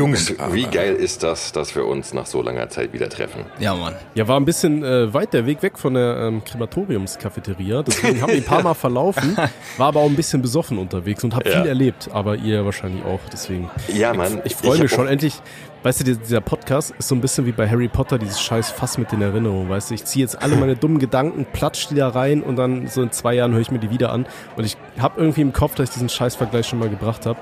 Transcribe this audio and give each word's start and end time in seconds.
Jungs, 0.00 0.34
wie 0.52 0.64
geil 0.64 0.94
ist 0.94 1.22
das, 1.22 1.52
dass 1.52 1.74
wir 1.76 1.84
uns 1.86 2.14
nach 2.14 2.24
so 2.24 2.40
langer 2.40 2.68
Zeit 2.70 2.92
wieder 2.94 3.08
treffen? 3.10 3.44
Ja, 3.58 3.74
Mann. 3.74 3.94
Ja, 4.14 4.26
war 4.28 4.40
ein 4.40 4.46
bisschen 4.46 4.82
äh, 4.82 5.12
weit 5.12 5.34
der 5.34 5.44
Weg 5.44 5.62
weg 5.62 5.78
von 5.78 5.92
der 5.94 6.16
ähm, 6.16 6.42
Krematoriumscafeteria. 6.42 7.82
Deswegen 7.82 8.22
habe 8.22 8.32
ich 8.32 8.38
ein 8.38 8.44
paar 8.44 8.62
Mal 8.62 8.72
verlaufen, 8.86 9.36
war 9.76 9.88
aber 9.88 10.00
auch 10.00 10.08
ein 10.08 10.16
bisschen 10.16 10.40
besoffen 10.40 10.78
unterwegs 10.78 11.22
und 11.22 11.34
habe 11.34 11.48
Ja. 11.50 11.60
viel 11.60 11.68
erlebt. 11.68 12.08
Aber 12.12 12.36
ihr 12.36 12.64
wahrscheinlich 12.64 13.04
auch. 13.04 13.20
Deswegen. 13.32 13.70
Ja, 13.92 14.14
Mann. 14.14 14.40
Ich 14.44 14.56
freue 14.56 14.72
hab 14.74 14.78
mich 14.82 14.90
schon 14.90 15.06
endlich. 15.06 15.34
Weißt 15.82 16.00
du, 16.00 16.04
dieser- 16.04 16.40
Podcast 16.42 16.92
ist 16.98 17.08
so 17.08 17.14
ein 17.14 17.20
bisschen 17.22 17.46
wie 17.46 17.52
bei 17.52 17.68
Harry 17.68 17.88
Potter, 17.88 18.18
dieses 18.18 18.40
scheiß 18.40 18.70
Fass 18.70 18.98
mit 18.98 19.12
den 19.12 19.22
Erinnerungen. 19.22 19.68
Weißt 19.68 19.90
du, 19.90 19.94
ich 19.94 20.04
ziehe 20.04 20.24
jetzt 20.24 20.40
alle 20.42 20.56
meine 20.56 20.76
dummen 20.76 20.98
Gedanken, 20.98 21.46
platsch 21.52 21.88
die 21.88 21.94
da 21.94 22.08
rein 22.08 22.42
und 22.42 22.56
dann 22.56 22.86
so 22.88 23.02
in 23.02 23.12
zwei 23.12 23.34
Jahren 23.34 23.52
höre 23.52 23.60
ich 23.60 23.70
mir 23.70 23.78
die 23.78 23.90
wieder 23.90 24.12
an. 24.12 24.26
Und 24.56 24.64
ich 24.64 24.76
habe 24.98 25.20
irgendwie 25.20 25.40
im 25.42 25.52
Kopf, 25.54 25.74
dass 25.76 25.88
ich 25.88 25.94
diesen 25.94 26.08
Scheißvergleich 26.10 26.66
schon 26.66 26.78
mal 26.80 26.88
gebracht 26.90 27.24
habe. 27.24 27.38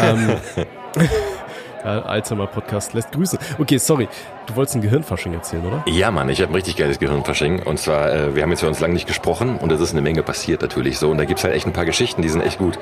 Ähm, 0.00 0.36
Alzheimer-Podcast 1.84 2.94
lässt 2.94 3.12
grüßen. 3.12 3.38
Okay, 3.58 3.78
sorry. 3.78 4.08
Du 4.50 4.56
wolltest 4.56 4.74
ein 4.74 4.82
Gehirnfasching 4.82 5.32
erzählen, 5.32 5.64
oder? 5.64 5.84
Ja, 5.86 6.10
Mann, 6.10 6.28
ich 6.28 6.40
habe 6.42 6.50
ein 6.50 6.56
richtig 6.56 6.76
geiles 6.76 6.98
Gehirnfasching. 6.98 7.62
Und 7.62 7.78
zwar, 7.78 8.12
äh, 8.12 8.34
wir 8.34 8.42
haben 8.42 8.50
jetzt 8.50 8.60
für 8.60 8.66
uns 8.66 8.80
lange 8.80 8.94
nicht 8.94 9.06
gesprochen 9.06 9.58
und 9.58 9.70
es 9.70 9.80
ist 9.80 9.92
eine 9.92 10.02
Menge 10.02 10.24
passiert 10.24 10.60
natürlich 10.60 10.98
so. 10.98 11.08
Und 11.08 11.18
da 11.18 11.24
gibt's 11.24 11.44
halt 11.44 11.54
echt 11.54 11.68
ein 11.68 11.72
paar 11.72 11.84
Geschichten, 11.84 12.20
die 12.20 12.28
sind 12.28 12.40
echt 12.40 12.58
gut. 12.58 12.76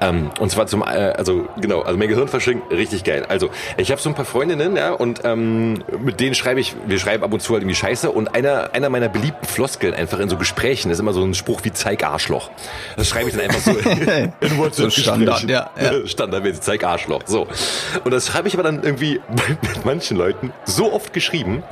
Ähm, 0.00 0.30
und 0.38 0.52
zwar 0.52 0.68
zum, 0.68 0.82
äh, 0.82 0.84
also 0.84 1.48
genau, 1.60 1.80
also 1.80 1.98
mein 1.98 2.06
Gehirnfasching, 2.06 2.62
richtig 2.70 3.02
geil. 3.02 3.26
Also 3.28 3.50
ich 3.78 3.90
habe 3.90 4.00
so 4.00 4.08
ein 4.08 4.14
paar 4.14 4.26
Freundinnen, 4.26 4.76
ja, 4.76 4.92
und 4.92 5.22
ähm, 5.24 5.82
mit 5.98 6.20
denen 6.20 6.36
schreibe 6.36 6.60
ich, 6.60 6.76
wir 6.86 7.00
schreiben 7.00 7.24
ab 7.24 7.32
und 7.32 7.40
zu 7.40 7.52
halt 7.52 7.62
irgendwie 7.64 7.74
Scheiße. 7.74 8.12
Und 8.12 8.36
einer, 8.36 8.72
einer 8.74 8.88
meiner 8.88 9.08
beliebten 9.08 9.44
Floskeln 9.44 9.94
einfach 9.94 10.20
in 10.20 10.28
so 10.28 10.36
Gesprächen 10.36 10.92
ist 10.92 11.00
immer 11.00 11.14
so 11.14 11.24
ein 11.24 11.34
Spruch 11.34 11.64
wie 11.64 11.72
Zeig 11.72 12.04
Arschloch. 12.04 12.48
Das 12.96 13.08
schreibe 13.08 13.28
ich 13.28 13.34
dann 13.34 13.44
einfach 13.44 13.60
so 13.60 13.72
in 14.40 14.56
WhatsApp. 14.56 14.92
So 14.92 15.00
Standard, 15.02 15.42
ja, 15.50 15.68
ja. 15.82 16.06
Standardmäßig, 16.06 16.60
zeig 16.60 16.84
Arschloch. 16.84 17.22
So. 17.26 17.48
Und 18.04 18.12
das 18.12 18.34
habe 18.34 18.46
ich 18.46 18.54
aber 18.54 18.62
dann 18.62 18.84
irgendwie 18.84 19.20
mit 19.62 19.84
manchen 19.84 20.16
Leuten 20.16 20.52
so 20.64 20.92
oft 20.92 21.07
geschrieben, 21.12 21.62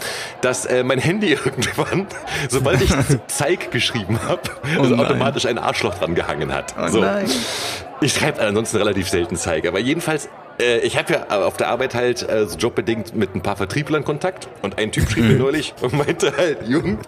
dass 0.41 0.67
äh, 0.67 0.83
mein 0.83 0.99
Handy 0.99 1.33
irgendwann, 1.45 2.07
sobald 2.49 2.83
ich 2.83 2.91
zeig 3.27 3.71
geschrieben 3.71 4.21
habe, 4.27 4.43
also 4.79 4.95
nein. 4.95 5.05
automatisch 5.05 5.47
ein 5.47 5.59
Arschloch 5.59 5.95
dran 5.95 6.15
gehangen 6.15 6.53
hat. 6.53 6.75
Oh 6.79 6.89
so. 6.89 7.01
nein. 7.01 7.29
Ich 8.01 8.13
schreibe 8.13 8.41
ansonsten 8.43 8.77
relativ 8.77 9.09
selten 9.09 9.37
zeig, 9.37 9.67
aber 9.67 9.79
jedenfalls 9.79 10.29
äh, 10.61 10.79
ich 10.81 10.97
habe 10.97 11.13
ja 11.13 11.45
auf 11.45 11.57
der 11.57 11.69
Arbeit 11.69 11.95
halt 11.95 12.29
äh, 12.29 12.47
so 12.47 12.57
jobbedingt 12.57 13.15
mit 13.15 13.35
ein 13.35 13.43
paar 13.43 13.57
Vertrieblern 13.57 14.05
Kontakt 14.05 14.49
und 14.63 14.79
ein 14.79 14.93
Typ 14.93 15.11
schrieb 15.11 15.25
mir 15.25 15.37
neulich 15.39 15.75
und 15.81 15.93
meinte 15.93 16.37
halt, 16.37 16.67
Jung, 16.67 16.99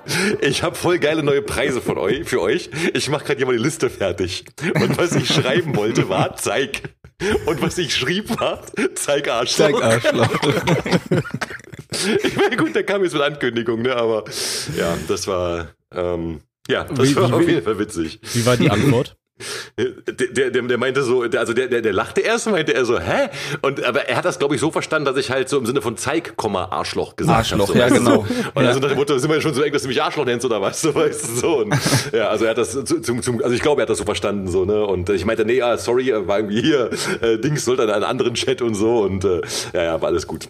ich 0.41 0.63
habe 0.63 0.75
voll 0.75 0.99
geile 0.99 1.23
neue 1.23 1.43
Preise 1.43 1.81
von 1.81 1.99
euch, 1.99 2.29
für 2.29 2.41
euch. 2.41 2.71
Ich 2.95 3.09
mache 3.09 3.25
gerade 3.25 3.39
hier 3.39 3.47
mal 3.47 3.57
die 3.57 3.63
Liste 3.63 3.91
fertig. 3.91 4.45
Und 4.75 4.99
was 4.99 5.13
ich 5.13 5.29
schreiben 5.29 5.77
wollte 5.77 6.09
war, 6.09 6.37
zeig. 6.37 6.83
Und 7.47 7.61
was 7.63 7.79
ich 7.79 7.95
schrieb 7.95 8.39
war, 8.41 8.63
zeig 8.95 9.29
Arschloch. 9.29 9.81
Zeig 9.81 9.83
Arschloch. 9.83 10.29
Ich 12.23 12.37
meine, 12.37 12.57
gut, 12.57 12.75
der 12.75 12.85
kam 12.85 13.03
jetzt 13.05 13.13
mit 13.13 13.23
Ankündigung, 13.23 13.83
ne? 13.83 13.95
Aber 13.97 14.25
ja, 14.77 14.97
das 15.09 15.27
war 15.27 15.69
ähm, 15.93 16.41
ja, 16.69 16.85
das 16.85 17.11
Wie- 17.11 17.17
war 17.17 17.29
wie- 17.31 17.33
auf 17.35 17.49
jeden 17.49 17.63
Fall 17.63 17.79
witzig. 17.79 18.21
Wie 18.35 18.47
war 18.47 18.57
die 18.57 18.71
Antwort? 18.71 19.17
Der, 19.79 20.51
der, 20.51 20.63
der 20.63 20.79
meinte 20.79 21.03
so, 21.03 21.27
der, 21.27 21.41
also 21.41 21.53
der, 21.53 21.69
der, 21.69 21.83
der 21.83 21.93
lachte 21.93 22.21
erst, 22.21 22.51
meinte 22.51 22.75
er 22.75 22.85
so, 22.85 22.99
hä? 22.99 23.29
Und 23.63 23.85
aber 23.85 24.09
er 24.09 24.17
hat 24.17 24.25
das, 24.25 24.39
glaube 24.39 24.55
ich, 24.55 24.61
so 24.61 24.71
verstanden, 24.71 25.07
dass 25.07 25.17
ich 25.17 25.31
halt 25.31 25.49
so 25.49 25.59
im 25.59 25.67
Sinne 25.67 25.83
von 25.83 25.97
Zeig, 25.97 26.35
Arschloch 26.39 27.17
gesagt 27.17 27.39
Arschloch, 27.39 27.69
habe. 27.69 27.73
So, 27.73 27.79
ja, 27.79 27.89
genau. 27.89 28.27
So. 28.27 28.35
Und 28.55 28.67
also 28.67 28.81
nach 28.81 28.89
dem 28.89 28.97
Motto, 28.97 29.19
sind 29.19 29.31
wir 29.31 29.41
schon 29.41 29.55
so 29.55 29.63
eng, 29.63 29.73
dass 29.73 29.83
du 29.83 29.89
mich 29.89 30.03
Arschloch 30.03 30.25
nennst 30.25 30.45
oder 30.45 30.61
was? 30.61 30.81
So, 30.81 30.95
weißt 30.95 31.29
du, 31.29 31.35
so. 31.35 31.59
Und, 31.59 31.75
ja, 32.13 32.29
also 32.29 32.45
er 32.45 32.51
hat 32.51 32.59
das 32.59 32.73
zu, 32.73 33.01
zum, 33.01 33.23
zum, 33.23 33.43
also 33.43 33.55
ich 33.55 33.63
glaube, 33.63 33.81
er 33.81 33.83
hat 33.83 33.91
das 33.91 33.99
so 33.99 34.05
verstanden, 34.05 34.49
so, 34.49 34.65
ne? 34.65 34.85
Und 34.85 35.09
ich 35.11 35.25
meinte, 35.25 35.45
nee, 35.45 35.59
ja, 35.59 35.77
sorry, 35.77 36.13
war 36.27 36.39
irgendwie 36.39 36.63
hier, 36.63 36.91
äh, 37.21 37.39
Dings 37.39 37.65
sollte 37.65 37.83
an 37.83 37.91
einen 37.91 38.05
anderen 38.05 38.35
Chat 38.35 38.63
und 38.63 38.75
so 38.75 39.01
und 39.01 39.25
äh, 39.25 39.41
ja, 39.73 39.85
ja, 39.85 40.01
war 40.01 40.09
alles 40.09 40.27
gut. 40.27 40.49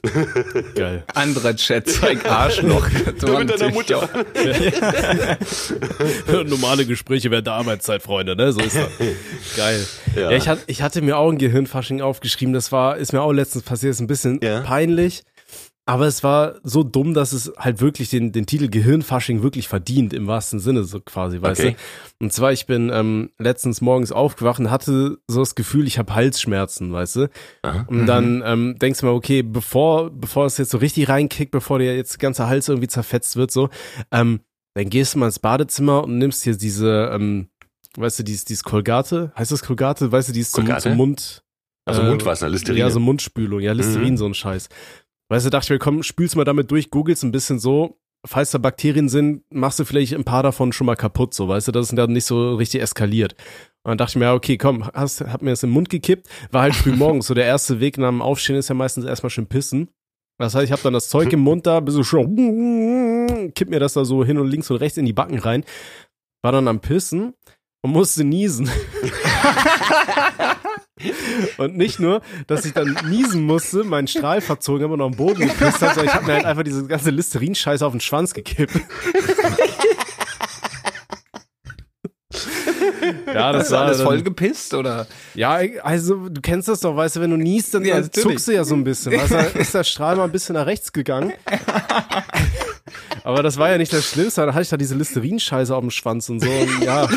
Geil. 0.75 1.05
Anderer 1.15 1.57
Chat, 1.57 1.89
zeig 1.89 2.31
Arschloch. 2.31 2.87
Du 3.19 3.39
mit 3.39 3.51
deiner 3.51 3.73
Mutter. 3.73 4.09
Normale 6.47 6.87
Gespräche 6.87 7.31
während 7.31 7.47
der 7.47 7.55
Arbeitszeit, 7.55 8.03
Freunde, 8.03 8.37
ne? 8.37 8.53
So 8.53 8.61
ist 8.61 8.77
Geil. 9.57 9.87
Ja, 10.17 10.31
Ja. 10.31 10.37
ich, 10.37 10.49
hatte, 10.49 10.63
ich 10.67 10.83
hatte 10.83 11.03
mir 11.03 11.17
auch 11.19 11.31
ein 11.31 11.39
Gehirnfasching 11.39 12.01
aufgeschrieben. 12.01 12.53
Das 12.55 12.73
war, 12.73 12.97
ist 12.97 13.13
mir 13.13 13.23
auch 13.23 13.33
letztens 13.33 13.65
passiert, 13.65 13.91
ist 13.93 14.01
ein 14.01 14.07
bisschen 14.07 14.41
Ja. 14.43 14.61
peinlich. 14.61 15.23
Aber 15.87 16.07
es 16.07 16.23
war 16.23 16.57
so 16.65 16.83
dumm, 16.83 17.15
dass 17.15 17.33
es 17.33 17.51
halt 17.57 17.81
wirklich 17.81 18.11
den, 18.11 18.31
den 18.31 18.45
Titel 18.45 18.69
Gehirnfasching 18.69 19.43
wirklich 19.43 19.69
verdient, 19.69 20.13
im 20.13 20.27
wahrsten 20.27 20.61
Sinne, 20.61 20.85
so 20.85 21.01
quasi, 21.01 21.41
weißt 21.41 21.61
Okay. 21.63 21.77
du? 22.19 22.25
Und 22.27 22.33
zwar, 22.35 22.53
ich 22.53 22.67
bin 22.67 22.91
ähm, 22.93 23.31
letztens 23.39 23.81
morgens 23.81 24.13
aufgewacht 24.13 24.61
und 24.61 24.71
hatte 24.71 25.17
so 25.29 25.41
das 25.41 25.55
Gefühl, 25.55 25.87
ich 25.87 25.99
habe 25.99 26.15
Halsschmerzen, 26.15 26.93
weißt 26.93 27.17
du? 27.17 27.31
Aha. 27.63 27.87
Und 27.89 28.05
dann 28.05 28.43
ähm, 28.45 28.77
denkst 28.79 29.01
du 29.01 29.07
mal, 29.07 29.13
okay, 29.13 29.41
bevor, 29.41 30.11
bevor 30.11 30.45
es 30.45 30.59
jetzt 30.59 30.73
so 30.73 30.77
richtig 30.77 31.09
reinkickt, 31.09 31.53
bevor 31.53 31.79
dir 31.79 31.97
jetzt 31.97 32.13
der 32.13 32.19
ganze 32.19 32.49
Hals 32.49 32.69
irgendwie 32.69 32.89
zerfetzt 32.89 33.37
wird, 33.37 33.51
so, 33.51 33.71
ähm, 34.13 34.41
dann 34.75 34.91
gehst 34.91 35.15
du 35.15 35.21
mal 35.21 35.27
ins 35.27 35.39
Badezimmer 35.39 36.05
und 36.05 36.19
nimmst 36.19 36.43
hier 36.45 36.55
diese, 36.55 37.11
ähm, 37.15 37.49
weißt 37.97 38.19
du, 38.21 38.23
dieses, 38.25 38.45
dieses 38.45 38.65
Kolgate, 38.65 39.33
heißt 39.37 39.53
das 39.53 39.63
Kolgate? 39.63 40.11
Weißt 40.13 40.29
du, 40.29 40.33
dieses 40.33 40.53
zum, 40.53 40.65
Kolgate? 40.65 40.83
zum 40.91 40.97
Mund. 40.97 41.43
Also 41.87 42.03
äh, 42.03 42.09
Mundwasser, 42.09 42.49
Listerine. 42.49 42.81
Ja, 42.81 42.91
so 42.91 43.01
Mundspülung, 43.01 43.61
ja, 43.61 43.73
Listerin, 43.73 44.13
Mhm. 44.13 44.17
so 44.19 44.27
ein 44.27 44.35
Scheiß. 44.35 44.69
Weißt 45.31 45.47
du, 45.47 45.51
dachte 45.51 45.65
ich 45.67 45.71
mir, 45.71 45.79
komm, 45.79 46.03
spülst 46.03 46.37
mal 46.37 46.45
damit 46.45 46.71
durch, 46.71 46.91
googelst 46.91 47.23
ein 47.25 47.33
bisschen 47.33 47.59
so, 47.59 47.99
falls 48.27 48.51
da 48.51 48.59
Bakterien 48.59 49.09
sind, 49.09 49.43
machst 49.53 49.79
du 49.79 49.85
vielleicht 49.85 50.15
ein 50.15 50.25
paar 50.25 50.43
davon 50.43 50.73
schon 50.73 50.87
mal 50.87 50.97
kaputt, 50.97 51.35
so, 51.35 51.49
weißt 51.49 51.69
du, 51.69 51.73
dass 51.73 51.91
es 51.91 51.95
dann 51.97 52.13
nicht 52.13 52.25
so 52.25 52.55
richtig 52.57 52.83
eskaliert. 52.83 53.35
Und 53.85 53.91
dann 53.91 53.99
dachte 53.99 54.13
ich 54.13 54.17
mir, 54.17 54.25
ja, 54.27 54.35
okay, 54.35 54.59
komm, 54.59 54.87
hast, 54.93 55.21
hab 55.23 55.41
mir 55.41 55.51
das 55.51 55.63
im 55.63 55.71
Mund 55.71 55.89
gekippt, 55.89 56.29
war 56.51 56.63
halt 56.63 56.75
früh 56.75 56.93
morgens, 56.97 57.27
so 57.27 57.35
der 57.35 57.45
erste 57.47 57.81
Weg 57.81 57.97
nach 57.99 58.09
dem 58.09 58.21
Aufstehen 58.23 58.57
ist 58.57 58.69
ja 58.69 58.75
meistens 58.75 59.05
erstmal 59.05 59.31
schön 59.31 59.47
pissen. 59.47 59.89
Das 60.39 60.55
heißt, 60.55 60.65
ich 60.67 60.73
habe 60.73 60.83
dann 60.83 60.93
das 60.93 61.09
Zeug 61.09 61.33
im 61.33 61.41
Mund 61.41 61.67
da, 61.67 61.81
bisschen 61.81 62.05
schon, 62.05 63.53
kipp 63.55 63.71
mir 63.71 63.81
das 63.81 63.95
da 63.95 64.05
so 64.05 64.25
hin 64.25 64.39
und 64.39 64.49
links 64.49 64.71
und 64.71 64.77
rechts 64.77 64.97
in 64.99 65.05
die 65.07 65.13
Backen 65.13 65.39
rein, 65.39 65.65
war 66.43 66.53
dann 66.53 66.69
am 66.69 66.81
Pissen 66.81 67.35
und 67.83 67.93
musste 67.93 68.25
niesen. 68.25 68.71
Und 71.59 71.77
nicht 71.77 72.01
nur, 72.01 72.23
dass 72.49 72.65
ich 72.65 72.73
dann 72.73 72.97
niesen 73.09 73.43
musste, 73.45 73.85
meinen 73.85 74.09
Strahl 74.09 74.41
verzogen 74.41 74.83
habe 74.83 74.95
und 74.95 75.01
auf 75.01 75.13
den 75.13 75.17
Boden 75.17 75.41
gepisst 75.47 75.81
habe, 75.81 75.95
sondern 75.95 76.07
ich 76.07 76.15
habe 76.15 76.27
mir 76.27 76.33
halt 76.35 76.45
einfach 76.45 76.65
diese 76.65 76.87
ganze 76.87 77.11
Listerin-Scheiße 77.11 77.87
auf 77.87 77.93
den 77.93 78.01
Schwanz 78.01 78.35
gekippt. 78.35 78.75
ja, 83.33 83.53
das 83.53 83.69
du 83.69 83.75
war 83.75 83.83
alles 83.83 83.99
dann- 83.99 84.07
voll 84.07 84.23
gepisst 84.23 84.75
oder? 84.75 85.07
Ja, 85.35 85.61
also 85.83 86.29
du 86.29 86.41
kennst 86.41 86.69
das 86.69 86.81
doch, 86.81 86.97
weißt 86.97 87.17
du, 87.17 87.21
wenn 87.21 87.31
du 87.31 87.37
niest, 87.37 87.75
dann, 87.75 87.85
Ja, 87.85 88.01
dann 88.01 88.13
zuckst 88.13 88.49
du 88.49 88.53
ja 88.53 88.65
so 88.65 88.75
ein 88.75 88.85
bisschen. 88.85 89.13
Weißt 89.13 89.31
du, 89.55 89.59
ist 89.59 89.75
der 89.75 89.85
Strahl 89.85 90.17
mal 90.17 90.25
ein 90.25 90.33
bisschen 90.33 90.55
nach 90.55 90.67
rechts 90.67 90.93
gegangen. 90.93 91.33
Aber 93.25 93.43
das 93.43 93.57
war 93.59 93.71
ja 93.71 93.79
nicht 93.79 93.93
das 93.93 94.05
Schlimmste, 94.11 94.41
dann 94.43 94.55
hatte 94.55 94.63
ich 94.63 94.69
da 94.69 94.77
diese 94.77 94.95
Listerin-Scheiße 94.95 95.75
auf 95.75 95.81
dem 95.83 95.91
Schwanz 95.91 96.29
und 96.29 96.41
so. 96.41 96.51
Und 96.51 96.83
ja, 96.85 97.09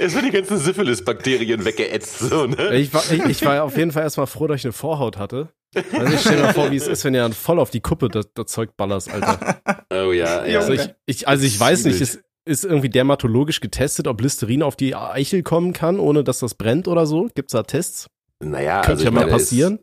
Es 0.00 0.14
wird 0.14 0.24
die 0.26 0.30
ganzen 0.30 0.58
Syphilis-Bakterien 0.58 1.64
weggeätzt, 1.64 2.18
so, 2.18 2.46
ne? 2.46 2.76
ich 2.76 2.92
war, 2.92 3.02
ich, 3.10 3.24
ich 3.24 3.44
war 3.44 3.62
auf 3.64 3.76
jeden 3.76 3.92
Fall 3.92 4.02
erstmal 4.02 4.26
froh, 4.26 4.46
dass 4.46 4.60
ich 4.60 4.64
eine 4.64 4.72
Vorhaut 4.72 5.18
hatte. 5.18 5.48
Also 5.92 6.14
ich 6.14 6.20
stell 6.20 6.40
mir 6.40 6.52
vor, 6.52 6.70
wie 6.70 6.76
es 6.76 6.88
ist, 6.88 7.04
wenn 7.04 7.14
ihr 7.14 7.22
dann 7.22 7.32
voll 7.32 7.58
auf 7.58 7.70
die 7.70 7.80
Kuppe 7.80 8.08
das, 8.08 8.26
das 8.34 8.46
Zeug 8.46 8.76
ballerst, 8.76 9.12
Alter. 9.12 9.60
Oh 9.92 10.12
ja, 10.12 10.44
ja. 10.46 10.60
Also 10.60 10.72
ich, 10.72 10.88
ich, 11.06 11.28
also 11.28 11.44
ich 11.44 11.58
weiß 11.58 11.84
nicht, 11.84 12.00
ist, 12.00 12.20
ist 12.44 12.64
irgendwie 12.64 12.88
dermatologisch 12.88 13.60
getestet, 13.60 14.06
ob 14.08 14.20
Listerin 14.20 14.62
auf 14.62 14.76
die 14.76 14.94
Eichel 14.94 15.42
kommen 15.42 15.72
kann, 15.72 16.00
ohne 16.00 16.24
dass 16.24 16.40
das 16.40 16.54
brennt 16.54 16.88
oder 16.88 17.06
so? 17.06 17.28
Gibt's 17.34 17.52
da 17.52 17.62
Tests? 17.62 18.08
Naja, 18.42 18.80
Könnte 18.80 18.90
also 18.92 19.04
ja 19.04 19.10
mal 19.10 19.20
meine, 19.20 19.32
passieren. 19.32 19.78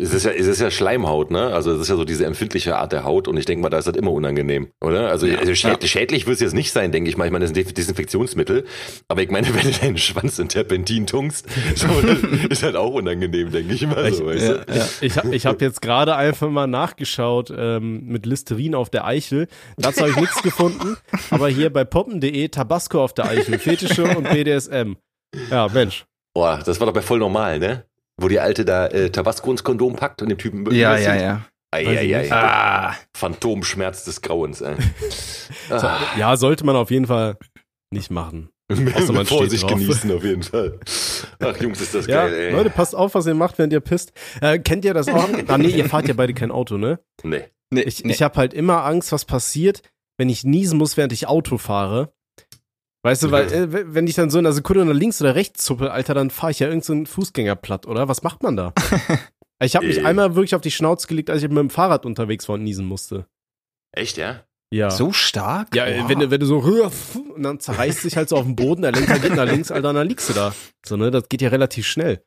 Es, 0.00 0.12
ist 0.12 0.24
ja, 0.24 0.32
es 0.32 0.46
ist 0.46 0.60
ja 0.60 0.70
Schleimhaut, 0.70 1.30
ne? 1.30 1.52
Also 1.54 1.72
es 1.72 1.80
ist 1.82 1.88
ja 1.88 1.96
so 1.96 2.04
diese 2.04 2.24
empfindliche 2.26 2.76
Art 2.76 2.92
der 2.92 3.04
Haut 3.04 3.28
und 3.28 3.36
ich 3.36 3.44
denke 3.44 3.62
mal, 3.62 3.68
da 3.70 3.78
ist 3.78 3.86
das 3.86 3.94
immer 3.96 4.10
unangenehm, 4.12 4.68
oder? 4.80 5.08
Also, 5.10 5.26
also 5.28 5.54
schäd, 5.54 5.84
schädlich 5.88 6.26
wird 6.26 6.34
es 6.34 6.40
jetzt 6.40 6.54
nicht 6.54 6.72
sein, 6.72 6.90
denke 6.90 7.08
ich 7.10 7.16
mal. 7.16 7.26
Ich 7.26 7.30
meine, 7.32 7.44
das 7.44 7.52
ist 7.56 7.68
ein 7.68 7.74
Desinfektionsmittel, 7.74 8.64
aber 9.06 9.22
ich 9.22 9.30
meine, 9.30 9.46
wenn 9.54 9.62
du 9.70 9.78
deinen 9.78 9.98
Schwanz 9.98 10.38
in 10.38 10.48
Terpentin 10.48 11.06
tunkst, 11.06 11.46
so, 11.76 11.86
ist 12.50 12.62
halt 12.64 12.74
auch 12.76 12.92
unangenehm, 12.94 13.52
denke 13.52 13.72
ich 13.74 13.86
mal. 13.86 14.12
So, 14.12 14.24
du? 14.30 14.64
ja. 14.68 14.88
Ich, 15.00 15.16
hab- 15.16 15.32
ich 15.32 15.46
habe 15.46 15.64
jetzt 15.64 15.80
gerade 15.80 16.16
einfach 16.16 16.50
mal 16.50 16.66
nachgeschaut 16.66 17.52
ähm, 17.56 18.04
mit 18.06 18.26
Listerin 18.26 18.74
auf 18.74 18.90
der 18.90 19.04
Eichel. 19.04 19.46
Dazu 19.76 20.00
habe 20.00 20.10
ich 20.10 20.16
nichts 20.16 20.42
gefunden. 20.42 20.96
Aber 21.30 21.48
hier 21.48 21.72
bei 21.72 21.84
poppen.de 21.84 22.48
Tabasco 22.48 23.02
auf 23.04 23.12
der 23.14 23.26
Eichel, 23.26 23.58
Fetische 23.58 24.04
und 24.16 24.28
BDSM. 24.28 24.94
Ja, 25.50 25.68
Mensch. 25.68 26.04
Boah, 26.34 26.60
das 26.64 26.80
war 26.80 26.86
doch 26.86 26.94
bei 26.94 27.02
voll 27.02 27.18
normal, 27.18 27.58
ne? 27.58 27.84
Wo 28.20 28.28
die 28.28 28.40
Alte 28.40 28.64
da 28.64 28.86
äh, 28.88 29.10
Tabasco 29.10 29.50
ins 29.50 29.62
Kondom 29.64 29.96
packt 29.96 30.22
und 30.22 30.28
dem 30.28 30.38
Typen 30.38 30.68
Ja, 30.74 30.96
ja, 30.96 31.14
ja. 31.14 31.44
Ei, 31.70 31.84
Weiß 31.86 32.00
ich 32.02 32.14
ei, 32.14 32.22
nicht. 32.22 32.32
ei. 32.32 32.36
Ah, 32.36 32.94
Phantomschmerz 33.16 34.04
des 34.04 34.22
Grauens, 34.22 34.60
ey. 34.60 34.74
Ah, 35.70 35.98
Ja, 36.18 36.36
sollte 36.36 36.64
man 36.64 36.76
auf 36.76 36.90
jeden 36.90 37.06
Fall 37.06 37.36
nicht 37.92 38.10
machen. 38.10 38.48
Außer 38.94 39.12
man 39.12 39.24
Vorsicht 39.26 39.62
steht 39.62 39.70
drauf. 39.70 39.78
genießen 39.80 40.12
auf 40.12 40.24
jeden 40.24 40.42
Fall. 40.42 40.78
Ach 41.40 41.56
Jungs, 41.60 41.80
ist 41.80 41.94
das 41.94 42.06
Ja, 42.06 42.26
geil, 42.26 42.34
ey. 42.34 42.52
Leute, 42.52 42.70
passt 42.70 42.94
auf, 42.94 43.14
was 43.14 43.26
ihr 43.26 43.34
macht, 43.34 43.58
wenn 43.58 43.70
ihr 43.70 43.80
pisst. 43.80 44.12
Äh, 44.40 44.58
kennt 44.58 44.84
ihr 44.84 44.92
das 44.94 45.08
auch? 45.08 45.28
Ah, 45.48 45.56
nee, 45.58 45.68
ihr 45.68 45.86
fahrt 45.88 46.08
ja 46.08 46.14
beide 46.14 46.34
kein 46.34 46.50
Auto, 46.50 46.76
ne? 46.76 47.00
Nee. 47.22 47.44
nee, 47.70 47.80
Ich, 47.82 48.04
nee. 48.04 48.12
ich 48.12 48.22
habe 48.22 48.36
halt 48.36 48.52
immer 48.52 48.84
Angst, 48.84 49.12
was 49.12 49.24
passiert, 49.24 49.82
wenn 50.18 50.28
ich 50.28 50.44
niesen 50.44 50.76
muss, 50.78 50.96
während 50.96 51.12
ich 51.12 51.26
Auto 51.28 51.56
fahre. 51.58 52.12
Weißt 53.08 53.22
du, 53.22 53.30
weil 53.30 53.52
äh, 53.52 53.94
wenn 53.94 54.06
ich 54.06 54.14
dann 54.14 54.30
so 54.30 54.38
in 54.38 54.46
einer 54.46 54.52
Sekunde 54.52 54.84
nach 54.84 54.94
links 54.94 55.20
oder 55.20 55.34
rechts 55.34 55.64
zuppe, 55.64 55.90
Alter, 55.92 56.14
dann 56.14 56.30
fahre 56.30 56.50
ich 56.52 56.58
ja 56.60 56.68
irgendeinen 56.68 57.06
so 57.06 57.12
Fußgänger 57.12 57.56
platt, 57.56 57.86
oder? 57.86 58.08
Was 58.08 58.22
macht 58.22 58.42
man 58.42 58.56
da? 58.56 58.72
Ich 59.60 59.74
habe 59.74 59.86
mich 59.88 59.98
Äh. 59.98 60.04
einmal 60.04 60.36
wirklich 60.36 60.54
auf 60.54 60.60
die 60.60 60.70
Schnauze 60.70 61.08
gelegt, 61.08 61.30
als 61.30 61.42
ich 61.42 61.48
mit 61.48 61.58
dem 61.58 61.68
Fahrrad 61.68 62.06
unterwegs 62.06 62.48
war 62.48 62.54
und 62.54 62.62
niesen 62.62 62.86
musste. 62.86 63.26
Echt, 63.90 64.16
ja? 64.16 64.44
Ja. 64.72 64.88
So 64.90 65.12
stark? 65.12 65.74
Ja, 65.74 65.84
Oha. 65.86 66.08
wenn, 66.08 66.20
du- 66.20 66.30
wenn 66.30 66.38
du 66.38 66.46
so 66.46 66.58
und 67.34 67.42
dann 67.42 67.58
zerreißt 67.58 68.02
sich 68.02 68.16
halt 68.16 68.28
so 68.28 68.36
auf 68.36 68.44
dem 68.44 68.54
Boden, 68.54 68.82
der 68.82 68.92
Lenker 68.92 69.18
geht 69.18 69.34
nach 69.34 69.46
links, 69.50 69.72
Alter, 69.72 69.88
und 69.88 69.96
dann 69.96 70.06
liegst 70.06 70.28
du 70.28 70.32
da. 70.34 70.54
So, 70.86 70.96
ne, 70.96 71.10
das 71.10 71.28
geht 71.28 71.42
ja 71.42 71.48
relativ 71.48 71.88
schnell. 71.88 72.22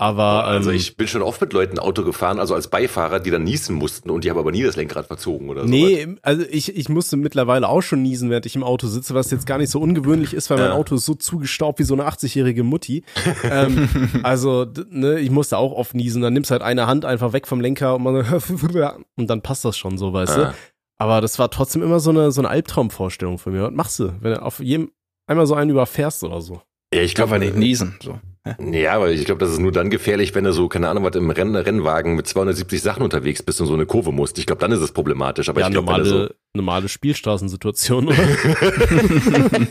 Aber, 0.00 0.44
also 0.44 0.70
ähm, 0.70 0.76
ich 0.76 0.96
bin 0.96 1.08
schon 1.08 1.22
oft 1.22 1.40
mit 1.40 1.52
Leuten 1.52 1.80
Auto 1.80 2.04
gefahren, 2.04 2.38
also 2.38 2.54
als 2.54 2.68
Beifahrer, 2.68 3.18
die 3.18 3.30
dann 3.32 3.42
niesen 3.42 3.74
mussten 3.74 4.10
und 4.10 4.22
die 4.22 4.30
haben 4.30 4.38
aber 4.38 4.52
nie 4.52 4.62
das 4.62 4.76
Lenkrad 4.76 5.06
verzogen 5.08 5.48
oder 5.50 5.62
so. 5.62 5.68
Nee, 5.68 6.06
also 6.22 6.44
ich, 6.48 6.76
ich 6.76 6.88
musste 6.88 7.16
mittlerweile 7.16 7.68
auch 7.68 7.80
schon 7.82 8.00
niesen, 8.02 8.30
während 8.30 8.46
ich 8.46 8.54
im 8.54 8.62
Auto 8.62 8.86
sitze, 8.86 9.14
was 9.14 9.30
jetzt 9.32 9.44
gar 9.46 9.58
nicht 9.58 9.70
so 9.70 9.80
ungewöhnlich 9.80 10.34
ist, 10.34 10.50
weil 10.50 10.58
mein 10.58 10.68
Ja. 10.68 10.74
Auto 10.74 10.94
ist 10.94 11.04
so 11.04 11.14
zugestaubt 11.14 11.80
wie 11.80 11.82
so 11.84 11.94
eine 11.94 12.06
80-jährige 12.08 12.62
Mutti. 12.62 13.02
ähm, 13.42 13.88
also, 14.22 14.66
ne, 14.88 15.18
ich 15.18 15.30
musste 15.32 15.58
auch 15.58 15.72
oft 15.72 15.94
niesen. 15.94 16.22
Dann 16.22 16.32
nimmst 16.32 16.52
halt 16.52 16.62
eine 16.62 16.86
Hand 16.86 17.04
einfach 17.04 17.32
weg 17.32 17.48
vom 17.48 17.60
Lenker 17.60 17.96
und, 17.96 18.04
man, 18.04 18.24
und 19.16 19.28
dann 19.28 19.42
passt 19.42 19.64
das 19.64 19.76
schon 19.76 19.98
so, 19.98 20.12
weißt 20.12 20.36
du. 20.36 20.46
Ah. 20.48 20.54
Aber 20.98 21.20
das 21.20 21.38
war 21.40 21.50
trotzdem 21.50 21.82
immer 21.82 21.98
so 21.98 22.10
eine, 22.10 22.30
so 22.30 22.40
eine 22.40 22.50
Albtraumvorstellung 22.50 23.38
von 23.38 23.52
mir. 23.52 23.62
Was 23.64 23.72
machst 23.72 23.98
du, 23.98 24.12
wenn 24.20 24.32
du 24.34 24.42
auf 24.42 24.60
jedem 24.60 24.90
einmal 25.26 25.46
so 25.46 25.54
einen 25.54 25.70
überfährst 25.70 26.22
oder 26.24 26.40
so? 26.40 26.62
Ja, 26.94 27.00
ich 27.00 27.06
Ich 27.06 27.14
glaube 27.14 27.30
glaube 27.38 27.44
nicht 27.44 27.56
niesen. 27.56 27.96
So. 28.02 28.18
Ja, 28.72 28.94
aber 28.94 29.10
ich 29.10 29.24
glaube, 29.24 29.40
das 29.40 29.50
ist 29.50 29.58
nur 29.58 29.72
dann 29.72 29.90
gefährlich, 29.90 30.34
wenn 30.34 30.44
du 30.44 30.52
so, 30.52 30.68
keine 30.68 30.88
Ahnung, 30.88 31.04
was 31.04 31.16
im 31.16 31.30
Renn 31.30 31.54
Rennwagen 31.54 32.16
mit 32.16 32.26
270 32.26 32.80
Sachen 32.80 33.02
unterwegs 33.02 33.42
bist 33.42 33.60
und 33.60 33.66
so 33.66 33.74
eine 33.74 33.86
Kurve 33.86 34.12
musst. 34.12 34.38
Ich 34.38 34.46
glaube, 34.46 34.60
dann 34.60 34.72
ist 34.72 34.80
es 34.80 34.92
problematisch. 34.92 35.48
Aber 35.48 35.60
ja, 35.60 35.66
ich 35.66 35.72
glaube, 35.72 35.88
wenn 35.88 36.02
normale, 36.02 36.28
du 36.28 36.34
normale 36.54 36.88
Spielstraßensituation, 36.88 38.08
oder? 38.08 38.16
so 38.16 38.22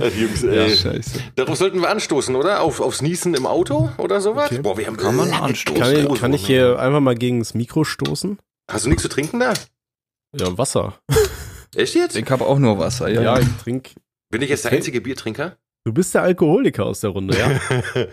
Ach, 0.00 0.12
Jungs, 0.16 0.44
ey. 0.44 0.76
scheiße. 0.76 1.20
Darauf 1.34 1.56
sollten 1.56 1.80
wir 1.80 1.90
anstoßen, 1.90 2.34
oder? 2.34 2.62
Auf, 2.62 2.80
aufs 2.80 3.02
Niesen 3.02 3.34
im 3.34 3.46
Auto 3.46 3.90
oder 3.98 4.20
sowas? 4.20 4.50
Okay. 4.50 4.62
Boah, 4.62 4.78
wir 4.78 4.86
haben 4.86 4.96
Kann 4.96 5.16
man 5.16 5.32
anstoßen. 5.32 5.82
Kann 5.82 5.96
ich, 5.96 6.20
kann 6.20 6.32
ich 6.32 6.46
hier 6.46 6.78
einfach 6.78 7.00
mal 7.00 7.14
gegen 7.14 7.40
das 7.40 7.54
Mikro 7.54 7.84
stoßen? 7.84 8.38
Hast 8.70 8.84
du 8.84 8.88
nichts 8.88 9.02
zu 9.02 9.08
trinken 9.08 9.40
da? 9.40 9.52
Ja, 10.34 10.56
Wasser. 10.58 10.98
Echt 11.74 11.94
jetzt? 11.94 12.16
Ich 12.16 12.30
habe 12.30 12.46
auch 12.46 12.58
nur 12.58 12.78
Wasser, 12.78 13.08
ja. 13.08 13.22
Ja, 13.22 13.38
ich 13.38 13.48
trinke. 13.62 13.92
Bin 14.30 14.42
ich 14.42 14.50
jetzt 14.50 14.64
der 14.64 14.72
einzige 14.72 15.00
Biertrinker? 15.00 15.56
Du 15.86 15.92
bist 15.92 16.12
der 16.16 16.22
Alkoholiker 16.22 16.84
aus 16.84 16.98
der 16.98 17.10
Runde, 17.10 17.38
ja? 17.38 17.48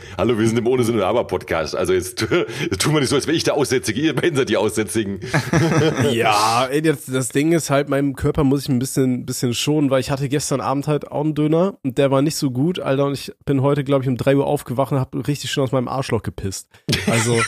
Hallo, 0.19 0.37
wir 0.37 0.47
sind 0.47 0.59
im 0.59 0.67
Ohne 0.67 0.83
Sinn 0.83 0.93
und 0.93 1.01
Aber 1.01 1.25
Podcast. 1.25 1.75
Also 1.75 1.91
jetzt, 1.91 2.21
jetzt 2.21 2.79
tun 2.79 2.93
wir 2.93 2.99
nicht 2.99 3.09
so, 3.09 3.15
als 3.15 3.25
wäre 3.25 3.35
ich 3.35 3.43
der 3.43 3.55
Aussätzige. 3.55 3.99
Ihr 3.99 4.13
beiden 4.13 4.35
seid 4.35 4.49
die 4.49 4.57
Aussätzigen. 4.57 5.21
ja, 6.11 6.67
ey, 6.67 6.83
das, 6.83 7.07
das 7.07 7.29
Ding 7.29 7.51
ist 7.51 7.71
halt, 7.71 7.89
meinem 7.89 8.15
Körper 8.15 8.43
muss 8.43 8.61
ich 8.61 8.69
ein 8.69 8.77
bisschen, 8.77 9.25
bisschen 9.25 9.55
schonen, 9.55 9.89
weil 9.89 10.01
ich 10.01 10.11
hatte 10.11 10.29
gestern 10.29 10.61
Abend 10.61 10.85
halt 10.85 11.11
auch 11.11 11.23
einen 11.23 11.33
Döner 11.33 11.79
und 11.81 11.97
der 11.97 12.11
war 12.11 12.21
nicht 12.21 12.35
so 12.35 12.51
gut, 12.51 12.79
Alter, 12.79 13.07
und 13.07 13.13
ich 13.13 13.31
bin 13.43 13.63
heute, 13.63 13.83
glaube 13.83 14.03
ich, 14.03 14.07
um 14.07 14.17
drei 14.17 14.35
Uhr 14.35 14.45
aufgewacht 14.45 14.91
und 14.91 14.99
habe 14.99 15.27
richtig 15.27 15.49
schön 15.49 15.63
aus 15.63 15.71
meinem 15.71 15.87
Arschloch 15.87 16.21
gepisst. 16.21 16.69
Also, 17.07 17.41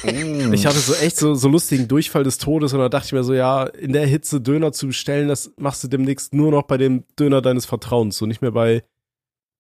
ich 0.52 0.66
hatte 0.66 0.80
so 0.80 0.96
echt 0.96 1.18
so, 1.18 1.36
so 1.36 1.50
lustigen 1.50 1.88
Durchfall 1.88 2.24
des 2.24 2.40
Todes 2.40 2.74
und 2.74 2.80
da 2.80 2.90
dachte 2.90 3.06
ich 3.06 3.14
mir 3.14 3.24
so, 3.24 3.36
ja, 3.36 3.66
in 3.66 3.94
der 3.94 4.08
Hitze 4.08 4.42
Döner 4.42 4.72
zu 4.72 4.88
bestellen, 4.88 5.28
das 5.28 5.52
machst 5.58 5.84
du 5.84 5.88
demnächst 5.88 6.34
nur 6.34 6.50
noch 6.50 6.64
bei 6.64 6.78
dem 6.78 7.04
Döner 7.20 7.44
deines 7.44 7.68
Vertrauens, 7.68 8.18
so 8.18 8.26
nicht 8.26 8.42
mehr 8.42 8.50
bei, 8.50 8.82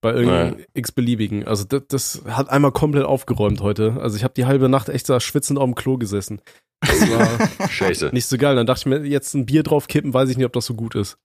bei 0.05 0.13
irgendeinem 0.13 0.57
x-beliebigen. 0.75 1.47
Also 1.47 1.63
das, 1.63 1.81
das 1.87 2.21
hat 2.27 2.49
einmal 2.49 2.71
komplett 2.71 3.05
aufgeräumt 3.05 3.59
heute. 3.61 3.97
Also 3.99 4.17
ich 4.17 4.23
habe 4.23 4.35
die 4.35 4.45
halbe 4.45 4.69
Nacht 4.69 4.87
echt 4.87 5.09
da 5.09 5.19
schwitzend 5.19 5.57
auf 5.57 5.65
dem 5.65 5.73
Klo 5.73 5.97
gesessen. 5.97 6.41
Das 6.81 7.01
war 7.09 7.69
Scheiße. 7.69 8.11
nicht 8.13 8.27
so 8.27 8.37
geil. 8.37 8.55
Dann 8.55 8.67
dachte 8.67 8.81
ich 8.81 8.85
mir, 8.85 9.03
jetzt 9.03 9.33
ein 9.33 9.47
Bier 9.47 9.63
drauf 9.63 9.87
kippen, 9.87 10.13
weiß 10.13 10.29
ich 10.29 10.37
nicht, 10.37 10.45
ob 10.45 10.53
das 10.53 10.65
so 10.67 10.75
gut 10.75 10.93
ist. 10.93 11.17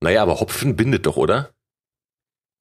Naja, 0.00 0.22
aber 0.22 0.38
Hopfen 0.38 0.76
bindet 0.76 1.06
doch, 1.06 1.16
oder? 1.16 1.50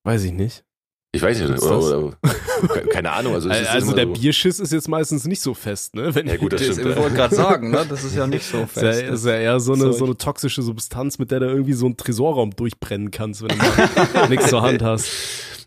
Weiß 0.05 0.23
ich 0.23 0.31
nicht. 0.31 0.63
Ich 1.11 1.21
weiß 1.23 1.39
nicht. 1.39 1.47
Oder, 1.49 1.55
das? 1.55 2.23
oder, 2.63 2.81
keine 2.91 3.11
Ahnung. 3.11 3.33
Also, 3.33 3.49
es 3.49 3.61
ist 3.61 3.67
Also 3.69 3.93
der 3.95 4.05
so. 4.05 4.13
Bierschiss 4.13 4.59
ist 4.59 4.71
jetzt 4.71 4.87
meistens 4.87 5.25
nicht 5.25 5.41
so 5.41 5.53
fest, 5.55 5.95
ne? 5.95 6.13
Wenn 6.13 6.27
Ja, 6.27 6.37
gut, 6.37 6.53
das 6.53 6.61
Das, 6.61 6.73
stimmt. 6.75 6.91
ich 6.91 6.97
wollte 6.97 7.15
gerade 7.15 7.35
sagen, 7.35 7.71
ne? 7.71 7.83
das 7.89 8.03
ist 8.03 8.15
ja 8.15 8.27
nicht 8.27 8.45
so 8.45 8.57
ist 8.63 8.75
ja, 8.75 8.81
fest. 8.91 9.01
ist 9.03 9.25
ja 9.25 9.33
eher 9.35 9.59
so 9.59 9.73
eine, 9.73 9.91
so 9.93 10.05
eine 10.05 10.17
toxische 10.17 10.61
Substanz, 10.61 11.17
mit 11.17 11.31
der 11.31 11.39
du 11.39 11.47
irgendwie 11.47 11.73
so 11.73 11.87
einen 11.87 11.97
Tresorraum 11.97 12.51
durchbrennen 12.55 13.09
kannst, 13.11 13.41
wenn 13.41 13.57
du 13.57 14.27
nichts 14.29 14.49
zur 14.49 14.61
Hand 14.61 14.83
hast. 14.83 15.07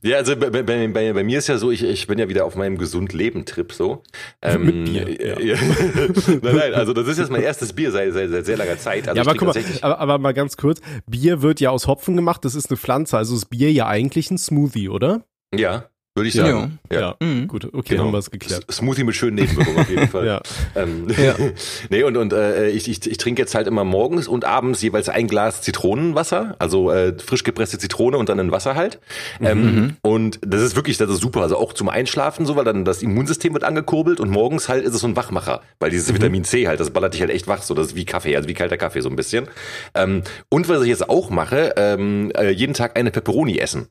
Ja, 0.03 0.17
also 0.17 0.37
bei, 0.37 0.51
bei, 0.51 0.63
bei, 0.63 1.13
bei 1.13 1.25
mir 1.25 1.39
ist 1.39 1.47
ja 1.47 1.59
so, 1.59 1.71
ich, 1.71 1.85
ich 1.85 2.07
bin 2.09 2.19
ja 2.19 2.29
wieder 2.29 2.45
auf 2.45 2.57
meinem 2.57 2.77
Gesund-Leben-Trip 2.77 3.73
so. 3.73 4.03
Ähm, 4.43 4.67
Mit 4.67 4.85
Bier, 4.85 5.41
ja. 5.45 5.57
nein, 6.43 6.57
nein, 6.57 6.75
also 6.75 6.93
das 6.93 7.07
ist 7.07 7.19
jetzt 7.19 7.31
mein 7.31 7.43
erstes 7.43 7.73
Bier 7.73 7.93
seit, 7.93 8.13
seit, 8.13 8.31
seit 8.31 8.45
sehr 8.45 8.57
langer 8.57 8.79
Zeit. 8.79 9.09
Also 9.09 9.17
ja, 9.17 9.23
aber 9.23 9.39
guck 9.39 9.55
mal, 9.55 9.65
aber, 9.81 9.99
aber 10.01 10.19
mal 10.19 10.35
ganz 10.35 10.57
kurz. 10.57 10.81
Bier 11.07 11.41
wird 11.43 11.61
ja 11.61 11.71
aus 11.71 11.87
Hopfen 11.87 12.17
gemacht, 12.17 12.45
das 12.45 12.57
ist 12.57 12.71
eine 12.71 12.77
Pflanze, 12.77 13.17
also 13.17 13.37
ist 13.37 13.47
Bier 13.47 13.71
ja 13.71 13.87
eigentlich 13.87 14.31
ein 14.31 14.39
Smoothie, 14.39 14.89
oder? 14.89 15.25
Ja, 15.55 15.89
würde 16.15 16.29
ich 16.29 16.35
Ja. 16.35 16.47
sagen. 16.47 16.79
Ja. 16.93 17.17
Mhm. 17.21 17.49
Gut, 17.49 17.65
okay, 17.73 17.95
Genau. 17.95 18.05
haben 18.05 18.13
wir 18.13 18.19
es 18.19 18.31
geklärt. 18.31 18.67
Smoothie 18.71 19.05
mit 19.05 19.15
schönen 19.17 19.37
Nebenwirkungen 19.37 19.79
auf 19.79 19.89
jeden 19.89 20.09
Fall. 20.09 20.27
Ja. 20.27 20.43
Ähm, 20.75 21.07
Ja. 21.17 21.35
nee, 21.91 22.03
und, 22.03 22.17
und 22.19 22.33
äh, 22.33 22.69
ich, 22.69 22.89
ich, 22.89 23.07
ich 23.11 23.17
trinke 23.17 23.41
jetzt 23.41 23.55
halt 23.55 23.67
immer 23.67 23.85
morgens 23.85 24.29
und 24.29 24.45
abends 24.45 24.83
jeweils 24.83 25.09
ein 25.09 25.27
Glas 25.27 25.63
Zitronenwasser, 25.63 26.55
also 26.59 26.91
äh, 26.91 27.15
frisch 27.19 27.45
gepresste 27.45 27.79
Zitrone 27.79 28.19
und 28.19 28.29
dann 28.29 28.39
in 28.39 28.51
Wasser 28.53 28.75
halt. 28.75 29.01
Ähm, 29.41 29.63
Mhm. 29.63 29.97
Und 30.03 30.39
das 30.47 30.61
ist 30.63 30.77
wirklich, 30.77 30.99
das 30.99 31.09
ist 31.11 31.21
super. 31.21 31.41
Also 31.43 31.57
auch 31.57 31.73
zum 31.73 31.89
Einschlafen 31.89 32.45
so, 32.47 32.57
weil 32.57 32.65
dann 32.65 32.85
das 32.85 33.03
Immunsystem 33.03 33.53
wird 33.55 33.65
angekurbelt 33.65 34.21
und 34.21 34.29
morgens 34.31 34.69
halt 34.69 34.85
ist 34.85 34.95
es 34.95 35.01
so 35.01 35.07
ein 35.07 35.17
Wachmacher, 35.17 35.63
weil 35.81 35.91
dieses 35.91 36.11
Mhm. 36.11 36.17
Vitamin 36.17 36.45
C 36.45 36.67
halt, 36.69 36.81
das 36.81 36.91
ballert 36.91 37.15
dich 37.15 37.21
halt 37.23 37.31
echt 37.31 37.49
wach, 37.49 37.63
so 37.63 37.75
das 37.75 37.89
ist 37.89 37.97
wie 37.97 38.05
Kaffee, 38.05 38.37
also 38.37 38.49
wie 38.49 38.55
kalter 38.55 38.77
Kaffee 38.77 39.01
so 39.01 39.09
ein 39.09 39.17
bisschen. 39.17 39.47
Ähm, 39.95 40.23
und 40.51 40.69
was 40.69 40.83
ich 40.83 40.89
jetzt 40.89 41.09
auch 41.09 41.31
mache, 41.31 41.73
ähm, 41.77 42.31
äh, 42.37 42.51
jeden 42.51 42.75
Tag 42.75 42.99
eine 42.99 43.11
Pepperoni 43.11 43.59
essen. 43.59 43.89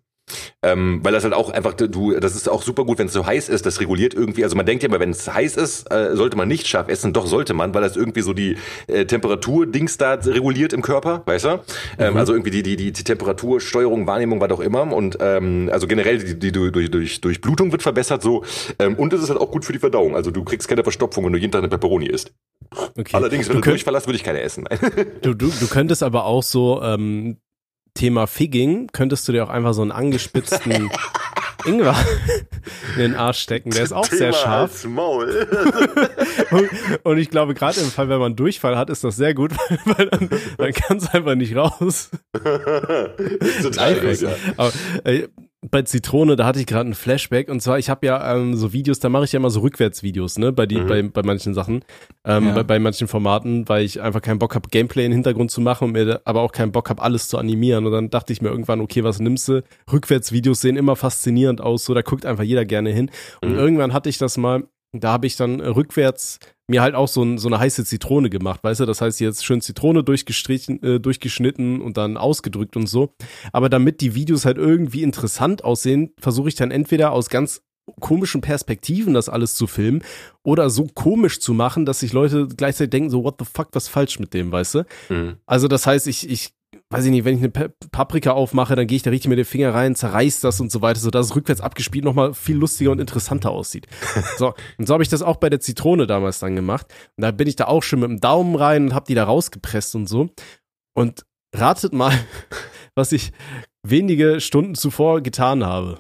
Ähm, 0.62 1.00
weil 1.04 1.14
das 1.14 1.24
halt 1.24 1.34
auch 1.34 1.50
einfach, 1.50 1.74
du, 1.74 2.20
das 2.20 2.36
ist 2.36 2.50
auch 2.50 2.62
super 2.62 2.86
gut, 2.86 3.00
wenn 3.00 3.08
es 3.08 3.14
so 3.14 3.26
heiß 3.26 3.50
ist, 3.50 3.66
das 3.66 3.80
reguliert 3.80 4.14
irgendwie, 4.14 4.44
also 4.44 4.56
man 4.56 4.66
denkt 4.66 4.84
ja 4.84 4.90
immer, 4.90 5.00
wenn 5.00 5.12
es 5.12 5.32
heiß 5.32 5.58
ist, 5.58 5.92
äh, 5.92 6.16
sollte 6.16 6.38
man 6.38 6.48
nicht 6.48 6.68
scharf 6.68 6.88
essen, 6.88 7.14
doch 7.14 7.28
sollte 7.28 7.54
man, 7.54 7.74
weil 7.74 7.82
das 7.82 7.96
irgendwie 7.96 8.22
so 8.22 8.34
die 8.34 8.58
äh, 8.88 9.06
Temperatur-Dings 9.06 9.98
da 9.98 10.14
reguliert 10.14 10.74
im 10.74 10.82
Körper, 10.82 11.24
weißt 11.26 11.46
du? 11.46 11.60
Ähm, 11.98 12.18
also 12.18 12.34
irgendwie 12.34 12.52
die, 12.52 12.64
die, 12.64 12.76
die, 12.76 12.92
die 12.92 13.04
Temperatursteuerung, 13.04 14.08
Wahrnehmung, 14.08 14.42
was 14.42 14.52
auch 14.52 14.60
immer 14.60 14.82
und 14.94 15.18
ähm, 15.20 15.70
also 15.72 15.88
generell 15.88 16.20
die, 16.20 16.40
die, 16.40 16.52
die 16.52 16.72
durch, 16.72 16.92
durch, 16.92 17.22
durch 17.22 17.42
Blutung 17.42 17.72
wird 17.72 17.82
verbessert 17.82 18.22
so 18.22 18.44
ähm, 18.80 18.96
und 18.96 19.14
es 19.14 19.22
ist 19.22 19.30
halt 19.30 19.40
auch 19.40 19.52
gut 19.52 19.66
für 19.66 19.74
die 19.74 19.80
Verdauung, 19.80 20.16
also 20.16 20.32
du 20.32 20.44
kriegst 20.44 20.68
keine 20.68 20.84
Verstopfung, 20.84 21.26
wenn 21.26 21.34
du 21.34 21.40
jeden 21.40 21.52
Tag 21.52 21.60
eine 21.60 21.70
Pepperoni 21.70 22.08
isst. 22.08 22.34
Okay. 22.98 23.12
Allerdings, 23.14 23.48
wenn 23.48 23.56
du, 23.56 23.60
du, 23.60 23.64
könnt, 23.64 23.74
durchverlässt, 23.74 24.08
würde 24.08 24.16
ich 24.16 24.24
keine 24.24 24.42
essen. 24.42 24.66
du, 25.22 25.34
du, 25.34 25.50
du 25.50 25.68
könntest 25.68 26.04
aber 26.04 26.26
auch 26.26 26.44
so 26.44 26.82
ähm, 26.82 27.38
Thema 27.94 28.28
Figging, 28.28 28.88
könntest 28.94 29.28
du 29.28 29.32
dir 29.32 29.44
auch 29.44 29.50
einfach 29.50 29.74
so 29.74 29.82
einen 29.82 29.92
angespitzten 29.92 30.90
Ingwer 31.66 31.96
in 32.96 33.02
den 33.02 33.16
Arsch 33.16 33.40
stecken. 33.40 33.72
Der 33.72 33.84
ist 33.84 33.92
auch 33.94 34.06
sehr 34.06 34.32
Thema 34.32 34.34
scharf. 34.34 34.72
als 34.72 34.84
Maul. 34.86 35.48
Und, 36.52 36.70
und 37.04 37.18
ich 37.18 37.30
glaube, 37.30 37.54
gerade 37.54 37.80
im 37.80 37.90
Fall, 37.90 38.10
wenn 38.10 38.20
man 38.20 38.36
Durchfall 38.36 38.78
hat, 38.78 38.90
ist 38.90 39.04
das 39.04 39.16
sehr 39.16 39.34
gut, 39.34 39.52
weil 39.86 40.10
dann, 40.10 40.30
dann 40.58 40.74
kann 40.74 40.98
es 40.98 41.08
einfach 41.14 41.36
nicht 41.36 41.56
raus. 41.56 42.10
Total. 43.62 44.18
Aber 44.58 44.72
äh, 45.06 45.28
bei 45.70 45.84
Zitrone, 45.84 46.36
da 46.36 46.46
hatte 46.46 46.60
ich 46.60 46.66
gerade 46.66 46.86
einen 46.86 46.96
Flashback 46.96 47.48
und 47.48 47.62
zwar, 47.62 47.78
ich 47.78 47.90
habe 47.90 48.06
ja 48.08 48.36
ähm, 48.36 48.56
so 48.56 48.74
Videos, 48.74 49.00
da 49.00 49.10
mache 49.10 49.26
ich 49.26 49.32
ja 49.34 49.38
immer 49.38 49.52
so 49.52 49.60
Rückwärtsvideos, 49.60 50.40
ne, 50.40 50.52
bei 50.52 50.66
die, 50.66 50.80
Mhm. 50.82 50.88
bei, 50.88 51.02
bei 51.04 51.22
manchen 51.24 51.54
Sachen, 51.54 51.86
ähm, 52.26 52.48
Ja. 52.48 52.54
bei, 52.56 52.64
bei 52.64 52.80
manchen 52.80 53.08
Formaten, 53.08 53.70
weil 53.70 53.86
ich 53.86 54.02
einfach 54.02 54.24
keinen 54.24 54.40
Bock 54.40 54.56
habe, 54.56 54.70
Gameplay 54.70 55.06
im 55.06 55.12
Hintergrund 55.12 55.52
zu 55.52 55.62
machen 55.62 55.86
und 55.86 55.92
mir 55.92 56.06
da, 56.06 56.20
aber 56.26 56.42
auch 56.42 56.52
keinen 56.52 56.72
Bock 56.72 56.90
habe, 56.90 57.02
alles 57.04 57.28
zu 57.28 57.38
animieren. 57.38 57.86
Und 57.86 57.92
dann 57.92 58.10
dachte 58.10 58.34
ich 58.34 58.42
mir 58.42 58.50
irgendwann, 58.50 58.82
okay, 58.82 59.04
was 59.04 59.20
nimmst 59.20 59.48
du? 59.50 59.64
Rückwärtsvideos 59.92 60.62
sehen 60.62 60.78
immer 60.78 60.96
faszinierend 60.96 61.62
aus, 61.62 61.86
so 61.86 61.94
da 61.94 62.02
guckt 62.02 62.26
einfach 62.26 62.44
jeder 62.44 62.66
gerne 62.66 62.90
hin. 62.90 63.12
Und 63.42 63.52
Mhm. 63.52 63.58
irgendwann 63.60 63.94
hatte 63.94 64.10
ich 64.10 64.18
das 64.18 64.38
mal, 64.38 64.64
da 64.94 65.12
habe 65.12 65.28
ich 65.28 65.36
dann 65.36 65.62
rückwärts 65.62 66.40
mir 66.72 66.82
halt 66.82 66.96
auch 66.96 67.08
so, 67.08 67.22
ein, 67.22 67.38
so 67.38 67.48
eine 67.48 67.60
heiße 67.60 67.86
Zitrone 67.86 68.30
gemacht, 68.30 68.64
weißt 68.64 68.80
du? 68.80 68.86
Das 68.86 69.02
heißt 69.02 69.20
jetzt 69.20 69.46
schön 69.46 69.62
Zitrone 69.62 70.04
durchgestrichen, 70.04 70.82
äh, 70.82 71.00
durchgeschnitten 71.00 71.82
und 71.82 71.98
dann 71.98 72.18
ausgedrückt 72.18 72.76
und 72.76 72.88
so. 72.88 73.14
Aber 73.52 73.70
damit 73.70 74.02
die 74.02 74.16
Videos 74.16 74.46
halt 74.46 74.58
irgendwie 74.58 75.04
interessant 75.04 75.64
aussehen, 75.64 76.12
versuche 76.18 76.50
ich 76.50 76.56
dann 76.56 76.72
entweder 76.72 77.12
aus 77.12 77.30
ganz 77.30 77.62
komischen 78.00 78.42
Perspektiven 78.42 79.14
das 79.14 79.28
alles 79.30 79.56
zu 79.56 79.68
filmen 79.68 80.04
oder 80.44 80.70
so 80.70 80.88
komisch 80.88 81.40
zu 81.40 81.54
machen, 81.54 81.86
dass 81.86 82.00
sich 82.00 82.14
Leute 82.14 82.48
gleichzeitig 82.48 82.92
denken, 82.92 83.10
so 83.10 83.24
what 83.24 83.36
the 83.40 83.46
fuck, 83.46 83.70
was 83.74 83.88
falsch 83.88 84.20
mit 84.20 84.34
dem, 84.34 84.52
weißt 84.52 84.76
du? 84.76 84.86
Mhm. 85.10 85.38
Also 85.46 85.68
das 85.68 85.86
heißt, 85.86 86.08
ich, 86.08 86.30
ich 86.30 86.54
weiß 86.92 87.06
ich 87.06 87.12
nicht, 87.12 87.26
wenn 87.26 87.36
ich 87.38 87.42
eine 87.42 87.50
Pa- 87.50 87.70
Paprika 87.92 88.32
aufmache, 88.32 88.76
dann 88.76 88.86
gehe 88.86 88.96
ich 88.98 89.04
da 89.04 89.10
richtig 89.10 89.30
mit 89.30 89.38
dem 89.40 89.46
Finger 89.46 89.74
rein, 89.74 89.96
zerreiß 89.96 90.42
das 90.42 90.60
und 90.60 90.72
so 90.72 90.82
weiter, 90.82 91.00
sodass 91.00 91.28
es 91.28 91.36
rückwärts 91.36 91.62
abgespielt 91.62 92.06
nochmal 92.06 92.34
viel 92.34 92.58
lustiger 92.58 92.92
und 92.92 93.00
interessanter 93.00 93.52
aussieht. 93.52 93.88
So, 94.38 94.54
und 94.78 94.88
so 94.88 94.94
habe 94.94 95.04
ich 95.04 95.10
das 95.10 95.22
auch 95.22 95.38
bei 95.38 95.50
der 95.50 95.60
Zitrone 95.60 96.08
damals 96.08 96.40
dann 96.40 96.56
gemacht. 96.56 96.88
Und 97.18 97.22
da 97.24 97.32
bin 97.32 97.48
ich 97.48 97.56
da 97.56 97.66
auch 97.66 97.84
schon 97.84 98.00
mit 98.02 98.10
dem 98.10 98.20
Daumen 98.20 98.56
rein 98.56 98.86
und 98.86 98.94
habe 98.94 99.06
die 99.08 99.16
da 99.16 99.24
rausgepresst 99.24 99.96
und 99.96 100.08
so. 100.08 100.30
Und 100.94 101.26
ratet 101.56 101.94
mal, 101.94 102.14
was 102.96 103.12
ich 103.12 103.32
wenige 103.84 104.40
Stunden 104.42 104.76
zuvor 104.76 105.22
getan 105.22 105.64
habe. 105.66 106.00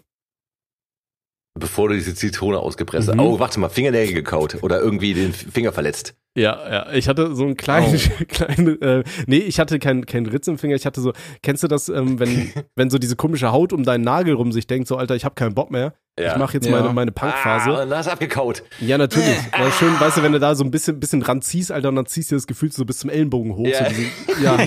Bevor 1.60 1.90
du 1.90 1.96
diese 1.96 2.16
Zitrone 2.16 2.60
ausgepresst 2.60 3.10
hast. 3.10 3.16
Mhm. 3.16 3.22
Oh, 3.22 3.40
warte 3.40 3.60
mal, 3.60 3.70
Fingernägel 3.70 4.16
gekaut 4.16 4.58
oder 4.62 4.80
irgendwie 4.80 5.14
den 5.14 5.34
Finger 5.34 5.74
verletzt. 5.74 6.16
Ja, 6.38 6.72
ja, 6.72 6.94
ich 6.94 7.10
hatte 7.10 7.36
so 7.36 7.44
einen 7.44 7.58
kleinen, 7.58 7.98
kleinen, 8.30 8.82
äh, 8.82 9.04
nee, 9.28 9.40
ich 9.40 9.60
hatte 9.60 9.80
keinen 9.80 10.06
kein 10.06 10.26
Ritz 10.26 10.48
im 10.48 10.58
Finger, 10.58 10.76
ich 10.76 10.86
hatte 10.86 11.02
so, 11.02 11.12
kennst 11.44 11.64
du 11.64 11.68
das, 11.68 11.90
ähm, 11.90 12.20
wenn, 12.20 12.54
wenn 12.76 12.90
so 12.90 12.98
diese 12.98 13.18
komische 13.18 13.52
Haut 13.52 13.74
um 13.74 13.84
deinen 13.84 14.06
Nagel 14.06 14.36
rum 14.36 14.54
sich 14.54 14.66
denkt, 14.66 14.88
so, 14.88 14.96
Alter, 14.96 15.16
ich 15.16 15.26
habe 15.26 15.36
keinen 15.36 15.54
Bock 15.54 15.72
mehr, 15.72 15.94
Ja. 16.20 16.34
Ich 16.34 16.38
mache 16.38 16.56
jetzt 16.56 16.66
Ja. 16.68 16.72
meine, 16.82 16.94
meine 16.94 17.12
Punkphase. 17.14 17.70
Ah, 17.72 17.84
und 17.84 17.96
hast 17.96 18.10
abgekaut. 18.10 18.64
Ja, 18.82 18.98
natürlich. 18.98 19.38
War 19.58 19.72
schön, 19.72 19.98
weißt 19.98 20.18
du, 20.18 20.24
wenn 20.24 20.34
du 20.34 20.40
da 20.40 20.56
so 20.56 20.64
ein 20.66 20.70
bisschen, 20.70 21.00
bisschen 21.00 21.22
ran 21.22 21.42
ziehst, 21.42 21.72
Alter, 21.72 21.88
und 21.90 21.96
dann 21.96 22.06
ziehst 22.06 22.32
du 22.32 22.36
das 22.36 22.48
Gefühl 22.48 22.70
so 22.72 22.84
bis 22.84 23.00
zum 23.00 23.10
Ellenbogen 23.10 23.56
hoch. 23.56 23.66
Ja. 23.66 23.86
So 23.86 23.90
diesen, 23.90 24.12
ja. 24.44 24.58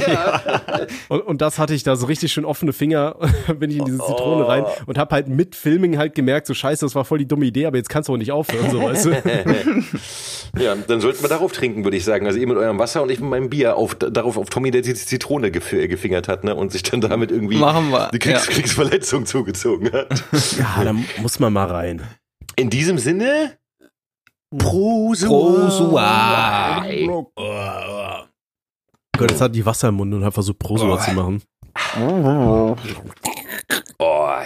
Und, 1.08 1.20
und 1.20 1.40
das 1.42 1.58
hatte 1.58 1.74
ich 1.74 1.82
da 1.82 1.96
so 1.96 2.06
richtig 2.06 2.32
schön 2.32 2.46
offene 2.46 2.72
Finger, 2.72 3.16
bin 3.58 3.70
ich 3.70 3.76
in 3.76 3.84
diese 3.84 3.98
Zitrone 3.98 4.44
Oh. 4.44 4.48
rein 4.48 4.64
und 4.86 4.96
hab 4.98 5.12
halt 5.12 5.28
mit 5.28 5.54
Filming 5.54 5.98
halt 5.98 6.14
gemerkt, 6.14 6.46
so 6.46 6.54
scheiße, 6.54 6.84
das 6.86 6.94
war 6.94 7.04
voll 7.04 7.18
die 7.18 7.28
dumme 7.28 7.44
Idee, 7.44 7.66
aber 7.66 7.76
jetzt 7.76 7.88
kannst 7.90 8.08
du 8.08 8.14
auch 8.14 8.18
nicht 8.18 8.32
aufhören, 8.32 8.70
so 8.70 8.82
weißt 8.82 9.04
du. 9.06 9.10
Ja, 10.58 10.74
dann 10.74 11.00
sollten 11.00 11.22
wir 11.22 11.28
darauf 11.28 11.52
trinken, 11.52 11.84
würde 11.84 11.96
ich 11.96 12.04
sagen. 12.04 12.26
Also 12.26 12.38
ihr 12.38 12.46
mit 12.46 12.56
eurem 12.56 12.78
Wasser 12.78 13.02
und 13.02 13.10
ich 13.10 13.20
mit 13.20 13.28
meinem 13.28 13.50
Bier 13.50 13.76
auf, 13.76 13.94
darauf 13.96 14.38
auf 14.38 14.48
Tommy, 14.50 14.70
der 14.70 14.80
die 14.82 14.94
Zitrone 14.94 15.50
gef 15.50 15.70
gefingert 15.70 16.26
hat, 16.28 16.44
ne? 16.44 16.54
Und 16.54 16.72
sich 16.72 16.82
dann 16.84 17.00
damit 17.00 17.30
irgendwie 17.30 17.56
Machen 17.58 17.90
wir. 17.90 18.08
die 18.12 18.18
Kriegs 18.18 18.46
Ja. 18.46 18.52
Kriegsverletzung 18.52 19.26
zugezogen 19.26 19.92
hat. 19.92 20.24
Ja, 20.58 20.84
da 20.84 20.94
muss 21.20 21.38
man 21.40 21.43
mal 21.50 21.66
rein. 21.66 22.02
In 22.56 22.70
diesem 22.70 22.98
Sinne, 22.98 23.58
Prosua. 24.56 26.82
Prosua. 26.84 28.28
Gott, 29.16 29.30
jetzt 29.30 29.40
hat 29.40 29.54
die 29.54 29.64
Wasser 29.66 29.88
im 29.88 29.96
Mund 29.96 30.14
und 30.14 30.24
hat 30.24 30.34
versucht, 30.34 30.58
Prosua 30.58 30.94
Oh. 30.94 30.98
zu 30.98 31.12
machen. 31.12 31.42
Oh, 33.98 34.38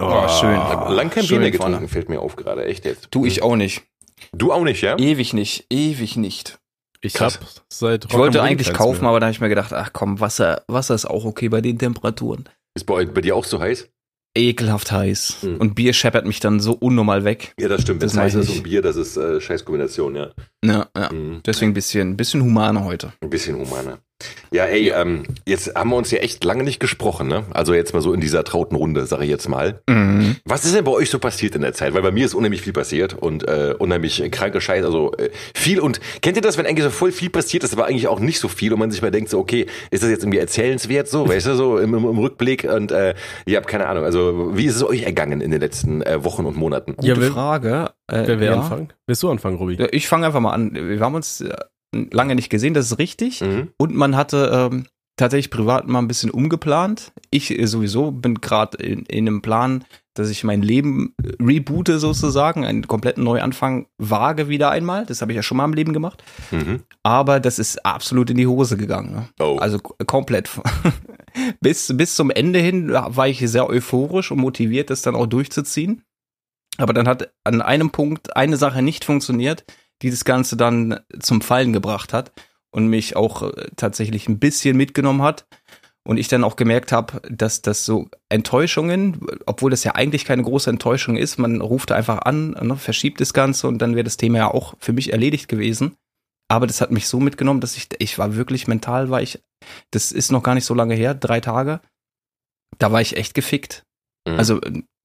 Oh, 0.00 0.28
schön. 0.28 0.56
lang 0.96 1.10
kein 1.10 1.26
Bier 1.26 1.38
mehr 1.38 1.50
getrunken, 1.50 1.74
vorne. 1.74 1.88
fällt 1.88 2.08
mir 2.08 2.20
auf 2.20 2.36
gerade, 2.36 2.64
echt 2.64 2.84
jetzt. 2.84 3.10
Tu 3.10 3.26
ich 3.26 3.42
auch 3.42 3.56
nicht. 3.56 3.82
Du 4.32 4.52
auch 4.52 4.64
nicht, 4.64 4.80
ja? 4.82 4.96
Ewig 4.98 5.34
nicht. 5.34 5.66
Ewig 5.70 6.16
nicht. 6.16 6.58
Ich 7.00 7.14
Krass. 7.14 7.38
hab 7.38 7.46
seit 7.68 8.06
Ich 8.06 8.14
wollte 8.14 8.42
eigentlich 8.42 8.72
kaufen, 8.72 9.02
mehr. 9.02 9.10
aber 9.10 9.20
da 9.20 9.26
habe 9.26 9.32
ich 9.32 9.40
mir 9.40 9.50
gedacht, 9.50 9.72
ach 9.72 9.90
komm, 9.92 10.20
Wasser, 10.20 10.62
Wasser 10.68 10.94
ist 10.94 11.04
auch 11.06 11.24
okay 11.24 11.48
bei 11.48 11.60
den 11.60 11.78
Temperaturen. 11.78 12.48
Ist 12.74 12.84
bei, 12.86 13.04
bei 13.04 13.20
dir 13.20 13.36
auch 13.36 13.44
so 13.44 13.60
heiß? 13.60 13.88
Ekelhaft 14.34 14.90
heiß. 14.92 15.38
Hm. 15.42 15.56
Und 15.58 15.74
Bier 15.74 15.92
scheppert 15.92 16.26
mich 16.26 16.40
dann 16.40 16.60
so 16.60 16.72
unnormal 16.72 17.24
weg. 17.24 17.54
Ja, 17.58 17.68
das 17.68 17.82
stimmt. 17.82 18.00
Wenn 18.00 18.06
Das 18.06 18.14
es 18.14 18.18
heiß 18.18 18.34
ist 18.34 18.50
und 18.50 18.62
Bier, 18.64 18.82
das 18.82 18.96
ist 18.96 19.16
äh, 19.16 19.40
scheiß 19.40 19.64
Kombination, 19.64 20.16
ja. 20.16 20.30
Ja, 20.64 20.88
ja. 20.96 21.12
Mhm. 21.12 21.40
Deswegen 21.46 21.70
ein 21.70 21.74
bisschen, 21.74 22.16
bisschen 22.16 22.42
humaner 22.42 22.84
heute. 22.84 23.12
Ein 23.20 23.30
bisschen 23.30 23.56
humaner. 23.56 23.98
Ja, 24.52 24.64
ey, 24.66 24.92
ähm, 24.94 25.24
jetzt 25.46 25.74
haben 25.74 25.90
wir 25.90 25.96
uns 25.96 26.10
ja 26.12 26.18
echt 26.18 26.44
lange 26.44 26.62
nicht 26.62 26.78
gesprochen, 26.78 27.26
ne? 27.26 27.44
Also 27.52 27.74
jetzt 27.74 27.92
mal 27.92 28.00
so 28.00 28.12
in 28.12 28.20
dieser 28.20 28.44
trauten 28.44 28.76
Runde, 28.76 29.04
sage 29.06 29.24
ich 29.24 29.30
jetzt 29.30 29.48
mal. 29.48 29.80
Mhm. 29.88 30.36
Was 30.44 30.64
ist 30.64 30.74
denn 30.74 30.84
bei 30.84 30.92
euch 30.92 31.10
so 31.10 31.18
passiert 31.18 31.56
in 31.56 31.62
der 31.62 31.72
Zeit? 31.72 31.92
Weil 31.94 32.02
bei 32.02 32.12
mir 32.12 32.24
ist 32.24 32.34
unheimlich 32.34 32.62
viel 32.62 32.72
passiert 32.72 33.14
und 33.14 33.46
äh, 33.48 33.74
unheimlich 33.76 34.22
kranke 34.30 34.60
Scheiße, 34.60 34.86
also 34.86 35.12
äh, 35.14 35.30
viel 35.54 35.80
und 35.80 36.00
kennt 36.22 36.36
ihr 36.36 36.42
das, 36.42 36.56
wenn 36.56 36.66
eigentlich 36.66 36.84
so 36.84 36.90
voll 36.90 37.10
viel 37.10 37.30
passiert 37.30 37.64
ist, 37.64 37.72
aber 37.72 37.86
eigentlich 37.86 38.06
auch 38.06 38.20
nicht 38.20 38.38
so 38.38 38.46
viel 38.48 38.72
und 38.72 38.78
man 38.78 38.92
sich 38.92 39.02
mal 39.02 39.10
denkt 39.10 39.30
so, 39.30 39.38
okay, 39.40 39.66
ist 39.90 40.04
das 40.04 40.10
jetzt 40.10 40.22
irgendwie 40.22 40.38
erzählenswert 40.38 41.08
so, 41.08 41.28
weißt 41.28 41.46
du, 41.46 41.56
so 41.56 41.78
im, 41.78 41.92
im, 41.94 42.04
im 42.04 42.18
Rückblick 42.18 42.64
und 42.64 42.92
äh, 42.92 43.14
ihr 43.46 43.56
habt 43.56 43.66
keine 43.66 43.88
Ahnung, 43.88 44.04
also 44.04 44.56
wie 44.56 44.66
ist 44.66 44.76
es 44.76 44.84
euch 44.84 45.02
ergangen 45.02 45.40
in 45.40 45.50
den 45.50 45.60
letzten 45.60 46.02
äh, 46.02 46.22
Wochen 46.24 46.46
und 46.46 46.56
Monaten? 46.56 46.94
Gute 46.96 47.08
Ja, 47.08 47.30
Frage. 47.30 47.90
Äh, 48.06 48.22
Wer 48.26 48.38
will 48.38 48.46
ja. 48.46 48.54
anfangen? 48.54 48.92
Willst 49.06 49.22
du 49.22 49.30
anfangen, 49.30 49.56
Robi? 49.56 49.74
Ja, 49.74 49.88
Ich 49.90 50.06
fange 50.06 50.26
einfach 50.26 50.40
mal 50.40 50.52
an. 50.52 50.72
Wir 50.74 51.00
haben 51.00 51.14
uns 51.14 51.40
äh, 51.40 51.54
lange 52.10 52.34
nicht 52.34 52.50
gesehen, 52.50 52.74
das 52.74 52.92
ist 52.92 52.98
richtig. 52.98 53.40
Mhm. 53.40 53.68
Und 53.78 53.94
man 53.94 54.16
hatte 54.16 54.70
ähm, 54.72 54.86
tatsächlich 55.16 55.50
privat 55.50 55.86
mal 55.86 56.00
ein 56.00 56.08
bisschen 56.08 56.30
umgeplant. 56.30 57.12
Ich 57.30 57.56
äh, 57.56 57.66
sowieso 57.66 58.10
bin 58.10 58.40
gerade 58.40 58.78
in, 58.78 59.04
in 59.06 59.28
einem 59.28 59.42
Plan, 59.42 59.84
dass 60.14 60.30
ich 60.30 60.44
mein 60.44 60.62
Leben 60.62 61.14
äh, 61.22 61.42
reboote 61.42 61.98
sozusagen, 61.98 62.64
einen 62.64 62.86
kompletten 62.86 63.24
Neuanfang 63.24 63.86
wage 63.98 64.48
wieder 64.48 64.70
einmal. 64.70 65.06
Das 65.06 65.20
habe 65.20 65.32
ich 65.32 65.36
ja 65.36 65.42
schon 65.42 65.56
mal 65.56 65.64
im 65.64 65.74
Leben 65.74 65.92
gemacht. 65.92 66.22
Mhm. 66.50 66.82
Aber 67.02 67.40
das 67.40 67.58
ist 67.58 67.84
absolut 67.84 68.30
in 68.30 68.36
die 68.36 68.46
Hose 68.46 68.76
gegangen. 68.76 69.12
Ne? 69.12 69.28
Oh. 69.40 69.56
Also 69.60 69.78
komplett. 69.78 70.50
bis, 71.60 71.96
bis 71.96 72.14
zum 72.14 72.30
Ende 72.30 72.58
hin 72.58 72.92
war 72.92 73.28
ich 73.28 73.38
sehr 73.38 73.68
euphorisch 73.68 74.30
und 74.30 74.38
motiviert, 74.38 74.90
das 74.90 75.02
dann 75.02 75.14
auch 75.14 75.26
durchzuziehen. 75.26 76.02
Aber 76.76 76.92
dann 76.92 77.06
hat 77.06 77.32
an 77.44 77.62
einem 77.62 77.90
Punkt 77.90 78.36
eine 78.36 78.56
Sache 78.56 78.82
nicht 78.82 79.04
funktioniert, 79.04 79.64
die 80.04 80.10
das 80.10 80.24
Ganze 80.24 80.56
dann 80.56 81.00
zum 81.18 81.40
Fallen 81.40 81.72
gebracht 81.72 82.12
hat 82.12 82.32
und 82.70 82.88
mich 82.88 83.16
auch 83.16 83.42
äh, 83.42 83.70
tatsächlich 83.76 84.28
ein 84.28 84.38
bisschen 84.38 84.76
mitgenommen 84.76 85.22
hat. 85.22 85.46
Und 86.06 86.18
ich 86.18 86.28
dann 86.28 86.44
auch 86.44 86.56
gemerkt 86.56 86.92
habe, 86.92 87.22
dass 87.30 87.62
das 87.62 87.86
so 87.86 88.10
Enttäuschungen, 88.28 89.26
obwohl 89.46 89.70
das 89.70 89.84
ja 89.84 89.94
eigentlich 89.94 90.26
keine 90.26 90.42
große 90.42 90.68
Enttäuschung 90.68 91.16
ist, 91.16 91.38
man 91.38 91.62
ruft 91.62 91.92
einfach 91.92 92.18
an, 92.18 92.50
ne, 92.50 92.76
verschiebt 92.76 93.22
das 93.22 93.32
Ganze 93.32 93.68
und 93.68 93.78
dann 93.78 93.94
wäre 93.94 94.04
das 94.04 94.18
Thema 94.18 94.36
ja 94.36 94.48
auch 94.48 94.74
für 94.78 94.92
mich 94.92 95.12
erledigt 95.12 95.48
gewesen. 95.48 95.96
Aber 96.48 96.66
das 96.66 96.82
hat 96.82 96.90
mich 96.90 97.08
so 97.08 97.20
mitgenommen, 97.20 97.62
dass 97.62 97.78
ich, 97.78 97.88
ich 98.00 98.18
war 98.18 98.36
wirklich 98.36 98.66
mental, 98.66 99.08
war 99.08 99.22
ich, 99.22 99.42
das 99.92 100.12
ist 100.12 100.30
noch 100.30 100.42
gar 100.42 100.54
nicht 100.54 100.66
so 100.66 100.74
lange 100.74 100.94
her, 100.94 101.14
drei 101.14 101.40
Tage. 101.40 101.80
Da 102.76 102.92
war 102.92 103.00
ich 103.00 103.16
echt 103.16 103.32
gefickt. 103.32 103.86
Mhm. 104.28 104.34
Also 104.34 104.60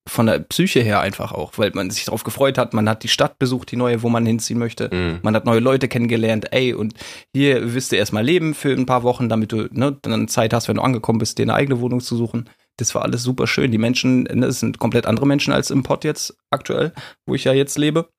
von 0.10 0.26
der 0.26 0.40
Psyche 0.40 0.82
her 0.82 1.00
einfach 1.00 1.32
auch, 1.32 1.58
weil 1.58 1.72
man 1.74 1.90
sich 1.90 2.06
darauf 2.06 2.24
gefreut 2.24 2.58
hat, 2.58 2.74
man 2.74 2.90
hat 2.90 3.04
die 3.04 3.08
Stadt 3.08 3.40
besucht, 3.40 3.72
die 3.72 3.76
neue, 3.76 4.02
wo 4.04 4.10
man 4.10 4.26
hinziehen 4.26 4.60
möchte. 4.60 4.90
Mhm. 4.94 5.20
Man 5.22 5.36
hat 5.36 5.46
neue 5.46 5.60
Leute 5.60 5.88
kennengelernt, 5.88 6.52
ey, 6.52 6.74
und 6.74 6.94
hier 7.34 7.74
wirst 7.74 7.92
du 7.92 7.96
erstmal 7.96 8.26
leben 8.26 8.54
für 8.54 8.72
ein 8.74 8.86
paar 8.86 9.04
Wochen, 9.04 9.30
damit 9.30 9.52
du 9.52 9.68
ne, 9.72 9.98
dann 10.02 10.28
Zeit 10.28 10.54
hast, 10.54 10.68
wenn 10.68 10.78
du 10.78 10.82
angekommen 10.82 11.20
bist, 11.20 11.38
dir 11.38 11.44
eine 11.44 11.54
eigene 11.54 11.80
Wohnung 11.80 12.02
zu 12.02 12.16
suchen. 12.16 12.50
Das 12.78 12.96
war 12.96 13.04
alles 13.04 13.24
super 13.24 13.48
schön. 13.48 13.72
Die 13.72 13.78
Menschen, 13.78 14.24
ne, 14.24 14.48
es 14.48 14.60
sind 14.60 14.80
komplett 14.80 15.06
andere 15.06 15.28
Menschen 15.28 15.54
als 15.54 15.70
im 15.70 15.84
Pott 15.84 16.04
jetzt 16.04 16.38
aktuell, 16.50 16.94
wo 17.26 17.36
ich 17.36 17.44
ja 17.44 17.54
jetzt 17.54 17.78
lebe. 17.78 18.10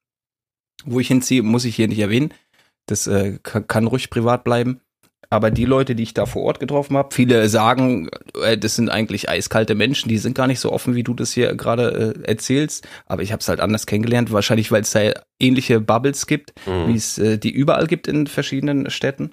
Wo 0.85 1.01
ich 1.01 1.09
hinziehe, 1.09 1.43
muss 1.43 1.65
ich 1.65 1.77
hier 1.77 1.89
nicht 1.89 1.99
erwähnen. 1.99 2.33
Das 2.87 3.07
äh, 3.07 3.39
kann, 3.43 3.67
kann 3.67 3.87
ruhig 3.87 4.11
privat 4.11 4.45
bleiben. 4.45 4.81
Aber 5.29 5.51
die 5.53 5.65
Leute, 5.65 5.95
die 5.95 6.03
ich 6.03 6.15
da 6.15 6.27
vor 6.27 6.43
Ort 6.43 6.59
getroffen 6.59 6.97
habe, 6.97 7.15
viele 7.15 7.49
sagen, 7.49 8.09
äh, 8.43 8.59
das 8.59 8.75
sind 8.75 8.89
eigentlich 8.89 9.29
eiskalte 9.29 9.75
Menschen, 9.75 10.09
die 10.09 10.19
sind 10.19 10.35
gar 10.35 10.47
nicht 10.49 10.59
so 10.61 10.73
offen, 10.73 10.95
wie 10.95 11.05
du 11.05 11.15
das 11.15 11.33
hier 11.33 11.55
gerade 11.55 12.15
äh, 12.25 12.29
erzählst. 12.29 12.89
Aber 13.07 13.23
ich 13.23 13.31
habe 13.31 13.41
es 13.41 13.49
halt 13.49 13.61
anders 13.61 13.87
kennengelernt, 13.87 14.33
wahrscheinlich, 14.33 14.73
weil 14.73 14.83
es 14.83 14.91
da 14.91 15.13
ähnliche 15.39 15.81
Bubbles 15.81 16.27
gibt, 16.27 16.53
Mhm. 16.67 16.89
wie 16.89 16.97
es 16.97 17.19
äh, 17.19 17.39
die 17.39 17.51
überall 17.51 17.87
gibt 17.87 18.09
in 18.09 18.27
verschiedenen 18.27 18.91
Städten. 18.91 19.33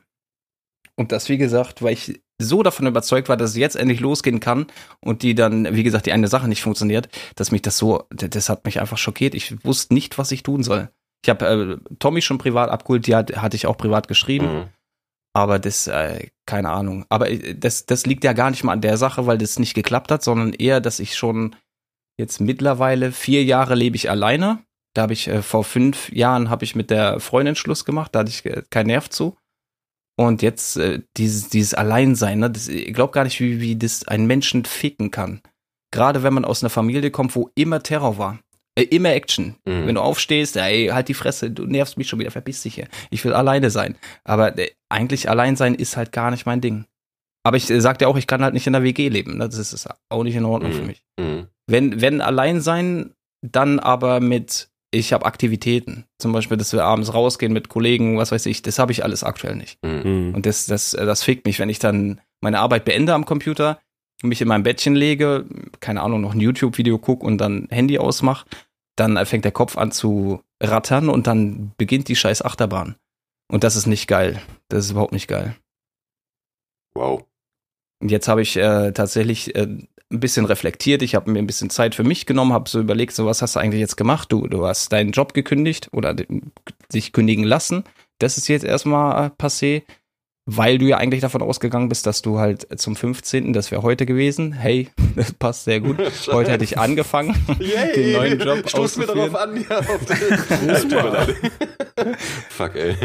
Und 0.95 1.11
das, 1.11 1.29
wie 1.29 1.37
gesagt, 1.37 1.81
weil 1.81 1.93
ich 1.93 2.21
so 2.39 2.61
davon 2.63 2.85
überzeugt 2.85 3.29
war, 3.29 3.37
dass 3.37 3.51
es 3.51 3.55
jetzt 3.57 3.75
endlich 3.75 3.99
losgehen 3.99 4.39
kann 4.39 4.67
und 4.99 5.23
die 5.23 5.33
dann, 5.35 5.75
wie 5.75 5.83
gesagt, 5.83 6.05
die 6.05 6.11
eine 6.11 6.27
Sache 6.27 6.47
nicht 6.47 6.61
funktioniert, 6.61 7.09
dass 7.35 7.51
mich 7.51 7.63
das 7.63 7.77
so, 7.77 8.03
das 8.11 8.49
hat 8.49 8.65
mich 8.65 8.79
einfach 8.79 8.97
schockiert. 8.99 9.33
Ich 9.33 9.63
wusste 9.65 9.93
nicht, 9.95 10.17
was 10.19 10.31
ich 10.31 10.43
tun 10.43 10.61
soll. 10.63 10.89
Ich 11.23 11.29
habe 11.29 11.79
äh, 11.89 11.95
Tommy 11.97 12.21
schon 12.21 12.37
privat 12.37 12.69
abgeholt, 12.69 13.07
die 13.07 13.15
hat, 13.15 13.35
hatte 13.37 13.55
ich 13.55 13.65
auch 13.65 13.77
privat 13.77 14.07
geschrieben. 14.07 14.45
Mhm. 14.53 14.63
Aber 15.37 15.59
das, 15.59 15.85
äh, 15.85 16.29
keine 16.47 16.71
Ahnung. 16.71 17.05
Aber 17.09 17.29
äh, 17.29 17.53
das, 17.53 17.85
das 17.85 18.07
liegt 18.07 18.23
ja 18.23 18.33
gar 18.33 18.49
nicht 18.49 18.63
mal 18.63 18.73
an 18.73 18.81
der 18.81 18.97
Sache, 18.97 19.27
weil 19.27 19.37
das 19.37 19.59
nicht 19.59 19.75
geklappt 19.75 20.09
hat, 20.09 20.23
sondern 20.23 20.51
eher, 20.51 20.81
dass 20.81 20.99
ich 20.99 21.15
schon 21.15 21.55
jetzt 22.19 22.41
mittlerweile 22.41 23.11
vier 23.11 23.43
Jahre 23.43 23.75
lebe 23.75 23.95
ich 23.95 24.09
alleine. 24.09 24.63
Da 24.95 25.03
habe 25.03 25.13
ich 25.13 25.27
äh, 25.27 25.43
vor 25.43 25.63
fünf 25.63 26.11
Jahren 26.11 26.49
habe 26.49 26.65
ich 26.65 26.75
mit 26.75 26.89
der 26.89 27.19
Freundin 27.19 27.55
Schluss 27.55 27.85
gemacht, 27.85 28.15
da 28.15 28.21
hatte 28.21 28.31
ich 28.31 28.45
äh, 28.47 28.63
keinen 28.71 28.87
Nerv 28.87 29.11
zu. 29.11 29.37
Und 30.19 30.41
jetzt 30.41 30.77
äh, 30.77 31.03
dieses, 31.17 31.49
dieses 31.49 31.75
Alleinsein, 31.75 32.39
ne, 32.39 32.49
das, 32.49 32.67
ich 32.67 32.91
glaube 32.95 33.13
gar 33.13 33.23
nicht, 33.23 33.39
wie, 33.39 33.61
wie 33.61 33.75
das 33.75 34.07
einen 34.07 34.25
Menschen 34.25 34.65
ficken 34.65 35.11
kann. 35.11 35.41
Gerade 35.91 36.23
wenn 36.23 36.33
man 36.33 36.45
aus 36.45 36.63
einer 36.63 36.71
Familie 36.71 37.11
kommt, 37.11 37.35
wo 37.35 37.51
immer 37.53 37.83
Terror 37.83 38.17
war. 38.17 38.39
Äh, 38.77 38.83
immer 38.83 39.09
Action. 39.09 39.55
Mhm. 39.65 39.87
Wenn 39.87 39.95
du 39.95 40.01
aufstehst, 40.01 40.55
ey, 40.57 40.87
halt 40.87 41.07
die 41.07 41.13
Fresse, 41.13 41.49
du 41.51 41.65
nervst 41.65 41.97
mich 41.97 42.07
schon 42.07 42.19
wieder, 42.19 42.31
verpiss 42.31 42.61
dich 42.61 42.75
hier. 42.75 42.87
Ich 43.09 43.25
will 43.25 43.33
alleine 43.33 43.69
sein. 43.71 43.95
Aber 44.23 44.57
äh, 44.57 44.69
eigentlich 44.89 45.29
allein 45.29 45.55
sein 45.55 45.73
ist 45.75 45.97
halt 45.97 46.11
gar 46.11 46.31
nicht 46.31 46.45
mein 46.45 46.61
Ding. 46.61 46.85
Aber 47.43 47.57
ich 47.57 47.69
äh, 47.69 47.81
sagte 47.81 48.05
ja 48.05 48.09
auch, 48.09 48.17
ich 48.17 48.27
kann 48.27 48.43
halt 48.43 48.53
nicht 48.53 48.67
in 48.67 48.73
der 48.73 48.83
WG 48.83 49.09
leben. 49.09 49.37
Ne? 49.37 49.49
Das 49.49 49.57
ist 49.57 49.87
auch 50.09 50.23
nicht 50.23 50.35
in 50.35 50.45
Ordnung 50.45 50.71
für 50.73 50.81
Mhm. 50.81 50.87
mich. 50.87 51.01
Mhm. 51.19 51.47
Wenn, 51.69 52.01
wenn 52.01 52.21
allein 52.21 52.61
sein, 52.61 53.13
dann 53.41 53.79
aber 53.79 54.19
mit, 54.19 54.69
ich 54.91 55.11
habe 55.13 55.25
Aktivitäten. 55.25 56.05
Zum 56.19 56.31
Beispiel, 56.31 56.57
dass 56.57 56.73
wir 56.73 56.83
abends 56.83 57.13
rausgehen 57.13 57.53
mit 57.53 57.69
Kollegen, 57.69 58.17
was 58.17 58.31
weiß 58.31 58.45
ich, 58.45 58.61
das 58.61 58.79
habe 58.79 58.91
ich 58.91 59.03
alles 59.03 59.23
aktuell 59.23 59.55
nicht. 59.55 59.77
Mhm. 59.83 60.01
Mhm. 60.03 60.35
Und 60.35 60.45
das, 60.45 60.65
das, 60.65 60.93
äh, 60.93 61.05
das 61.05 61.23
fickt 61.23 61.45
mich, 61.45 61.59
wenn 61.59 61.69
ich 61.69 61.79
dann 61.79 62.21
meine 62.41 62.59
Arbeit 62.59 62.85
beende 62.85 63.13
am 63.13 63.25
Computer, 63.25 63.79
mich 64.23 64.41
in 64.41 64.47
mein 64.47 64.63
Bettchen 64.63 64.95
lege, 64.95 65.45
keine 65.79 66.01
Ahnung, 66.01 66.21
noch 66.21 66.33
ein 66.33 66.39
YouTube-Video 66.39 66.97
gucke 66.97 67.23
und 67.25 67.37
dann 67.37 67.67
Handy 67.69 67.99
ausmache, 67.99 68.47
dann 68.97 69.23
fängt 69.25 69.45
der 69.45 69.51
Kopf 69.51 69.77
an 69.77 69.91
zu 69.91 70.41
rattern 70.61 71.09
und 71.09 71.27
dann 71.27 71.71
beginnt 71.77 72.07
die 72.09 72.15
scheiß 72.15 72.41
Achterbahn. 72.41 72.95
Und 73.49 73.63
das 73.63 73.75
ist 73.75 73.85
nicht 73.85 74.07
geil. 74.07 74.41
Das 74.67 74.85
ist 74.85 74.91
überhaupt 74.91 75.13
nicht 75.13 75.27
geil. 75.27 75.55
Wow. 76.93 77.23
Und 78.01 78.11
jetzt 78.11 78.27
habe 78.27 78.41
ich 78.41 78.57
äh, 78.57 78.91
tatsächlich 78.91 79.55
äh, 79.55 79.67
ein 80.09 80.19
bisschen 80.19 80.45
reflektiert. 80.45 81.01
Ich 81.01 81.15
habe 81.15 81.31
mir 81.31 81.39
ein 81.39 81.47
bisschen 81.47 81.69
Zeit 81.69 81.95
für 81.95 82.03
mich 82.03 82.25
genommen, 82.25 82.53
habe 82.53 82.69
so 82.69 82.79
überlegt, 82.79 83.13
so 83.13 83.25
was 83.25 83.41
hast 83.41 83.55
du 83.55 83.59
eigentlich 83.59 83.79
jetzt 83.79 83.97
gemacht? 83.97 84.31
Du, 84.31 84.47
du 84.47 84.65
hast 84.65 84.91
deinen 84.91 85.11
Job 85.11 85.33
gekündigt 85.33 85.89
oder 85.91 86.15
dich 86.93 87.13
kündigen 87.13 87.43
lassen. 87.43 87.83
Das 88.19 88.37
ist 88.37 88.47
jetzt 88.47 88.65
erstmal 88.65 89.29
passé, 89.29 89.83
weil 90.49 90.77
du 90.77 90.85
ja 90.85 90.97
eigentlich 90.97 91.19
davon 91.19 91.41
ausgegangen 91.41 91.89
bist, 91.89 92.05
dass 92.05 92.21
du 92.21 92.39
halt 92.39 92.67
zum 92.79 92.95
15., 92.95 93.51
das 93.51 93.69
wäre 93.69 93.83
heute 93.83 94.05
gewesen. 94.05 94.53
Hey, 94.53 94.87
das 95.15 95.33
passt 95.33 95.65
sehr 95.65 95.81
gut. 95.81 95.97
Heute 96.27 96.51
hätte 96.51 96.63
ich 96.63 96.77
angefangen, 96.77 97.35
den 97.95 98.13
neuen 98.13 98.39
Job 98.39 98.69
Stoß 98.69 98.97
mir 98.97 99.07
darauf 99.07 99.35
an, 99.35 99.57
ja. 99.69 99.79
Auf 99.79 100.05
den. 100.05 100.15
Fuck, 102.49 102.75
ey. 102.75 102.95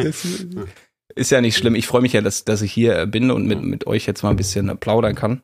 Ist 1.15 1.31
ja 1.31 1.41
nicht 1.41 1.57
schlimm. 1.57 1.75
Ich 1.75 1.87
freue 1.87 2.03
mich 2.03 2.13
ja, 2.13 2.21
dass, 2.21 2.45
dass 2.45 2.63
ich 2.63 2.73
hier 2.73 3.07
bin 3.07 3.31
und 3.31 3.47
mit, 3.47 3.61
mit 3.63 3.87
euch 3.89 4.07
jetzt 4.07 4.23
mal 4.23 4.31
ein 4.31 4.37
bisschen 4.37 4.79
plaudern 4.79 5.17
kann. 5.17 5.43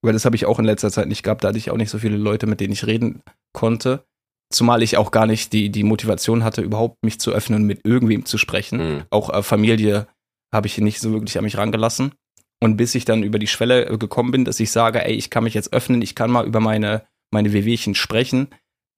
Weil 0.00 0.12
das 0.12 0.24
habe 0.24 0.36
ich 0.36 0.46
auch 0.46 0.58
in 0.58 0.64
letzter 0.64 0.90
Zeit 0.90 1.08
nicht 1.08 1.22
gehabt. 1.24 1.42
Da 1.42 1.48
hatte 1.48 1.58
ich 1.58 1.70
auch 1.70 1.76
nicht 1.76 1.90
so 1.90 1.98
viele 1.98 2.16
Leute, 2.16 2.46
mit 2.46 2.60
denen 2.60 2.72
ich 2.72 2.86
reden 2.86 3.22
konnte. 3.52 4.04
Zumal 4.52 4.82
ich 4.82 4.96
auch 4.96 5.10
gar 5.10 5.26
nicht 5.26 5.52
die, 5.52 5.70
die 5.70 5.82
Motivation 5.82 6.44
hatte, 6.44 6.62
überhaupt 6.62 7.02
mich 7.02 7.18
zu 7.18 7.32
öffnen 7.32 7.62
und 7.62 7.66
mit 7.66 7.80
irgendwem 7.84 8.26
zu 8.26 8.38
sprechen. 8.38 8.78
Mhm. 8.78 9.02
Auch 9.10 9.30
äh, 9.30 9.42
Familie 9.42 10.06
habe 10.52 10.66
ich 10.66 10.78
nicht 10.78 11.00
so 11.00 11.12
wirklich 11.12 11.38
an 11.38 11.44
mich 11.44 11.56
rangelassen. 11.56 12.12
Und 12.60 12.76
bis 12.76 12.94
ich 12.94 13.04
dann 13.04 13.24
über 13.24 13.38
die 13.38 13.48
Schwelle 13.48 13.86
äh, 13.86 13.98
gekommen 13.98 14.30
bin, 14.30 14.44
dass 14.44 14.60
ich 14.60 14.70
sage, 14.70 15.04
ey, 15.04 15.14
ich 15.14 15.30
kann 15.30 15.44
mich 15.44 15.54
jetzt 15.54 15.72
öffnen, 15.72 16.00
ich 16.02 16.14
kann 16.14 16.30
mal 16.30 16.46
über 16.46 16.60
meine, 16.60 17.06
meine 17.32 17.52
Wehwehchen 17.52 17.94
sprechen, 17.94 18.48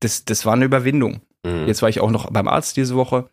das, 0.01 0.25
das 0.25 0.45
war 0.45 0.53
eine 0.53 0.67
Überwindung. 0.67 1.23
Mhm. 1.47 1.67
Jetzt 1.67 1.81
war 1.81 1.89
ich 1.89 2.01
auch 2.01 2.11
noch 2.11 2.31
beim 2.31 2.49
Arzt 2.49 2.77
diese 2.77 2.95
Woche. 2.95 3.31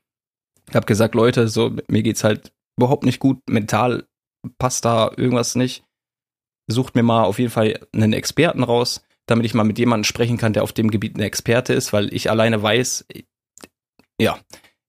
Hab 0.74 0.88
gesagt, 0.88 1.16
Leute, 1.16 1.48
so, 1.48 1.76
mir 1.88 2.04
geht's 2.04 2.24
halt 2.24 2.54
überhaupt 2.78 3.04
nicht 3.04 3.20
gut, 3.20 3.40
mental 3.50 4.06
passt 4.58 4.86
da 4.86 5.12
irgendwas 5.18 5.56
nicht. 5.56 5.84
Sucht 6.68 6.96
mir 6.96 7.04
mal 7.04 7.24
auf 7.24 7.40
jeden 7.40 7.52
Fall 7.52 7.80
einen 7.92 8.14
Experten 8.14 8.64
raus, 8.64 9.04
damit 9.26 9.46
ich 9.46 9.54
mal 9.54 9.64
mit 9.64 9.80
jemandem 9.80 10.06
sprechen 10.06 10.38
kann, 10.38 10.54
der 10.54 10.64
auf 10.64 10.72
dem 10.72 10.92
Gebiet 10.92 11.18
ein 11.18 11.22
Experte 11.22 11.74
ist, 11.74 11.92
weil 11.92 12.14
ich 12.14 12.30
alleine 12.30 12.62
weiß, 12.62 13.06
ja, 14.20 14.40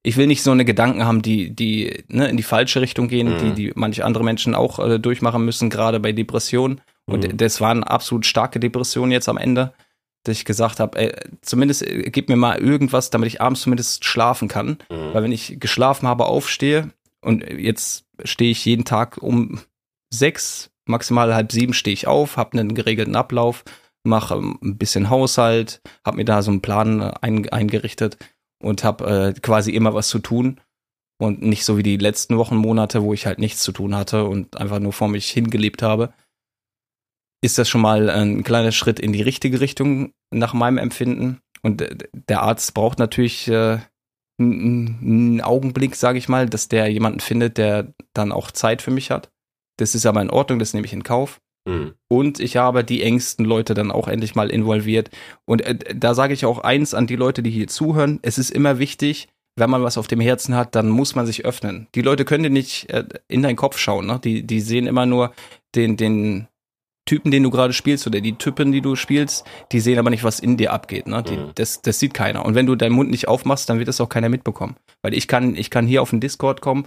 ich 0.02 0.16
will 0.16 0.26
nicht 0.26 0.42
so 0.42 0.50
eine 0.50 0.64
Gedanken 0.64 1.04
haben, 1.04 1.23
die, 1.23 1.54
die 1.54 2.04
ne, 2.09 2.28
in 2.28 2.37
die 2.37 2.42
falsche 2.42 2.80
Richtung 2.80 3.09
gehen, 3.09 3.35
Mhm. 3.35 3.38
die, 3.38 3.52
die 3.52 3.73
manche 3.75 4.04
andere 4.04 4.25
Menschen 4.25 4.54
auch 4.54 4.78
äh, 4.78 4.99
durchmachen 4.99 5.44
müssen, 5.44 5.71
gerade 5.71 6.00
bei 6.00 6.12
Depressionen. 6.12 6.80
Und 7.06 7.25
Mhm. 7.26 7.37
das 7.37 7.61
waren 7.61 7.85
absolut 7.85 8.26
starke 8.26 8.59
Depressionen 8.61 9.12
jetzt 9.12 9.28
am 9.28 9.37
Ende, 9.38 9.73
dass 10.25 10.37
ich 10.37 10.44
gesagt 10.44 10.80
habe, 10.80 10.99
ey, 10.99 11.12
zumindest 11.42 11.82
äh, 11.82 12.11
gib 12.11 12.28
mir 12.28 12.37
mal 12.37 12.59
irgendwas, 12.59 13.11
damit 13.11 13.28
ich 13.28 13.40
abends 13.40 13.62
zumindest 13.62 14.04
schlafen 14.04 14.49
kann. 14.49 14.78
Mhm. 14.90 15.12
Weil 15.14 15.23
wenn 15.25 15.32
ich 15.32 15.59
geschlafen 15.61 16.09
habe, 16.09 16.26
aufstehe 16.26 16.90
und 17.21 17.44
jetzt 17.49 18.04
stehe 18.25 18.50
ich 18.50 18.64
jeden 18.64 18.85
Tag 18.85 19.18
um 19.23 19.61
sechs, 20.11 20.71
maximal 20.85 21.35
halb 21.35 21.52
sieben 21.52 21.75
stehe 21.75 21.94
ich 21.94 22.06
auf, 22.06 22.37
habe 22.37 22.59
einen 22.59 22.75
geregelten 22.75 23.16
Ablauf, 23.16 23.64
mache 24.04 24.35
ähm, 24.35 24.59
ein 24.62 24.78
bisschen 24.78 25.11
Haushalt, 25.11 25.80
habe 26.04 26.16
mir 26.16 26.25
da 26.25 26.42
so 26.42 26.50
einen 26.50 26.61
Plan 26.61 27.00
äh, 27.00 27.12
ein, 27.21 27.49
eingerichtet 27.50 28.16
und 28.62 28.85
habe 28.85 29.35
äh, 29.37 29.40
quasi 29.40 29.73
immer 29.73 29.95
was 29.95 30.09
zu 30.09 30.19
tun 30.19 30.61
und 31.21 31.42
nicht 31.42 31.64
so 31.64 31.76
wie 31.76 31.83
die 31.83 31.97
letzten 31.97 32.38
Wochen, 32.38 32.57
Monate, 32.57 33.02
wo 33.02 33.12
ich 33.12 33.26
halt 33.26 33.38
nichts 33.38 33.62
zu 33.62 33.73
tun 33.73 33.95
hatte 33.95 34.25
und 34.25 34.57
einfach 34.57 34.78
nur 34.78 34.92
vor 34.92 35.09
mich 35.09 35.31
hingelebt 35.31 35.83
habe. 35.83 36.12
Ist 37.45 37.59
das 37.59 37.69
schon 37.69 37.81
mal 37.81 38.09
ein 38.09 38.45
kleiner 38.45 38.73
Schritt 38.73 39.00
in 39.00 39.12
die 39.12 39.23
richtige 39.23 39.61
Richtung 39.61 40.12
nach 40.31 40.54
meinem 40.54 40.78
Empfinden? 40.78 41.40
Und 41.62 41.83
äh, 41.83 41.97
der 42.12 42.42
Arzt 42.42 42.75
braucht 42.75 42.99
natürlich 42.99 43.49
äh, 43.49 43.78
einen 44.38 44.99
einen 45.02 45.40
Augenblick, 45.40 45.97
sage 45.97 46.19
ich 46.19 46.28
mal, 46.28 46.49
dass 46.49 46.69
der 46.69 46.88
jemanden 46.88 47.21
findet, 47.21 47.59
der 47.59 47.92
dann 48.14 48.33
auch 48.33 48.50
Zeit 48.50 48.83
für 48.83 48.90
mich 48.90 49.11
hat. 49.11 49.31
Das 49.78 49.95
ist 49.95 50.07
aber 50.07 50.23
in 50.23 50.31
Ordnung, 50.31 50.59
das 50.59 50.75
nehme 50.75 50.87
ich 50.87 50.92
in 50.92 51.02
Kauf. 51.02 51.40
Mhm. 51.64 51.95
Und 52.09 52.40
ich 52.40 52.57
habe 52.57 52.85
die 52.85 53.02
engsten 53.02 53.45
Leute 53.45 53.75
dann 53.75 53.90
auch 53.90 54.09
endlich 54.09 54.35
mal 54.35 54.50
involviert. 54.50 55.11
Und 55.45 55.62
äh, 55.62 55.76
da 55.95 56.14
sage 56.14 56.35
ich 56.35 56.45
auch 56.45 56.59
eins 56.59 56.95
an 56.95 57.07
die 57.07 57.16
Leute, 57.16 57.42
die 57.42 57.50
hier 57.50 57.69
zuhören. 57.69 58.19
Es 58.23 58.38
ist 58.38 58.50
immer 58.50 58.78
wichtig, 58.78 59.28
wenn 59.57 59.71
man 59.71 59.83
was 59.83 59.99
auf 59.99 60.07
dem 60.07 60.21
Herzen 60.21 60.57
hat, 60.57 60.75
dann 60.75 60.88
muss 60.88 61.14
man 61.14 61.26
sich 61.26 61.45
öffnen. 61.45 61.87
Die 61.95 62.02
Leute 62.02 62.25
können 62.25 62.42
dir 62.45 62.50
nicht 62.50 62.90
äh, 62.90 63.04
in 63.28 63.42
deinen 63.42 63.57
Kopf 63.57 63.78
schauen. 63.78 64.07
Ne? 64.07 64.21
Die, 64.23 64.42
die 64.47 64.61
sehen 64.61 64.87
immer 64.87 65.07
nur 65.07 65.33
den, 65.75 65.97
den 65.97 66.49
Typen, 67.04 67.31
den 67.31 67.42
du 67.42 67.50
gerade 67.50 67.73
spielst 67.73 68.07
oder 68.07 68.21
die 68.21 68.38
Typen, 68.38 68.73
die 68.73 68.81
du 68.81 68.97
spielst. 68.97 69.45
Die 69.73 69.81
sehen 69.81 69.99
aber 69.99 70.11
nicht, 70.11 70.25
was 70.25 70.40
in 70.40 70.57
dir 70.57 70.73
abgeht. 70.73 71.07
Ne? 71.07 71.23
Die, 71.23 71.37
Mhm. 71.37 71.50
das, 71.54 71.83
das 71.83 71.99
sieht 71.99 72.14
keiner. 72.14 72.45
Und 72.45 72.54
wenn 72.54 72.66
du 72.66 72.76
deinen 72.76 72.92
Mund 72.92 73.11
nicht 73.11 73.28
aufmachst, 73.28 73.69
dann 73.69 73.78
wird 73.78 73.88
das 73.88 74.00
auch 74.00 74.09
keiner 74.09 74.28
mitbekommen. 74.28 74.76
Weil 75.02 75.14
ich 75.14 75.28
kann, 75.28 75.54
ich 75.54 75.69
kann 75.69 75.87
hier 75.87 76.00
auf 76.02 76.11
den 76.11 76.21
Discord 76.21 76.61
kommen 76.61 76.87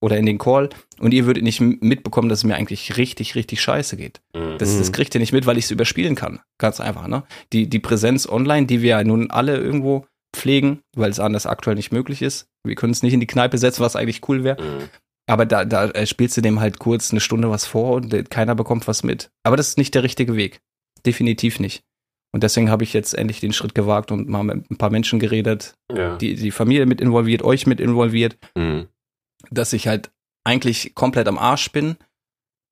oder 0.00 0.16
in 0.18 0.26
den 0.26 0.38
Call 0.38 0.68
und 0.98 1.12
ihr 1.14 1.26
würdet 1.26 1.42
nicht 1.42 1.60
mitbekommen, 1.60 2.28
dass 2.28 2.40
es 2.40 2.44
mir 2.44 2.54
eigentlich 2.56 2.96
richtig, 2.96 3.34
richtig 3.34 3.60
scheiße 3.60 3.96
geht. 3.96 4.20
Mhm. 4.34 4.58
Das, 4.58 4.76
das 4.78 4.92
kriegt 4.92 5.14
ihr 5.14 5.20
nicht 5.20 5.32
mit, 5.32 5.46
weil 5.46 5.58
ich 5.58 5.64
es 5.64 5.70
überspielen 5.70 6.14
kann. 6.14 6.40
Ganz 6.58 6.80
einfach, 6.80 7.08
ne? 7.08 7.22
Die, 7.52 7.68
die 7.68 7.78
Präsenz 7.78 8.28
online, 8.28 8.66
die 8.66 8.82
wir 8.82 8.90
ja 8.90 9.04
nun 9.04 9.30
alle 9.30 9.56
irgendwo 9.56 10.06
pflegen, 10.34 10.80
weil 10.94 11.10
es 11.10 11.18
anders 11.20 11.46
aktuell 11.46 11.76
nicht 11.76 11.92
möglich 11.92 12.20
ist. 12.20 12.46
Wir 12.64 12.74
können 12.74 12.92
es 12.92 13.02
nicht 13.02 13.14
in 13.14 13.20
die 13.20 13.26
Kneipe 13.26 13.56
setzen, 13.58 13.80
was 13.82 13.96
eigentlich 13.96 14.28
cool 14.28 14.44
wäre. 14.44 14.62
Mhm. 14.62 14.88
Aber 15.28 15.46
da, 15.46 15.64
da 15.64 15.86
äh, 15.90 16.06
spielst 16.06 16.36
du 16.36 16.40
dem 16.40 16.60
halt 16.60 16.78
kurz 16.78 17.10
eine 17.10 17.20
Stunde 17.20 17.50
was 17.50 17.64
vor 17.66 17.92
und 17.96 18.12
äh, 18.12 18.22
keiner 18.22 18.54
bekommt 18.54 18.86
was 18.86 19.02
mit. 19.02 19.30
Aber 19.44 19.56
das 19.56 19.68
ist 19.68 19.78
nicht 19.78 19.94
der 19.94 20.02
richtige 20.02 20.36
Weg. 20.36 20.60
Definitiv 21.04 21.58
nicht. 21.58 21.82
Und 22.32 22.42
deswegen 22.42 22.70
habe 22.70 22.84
ich 22.84 22.92
jetzt 22.92 23.14
endlich 23.14 23.40
den 23.40 23.52
Schritt 23.54 23.74
gewagt 23.74 24.12
und 24.12 24.28
mal 24.28 24.42
mit 24.42 24.70
ein 24.70 24.76
paar 24.76 24.90
Menschen 24.90 25.18
geredet, 25.18 25.74
Ja. 25.90 26.16
die, 26.18 26.34
die 26.34 26.50
Familie 26.50 26.84
mit 26.86 27.00
involviert, 27.00 27.42
euch 27.42 27.66
mit 27.66 27.80
involviert 27.80 28.36
Mhm. 28.54 28.88
Dass 29.50 29.72
ich 29.72 29.88
halt 29.88 30.10
eigentlich 30.44 30.94
komplett 30.94 31.28
am 31.28 31.38
Arsch 31.38 31.70
bin 31.72 31.96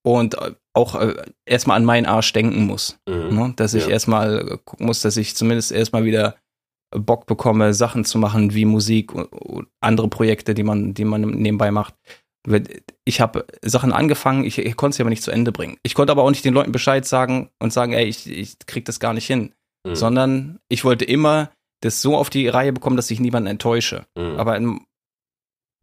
und 0.05 0.35
äh, 0.35 0.53
auch 0.75 0.95
äh, 0.97 1.15
erstmal 1.47 1.77
an 1.77 1.85
meinen 1.85 2.07
Arsch 2.07 2.33
denken 2.33 2.67
muss. 2.67 2.99
Mhm. 3.09 3.37
Ne? 3.37 3.53
Dass 3.57 3.75
ich 3.75 3.85
Ja. 3.85 3.91
erstmal 3.91 4.59
gucken 4.65 4.87
muss, 4.87 5.01
dass 5.01 5.17
ich 5.17 5.35
zumindest 5.37 5.73
erstmal 5.73 6.05
wieder 6.05 6.37
Bock 6.97 7.27
bekomme, 7.27 7.75
Sachen 7.75 8.05
zu 8.05 8.19
machen 8.19 8.55
wie 8.55 8.65
Musik 8.65 9.13
und, 9.15 9.67
andere 9.81 10.09
Projekte, 10.09 10.55
die 10.55 10.63
man, 10.63 10.95
die 10.95 11.05
man 11.05 11.23
nebenbei 11.23 11.71
macht. 11.71 11.95
Ich 13.05 13.21
habe 13.21 13.47
Sachen 13.63 13.93
angefangen, 13.93 14.45
ich, 14.45 14.59
ich 14.59 14.77
konnte 14.77 14.97
sie 14.97 15.03
aber 15.03 15.11
nicht 15.11 15.23
zu 15.23 15.31
Ende 15.31 15.51
bringen. 15.51 15.79
Ich 15.83 15.95
konnte 15.95 16.13
aber 16.13 16.23
auch 16.23 16.31
nicht 16.31 16.45
den 16.45 16.55
Leuten 16.55 16.73
Bescheid 16.73 17.07
sagen 17.07 17.51
und 17.59 17.73
sagen, 17.73 17.95
ey, 17.95 18.05
ich, 18.05 18.29
ich 18.31 18.59
krieg 18.67 18.85
das 18.85 19.01
gar 19.01 19.15
nicht 19.15 19.27
hin. 19.27 19.55
Mhm. 19.87 19.95
Sondern 19.97 20.59
ich 20.69 20.85
wollte 20.85 21.05
immer 21.05 21.51
das 21.81 22.03
so 22.03 22.17
auf 22.17 22.31
die 22.31 22.49
Reihe 22.49 22.73
bekommen, 22.73 22.97
dass 22.97 23.11
ich 23.11 23.19
niemanden 23.19 23.49
enttäusche. 23.49 24.07
Mhm. 24.17 24.37
Aber 24.39 24.57
in, 24.57 24.81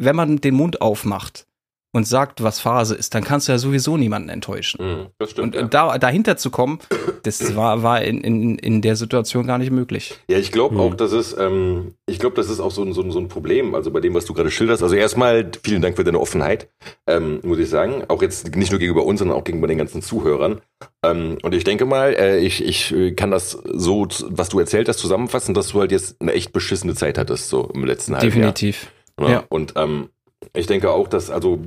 wenn 0.04 0.16
man 0.16 0.38
den 0.38 0.56
Mund 0.56 0.82
aufmacht 0.82 1.46
und 1.94 2.08
sagt, 2.08 2.42
was 2.42 2.62
Phase 2.62 2.96
ist, 2.96 3.14
dann 3.16 3.24
kannst 3.26 3.50
du 3.50 3.52
ja 3.52 3.58
sowieso 3.58 3.98
niemanden 3.98 4.30
enttäuschen. 4.30 4.80
Mhm. 4.82 5.06
Das 5.20 5.32
stimmt. 5.32 5.58
Und 5.58 5.62
ja. 5.62 5.68
äh, 5.68 5.70
da, 5.70 5.98
dahinter 5.98 6.38
zu 6.38 6.50
kommen, 6.50 6.80
das 7.24 7.54
war, 7.58 7.84
war 7.84 8.02
in, 8.02 8.22
in, 8.22 8.58
in 8.58 8.82
der 8.82 8.96
Situation 8.96 9.46
gar 9.46 9.58
nicht 9.58 9.72
möglich. 9.72 10.16
Ja, 10.30 10.38
ich 10.38 10.54
glaube 10.54 10.76
Mhm. 10.76 10.80
auch, 10.82 10.94
das 10.96 11.12
ist, 11.12 11.36
ähm, 11.38 11.96
ich 12.06 12.18
glaube, 12.18 12.38
das 12.38 12.50
ist 12.50 12.62
auch 12.62 12.72
so 12.72 12.82
ein, 12.82 12.94
so, 12.94 13.02
ein, 13.02 13.12
so 13.12 13.20
ein 13.20 13.28
Problem, 13.28 13.76
also 13.76 13.92
bei 13.92 14.00
dem, 14.00 14.14
was 14.14 14.24
du 14.24 14.34
gerade 14.34 14.50
schilderst. 14.52 14.82
Also 14.82 14.96
erstmal 14.96 15.52
vielen 15.66 15.82
Dank 15.82 15.98
für 15.98 16.06
deine 16.06 16.22
Offenheit, 16.22 16.70
ähm, 17.08 17.42
muss 17.44 17.60
ich 17.60 17.70
sagen. 17.70 18.06
Auch 18.08 18.22
jetzt 18.22 18.56
nicht 18.56 18.72
nur 18.72 18.80
gegenüber 18.80 19.06
uns, 19.06 19.20
sondern 19.20 19.38
auch 19.38 19.44
gegenüber 19.44 19.68
den 19.68 19.78
ganzen 19.78 20.02
Zuhörern. 20.02 20.62
Ähm, 21.04 21.40
und 21.44 21.54
ich 21.54 21.66
denke 21.66 21.86
mal, 21.86 22.14
äh, 22.14 22.40
ich, 22.40 22.64
ich 22.64 22.94
äh, 22.94 23.12
kann 23.12 23.32
das 23.32 23.52
so, 23.66 24.08
was 24.30 24.48
du 24.48 24.60
erzählt 24.60 24.88
hast, 24.88 25.00
zusammenfassen, 25.00 25.54
dass 25.54 25.68
du 25.68 25.82
halt 25.82 25.92
jetzt 25.92 26.22
eine 26.22 26.32
echt 26.32 26.54
beschissene 26.54 26.96
Zeit 26.96 27.18
hattest, 27.18 27.50
so 27.50 27.70
im 27.74 27.84
letzten 27.84 28.14
halben 28.16 28.28
Jahr. 28.28 28.54
Definitiv. 28.54 28.88
Ja. 29.20 29.44
Und 29.50 29.74
ähm, 29.76 30.10
ich 30.54 30.68
denke 30.68 30.92
auch, 30.92 31.08
dass 31.08 31.30
also 31.30 31.62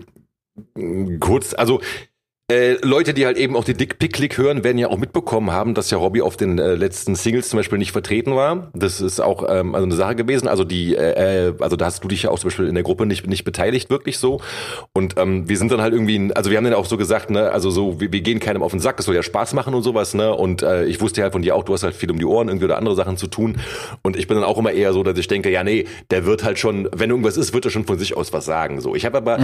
kurz, 1.21 1.55
also 1.55 1.81
äh, 2.53 2.75
Leute, 2.83 3.15
die 3.15 3.25
halt 3.25 3.39
eben 3.39 3.57
auch 3.57 3.65
die 3.65 3.73
Dick-Pick-Click 3.73 4.37
hören, 4.37 4.65
werden 4.65 4.77
ja 4.77 4.89
auch 4.89 4.99
mitbekommen 4.99 5.51
haben, 5.51 5.73
dass 5.73 5.91
ja 5.91 5.97
Robbie 5.97 6.21
auf 6.21 6.37
den 6.37 6.59
äh, 6.59 6.75
letzten 6.75 7.15
Singles 7.15 7.49
zum 7.49 7.59
Beispiel 7.59 7.79
nicht 7.79 7.93
vertreten 7.93 8.37
war. 8.37 8.71
Das 8.75 9.01
ist 9.01 9.19
auch 9.19 9.47
ähm, 9.49 9.75
also 9.75 9.87
eine 9.87 9.95
Sache 9.95 10.15
gewesen. 10.15 10.47
Also 10.47 10.65
die, 10.65 10.95
äh, 10.95 11.49
äh, 11.49 11.55
also 11.61 11.77
da 11.77 11.87
hast 11.87 12.05
du 12.05 12.09
dich 12.09 12.25
ja 12.25 12.31
auch 12.31 12.39
zum 12.39 12.49
Beispiel 12.49 12.69
in 12.69 12.75
der 12.75 12.85
Gruppe 12.85 13.07
nicht 13.07 13.27
nicht 13.27 13.45
beteiligt, 13.45 13.89
wirklich 13.89 14.19
so. 14.19 14.43
Und 14.93 15.15
ähm, 15.17 15.49
wir 15.49 15.57
sind 15.57 15.73
dann 15.73 15.81
halt 15.81 15.95
irgendwie, 15.95 16.35
also 16.35 16.51
wir 16.51 16.59
haben 16.59 16.65
dann 16.65 16.75
auch 16.75 16.85
so 16.85 16.99
gesagt, 16.99 17.31
ne, 17.31 17.51
also 17.51 17.71
so, 17.71 17.99
wir, 17.99 18.13
wir 18.13 18.21
gehen 18.21 18.41
keinem 18.41 18.63
auf 18.63 18.73
den 18.73 18.81
Sack, 18.81 18.97
es 18.99 19.07
soll 19.07 19.15
ja 19.15 19.23
Spaß 19.23 19.55
machen 19.55 19.73
und 19.73 19.83
sowas, 19.83 20.13
ne. 20.13 20.35
Und 20.35 20.63
äh, 20.63 20.85
ich 20.85 21.01
wusste 21.01 21.23
halt 21.23 21.33
von 21.33 21.41
dir 21.41 21.57
auch, 21.57 21.65
du 21.65 21.73
hast 21.73 21.83
halt 21.83 21.95
viel 21.95 22.11
um 22.11 22.19
die 22.19 22.27
Ohren, 22.27 22.49
irgendwie 22.49 22.67
oder 22.67 22.77
andere 22.77 22.95
Sachen 22.95 23.17
zu 23.17 23.27
tun. 23.27 23.57
Und 24.03 24.19
ich 24.19 24.29
bin 24.29 24.37
dann 24.37 24.45
auch 24.45 24.59
immer 24.59 24.73
eher 24.73 24.93
so, 24.93 25.03
dass 25.03 25.19
ich 25.19 25.29
denke, 25.29 25.51
ja, 25.51 25.65
nee, 25.65 25.87
der 26.11 26.27
wird 26.27 26.45
halt 26.45 26.59
schon, 26.59 26.91
wenn 26.95 27.09
irgendwas 27.09 27.39
ist, 27.39 27.55
wird 27.55 27.65
er 27.65 27.71
schon 27.71 27.87
von 27.87 27.99
sich 27.99 28.19
aus 28.19 28.35
was 28.35 28.45
sagen. 28.45 28.83
So, 28.83 28.95
ich 28.95 29.07
habe 29.07 29.17
aber, 29.17 29.39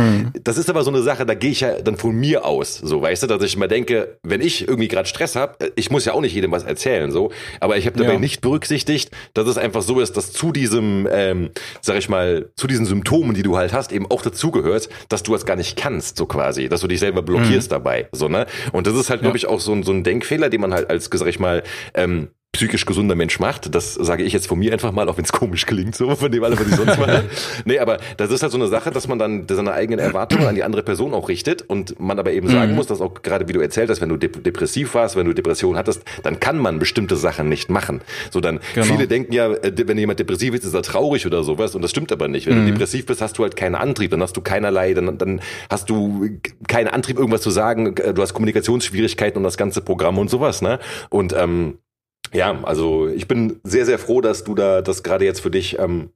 das 0.45 0.59
ist 0.59 0.69
aber 0.69 0.83
so 0.83 0.91
eine 0.91 1.01
Sache, 1.01 1.25
da 1.25 1.33
gehe 1.33 1.51
ich 1.51 1.61
ja 1.61 1.81
dann 1.81 1.97
von 1.97 2.15
mir 2.15 2.45
aus, 2.45 2.77
so, 2.90 3.00
weißt 3.00 3.22
du, 3.22 3.26
dass 3.26 3.42
ich 3.42 3.57
immer 3.57 3.68
denke, 3.68 4.18
wenn 4.22 4.42
ich 4.42 4.68
irgendwie 4.68 4.88
gerade 4.88 5.09
Stress 5.09 5.37
habe, 5.37 5.72
ich 5.76 5.90
muss 5.90 6.05
ja 6.05 6.12
auch 6.12 6.20
nicht 6.20 6.35
jedem 6.35 6.50
was 6.53 6.64
erzählen, 6.64 7.11
so, 7.11 7.31
aber 7.61 7.79
ich 7.79 7.87
habe 7.87 7.96
dabei 7.96 8.12
Ja. 8.14 8.18
nicht 8.18 8.42
berücksichtigt, 8.42 9.11
dass 9.33 9.46
es 9.48 9.57
einfach 9.57 9.81
so 9.81 10.00
ist, 10.00 10.16
dass 10.18 10.33
zu 10.33 10.53
diesem, 10.53 11.09
ähm, 11.11 11.50
sag 11.81 11.96
ich 11.96 12.09
mal, 12.11 12.50
zu 12.57 12.66
diesen 12.66 12.85
Symptomen, 12.85 13.35
die 13.35 13.42
du 13.42 13.57
halt 13.57 13.72
hast, 13.72 13.92
eben 13.92 14.11
auch 14.11 14.20
dazugehört, 14.20 14.90
dass 15.09 15.22
du 15.22 15.33
das 15.33 15.46
gar 15.46 15.57
nicht 15.57 15.76
kannst, 15.79 16.18
so 16.18 16.26
quasi, 16.26 16.68
dass 16.68 16.83
du 16.83 16.88
dich 16.88 17.00
selber 17.00 17.22
blockierst 17.22 17.72
dabei, 17.72 18.09
so, 18.12 18.29
ne? 18.29 18.46
Und 18.72 18.87
das 18.87 18.94
ist 18.96 19.09
halt, 19.09 19.22
glaube 19.22 19.37
ich, 19.38 19.46
auch 19.46 19.61
so 19.61 19.72
ein, 19.72 19.83
so 19.85 19.92
ein 19.92 20.05
Denkfehler, 20.05 20.50
den 20.50 20.61
man 20.61 20.74
halt 20.74 20.90
als, 20.90 21.09
sag 21.12 21.29
ich 21.29 21.38
mal, 21.38 21.62
ähm, 21.94 22.29
psychisch 22.53 22.85
gesunder 22.85 23.15
Mensch 23.15 23.39
macht. 23.39 23.75
Das 23.75 23.95
sage 23.95 24.25
ich 24.25 24.33
jetzt 24.33 24.49
von 24.49 24.59
mir 24.59 24.73
einfach 24.73 24.91
mal, 24.91 25.09
auch 25.09 25.17
wenn 25.17 25.25
es 25.25 25.33
komisch 25.33 25.67
klingt, 25.67 25.95
so 25.95 26.15
von 26.17 26.33
dem 26.33 26.43
alle, 26.43 26.59
was 26.59 26.67
ich 26.67 26.75
sonst 26.75 26.99
mache. 26.99 27.25
nee, 27.65 27.79
aber 27.79 27.99
das 28.17 28.31
ist 28.31 28.43
halt 28.43 28.51
so 28.51 28.59
eine 28.59 28.67
Sache, 28.67 28.91
dass 28.91 29.07
man 29.07 29.19
dann 29.21 29.47
seine 29.49 29.73
eigenen 29.73 30.01
Erwartungen 30.01 30.47
an 30.47 30.55
die 30.57 30.65
andere 30.65 30.83
Person 30.83 31.15
auch 31.15 31.29
richtet 31.29 31.63
und 31.63 32.01
man 32.01 32.19
aber 32.19 32.33
eben 32.33 32.49
sagen 32.49 32.75
muss, 32.75 32.89
dass 32.89 33.01
auch 33.01 33.23
gerade 33.23 33.47
wie 33.49 33.53
du 33.53 33.61
erzählt 33.61 33.89
hast, 33.89 34.01
wenn 34.01 34.09
du 34.09 34.17
dep 34.17 34.43
depressiv 34.43 34.95
warst, 34.95 35.15
wenn 35.17 35.27
du 35.27 35.33
Depression 35.33 35.77
hattest, 35.77 36.03
dann 36.23 36.41
kann 36.41 36.59
man 36.59 36.79
bestimmte 36.81 37.17
Sachen 37.17 37.49
nicht 37.49 37.71
machen. 37.71 38.01
So 38.31 38.41
dann, 38.41 38.59
Genau. 38.75 38.87
viele 38.87 39.07
denken 39.07 39.33
ja, 39.33 39.53
äh, 39.53 39.73
wenn 39.87 39.97
jemand 39.99 40.19
depressiv 40.19 40.53
ist, 40.55 40.65
ist 40.65 40.75
er 40.75 40.83
traurig 40.83 41.27
oder 41.27 41.45
sowas 41.45 41.75
und 41.75 41.83
das 41.83 41.91
stimmt 41.93 42.11
aber 42.11 42.27
nicht. 42.29 42.47
Wenn 42.47 42.67
du 42.67 42.73
depressiv 42.73 43.07
bist, 43.07 43.21
hast 43.23 43.39
du 43.39 43.43
halt 43.45 43.57
keinen 43.57 43.75
Antrieb, 43.77 44.11
dann 44.11 44.23
hast 44.23 44.37
du 44.37 44.41
keinerlei, 44.41 44.93
dann, 44.95 45.17
dann 45.19 45.41
hast 45.71 45.89
du 45.89 46.29
keinen 46.67 46.89
Antrieb, 46.89 47.17
irgendwas 47.17 47.43
zu 47.43 47.51
sagen, 47.51 47.95
du 47.95 48.21
hast 48.21 48.35
Kommunikationsschwierigkeiten 48.35 49.37
und 49.39 49.45
das 49.45 49.57
ganze 49.57 49.81
Programm 49.83 50.19
und 50.19 50.29
sowas, 50.31 50.63
ne? 50.63 50.79
Und 51.11 51.33
ähm, 51.33 51.79
ja, 52.33 52.59
also 52.62 53.09
ich 53.09 53.29
bin 53.29 53.61
sehr, 53.64 53.87
sehr 53.87 53.99
froh, 53.99 54.21
dass 54.21 54.45
du 54.45 54.55
da 54.55 54.83
das 54.83 55.03
gerade 55.03 55.25
jetzt 55.25 55.40
für 55.40 55.51
dich 55.51 55.79
ähm, 55.79 56.11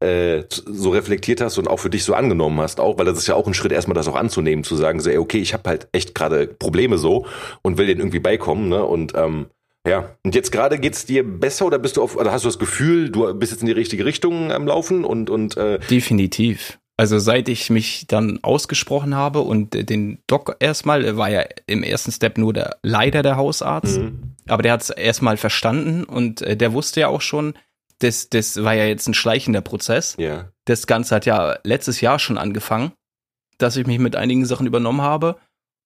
äh, 0.00 0.44
so 0.48 0.90
reflektiert 0.90 1.40
hast 1.40 1.58
und 1.58 1.68
auch 1.68 1.78
für 1.78 1.90
dich 1.90 2.04
so 2.04 2.14
angenommen 2.14 2.58
hast, 2.60 2.80
auch, 2.80 2.98
weil 2.98 3.04
das 3.04 3.18
ist 3.18 3.26
ja 3.26 3.34
auch 3.34 3.46
ein 3.46 3.54
Schritt, 3.54 3.72
erstmal 3.72 3.94
das 3.94 4.08
auch 4.08 4.16
anzunehmen, 4.16 4.64
zu 4.64 4.74
sagen, 4.76 5.00
so, 5.00 5.10
ey, 5.10 5.18
okay, 5.18 5.38
ich 5.38 5.52
habe 5.52 5.68
halt 5.68 5.88
echt 5.92 6.14
gerade 6.14 6.46
Probleme 6.46 6.96
so 6.96 7.26
und 7.62 7.76
will 7.76 7.86
denen 7.86 8.00
irgendwie 8.00 8.18
beikommen, 8.20 8.68
ne? 8.70 8.84
Und 8.84 9.12
ähm, 9.14 9.46
Ja, 9.86 10.16
und 10.24 10.34
jetzt 10.34 10.52
gerade 10.52 10.78
geht's 10.78 11.04
dir 11.06 11.22
besser 11.22 11.66
oder 11.66 11.78
bist 11.78 11.96
du 11.96 12.02
auf, 12.02 12.16
oder 12.16 12.32
hast 12.32 12.44
du 12.44 12.48
das 12.48 12.58
Gefühl, 12.58 13.10
du 13.10 13.32
bist 13.34 13.52
jetzt 13.52 13.60
in 13.60 13.66
die 13.66 13.72
richtige 13.72 14.04
Richtung 14.04 14.52
am 14.52 14.66
Laufen 14.66 15.04
und 15.04 15.30
und 15.30 15.56
äh 15.56 15.78
Definitiv. 15.90 16.79
Also 17.00 17.18
seit 17.18 17.48
ich 17.48 17.70
mich 17.70 18.04
dann 18.08 18.40
ausgesprochen 18.42 19.14
habe 19.14 19.40
und 19.40 19.72
den 19.88 20.18
Doc 20.26 20.56
erstmal, 20.60 21.16
war 21.16 21.30
ja 21.30 21.46
im 21.66 21.82
ersten 21.82 22.12
Step 22.12 22.36
nur 22.36 22.52
der 22.52 22.76
leider 22.82 23.22
der 23.22 23.38
Hausarzt, 23.38 24.00
mhm. 24.00 24.34
aber 24.46 24.62
der 24.62 24.72
hat 24.72 24.82
es 24.82 24.90
erstmal 24.90 25.38
verstanden 25.38 26.04
und 26.04 26.42
äh, 26.42 26.58
der 26.58 26.74
wusste 26.74 27.00
ja 27.00 27.08
auch 27.08 27.22
schon, 27.22 27.54
das, 28.00 28.28
das 28.28 28.62
war 28.64 28.74
ja 28.74 28.84
jetzt 28.84 29.08
ein 29.08 29.14
schleichender 29.14 29.62
Prozess. 29.62 30.14
Ja. 30.18 30.50
Das 30.66 30.86
Ganze 30.86 31.14
hat 31.14 31.24
ja 31.24 31.56
letztes 31.64 32.02
Jahr 32.02 32.18
schon 32.18 32.36
angefangen, 32.36 32.92
dass 33.56 33.78
ich 33.78 33.86
mich 33.86 33.98
mit 33.98 34.14
einigen 34.14 34.44
Sachen 34.44 34.66
übernommen 34.66 35.00
habe 35.00 35.38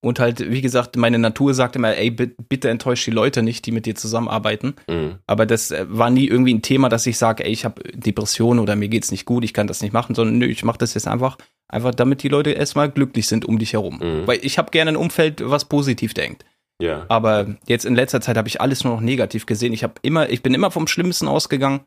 und 0.04 0.20
halt, 0.20 0.50
wie 0.50 0.60
gesagt, 0.60 0.96
meine 0.96 1.18
Natur 1.18 1.54
sagt 1.54 1.76
immer, 1.76 1.96
ey, 1.96 2.10
bitte 2.10 2.68
enttäusch 2.68 3.04
die 3.04 3.10
Leute 3.10 3.42
nicht, 3.42 3.64
die 3.66 3.72
mit 3.72 3.86
dir 3.86 3.94
zusammenarbeiten. 3.94 4.74
Mhm. 4.88 5.16
Aber 5.26 5.46
das 5.46 5.70
äh, 5.70 5.86
war 5.88 6.10
nie 6.10 6.26
irgendwie 6.26 6.54
ein 6.54 6.62
Thema, 6.62 6.88
dass 6.88 7.06
ich 7.06 7.16
sage, 7.16 7.44
ey, 7.44 7.50
ich 7.50 7.64
habe 7.64 7.82
Depressionen 7.94 8.60
oder 8.60 8.76
mir 8.76 8.88
geht's 8.88 9.10
nicht 9.10 9.24
gut, 9.24 9.44
ich 9.44 9.54
kann 9.54 9.66
das 9.66 9.82
nicht 9.82 9.92
machen, 9.92 10.14
sondern 10.14 10.38
nö, 10.38 10.46
ich 10.46 10.62
mache 10.62 10.78
das 10.78 10.94
jetzt 10.94 11.08
einfach, 11.08 11.38
einfach 11.68 11.94
damit 11.94 12.22
die 12.22 12.28
Leute 12.28 12.50
erstmal 12.50 12.90
glücklich 12.90 13.26
sind 13.26 13.46
um 13.46 13.58
dich 13.58 13.72
herum. 13.72 13.98
Mhm. 14.02 14.26
Weil 14.26 14.40
ich 14.42 14.58
habe 14.58 14.70
gerne 14.70 14.92
ein 14.92 14.96
Umfeld, 14.96 15.42
was 15.42 15.64
positiv 15.64 16.12
denkt. 16.12 16.44
Ja. 16.80 17.06
Aber 17.08 17.56
jetzt 17.66 17.86
in 17.86 17.94
letzter 17.94 18.20
Zeit 18.20 18.36
habe 18.36 18.48
ich 18.48 18.60
alles 18.60 18.84
nur 18.84 18.94
noch 18.94 19.00
negativ 19.00 19.46
gesehen. 19.46 19.72
Ich 19.72 19.82
habe 19.82 19.94
immer, 20.02 20.28
ich 20.28 20.42
bin 20.42 20.54
immer 20.54 20.70
vom 20.70 20.86
Schlimmsten 20.86 21.28
ausgegangen 21.28 21.80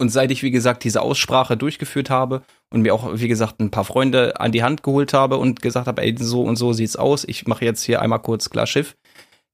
und 0.00 0.08
seit 0.08 0.30
ich, 0.30 0.42
wie 0.42 0.50
gesagt, 0.50 0.82
diese 0.82 1.02
Aussprache 1.02 1.56
durchgeführt 1.56 2.10
habe 2.10 2.42
und 2.72 2.82
mir 2.82 2.94
auch, 2.94 3.10
wie 3.14 3.28
gesagt, 3.28 3.60
ein 3.60 3.70
paar 3.70 3.84
Freunde 3.84 4.38
an 4.40 4.52
die 4.52 4.62
Hand 4.62 4.82
geholt 4.82 5.12
habe 5.12 5.38
und 5.38 5.60
gesagt 5.60 5.86
habe, 5.86 6.02
ey, 6.02 6.14
so 6.18 6.42
und 6.42 6.56
so 6.56 6.72
sieht's 6.72 6.96
aus, 6.96 7.24
ich 7.24 7.46
mache 7.46 7.64
jetzt 7.64 7.82
hier 7.82 8.00
einmal 8.00 8.20
kurz 8.20 8.50
klar 8.50 8.66
Schiff. 8.66 8.96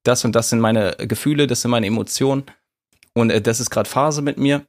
Das 0.05 0.25
und 0.25 0.37
das 0.37 0.51
sind 0.51 0.61
meine 0.61 0.95
Gefühle, 0.99 1.47
das 1.47 1.63
sind 1.63 1.71
meine 1.71 1.87
Emotionen. 1.87 2.45
Und 3.15 3.31
äh, 3.31 3.41
das 3.41 3.61
ist 3.61 3.71
gerade 3.71 3.89
Phase 3.89 4.23
mit 4.23 4.39
mir. 4.39 4.67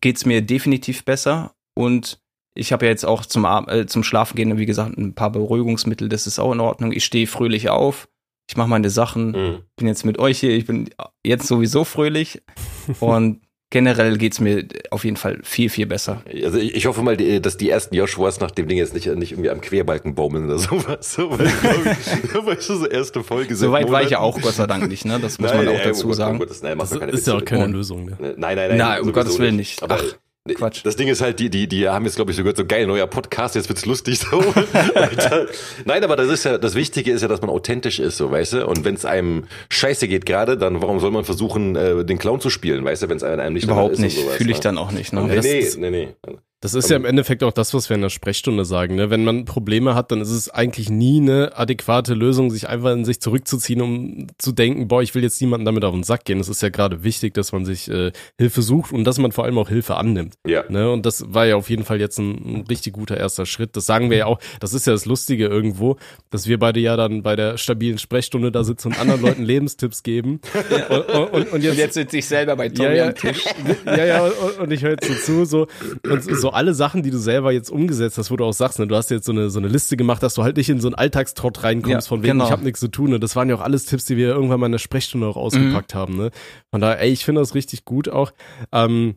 Geht's 0.00 0.26
mir 0.26 0.42
definitiv 0.42 1.04
besser. 1.04 1.52
Und 1.74 2.20
ich 2.54 2.72
habe 2.72 2.86
ja 2.86 2.90
jetzt 2.90 3.04
auch 3.04 3.24
zum, 3.24 3.44
äh, 3.44 3.86
zum 3.86 4.04
Schlafen 4.04 4.36
gehen, 4.36 4.58
wie 4.58 4.66
gesagt, 4.66 4.96
ein 4.96 5.14
paar 5.14 5.30
Beruhigungsmittel, 5.30 6.08
das 6.08 6.26
ist 6.26 6.38
auch 6.38 6.52
in 6.52 6.60
Ordnung. 6.60 6.92
Ich 6.92 7.04
stehe 7.04 7.26
fröhlich 7.26 7.70
auf. 7.70 8.08
Ich 8.50 8.56
mache 8.56 8.68
meine 8.68 8.90
Sachen, 8.90 9.32
mhm. 9.32 9.62
bin 9.76 9.86
jetzt 9.86 10.04
mit 10.04 10.18
euch 10.18 10.40
hier, 10.40 10.50
ich 10.50 10.66
bin 10.66 10.90
jetzt 11.24 11.46
sowieso 11.46 11.84
fröhlich. 11.84 12.42
und 13.00 13.40
generell 13.70 14.16
geht's 14.16 14.40
mir 14.40 14.64
auf 14.90 15.04
jeden 15.04 15.16
Fall 15.16 15.40
viel, 15.42 15.68
viel 15.68 15.86
besser. 15.86 16.22
Also 16.42 16.58
ich, 16.58 16.74
ich 16.74 16.86
hoffe 16.86 17.02
mal, 17.02 17.16
dass 17.16 17.56
die 17.56 17.68
ersten 17.68 17.94
Joshuas 17.94 18.40
nach 18.40 18.50
dem 18.50 18.66
Ding 18.66 18.78
jetzt 18.78 18.94
nicht, 18.94 19.06
nicht 19.06 19.32
irgendwie 19.32 19.50
am 19.50 19.60
Querbalken 19.60 20.14
baumeln 20.14 20.46
oder 20.46 20.58
sowas. 20.58 21.12
So, 21.12 21.30
weil, 21.38 21.46
ich, 21.46 22.60
so 22.64 22.86
erste 22.86 23.22
Folge 23.22 23.54
So 23.54 23.72
weit 23.72 23.90
war 23.90 24.02
ich 24.02 24.10
ja 24.10 24.20
auch 24.20 24.40
Gott 24.40 24.54
sei 24.54 24.66
Dank 24.66 24.88
nicht, 24.88 25.04
ne? 25.04 25.18
Das 25.20 25.38
muss 25.38 25.50
nein, 25.50 25.64
man 25.64 25.76
auch 25.76 25.82
dazu 25.82 26.06
oh 26.06 26.08
Gott, 26.08 26.16
sagen. 26.16 26.36
Oh 26.36 26.46
Gott, 26.46 26.56
nein, 26.62 26.78
das 26.78 26.92
ist 26.92 27.26
ja 27.26 27.34
auch 27.34 27.44
keine 27.44 27.66
Lösung. 27.66 28.06
Ne? 28.06 28.16
Nein, 28.20 28.36
nein, 28.36 28.56
nein. 28.56 28.76
Nein, 28.76 29.02
um 29.02 29.12
Gottes 29.12 29.38
Willen 29.38 29.56
nicht. 29.56 29.82
Aber 29.82 29.98
Ach. 30.00 30.18
Quatsch. 30.54 30.80
Das 30.84 30.96
Ding 30.96 31.08
ist 31.08 31.20
halt, 31.20 31.38
die, 31.38 31.50
die, 31.50 31.68
die 31.68 31.88
haben 31.88 32.04
jetzt, 32.04 32.16
glaube 32.16 32.30
ich, 32.30 32.36
so 32.36 32.42
gehört, 32.42 32.56
so 32.56 32.64
geil, 32.64 32.86
neuer 32.86 33.06
Podcast, 33.06 33.54
jetzt 33.54 33.68
wird's 33.68 33.86
lustig 33.86 34.18
so. 34.18 34.40
Nein, 35.84 36.04
aber 36.04 36.16
das 36.16 36.28
ist 36.28 36.44
ja, 36.44 36.58
das 36.58 36.74
Wichtige 36.74 37.12
ist 37.12 37.22
ja, 37.22 37.28
dass 37.28 37.40
man 37.40 37.50
authentisch 37.50 37.98
ist, 37.98 38.16
so, 38.16 38.30
weißt 38.30 38.54
du? 38.54 38.66
Und 38.66 38.84
wenn 38.84 38.94
es 38.94 39.04
einem 39.04 39.44
scheiße 39.70 40.08
geht 40.08 40.26
gerade, 40.26 40.56
dann 40.56 40.80
warum 40.82 41.00
soll 41.00 41.10
man 41.10 41.24
versuchen, 41.24 41.76
äh, 41.76 42.04
den 42.04 42.18
Clown 42.18 42.40
zu 42.40 42.50
spielen, 42.50 42.84
weißt 42.84 43.02
du, 43.02 43.08
wenn 43.08 43.16
es 43.16 43.22
einem 43.22 43.52
nicht 43.52 43.64
Überhaupt 43.64 43.98
nicht, 43.98 44.18
fühle 44.18 44.50
ich 44.50 44.58
ne? 44.58 44.62
dann 44.62 44.78
auch 44.78 44.92
nicht. 44.92 45.12
Ne? 45.12 45.22
Nee, 45.22 45.40
nee, 45.40 45.90
nee, 45.90 45.90
nee. 46.26 46.38
Das 46.60 46.74
ist 46.74 46.90
ja 46.90 46.96
im 46.96 47.04
Endeffekt 47.04 47.44
auch 47.44 47.52
das, 47.52 47.72
was 47.72 47.88
wir 47.88 47.94
in 47.94 48.02
der 48.02 48.08
Sprechstunde 48.08 48.64
sagen. 48.64 48.96
Ne? 48.96 49.10
Wenn 49.10 49.22
man 49.22 49.44
Probleme 49.44 49.94
hat, 49.94 50.10
dann 50.10 50.20
ist 50.20 50.30
es 50.30 50.50
eigentlich 50.50 50.90
nie 50.90 51.20
eine 51.20 51.56
adäquate 51.56 52.14
Lösung, 52.14 52.50
sich 52.50 52.68
einfach 52.68 52.92
in 52.92 53.04
sich 53.04 53.20
zurückzuziehen, 53.20 53.80
um 53.80 54.26
zu 54.38 54.50
denken, 54.50 54.88
boah, 54.88 55.00
ich 55.00 55.14
will 55.14 55.22
jetzt 55.22 55.40
niemandem 55.40 55.66
damit 55.66 55.84
auf 55.84 55.94
den 55.94 56.02
Sack 56.02 56.24
gehen. 56.24 56.40
Es 56.40 56.48
ist 56.48 56.60
ja 56.60 56.70
gerade 56.70 57.04
wichtig, 57.04 57.34
dass 57.34 57.52
man 57.52 57.64
sich 57.64 57.88
äh, 57.88 58.10
Hilfe 58.38 58.62
sucht 58.62 58.92
und 58.92 59.04
dass 59.04 59.18
man 59.18 59.30
vor 59.30 59.44
allem 59.44 59.56
auch 59.56 59.68
Hilfe 59.68 59.94
annimmt. 59.96 60.34
Ja. 60.48 60.64
Ne? 60.68 60.90
Und 60.90 61.06
das 61.06 61.32
war 61.32 61.46
ja 61.46 61.54
auf 61.54 61.70
jeden 61.70 61.84
Fall 61.84 62.00
jetzt 62.00 62.18
ein, 62.18 62.32
ein 62.32 62.64
richtig 62.68 62.94
guter 62.94 63.16
erster 63.16 63.46
Schritt. 63.46 63.76
Das 63.76 63.86
sagen 63.86 64.10
wir 64.10 64.16
ja 64.16 64.26
auch, 64.26 64.40
das 64.58 64.74
ist 64.74 64.84
ja 64.84 64.92
das 64.92 65.04
Lustige 65.04 65.46
irgendwo, 65.46 65.96
dass 66.30 66.48
wir 66.48 66.58
beide 66.58 66.80
ja 66.80 66.96
dann 66.96 67.22
bei 67.22 67.36
der 67.36 67.56
stabilen 67.56 67.98
Sprechstunde 67.98 68.50
da 68.50 68.64
sitzen 68.64 68.88
und 68.88 68.98
anderen 68.98 69.22
Leuten 69.22 69.42
Lebenstipps 69.44 70.02
geben. 70.02 70.40
Ja. 70.70 70.86
Und, 70.88 71.32
und, 71.32 71.52
und, 71.52 71.62
jetzt, 71.62 71.72
und 71.72 71.78
jetzt 71.78 71.94
sitze 71.94 72.18
ich 72.18 72.26
selber 72.26 72.56
bei 72.56 72.68
Tommy 72.68 72.96
ja, 72.96 73.06
am 73.06 73.14
Tisch. 73.14 73.44
Ja, 73.86 74.04
ja, 74.04 74.24
und, 74.24 74.58
und 74.58 74.72
ich 74.72 74.82
höre 74.82 74.92
jetzt 74.92 75.06
so 75.06 75.14
zu, 75.14 75.44
so, 75.44 75.66
und 76.02 76.24
so 76.24 76.47
so 76.48 76.54
alle 76.54 76.72
Sachen, 76.72 77.02
die 77.02 77.10
du 77.10 77.18
selber 77.18 77.52
jetzt 77.52 77.70
umgesetzt 77.70 78.16
hast, 78.16 78.30
wo 78.30 78.36
du 78.36 78.44
auch 78.44 78.52
sagst, 78.52 78.78
ne, 78.78 78.86
du 78.86 78.96
hast 78.96 79.10
jetzt 79.10 79.26
so 79.26 79.32
eine, 79.32 79.50
so 79.50 79.58
eine 79.58 79.68
Liste 79.68 79.96
gemacht, 79.96 80.22
dass 80.22 80.34
du 80.34 80.42
halt 80.42 80.56
nicht 80.56 80.70
in 80.70 80.80
so 80.80 80.88
einen 80.88 80.94
Alltagstrott 80.94 81.62
reinkommst, 81.62 82.06
ja, 82.06 82.08
von 82.08 82.22
wegen, 82.22 82.32
genau. 82.32 82.46
ich 82.46 82.50
habe 82.50 82.64
nichts 82.64 82.80
zu 82.80 82.88
tun. 82.88 83.10
Ne? 83.10 83.20
Das 83.20 83.36
waren 83.36 83.48
ja 83.50 83.54
auch 83.54 83.60
alles 83.60 83.84
Tipps, 83.84 84.06
die 84.06 84.16
wir 84.16 84.28
irgendwann 84.28 84.60
mal 84.60 84.66
in 84.66 84.72
der 84.72 84.78
Sprechstunde 84.78 85.26
auch 85.26 85.36
ausgepackt 85.36 85.94
mhm. 85.94 85.98
haben. 85.98 86.16
Ne? 86.16 86.30
Von 86.70 86.80
daher, 86.80 87.00
ey, 87.00 87.10
ich 87.10 87.24
finde 87.24 87.42
das 87.42 87.54
richtig 87.54 87.84
gut 87.84 88.08
auch. 88.08 88.32
Ähm, 88.72 89.16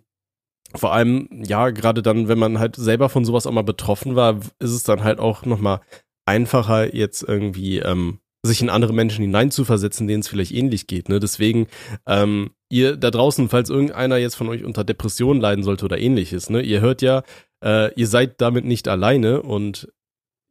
vor 0.76 0.94
allem, 0.94 1.30
ja, 1.32 1.70
gerade 1.70 2.02
dann, 2.02 2.28
wenn 2.28 2.40
man 2.40 2.60
halt 2.60 2.76
selber 2.76 3.08
von 3.10 3.24
sowas 3.24 3.48
auch 3.48 3.52
mal 3.52 3.64
betroffen 3.64 4.16
war, 4.16 4.38
ist 4.60 4.72
es 4.72 4.84
dann 4.84 5.04
halt 5.04 5.20
auch 5.20 5.46
nochmal 5.46 5.80
einfacher, 6.26 6.94
jetzt 6.94 7.24
irgendwie 7.24 7.80
ähm, 7.80 8.20
sich 8.44 8.62
in 8.62 8.70
andere 8.70 8.94
Menschen 8.94 9.22
hineinzuversetzen, 9.22 10.08
denen 10.08 10.22
es 10.22 10.28
vielleicht 10.28 10.52
ähnlich 10.52 10.88
geht. 10.88 11.10
Ne? 11.10 11.20
Deswegen, 11.20 11.68
ähm, 12.08 12.52
ihr 12.70 12.98
da 12.98 13.12
draußen, 13.12 13.50
falls 13.50 13.70
irgendeiner 13.70 14.18
jetzt 14.18 14.36
von 14.36 14.50
euch 14.50 14.64
unter 14.64 14.84
Depressionen 14.84 15.42
leiden 15.42 15.64
sollte 15.64 15.86
oder 15.86 16.00
ähnliches, 16.00 16.50
ne, 16.50 16.62
ihr 16.62 16.82
hört 16.82 17.02
ja, 17.02 17.24
äh, 17.64 17.94
ihr 17.94 18.08
seid 18.08 18.42
damit 18.42 18.66
nicht 18.66 18.88
alleine 18.88 19.44
und 19.44 19.90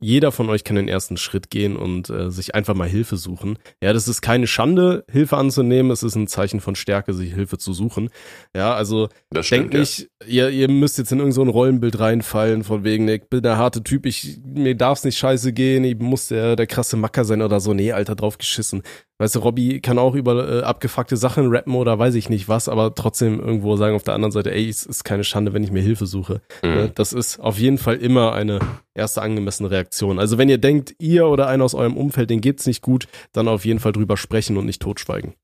jeder 0.00 0.32
von 0.32 0.48
euch 0.48 0.64
kann 0.64 0.76
den 0.76 0.88
ersten 0.88 1.16
Schritt 1.18 1.50
gehen 1.50 1.76
und 1.76 2.08
äh, 2.08 2.30
sich 2.30 2.54
einfach 2.54 2.74
mal 2.74 2.88
Hilfe 2.88 3.16
suchen. 3.16 3.58
Ja, 3.82 3.92
das 3.92 4.08
ist 4.08 4.22
keine 4.22 4.46
Schande, 4.46 5.04
Hilfe 5.10 5.36
anzunehmen. 5.36 5.90
Es 5.90 6.02
ist 6.02 6.14
ein 6.14 6.26
Zeichen 6.26 6.60
von 6.60 6.74
Stärke, 6.74 7.12
sich 7.12 7.34
Hilfe 7.34 7.58
zu 7.58 7.74
suchen. 7.74 8.08
Ja, 8.56 8.74
also 8.74 9.08
denkt 9.50 9.74
nicht, 9.74 10.08
ja. 10.24 10.48
ihr, 10.48 10.50
ihr 10.50 10.70
müsst 10.70 10.96
jetzt 10.98 11.12
in 11.12 11.18
irgendein 11.18 11.46
so 11.46 11.50
Rollenbild 11.50 12.00
reinfallen, 12.00 12.64
von 12.64 12.82
wegen, 12.82 13.06
ich 13.08 13.28
bin 13.28 13.42
der 13.42 13.58
harte 13.58 13.82
Typ, 13.82 14.06
ich, 14.06 14.40
mir 14.42 14.74
darf's 14.74 15.04
nicht 15.04 15.18
scheiße 15.18 15.52
gehen, 15.52 15.84
ich 15.84 15.98
muss 15.98 16.28
der, 16.28 16.56
der 16.56 16.66
krasse 16.66 16.96
Macker 16.96 17.24
sein 17.24 17.42
oder 17.42 17.60
so. 17.60 17.74
Nee, 17.74 17.92
Alter, 17.92 18.16
drauf 18.16 18.38
geschissen. 18.38 18.82
Weißt 19.20 19.34
du, 19.34 19.40
Robby 19.40 19.82
kann 19.82 19.98
auch 19.98 20.14
über 20.14 20.48
äh, 20.48 20.62
abgefuckte 20.62 21.14
Sachen 21.18 21.54
rappen 21.54 21.74
oder 21.74 21.98
weiß 21.98 22.14
ich 22.14 22.30
nicht 22.30 22.48
was, 22.48 22.70
aber 22.70 22.94
trotzdem 22.94 23.38
irgendwo 23.38 23.76
sagen 23.76 23.94
auf 23.94 24.02
der 24.02 24.14
anderen 24.14 24.32
Seite, 24.32 24.50
ey, 24.50 24.66
es 24.66 24.86
ist 24.86 25.04
keine 25.04 25.24
Schande, 25.24 25.52
wenn 25.52 25.62
ich 25.62 25.70
mir 25.70 25.82
Hilfe 25.82 26.06
suche. 26.06 26.40
Mhm. 26.62 26.70
Ne? 26.70 26.92
Das 26.94 27.12
ist 27.12 27.38
auf 27.38 27.58
jeden 27.58 27.76
Fall 27.76 27.96
immer 27.96 28.32
eine 28.32 28.60
erste 28.94 29.20
angemessene 29.20 29.70
Reaktion. 29.70 30.18
Also 30.18 30.38
wenn 30.38 30.48
ihr 30.48 30.56
denkt, 30.56 30.94
ihr 30.98 31.26
oder 31.26 31.48
einer 31.48 31.64
aus 31.64 31.74
eurem 31.74 31.98
Umfeld, 31.98 32.30
den 32.30 32.40
geht's 32.40 32.64
nicht 32.64 32.80
gut, 32.80 33.08
dann 33.32 33.46
auf 33.46 33.66
jeden 33.66 33.78
Fall 33.78 33.92
drüber 33.92 34.16
sprechen 34.16 34.56
und 34.56 34.64
nicht 34.64 34.80
totschweigen. 34.80 35.34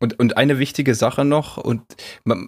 Und, 0.00 0.18
und 0.18 0.36
eine 0.36 0.58
wichtige 0.58 0.94
Sache 0.94 1.24
noch, 1.24 1.56
und 1.56 1.80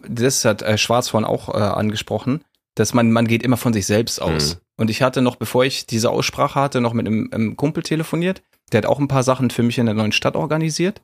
das 0.07 0.45
hat 0.45 0.61
äh, 0.61 0.77
Schwarz 0.77 1.09
vorhin 1.09 1.27
auch 1.27 1.49
äh, 1.49 1.57
angesprochen, 1.57 2.45
dass 2.75 2.93
man, 2.93 3.12
man 3.12 3.27
geht 3.27 3.43
immer 3.43 3.57
von 3.57 3.73
sich 3.73 3.87
selbst 3.87 4.21
aus. 4.21 4.57
Mhm. 4.57 4.61
Und 4.77 4.91
ich 4.91 5.01
hatte 5.01 5.23
noch, 5.23 5.37
bevor 5.37 5.65
ich 5.65 5.87
diese 5.87 6.11
Aussprache 6.11 6.61
hatte, 6.61 6.83
noch 6.83 6.93
mit 6.93 7.07
einem, 7.07 7.31
einem 7.33 7.57
Kumpel 7.57 7.83
telefoniert 7.83 8.43
der 8.72 8.79
hat 8.79 8.87
auch 8.87 8.98
ein 8.98 9.09
paar 9.09 9.22
Sachen 9.22 9.50
für 9.50 9.62
mich 9.62 9.79
in 9.79 9.87
der 9.87 9.94
neuen 9.94 10.12
Stadt 10.12 10.37
organisiert. 10.37 11.02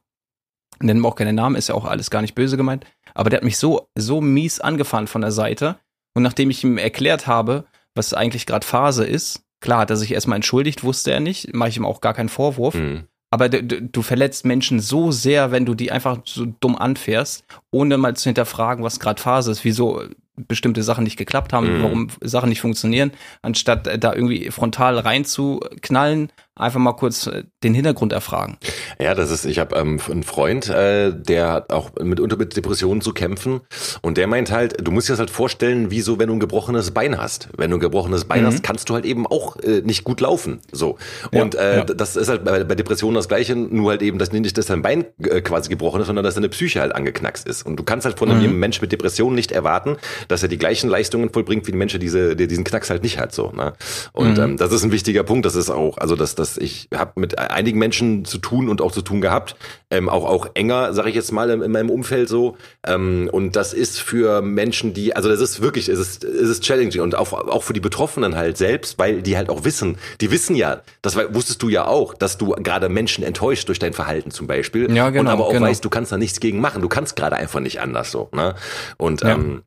Nennen 0.80 1.00
wir 1.00 1.08
auch 1.08 1.16
keine 1.16 1.32
Namen, 1.32 1.56
ist 1.56 1.68
ja 1.68 1.74
auch 1.74 1.84
alles 1.84 2.10
gar 2.10 2.22
nicht 2.22 2.34
böse 2.34 2.56
gemeint. 2.56 2.86
Aber 3.14 3.30
der 3.30 3.38
hat 3.38 3.44
mich 3.44 3.58
so, 3.58 3.88
so 3.94 4.20
mies 4.20 4.60
angefahren 4.60 5.06
von 5.06 5.20
der 5.20 5.32
Seite. 5.32 5.76
Und 6.14 6.22
nachdem 6.22 6.50
ich 6.50 6.64
ihm 6.64 6.78
erklärt 6.78 7.26
habe, 7.26 7.64
was 7.94 8.14
eigentlich 8.14 8.46
gerade 8.46 8.66
Phase 8.66 9.04
ist, 9.04 9.42
klar 9.60 9.80
hat 9.80 9.90
er 9.90 9.96
sich 9.96 10.12
erstmal 10.12 10.36
entschuldigt, 10.36 10.82
wusste 10.82 11.12
er 11.12 11.20
nicht, 11.20 11.54
mache 11.54 11.68
ich 11.68 11.76
ihm 11.76 11.86
auch 11.86 12.00
gar 12.00 12.14
keinen 12.14 12.28
Vorwurf. 12.28 12.74
Mhm. 12.74 13.04
Aber 13.30 13.48
du, 13.48 14.02
verletzt 14.02 14.44
Menschen 14.44 14.78
so 14.78 15.10
sehr, 15.10 15.50
wenn 15.52 15.64
du 15.64 15.74
die 15.74 15.90
einfach 15.90 16.18
so 16.26 16.44
dumm 16.60 16.76
anfährst, 16.76 17.46
ohne 17.70 17.96
mal 17.96 18.14
zu 18.14 18.24
hinterfragen, 18.24 18.84
was 18.84 19.00
gerade 19.00 19.22
Phase 19.22 19.50
ist, 19.50 19.64
wieso 19.64 20.02
bestimmte 20.36 20.82
Sachen 20.82 21.04
nicht 21.04 21.16
geklappt 21.16 21.54
haben, 21.54 21.78
mhm. 21.78 21.82
warum 21.82 22.08
Sachen 22.20 22.50
nicht 22.50 22.60
funktionieren, 22.60 23.12
anstatt 23.40 23.88
da 24.02 24.12
irgendwie 24.12 24.50
frontal 24.50 24.98
reinzuknallen, 24.98 26.30
einfach 26.54 26.80
mal 26.80 26.92
kurz 26.92 27.26
äh, 27.26 27.44
den 27.62 27.74
Hintergrund 27.74 28.12
erfragen. 28.12 28.58
Ja, 29.00 29.14
das 29.14 29.30
ist, 29.30 29.44
ich 29.46 29.58
habe 29.58 29.76
ähm, 29.76 29.98
einen 30.10 30.22
Freund, 30.22 30.68
äh, 30.68 31.12
der 31.14 31.52
hat 31.52 31.72
auch 31.72 31.90
mitunter 32.00 32.36
mit 32.36 32.56
Depressionen 32.56 33.00
zu 33.00 33.12
kämpfen 33.12 33.62
und 34.02 34.18
der 34.18 34.26
meint 34.26 34.50
halt, 34.50 34.86
du 34.86 34.90
musst 34.90 35.08
dir 35.08 35.14
das 35.14 35.20
halt 35.20 35.30
vorstellen, 35.30 35.90
wie 35.90 36.02
so, 36.02 36.18
wenn 36.18 36.28
du 36.28 36.34
ein 36.34 36.40
gebrochenes 36.40 36.90
Bein 36.90 37.18
hast. 37.18 37.48
Wenn 37.56 37.70
du 37.70 37.78
ein 37.78 37.80
gebrochenes 37.80 38.26
Bein 38.26 38.42
mhm. 38.42 38.46
hast, 38.46 38.62
kannst 38.62 38.88
du 38.90 38.94
halt 38.94 39.06
eben 39.06 39.26
auch 39.26 39.56
äh, 39.56 39.80
nicht 39.82 40.04
gut 40.04 40.20
laufen. 40.20 40.60
So. 40.70 40.98
Und 41.32 41.54
ja, 41.54 41.60
äh, 41.60 41.76
ja. 41.78 41.84
das 41.84 42.16
ist 42.16 42.28
halt 42.28 42.44
bei, 42.44 42.64
bei, 42.64 42.74
Depressionen 42.74 43.14
das 43.14 43.28
Gleiche, 43.28 43.56
nur 43.56 43.90
halt 43.90 44.02
eben, 44.02 44.18
dass 44.18 44.32
nicht, 44.32 44.58
dass 44.58 44.66
dein 44.66 44.82
Bein 44.82 45.06
äh, 45.22 45.40
quasi 45.40 45.70
gebrochen 45.70 46.00
ist, 46.00 46.08
sondern 46.08 46.24
dass 46.24 46.34
deine 46.34 46.48
Psyche 46.50 46.80
halt 46.80 46.94
angeknackst 46.94 47.46
ist. 47.46 47.64
Und 47.64 47.76
du 47.76 47.82
kannst 47.82 48.04
halt 48.04 48.18
von 48.18 48.28
mhm. 48.28 48.36
einem 48.36 48.58
Mensch 48.58 48.80
mit 48.82 48.92
Depressionen 48.92 49.34
nicht 49.34 49.52
erwarten, 49.52 49.96
dass 50.28 50.42
er 50.42 50.48
die 50.48 50.58
gleichen 50.58 50.90
Leistungen 50.90 51.30
vollbringt 51.30 51.66
wie 51.66 51.72
ein 51.72 51.78
Mensch, 51.78 51.92
der 51.92 52.00
diese, 52.00 52.36
der 52.36 52.46
diesen 52.46 52.64
Knacks 52.64 52.90
halt 52.90 53.02
nicht 53.02 53.18
hat. 53.18 53.34
So, 53.34 53.52
ne? 53.52 53.72
Und 54.12 54.36
mhm. 54.36 54.44
ähm, 54.44 54.56
das 54.58 54.72
ist 54.72 54.84
ein 54.84 54.92
wichtiger 54.92 55.22
Punkt, 55.22 55.46
das 55.46 55.54
ist 55.54 55.70
auch, 55.70 55.96
also 55.98 56.16
das 56.16 56.34
dass 56.42 56.58
ich 56.58 56.88
habe 56.94 57.18
mit 57.20 57.38
einigen 57.38 57.78
Menschen 57.78 58.24
zu 58.24 58.38
tun 58.38 58.68
und 58.68 58.82
auch 58.82 58.92
zu 58.92 59.00
tun 59.00 59.20
gehabt, 59.20 59.56
ähm, 59.90 60.08
auch 60.08 60.24
auch 60.24 60.48
enger, 60.54 60.92
sage 60.92 61.08
ich 61.08 61.14
jetzt 61.14 61.32
mal, 61.32 61.48
in, 61.48 61.62
in 61.62 61.72
meinem 61.72 61.88
Umfeld 61.88 62.28
so. 62.28 62.56
Ähm, 62.86 63.30
und 63.32 63.56
das 63.56 63.72
ist 63.72 64.00
für 64.00 64.42
Menschen, 64.42 64.92
die, 64.92 65.16
also 65.16 65.28
das 65.28 65.40
ist 65.40 65.62
wirklich, 65.62 65.88
es 65.88 65.98
ist, 65.98 66.24
es 66.24 66.50
ist 66.50 66.62
challenging 66.62 67.00
und 67.00 67.14
auch, 67.14 67.32
auch 67.32 67.62
für 67.62 67.72
die 67.72 67.80
Betroffenen 67.80 68.36
halt 68.36 68.58
selbst, 68.58 68.98
weil 68.98 69.22
die 69.22 69.36
halt 69.36 69.48
auch 69.48 69.64
wissen, 69.64 69.96
die 70.20 70.30
wissen 70.30 70.56
ja, 70.56 70.82
das 71.00 71.16
wusstest 71.16 71.62
du 71.62 71.68
ja 71.68 71.86
auch, 71.86 72.14
dass 72.14 72.36
du 72.36 72.50
gerade 72.50 72.88
Menschen 72.88 73.24
enttäuscht 73.24 73.68
durch 73.68 73.78
dein 73.78 73.92
Verhalten 73.92 74.30
zum 74.30 74.46
Beispiel. 74.46 74.92
Ja, 74.94 75.10
genau, 75.10 75.20
und 75.20 75.28
aber 75.28 75.46
auch 75.46 75.52
genau. 75.52 75.66
weißt, 75.66 75.84
du 75.84 75.90
kannst 75.90 76.12
da 76.12 76.18
nichts 76.18 76.40
gegen 76.40 76.60
machen. 76.60 76.82
Du 76.82 76.88
kannst 76.88 77.16
gerade 77.16 77.36
einfach 77.36 77.60
nicht 77.60 77.80
anders 77.80 78.10
so. 78.10 78.28
Ne? 78.32 78.54
Und 78.98 79.22
ja. 79.22 79.30
ähm, 79.30 79.62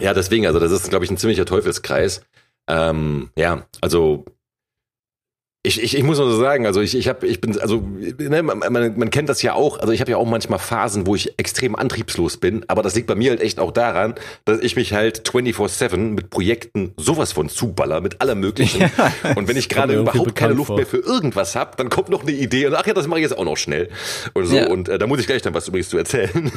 ja, 0.00 0.14
deswegen, 0.14 0.46
also 0.46 0.58
das 0.58 0.72
ist, 0.72 0.88
glaube 0.88 1.04
ich, 1.04 1.10
ein 1.10 1.16
ziemlicher 1.16 1.44
Teufelskreis. 1.44 2.22
Ähm, 2.68 3.30
ja, 3.36 3.66
also 3.80 4.24
ich, 5.64 5.80
ich, 5.80 5.96
ich 5.96 6.02
muss 6.02 6.18
nur 6.18 6.28
so 6.28 6.40
sagen, 6.40 6.66
also 6.66 6.80
ich, 6.80 6.96
ich 6.96 7.06
habe, 7.06 7.24
ich 7.24 7.40
bin, 7.40 7.56
also 7.60 7.86
ne, 8.18 8.42
man, 8.42 8.58
man, 8.98 9.10
kennt 9.10 9.28
das 9.28 9.42
ja 9.42 9.54
auch. 9.54 9.78
Also 9.78 9.92
ich 9.92 10.00
habe 10.00 10.10
ja 10.10 10.16
auch 10.16 10.26
manchmal 10.26 10.58
Phasen, 10.58 11.06
wo 11.06 11.14
ich 11.14 11.38
extrem 11.38 11.76
antriebslos 11.76 12.36
bin, 12.36 12.64
aber 12.66 12.82
das 12.82 12.96
liegt 12.96 13.06
bei 13.06 13.14
mir 13.14 13.30
halt 13.30 13.40
echt 13.40 13.60
auch 13.60 13.70
daran, 13.70 14.16
dass 14.44 14.58
ich 14.58 14.74
mich 14.74 14.92
halt 14.92 15.22
24/7 15.28 15.96
mit 15.96 16.30
Projekten 16.30 16.94
sowas 16.96 17.30
von 17.30 17.48
zuballer, 17.48 18.00
mit 18.00 18.20
allem 18.20 18.40
Möglichen. 18.40 18.82
Ja. 18.92 19.34
Und 19.36 19.48
wenn 19.48 19.56
ich 19.56 19.68
gerade 19.68 19.94
überhaupt 19.94 20.34
keine 20.34 20.54
Luft 20.54 20.68
vor. 20.68 20.76
mehr 20.76 20.86
für 20.86 20.98
irgendwas 20.98 21.54
habe, 21.56 21.72
dann 21.76 21.88
kommt 21.88 22.08
noch 22.08 22.22
eine 22.22 22.32
Idee 22.32 22.66
und 22.66 22.74
ach 22.74 22.86
ja, 22.86 22.94
das 22.94 23.06
mache 23.06 23.20
ich 23.20 23.24
jetzt 23.24 23.36
auch 23.36 23.44
noch 23.44 23.56
schnell 23.56 23.88
und 24.34 24.46
so. 24.46 24.56
Ja. 24.56 24.68
Und 24.68 24.88
äh, 24.88 24.98
da 24.98 25.06
muss 25.06 25.20
ich 25.20 25.26
gleich 25.26 25.42
dann 25.42 25.54
was 25.54 25.68
übrigens 25.68 25.88
zu 25.88 25.98
erzählen. 25.98 26.50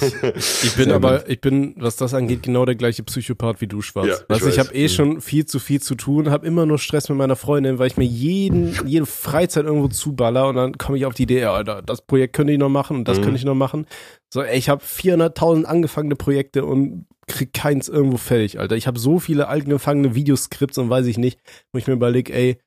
Ich 0.63 0.76
bin 0.76 0.91
aber, 0.91 1.30
ich 1.30 1.39
bin, 1.39 1.76
was 1.78 1.96
das 1.96 2.13
angeht, 2.13 2.44
genau 2.44 2.65
der 2.65 2.76
gleiche 2.76 3.04
Psychopath 3.04 3.62
wie 3.62 3.68
du, 3.68 3.82
Schwarz. 3.82 4.08
Ja, 4.08 4.15
ich, 4.15 4.30
also 4.30 4.50
ich 4.50 4.60
habe 4.60 4.74
eh 4.74 4.89
schon 4.89 5.22
viel 5.22 5.46
zu 5.46 5.60
viel 5.60 5.82
zu 5.82 5.96
tun, 5.96 6.30
habe 6.30 6.46
immer 6.46 6.65
nur 6.65 6.80
Stress 6.80 7.10
mit 7.10 7.18
meiner 7.18 7.36
Freundin, 7.36 7.80
weil 7.80 7.88
ich 7.88 7.98
mir 7.98 8.06
jeden 8.06 8.76
jede 8.96 9.06
Freizeit 9.06 9.66
irgendwo 9.66 9.88
zuballer 9.88 10.48
und 10.48 10.56
dann 10.56 10.78
komme 10.78 10.98
ich 10.98 11.06
auf 11.06 11.14
die 11.14 11.24
Idee, 11.24 11.46
Alter, 11.46 11.82
das 11.82 12.02
Projekt 12.02 12.36
könnte 12.36 12.54
ich 12.54 12.60
noch 12.60 12.70
machen 12.70 12.98
und 12.98 13.08
das 13.08 13.20
mhm. 13.20 13.24
könnte 13.24 13.38
ich 13.38 13.46
noch 13.46 13.56
machen. 13.56 13.86
So, 14.34 14.42
ey, 14.42 14.58
ich 14.58 14.70
habe 14.70 14.84
400.000 14.84 15.64
angefangene 15.66 16.16
Projekte 16.16 16.66
und 16.66 17.06
krieg 17.28 17.54
keins 17.54 17.88
irgendwo 17.90 18.18
fertig, 18.18 18.60
Alter. 18.60 18.76
Ich 18.76 18.88
habe 18.88 19.00
so 19.00 19.20
viele 19.20 19.48
angefangene 19.48 20.16
Videoskripts 20.16 20.78
und 20.78 20.90
weiß 20.90 21.06
ich 21.06 21.18
nicht, 21.18 21.40
wo 21.72 21.78
ich 21.78 21.88
mir 21.88 21.94
überlege, 21.94 22.34
ey, 22.34 22.58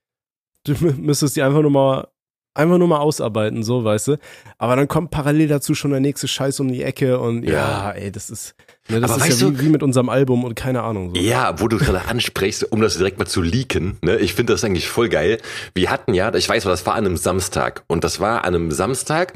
du 0.65 0.75
müsstest 0.97 1.37
die 1.37 1.43
einfach 1.43 1.63
nur 1.63 1.71
mal 1.71 2.09
einfach 2.55 2.79
nur 2.79 2.89
mal 2.89 2.99
ausarbeiten, 2.99 3.63
so, 3.63 3.85
weißt 3.85 4.09
du. 4.09 4.19
Aber 4.59 4.75
dann 4.75 4.89
kommt 4.89 5.11
parallel 5.11 5.49
dazu 5.49 5.75
schon 5.75 5.93
der 5.93 6.01
nächste 6.01 6.27
Scheiß 6.27 6.59
um 6.61 6.69
die 6.69 6.83
Ecke 6.83 7.21
und 7.21 7.45
ja, 7.45 7.53
ja 7.53 7.91
ey, 7.93 8.11
das 8.11 8.31
ist, 8.31 8.55
ne, 8.89 9.01
das 9.01 9.11
Aber 9.13 9.27
ist 9.27 9.41
ja 9.41 9.49
wie, 9.51 9.61
wie, 9.61 9.69
mit 9.69 9.83
unserem 9.83 10.09
Album 10.09 10.45
und 10.45 10.55
keine 10.55 10.83
Ahnung. 10.83 11.15
So. 11.15 11.21
Ja, 11.21 11.61
wo 11.61 11.69
du 11.69 11.79
gerade 11.79 12.07
ansprichst, 12.07 12.73
um 12.73 12.81
das 12.81 12.97
direkt 12.97 13.19
mal 13.19 13.27
zu 13.27 13.43
leaken, 13.43 13.99
ne, 14.03 14.17
ich 14.17 14.35
finde 14.35 14.53
das 14.53 14.65
eigentlich 14.65 14.89
voll 14.89 15.09
geil. 15.09 15.39
Wir 15.75 15.91
hatten 15.91 16.15
ja, 16.15 16.35
ich 16.35 16.49
weiß, 16.49 16.65
das 16.65 16.87
war 16.87 16.95
an 16.95 17.07
einem 17.07 17.17
Samstag 17.17 17.85
und 17.87 18.05
das 18.05 18.21
war 18.21 18.45
an 18.45 18.55
einem 18.55 18.73
Samstag, 18.73 19.35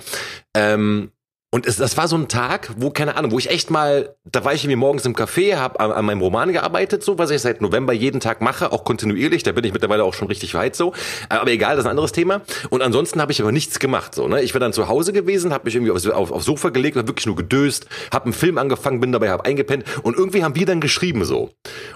ähm, 0.55 1.11
und 1.55 1.67
es, 1.67 1.77
das 1.77 1.99
war 1.99 2.09
so 2.09 2.17
ein 2.17 2.29
Tag, 2.29 2.71
wo, 2.79 2.89
keine 2.89 3.15
Ahnung, 3.15 3.31
wo 3.31 3.39
ich 3.39 3.51
echt 3.51 3.71
mal, 3.71 4.17
da 4.25 4.43
war 4.43 4.55
ich 4.55 4.65
irgendwie 4.65 4.77
morgens 4.77 5.05
im 5.05 5.15
Café, 5.15 5.57
habe 5.57 5.79
an, 5.81 5.93
an, 5.93 6.07
meinem 6.07 6.23
Roman 6.23 6.51
gearbeitet, 6.51 7.05
so, 7.05 7.19
was 7.19 7.31
ich 7.31 7.43
seit 7.43 7.61
November 7.61 7.93
jeden 7.93 8.21
Tag 8.21 8.41
mache, 8.41 8.73
auch 8.73 8.85
kontinuierlich, 8.85 9.43
da 9.43 9.53
bin 9.53 9.63
ich 9.65 9.75
mittlerweile 9.75 10.03
auch 10.03 10.15
schon 10.15 10.29
richtig 10.29 10.55
weit 10.55 10.75
so. 10.75 10.95
Aber 11.29 11.51
egal, 11.51 11.77
das 11.77 11.81
ist 11.81 11.87
ein 11.87 11.91
anderes 11.91 12.13
Thema. 12.13 12.41
Und 12.71 12.81
ansonsten 12.81 13.21
habe 13.21 13.33
ich 13.33 13.43
aber 13.43 13.53
nichts 13.53 13.79
gemacht. 13.79 14.15
so. 14.15 14.29
Ne? 14.29 14.41
Ich 14.41 14.55
war 14.55 14.61
dann 14.61 14.73
zu 14.73 14.89
Hause 14.89 15.13
gewesen, 15.13 15.53
habe 15.53 15.67
mich 15.67 15.75
irgendwie 15.75 15.93
aufs, 15.93 16.07
auf, 16.07 16.33
aufs 16.33 16.47
Sofa 16.47 16.71
gelegt, 16.71 16.97
habe 16.97 17.07
wirklich 17.07 17.27
nur 17.27 17.37
gedöst, 17.37 17.87
habe 18.11 18.25
einen 18.25 18.33
Film 18.33 18.57
angefangen, 18.57 19.01
bin 19.01 19.13
dabei, 19.13 19.29
habe 19.29 19.45
eingepennt 19.45 19.85
und 20.03 20.17
irgendwie 20.17 20.43
haben 20.45 20.55
wir 20.55 20.65
dann 20.65 20.81
geschrieben 20.81 21.27
so. 21.27 21.51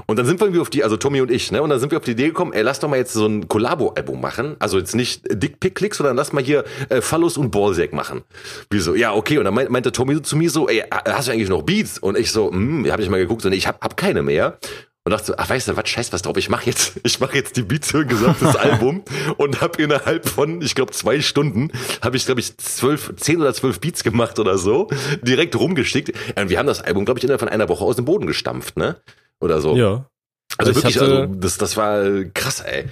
Und 0.04 0.18
dann 0.18 0.26
sind 0.26 0.38
wir 0.38 0.48
irgendwie 0.48 0.60
auf 0.60 0.68
die, 0.68 0.84
also 0.84 0.98
Tommy 0.98 1.22
und 1.22 1.30
ich, 1.30 1.50
ne? 1.50 1.62
Und 1.62 1.70
dann 1.70 1.80
sind 1.80 1.92
wir 1.92 1.96
auf 1.96 2.04
die 2.04 2.10
Idee 2.10 2.26
gekommen, 2.26 2.52
ey, 2.52 2.60
lass 2.60 2.80
doch 2.80 2.90
mal 2.90 2.98
jetzt 2.98 3.14
so 3.14 3.24
ein 3.24 3.48
Collabo-Album 3.48 4.20
machen. 4.20 4.56
Also 4.58 4.76
jetzt 4.76 4.94
nicht 4.94 5.22
Dickpick-Klicks, 5.30 5.96
sondern 5.96 6.14
lass 6.14 6.34
mal 6.34 6.44
hier 6.44 6.64
äh, 6.90 7.00
Phallus 7.00 7.38
und 7.38 7.50
Ballsack 7.50 7.94
machen. 7.94 8.22
Wieso? 8.68 8.94
Ja, 8.94 9.14
okay. 9.14 9.38
Und 9.38 9.45
dann 9.46 9.72
meinte 9.72 9.92
Tommy 9.92 10.14
so 10.14 10.20
zu 10.20 10.36
mir 10.36 10.50
so, 10.50 10.68
ey, 10.68 10.84
hast 10.90 11.28
du 11.28 11.32
eigentlich 11.32 11.48
noch 11.48 11.62
Beats? 11.62 11.98
Und 11.98 12.18
ich 12.18 12.30
so, 12.30 12.50
hm, 12.50 12.86
hab 12.90 13.00
ich 13.00 13.08
mal 13.08 13.18
geguckt 13.18 13.44
und 13.46 13.52
ich 13.52 13.66
hab, 13.66 13.80
hab 13.82 13.96
keine 13.96 14.22
mehr. 14.22 14.58
Und 15.06 15.12
dachte 15.12 15.26
so, 15.26 15.34
ach 15.36 15.48
weißt 15.48 15.68
du 15.68 15.76
was, 15.76 15.88
scheiß 15.88 16.12
was 16.12 16.22
drauf, 16.22 16.36
ich 16.36 16.48
mach 16.48 16.62
jetzt, 16.62 16.98
ich 17.04 17.20
mach 17.20 17.32
jetzt 17.32 17.56
die 17.56 17.62
Beats 17.62 17.92
für 17.92 18.00
ein 18.00 18.08
gesamtes 18.08 18.56
Album 18.56 19.04
und 19.36 19.60
hab 19.60 19.78
innerhalb 19.78 20.28
von, 20.28 20.60
ich 20.60 20.74
glaube 20.74 20.90
zwei 20.90 21.20
Stunden, 21.20 21.70
habe 22.02 22.16
ich 22.16 22.26
glaube 22.26 22.40
ich 22.40 22.56
zwölf, 22.56 23.14
zehn 23.14 23.40
oder 23.40 23.54
zwölf 23.54 23.78
Beats 23.78 24.02
gemacht 24.02 24.40
oder 24.40 24.58
so, 24.58 24.88
direkt 25.22 25.54
rumgeschickt. 25.54 26.12
Und 26.36 26.50
wir 26.50 26.58
haben 26.58 26.66
das 26.66 26.82
Album 26.82 27.04
glaube 27.04 27.20
ich 27.20 27.24
innerhalb 27.24 27.38
von 27.38 27.48
einer 27.48 27.68
Woche 27.68 27.84
aus 27.84 27.94
dem 27.94 28.04
Boden 28.04 28.26
gestampft, 28.26 28.76
ne? 28.76 28.96
Oder 29.38 29.60
so. 29.60 29.76
Ja. 29.76 30.10
Also 30.58 30.72
ich 30.72 30.76
wirklich, 30.78 30.96
hatte, 30.96 31.20
also 31.20 31.34
das, 31.34 31.56
das 31.56 31.76
war 31.76 32.24
krass, 32.34 32.60
ey. 32.60 32.86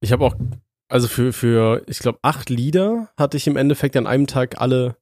Ich 0.00 0.10
habe 0.10 0.24
auch, 0.24 0.34
also 0.88 1.06
für, 1.06 1.32
für, 1.32 1.82
ich 1.86 2.00
glaube, 2.00 2.18
acht 2.22 2.50
Lieder 2.50 3.10
hatte 3.16 3.36
ich 3.36 3.46
im 3.46 3.56
Endeffekt 3.56 3.96
an 3.96 4.08
einem 4.08 4.26
Tag 4.26 4.60
alle 4.60 4.96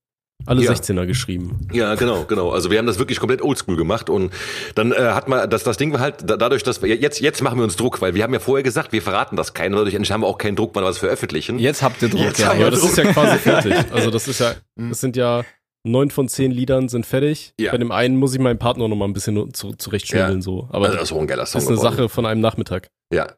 alle 0.46 0.62
ja. 0.62 0.72
16er 0.72 1.07
geschrieben. 1.07 1.68
Ja, 1.72 1.94
genau, 1.94 2.24
genau. 2.24 2.50
Also 2.50 2.70
wir 2.70 2.78
haben 2.78 2.87
das 2.87 2.98
wirklich 2.98 3.18
komplett 3.18 3.42
oldschool 3.42 3.76
gemacht 3.76 4.11
und 4.11 4.33
dann 4.74 4.92
äh, 4.92 4.96
hat 4.96 5.28
man, 5.28 5.48
das, 5.48 5.64
das 5.64 5.76
Ding 5.76 5.92
war 5.92 6.00
halt 6.00 6.16
da, 6.28 6.37
dadurch, 6.37 6.62
dass 6.62 6.83
wir 6.83 6.94
jetzt, 6.94 7.20
jetzt 7.20 7.42
machen 7.42 7.59
wir 7.59 7.64
uns 7.64 7.76
Druck, 7.76 8.00
weil 8.00 8.14
wir 8.14 8.22
haben 8.22 8.33
ja 8.33 8.40
vorher 8.40 8.62
gesagt, 8.62 8.92
wir 8.92 9.02
verraten 9.02 9.37
das 9.37 9.55
keinem, 9.55 9.76
dadurch 9.76 9.94
haben 9.94 10.20
wir 10.20 10.26
auch 10.26 10.38
keinen 10.38 10.57
Druck, 10.57 10.74
mal 10.74 10.85
was 10.85 10.98
veröffentlichen. 10.98 11.59
Jetzt 11.59 11.83
habt 11.83 12.02
ihr 12.02 12.09
Druck, 12.09 12.20
jetzt 12.20 12.40
ja. 12.40 12.55
ja 12.55 12.70
das 12.70 12.81
Druck. 12.81 12.90
ist 12.90 12.96
ja 12.98 13.12
quasi 13.12 13.38
fertig. 13.38 13.74
Also 13.92 14.11
das 14.11 14.26
ist 14.26 14.40
ja, 14.40 14.55
das 14.76 15.00
sind 15.00 15.16
ja 15.16 15.44
neun 15.85 16.11
von 16.11 16.28
zehn 16.28 16.50
Liedern 16.50 16.88
sind 16.88 17.07
fertig. 17.07 17.55
Ja. 17.59 17.72
Bei 17.72 17.78
dem 17.78 17.92
einen 17.92 18.16
muss 18.16 18.35
ich 18.35 18.40
meinen 18.40 18.59
Partner 18.59 18.88
noch 18.88 18.96
mal 18.96 19.07
ein 19.07 19.12
bisschen 19.12 19.52
zu, 19.52 19.72
zurechtschütteln, 19.72 20.37
ja. 20.37 20.42
so. 20.42 20.68
Aber 20.70 20.87
also 20.87 20.98
das 20.98 21.11
ist 21.11 21.12
auch 21.12 21.20
ein 21.20 21.26
geiler 21.26 21.46
Song 21.46 21.61
ist 21.61 21.68
eine 21.68 21.76
geworden. 21.76 21.96
Sache 21.96 22.09
von 22.09 22.26
einem 22.26 22.40
Nachmittag. 22.40 22.90
Ja. 23.12 23.33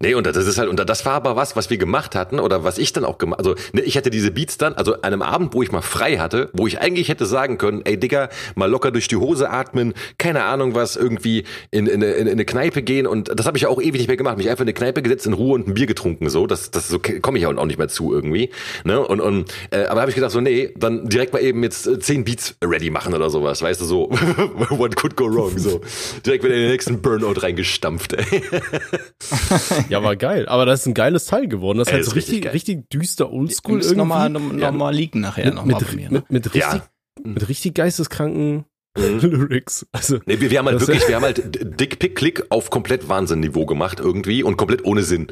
Nee, 0.00 0.14
und 0.14 0.28
das 0.28 0.36
ist 0.36 0.58
halt, 0.58 0.68
und 0.68 0.78
das 0.78 1.04
war 1.06 1.14
aber 1.14 1.34
was, 1.34 1.56
was 1.56 1.70
wir 1.70 1.76
gemacht 1.76 2.14
hatten, 2.14 2.38
oder 2.38 2.62
was 2.62 2.78
ich 2.78 2.92
dann 2.92 3.04
auch 3.04 3.18
gemacht, 3.18 3.40
also 3.40 3.56
ne, 3.72 3.80
ich 3.80 3.96
hatte 3.96 4.10
diese 4.10 4.30
Beats 4.30 4.56
dann, 4.56 4.74
also 4.74 4.94
an 4.94 5.02
einem 5.02 5.22
Abend, 5.22 5.54
wo 5.54 5.62
ich 5.64 5.72
mal 5.72 5.82
frei 5.82 6.18
hatte, 6.18 6.50
wo 6.52 6.68
ich 6.68 6.78
eigentlich 6.80 7.08
hätte 7.08 7.26
sagen 7.26 7.58
können, 7.58 7.82
ey 7.84 7.98
Digga, 7.98 8.28
mal 8.54 8.70
locker 8.70 8.92
durch 8.92 9.08
die 9.08 9.16
Hose 9.16 9.50
atmen, 9.50 9.94
keine 10.16 10.44
Ahnung 10.44 10.76
was, 10.76 10.94
irgendwie 10.94 11.42
in, 11.72 11.88
in, 11.88 12.00
in, 12.00 12.12
in 12.12 12.28
eine 12.28 12.44
Kneipe 12.44 12.82
gehen 12.82 13.08
und 13.08 13.36
das 13.36 13.44
habe 13.46 13.58
ich 13.58 13.62
ja 13.62 13.70
auch 13.70 13.82
ewig 13.82 13.94
nicht 13.94 14.06
mehr 14.06 14.16
gemacht, 14.16 14.36
mich 14.38 14.48
einfach 14.48 14.62
in 14.62 14.68
eine 14.68 14.74
Kneipe 14.74 15.02
gesetzt, 15.02 15.26
in 15.26 15.32
Ruhe 15.32 15.54
und 15.54 15.66
ein 15.66 15.74
Bier 15.74 15.86
getrunken, 15.86 16.30
so, 16.30 16.46
das, 16.46 16.70
das 16.70 16.86
so 16.86 17.00
komme 17.00 17.38
ich 17.38 17.46
auch 17.46 17.64
nicht 17.64 17.78
mehr 17.78 17.88
zu 17.88 18.14
irgendwie, 18.14 18.50
ne, 18.84 19.04
und, 19.04 19.20
und 19.20 19.52
äh, 19.72 19.86
aber 19.86 20.02
habe 20.02 20.12
ich 20.12 20.14
gedacht 20.14 20.30
so, 20.30 20.40
nee, 20.40 20.72
dann 20.76 21.08
direkt 21.08 21.32
mal 21.32 21.42
eben 21.42 21.60
jetzt 21.64 21.88
äh, 21.88 21.98
zehn 21.98 22.22
Beats 22.22 22.54
ready 22.64 22.90
machen 22.90 23.14
oder 23.14 23.30
sowas, 23.30 23.62
weißt 23.62 23.80
du, 23.80 23.84
so, 23.84 24.10
what 24.68 24.94
could 24.94 25.16
go 25.16 25.24
wrong, 25.24 25.58
so, 25.58 25.80
direkt 26.24 26.44
wieder 26.44 26.54
in 26.54 26.60
den 26.60 26.70
nächsten 26.70 27.02
Burnout 27.02 27.42
reingestampft, 27.42 28.12
ey. 28.12 28.42
Ja, 29.88 30.02
war 30.02 30.16
geil. 30.16 30.48
Aber 30.48 30.66
das 30.66 30.80
ist 30.80 30.86
ein 30.86 30.94
geiles 30.94 31.26
Teil 31.26 31.48
geworden. 31.48 31.78
Das 31.78 31.88
ist 31.88 31.94
halt 31.94 32.04
so 32.04 32.12
richtig, 32.12 32.44
richtig, 32.44 32.54
richtig 32.54 32.90
düster 32.90 33.30
Oldschool 33.32 33.80
irgendwie. 33.80 33.96
Nochmal 33.96 34.30
noch, 34.30 34.52
noch 34.52 34.72
mal 34.72 34.94
liegen 34.94 35.20
nachher 35.20 35.46
mit, 35.46 35.54
nochmal 35.54 35.80
mit, 35.80 35.94
mir, 35.94 36.10
ne? 36.10 36.24
mit, 36.28 36.30
mit, 36.30 36.54
richtig, 36.54 36.62
ja. 36.62 36.82
mit 37.24 37.48
richtig 37.48 37.74
geisteskranken 37.74 38.64
mhm. 38.96 39.20
Lyrics. 39.20 39.86
Also, 39.92 40.18
nee, 40.26 40.40
wir, 40.40 40.50
wir 40.50 40.58
haben 40.58 40.66
halt 40.66 40.80
wirklich, 40.80 41.06
wir 41.08 41.16
haben 41.16 41.22
halt 41.22 41.80
Dick-Pick-Click 41.80 42.46
auf 42.50 42.70
komplett 42.70 43.08
Wahnsinn-Niveau 43.08 43.66
gemacht 43.66 44.00
irgendwie 44.00 44.42
und 44.42 44.56
komplett 44.56 44.84
ohne 44.84 45.02
Sinn. 45.02 45.28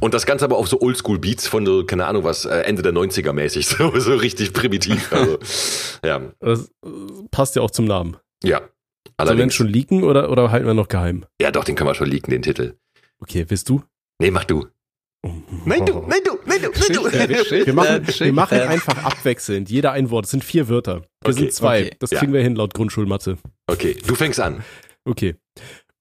Und 0.00 0.14
das 0.14 0.26
Ganze 0.26 0.44
aber 0.44 0.56
auf 0.56 0.68
so 0.68 0.80
Oldschool-Beats 0.80 1.48
von 1.48 1.66
so, 1.66 1.84
keine 1.84 2.06
Ahnung 2.06 2.24
was, 2.24 2.44
äh, 2.44 2.60
Ende 2.60 2.82
der 2.82 2.92
90er 2.92 3.32
mäßig. 3.32 3.66
So, 3.76 3.98
so 3.98 4.14
richtig 4.14 4.52
primitiv. 4.52 5.12
Also, 5.12 5.38
ja. 6.04 6.32
Das 6.40 6.70
passt 7.30 7.56
ja 7.56 7.62
auch 7.62 7.70
zum 7.70 7.84
Namen. 7.84 8.16
Ja. 8.42 8.62
Sollen 9.18 9.38
wir 9.38 9.44
den 9.44 9.50
schon 9.50 9.68
leaken 9.68 10.02
oder, 10.04 10.30
oder 10.30 10.50
halten 10.50 10.66
wir 10.66 10.74
noch 10.74 10.88
geheim? 10.88 11.26
Ja, 11.40 11.50
doch, 11.50 11.64
den 11.64 11.74
können 11.74 11.90
wir 11.90 11.94
schon 11.94 12.08
leaken, 12.08 12.30
den 12.30 12.42
Titel. 12.42 12.74
Okay, 13.20 13.44
willst 13.48 13.68
du? 13.68 13.82
Nee, 14.18 14.30
mach 14.30 14.44
du. 14.44 14.66
Nein, 15.64 15.84
du, 15.84 16.04
nein, 16.06 16.20
du, 16.24 16.38
nein, 16.46 16.60
du, 16.62 17.08
nein, 17.08 17.28
du. 17.28 17.66
Wir 17.66 17.74
machen, 17.74 18.06
wir 18.06 18.32
machen 18.32 18.60
einfach 18.60 19.04
abwechselnd. 19.04 19.68
Jeder 19.68 19.92
ein 19.92 20.10
Wort. 20.10 20.26
Es 20.26 20.30
sind 20.30 20.44
vier 20.44 20.68
Wörter. 20.68 21.00
Wir 21.00 21.30
okay, 21.30 21.32
sind 21.32 21.52
zwei. 21.52 21.86
Okay, 21.86 21.96
das 21.98 22.10
kriegen 22.10 22.32
ja. 22.32 22.34
wir 22.34 22.42
hin 22.42 22.54
laut 22.54 22.74
Grundschulmathe. 22.74 23.36
Okay, 23.66 23.96
du 24.06 24.14
fängst 24.14 24.40
an. 24.40 24.62
Okay. 25.04 25.34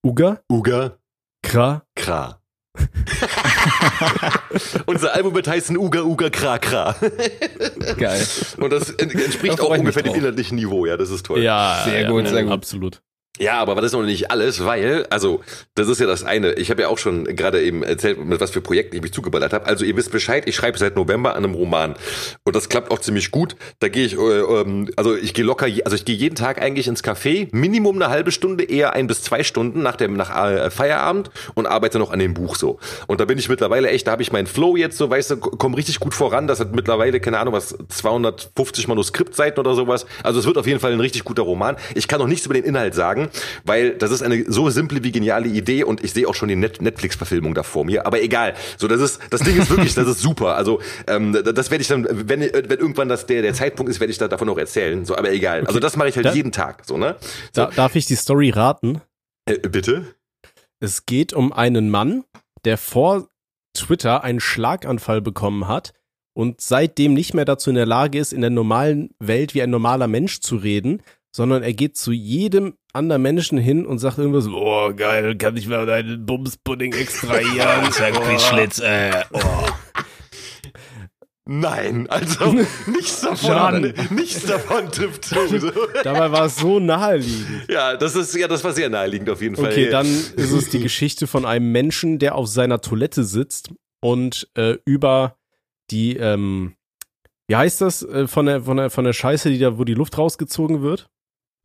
Uga. 0.06 0.42
Uga. 0.52 1.00
Kra. 1.42 1.84
Kra. 1.96 2.40
Unser 4.86 5.16
Album 5.16 5.34
wird 5.34 5.48
heißen 5.48 5.78
Uga 5.78 6.02
Uga 6.02 6.30
Kra 6.30 6.60
Kra. 6.60 6.96
Geil. 7.98 8.28
Und 8.58 8.72
das 8.72 8.92
entspricht 8.92 9.62
auch 9.62 9.76
ungefähr 9.76 10.04
dem 10.04 10.16
inhaltlichen 10.16 10.58
Niveau, 10.58 10.86
ja, 10.86 10.98
das 10.98 11.10
ist 11.10 11.26
toll. 11.26 11.42
Ja, 11.42 11.82
sehr 11.86 12.02
ja, 12.02 12.10
gut, 12.10 12.28
sehr 12.28 12.44
gut. 12.44 12.52
Absolut. 12.52 13.02
Ja, 13.38 13.60
aber 13.60 13.76
das 13.76 13.86
ist 13.88 13.94
noch 13.94 14.04
nicht 14.04 14.32
alles, 14.32 14.64
weil, 14.64 15.06
also, 15.10 15.42
das 15.76 15.90
ist 15.90 16.00
ja 16.00 16.08
das 16.08 16.24
eine. 16.24 16.54
Ich 16.54 16.70
habe 16.70 16.84
ja 16.84 16.88
auch 16.88 16.98
schon 16.98 17.26
gerade 17.26 17.62
eben 17.62 17.84
erzählt, 17.84 18.24
mit 18.24 18.40
was 18.40 18.52
für 18.52 18.62
Projekten 18.62 18.96
ich 18.96 19.02
mich 19.02 19.12
zugeballert 19.12 19.52
habe. 19.52 19.66
Also 19.66 19.84
ihr 19.84 19.96
wisst 19.98 20.12
Bescheid, 20.12 20.44
ich 20.48 20.56
schreibe 20.56 20.78
seit 20.78 20.96
November 20.96 21.36
an 21.36 21.44
einem 21.44 21.54
Roman. 21.54 21.96
Und 22.46 22.56
das 22.56 22.70
klappt 22.70 22.92
auch 22.92 23.00
ziemlich 23.00 23.32
gut. 23.32 23.58
Da 23.80 23.90
gehe 23.90 24.06
ich, 24.06 24.18
äh, 24.18 24.40
ähm, 24.40 24.90
also 24.96 25.16
ich 25.16 25.34
gehe 25.34 25.44
locker, 25.44 25.68
also 25.84 25.96
ich 25.96 26.06
gehe 26.06 26.16
jeden 26.16 26.36
Tag 26.36 26.62
eigentlich 26.62 26.88
ins 26.88 27.04
Café, 27.04 27.50
Minimum 27.52 27.96
eine 27.98 28.10
halbe 28.10 28.32
Stunde, 28.32 28.64
eher 28.64 28.94
ein 28.94 29.08
bis 29.08 29.22
zwei 29.22 29.44
Stunden 29.44 29.82
nach 29.84 29.98
dem 29.98 30.14
nach 30.16 30.34
äh, 30.34 30.70
Feierabend 30.70 31.30
und 31.56 31.66
arbeite 31.66 32.00
noch 32.00 32.12
an 32.12 32.20
dem 32.20 32.34
Buch 32.34 32.56
so. 32.56 32.80
Und 33.08 33.20
da 33.20 33.26
bin 33.26 33.38
ich 33.38 33.50
mittlerweile 33.50 33.90
echt, 33.90 34.08
da 34.08 34.12
habe 34.12 34.22
ich 34.22 34.32
meinen 34.32 34.48
Flow 34.48 34.78
jetzt 34.78 34.98
so, 34.98 35.10
weißt 35.10 35.32
du, 35.32 35.38
komme 35.38 35.76
richtig 35.76 36.00
gut 36.00 36.14
voran. 36.14 36.48
Das 36.48 36.62
hat 36.62 36.74
mittlerweile, 36.74 37.20
keine 37.20 37.40
Ahnung, 37.40 37.54
was, 37.54 37.76
250 37.90 38.88
Manuskriptseiten 38.88 39.60
oder 39.60 39.76
sowas. 39.76 40.06
Also 40.24 40.40
es 40.40 40.46
wird 40.46 40.58
auf 40.58 40.68
jeden 40.68 40.80
Fall 40.80 40.94
ein 40.94 41.02
richtig 41.02 41.26
guter 41.26 41.44
Roman. 41.44 41.76
Ich 41.96 42.08
kann 42.08 42.20
noch 42.20 42.28
nichts 42.28 42.46
über 42.46 42.54
den 42.54 42.64
Inhalt 42.64 42.96
sagen 42.96 43.25
sagen, 43.26 43.46
weil 43.64 43.92
das 43.98 44.12
ist 44.12 44.22
eine 44.22 44.46
so 44.52 44.70
simple 44.70 45.04
wie 45.04 45.12
geniale 45.12 45.48
Idee 45.48 45.84
und 45.84 46.04
ich 46.04 46.14
sehe 46.14 46.28
auch 46.28 46.36
schon 46.36 46.50
die 46.50 46.56
Net 46.56 46.82
Netflix-Verfilmung 46.82 47.54
da 47.54 47.64
vor 47.64 47.86
mir. 47.86 48.06
Aber 48.06 48.22
egal. 48.22 48.56
So, 48.78 48.88
das 48.88 49.02
ist, 49.02 49.20
das 49.30 49.42
Ding 49.42 49.58
ist 49.58 49.70
wirklich, 49.70 49.94
das 49.94 50.08
ist 50.08 50.22
super. 50.22 50.56
Also 50.56 50.82
ähm, 51.08 51.34
das 51.34 51.72
werde 51.72 51.82
ich 51.82 51.88
dann, 51.88 52.08
wenn, 52.10 52.42
wenn 52.42 52.80
irgendwann 52.80 53.10
das 53.10 53.26
der, 53.26 53.42
der 53.42 53.54
Zeitpunkt 53.54 53.90
ist, 53.90 54.00
werde 54.00 54.12
ich 54.12 54.18
da 54.18 54.28
davon 54.28 54.48
noch 54.48 54.58
erzählen. 54.58 55.06
So, 55.06 55.16
aber 55.16 55.32
egal. 55.32 55.60
Okay. 55.60 55.68
Also 55.68 55.80
das 55.80 55.96
mache 55.96 56.10
ich 56.10 56.16
halt 56.16 56.26
da, 56.26 56.34
jeden 56.34 56.52
Tag. 56.52 56.84
So, 56.86 56.98
ne? 56.98 57.16
So. 57.22 57.66
Da, 57.66 57.72
darf 57.76 57.96
ich 57.96 58.06
die 58.06 58.16
Story 58.16 58.50
raten? 58.50 59.02
Äh, 59.46 59.60
bitte? 59.60 60.16
Es 60.80 61.06
geht 61.06 61.34
um 61.34 61.54
einen 61.54 61.90
Mann, 61.90 62.24
der 62.66 62.78
vor 62.78 63.28
Twitter 63.74 64.24
einen 64.24 64.40
Schlaganfall 64.40 65.22
bekommen 65.22 65.68
hat 65.68 65.94
und 66.34 66.62
seitdem 66.62 67.14
nicht 67.14 67.34
mehr 67.34 67.46
dazu 67.46 67.70
in 67.70 67.76
der 67.76 67.86
Lage 67.86 68.20
ist, 68.20 68.34
in 68.34 68.42
der 68.42 68.50
normalen 68.50 69.10
Welt 69.20 69.54
wie 69.54 69.62
ein 69.62 69.70
normaler 69.70 70.08
Mensch 70.08 70.42
zu 70.42 70.58
reden, 70.58 71.02
sondern 71.36 71.64
er 71.64 71.74
geht 71.74 71.98
zu 71.98 72.14
jedem 72.14 72.78
anderen 72.94 73.22
Menschen 73.22 73.58
hin 73.58 73.86
und 73.86 74.00
sagt 74.00 74.20
irgendwas, 74.20 74.48
oh 74.48 74.94
geil, 74.96 75.36
kann 75.36 75.58
ich 75.58 75.68
mal 75.68 75.86
deinen 75.86 76.26
Bumspudding 76.26 76.94
extrahieren? 76.94 77.84
Sag 77.92 78.16
Schlitz, 78.40 78.80
äh, 78.80 79.12
oh. 79.34 79.40
Nein, 81.46 82.10
also 82.10 82.54
nichts 82.88 83.20
davon, 83.20 83.94
nichts 84.12 84.46
davon 84.46 84.90
trifft 84.90 85.26
zu. 85.26 85.36
Dabei 86.06 86.32
war 86.32 86.46
es 86.46 86.56
so 86.56 86.80
naheliegend. 86.80 87.68
Ja, 87.68 87.98
das 87.98 88.16
ist 88.16 88.34
ja, 88.34 88.48
das 88.48 88.64
war 88.64 88.72
sehr 88.72 88.90
naheliegend 88.90 89.30
auf 89.30 89.42
jeden 89.42 89.58
Fall. 89.58 89.74
Okay, 89.74 89.90
dann 89.90 90.08
ist 90.08 90.54
es 90.54 90.70
die 90.70 90.80
Geschichte 90.80 91.28
von 91.28 91.44
einem 91.44 91.70
Menschen, 91.70 92.18
der 92.18 92.36
auf 92.36 92.48
seiner 92.48 92.80
Toilette 92.80 93.26
sitzt 93.26 93.72
und 94.00 94.48
äh, 94.56 94.78
über 94.86 95.36
die, 95.92 96.16
ähm, 96.16 96.76
wie 97.48 97.58
heißt 97.58 97.82
das, 97.82 98.04
äh, 98.04 98.26
von 98.26 98.46
der 98.46 98.62
von 98.62 98.78
der 98.78 98.90
von 98.90 99.04
der 99.04 99.14
Scheiße, 99.14 99.50
die 99.50 99.60
da, 99.60 99.78
wo 99.78 99.84
die 99.84 99.96
Luft 99.96 100.18
rausgezogen 100.18 100.82
wird? 100.82 101.10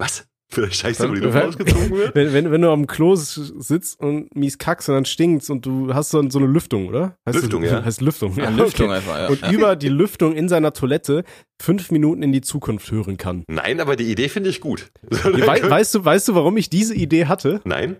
Was? 0.01 0.27
Für 0.53 0.65
eine 0.65 0.73
Scheiße, 0.73 1.09
wo 1.09 1.15
die 1.15 1.21
Luft 1.21 1.37
rausgezogen 1.37 1.91
wird? 1.91 2.15
Wenn, 2.17 2.33
wenn, 2.33 2.51
wenn 2.51 2.63
du 2.63 2.71
am 2.71 2.89
Klo 2.89 3.15
sitzt 3.15 4.01
und 4.01 4.35
mies 4.35 4.59
kackst 4.59 4.89
und 4.89 4.97
dann 4.97 5.05
stinkt's 5.05 5.49
und 5.49 5.65
du 5.65 5.95
hast 5.95 6.11
so, 6.11 6.29
so 6.29 6.41
eine 6.41 6.49
Lüftung, 6.49 6.89
oder? 6.89 7.17
Heißt 7.25 7.37
Lüftung, 7.37 7.63
das, 7.63 7.71
ja. 7.71 7.85
Heißt 7.85 8.01
Lüftung. 8.01 8.35
Ja, 8.35 8.49
Lüftung 8.49 8.87
okay. 8.87 8.97
einfach, 8.97 9.17
ja. 9.17 9.29
Und 9.29 9.43
ja. 9.43 9.53
über 9.53 9.77
die 9.77 9.91
Lüftung 9.91 10.35
in 10.35 10.49
seiner 10.49 10.73
Toilette 10.73 11.23
fünf 11.63 11.93
Minuten 11.93 12.25
in 12.25 12.33
die 12.33 12.41
Zukunft 12.41 12.91
hören 12.91 13.17
kann. 13.17 13.45
Nein, 13.47 13.79
aber 13.79 13.95
die 13.95 14.11
Idee 14.11 14.29
finde 14.29 14.51
ich 14.51 14.61
gut. 14.61 14.91
We 15.03 15.47
weißt 15.47 15.95
du, 15.95 16.05
weißt 16.05 16.27
du, 16.29 16.35
warum 16.35 16.57
ich 16.57 16.69
diese 16.69 16.95
Idee 16.95 17.27
hatte? 17.27 17.61
Nein. 17.65 17.99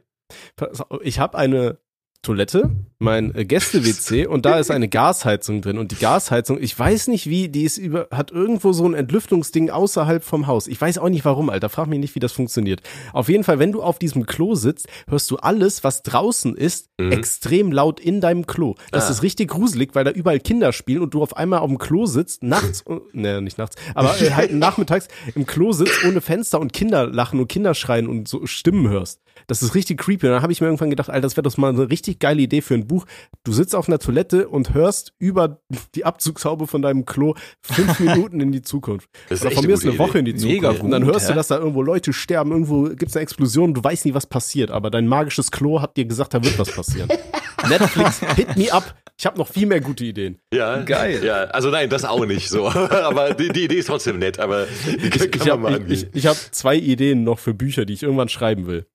Ich 1.03 1.21
habe 1.21 1.39
eine 1.39 1.79
Toilette, 2.23 2.71
mein 2.99 3.35
äh, 3.35 3.47
Gäste-WC 3.47 4.27
und 4.29 4.45
da 4.45 4.59
ist 4.59 4.71
eine 4.71 4.89
Gasheizung 4.89 5.63
drin 5.63 5.79
und 5.79 5.91
die 5.91 5.97
Gasheizung, 5.97 6.61
ich 6.61 6.79
weiß 6.79 7.09
nicht 7.09 7.29
wie, 7.29 7.49
die 7.49 7.65
ist 7.65 7.79
über, 7.79 8.09
hat 8.11 8.31
irgendwo 8.31 8.73
so 8.73 8.85
ein 8.85 8.93
Entlüftungsding 8.93 9.71
außerhalb 9.71 10.23
vom 10.23 10.47
Haus. 10.47 10.67
Ich 10.67 10.79
weiß 10.79 10.99
auch 10.99 11.09
nicht 11.09 11.25
warum, 11.25 11.49
Alter, 11.49 11.71
frag 11.71 11.87
mich 11.89 11.99
nicht, 11.99 12.15
wie 12.15 12.19
das 12.21 12.33
funktioniert. 12.33 12.83
Auf 13.15 13.31
jeden 13.31 13.43
Fall, 13.43 13.59
wenn 13.59 13.73
du 13.73 13.83
auf 13.83 13.99
diesem 13.99 14.27
Klo 14.27 14.55
sitzt, 14.55 14.87
hörst 15.09 15.31
du 15.31 15.37
alles, 15.37 15.83
was 15.83 16.03
draußen 16.03 16.55
ist, 16.57 16.91
mhm. 16.99 17.11
extrem 17.11 17.73
laut 17.73 18.01
in 18.01 18.21
deinem 18.21 18.47
Klo. 18.47 18.75
Das 18.91 19.07
ah. 19.07 19.13
ist 19.13 19.23
richtig 19.23 19.49
gruselig, 19.49 19.95
weil 19.95 20.05
da 20.05 20.11
überall 20.11 20.41
Kinder 20.41 20.75
spielen 20.75 21.01
und 21.01 21.15
du 21.15 21.23
auf 21.23 21.37
einmal 21.39 21.61
auf 21.61 21.69
dem 21.69 21.79
Klo 21.79 22.05
sitzt, 22.05 22.43
nachts, 22.43 22.85
ne, 23.13 23.41
nicht 23.41 23.57
nachts, 23.57 23.77
aber 23.95 24.21
äh, 24.21 24.33
halt 24.33 24.53
nachmittags 24.55 25.09
im 25.35 25.47
Klo 25.47 25.73
sitzt 25.73 26.05
ohne 26.05 26.21
Fenster 26.21 26.61
und 26.61 26.75
Kinder 26.75 27.07
lachen 27.07 27.41
und 27.41 27.49
Kinder 27.49 27.73
schreien 27.75 28.09
und 28.09 28.29
so 28.29 28.45
Stimmen 28.45 28.91
hörst. 28.91 29.21
Das 29.47 29.63
ist 29.63 29.75
richtig 29.75 29.99
creepy. 29.99 30.27
Und 30.27 30.33
dann 30.33 30.43
habe 30.43 30.53
ich 30.53 30.61
mir 30.61 30.67
irgendwann 30.67 30.91
gedacht, 30.91 31.11
Alter, 31.11 31.23
das 31.23 31.37
wäre 31.37 31.43
doch 31.43 31.57
mal 31.57 31.71
eine 31.71 31.91
richtig 31.91 32.10
geile 32.19 32.43
Idee 32.43 32.61
für 32.61 32.75
ein 32.75 32.87
Buch. 32.87 33.07
Du 33.45 33.53
sitzt 33.53 33.75
auf 33.75 33.89
einer 33.89 33.99
Toilette 33.99 34.49
und 34.49 34.75
hörst 34.75 35.15
über 35.19 35.61
die 35.95 36.05
Abzugshaube 36.05 36.67
von 36.67 36.83
deinem 36.83 37.05
Klo 37.05 37.35
fünf 37.61 38.01
Minuten 38.01 38.41
in 38.41 38.53
die 38.53 38.63
Zukunft. 38.63 39.09
Das 39.29 39.41
ist 39.41 39.47
Oder 39.47 39.55
von 39.55 39.67
mir 39.67 39.75
ist 39.75 39.87
eine 39.87 39.99
Woche 39.99 40.19
in 40.19 40.25
die 40.25 40.35
Zukunft. 40.35 40.63
Mega 40.63 40.73
gut, 40.73 40.83
und 40.83 40.91
dann 40.91 41.05
hörst 41.05 41.29
du, 41.29 41.35
dass 41.35 41.49
da 41.49 41.59
irgendwo 41.59 41.83
Leute 41.83 42.13
sterben, 42.13 42.53
irgendwo 42.53 42.85
gibt 42.85 43.09
es 43.11 43.17
eine 43.17 43.23
Explosion, 43.23 43.75
du 43.75 43.83
weißt 43.83 44.05
nie, 44.05 44.15
was 44.15 44.27
passiert, 44.27 44.71
aber 44.71 44.91
dein 44.91 45.07
magisches 45.07 45.51
Klo 45.51 45.81
hat 45.81 45.97
dir 45.97 46.05
gesagt, 46.05 46.35
da 46.35 46.43
wird 46.43 46.59
was 46.59 46.71
passieren. 46.71 47.09
Netflix, 47.69 48.21
hit 48.37 48.57
me 48.57 48.73
up. 48.73 48.95
Ich 49.19 49.27
habe 49.27 49.37
noch 49.37 49.49
viel 49.49 49.67
mehr 49.67 49.83
gute 49.83 50.05
Ideen. 50.05 50.39
Ja, 50.53 50.81
geil. 50.83 51.23
Ja, 51.23 51.45
also 51.45 51.69
nein, 51.69 51.91
das 51.91 52.07
auch 52.07 52.25
nicht 52.25 52.49
so. 52.49 52.69
aber 52.71 53.35
die, 53.35 53.51
die 53.51 53.65
Idee 53.65 53.77
ist 53.77 53.87
trotzdem 53.87 54.19
nett, 54.19 54.39
aber 54.39 54.67
die 54.87 55.11
kann, 55.11 55.29
ich, 55.29 55.43
ich 55.43 55.51
habe 55.51 55.85
ich, 55.89 56.07
ich 56.15 56.27
hab 56.27 56.37
zwei 56.37 56.77
Ideen 56.77 57.25
noch 57.25 57.39
für 57.39 57.53
Bücher, 57.53 57.85
die 57.85 57.93
ich 57.93 58.03
irgendwann 58.03 58.31
schreiben 58.31 58.67
will. 58.67 58.87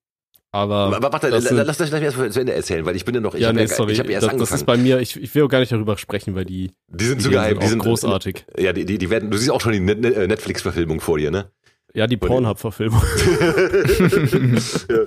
Aber, 0.56 0.96
aber 0.96 1.12
warte, 1.12 1.28
lass, 1.28 1.50
lass, 1.50 1.78
lass 1.78 1.92
mich 1.92 2.02
erst 2.02 2.32
zu 2.32 2.40
Ende 2.40 2.54
erzählen, 2.54 2.86
weil 2.86 2.96
ich 2.96 3.04
bin 3.04 3.14
ja 3.14 3.20
noch, 3.20 3.34
ich 3.34 3.42
ja, 3.42 3.48
habe 3.48 3.56
nee, 3.58 3.66
ja, 3.66 3.88
ich 3.88 4.00
hab 4.00 4.08
erst 4.08 4.22
das, 4.22 4.30
angefangen. 4.30 4.38
Das 4.38 4.50
ist 4.52 4.64
bei 4.64 4.78
mir, 4.78 5.00
ich, 5.00 5.20
ich 5.20 5.34
will 5.34 5.42
auch 5.42 5.48
gar 5.48 5.60
nicht 5.60 5.70
darüber 5.70 5.98
sprechen, 5.98 6.34
weil 6.34 6.46
die 6.46 6.70
die 6.88 7.04
sind 7.04 7.20
zu 7.20 7.28
geheim, 7.28 7.60
die 7.60 7.66
sind 7.66 7.80
großartig. 7.80 8.46
Ja, 8.56 8.72
die, 8.72 8.86
die, 8.86 8.96
die 8.96 9.10
werden, 9.10 9.30
du 9.30 9.36
siehst 9.36 9.50
auch 9.50 9.60
schon 9.60 9.72
die 9.72 9.80
Netflix-Verfilmung 9.80 11.00
vor 11.00 11.18
dir, 11.18 11.30
ne? 11.30 11.50
Ja, 11.96 12.06
die 12.06 12.18
Pornhub-Verfilmung. 12.18 13.00
ja. 14.90 14.98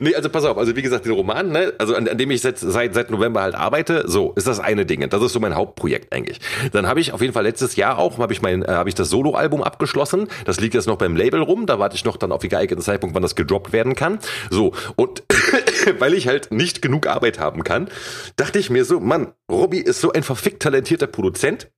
Nee, 0.00 0.14
also 0.14 0.30
pass 0.30 0.46
auf, 0.46 0.56
also 0.56 0.74
wie 0.76 0.80
gesagt, 0.80 1.04
den 1.04 1.12
Roman, 1.12 1.50
ne, 1.50 1.74
also 1.76 1.94
an, 1.94 2.08
an 2.08 2.16
dem 2.16 2.30
ich 2.30 2.40
seit, 2.40 2.58
seit, 2.58 2.94
seit 2.94 3.10
November 3.10 3.42
halt 3.42 3.54
arbeite, 3.54 4.04
so 4.06 4.32
ist 4.32 4.46
das 4.46 4.58
eine 4.58 4.86
Ding. 4.86 5.06
Das 5.10 5.20
ist 5.20 5.34
so 5.34 5.40
mein 5.40 5.54
Hauptprojekt 5.54 6.10
eigentlich. 6.10 6.40
Dann 6.72 6.86
habe 6.86 7.00
ich 7.00 7.12
auf 7.12 7.20
jeden 7.20 7.34
Fall 7.34 7.42
letztes 7.42 7.76
Jahr 7.76 7.98
auch, 7.98 8.16
habe 8.16 8.32
ich 8.32 8.40
mein, 8.40 8.62
äh, 8.62 8.68
habe 8.68 8.88
ich 8.88 8.94
das 8.94 9.10
Soloalbum 9.10 9.62
abgeschlossen. 9.62 10.28
Das 10.46 10.58
liegt 10.58 10.72
jetzt 10.72 10.86
noch 10.86 10.96
beim 10.96 11.16
Label 11.16 11.42
rum. 11.42 11.66
Da 11.66 11.78
warte 11.78 11.96
ich 11.96 12.06
noch 12.06 12.16
dann 12.16 12.32
auf 12.32 12.40
die 12.40 12.48
geeigneten 12.48 12.82
Zeitpunkt, 12.82 13.14
wann 13.14 13.22
das 13.22 13.34
gedroppt 13.34 13.74
werden 13.74 13.94
kann. 13.94 14.18
So 14.48 14.72
und 14.96 15.24
weil 15.98 16.14
ich 16.14 16.28
halt 16.28 16.50
nicht 16.50 16.80
genug 16.80 17.06
Arbeit 17.06 17.38
haben 17.38 17.62
kann, 17.62 17.90
dachte 18.36 18.58
ich 18.58 18.70
mir 18.70 18.86
so, 18.86 19.00
Mann, 19.00 19.34
Robbie 19.52 19.80
ist 19.80 20.00
so 20.00 20.12
ein 20.12 20.22
verfickt 20.22 20.62
talentierter 20.62 21.08
Produzent 21.08 21.70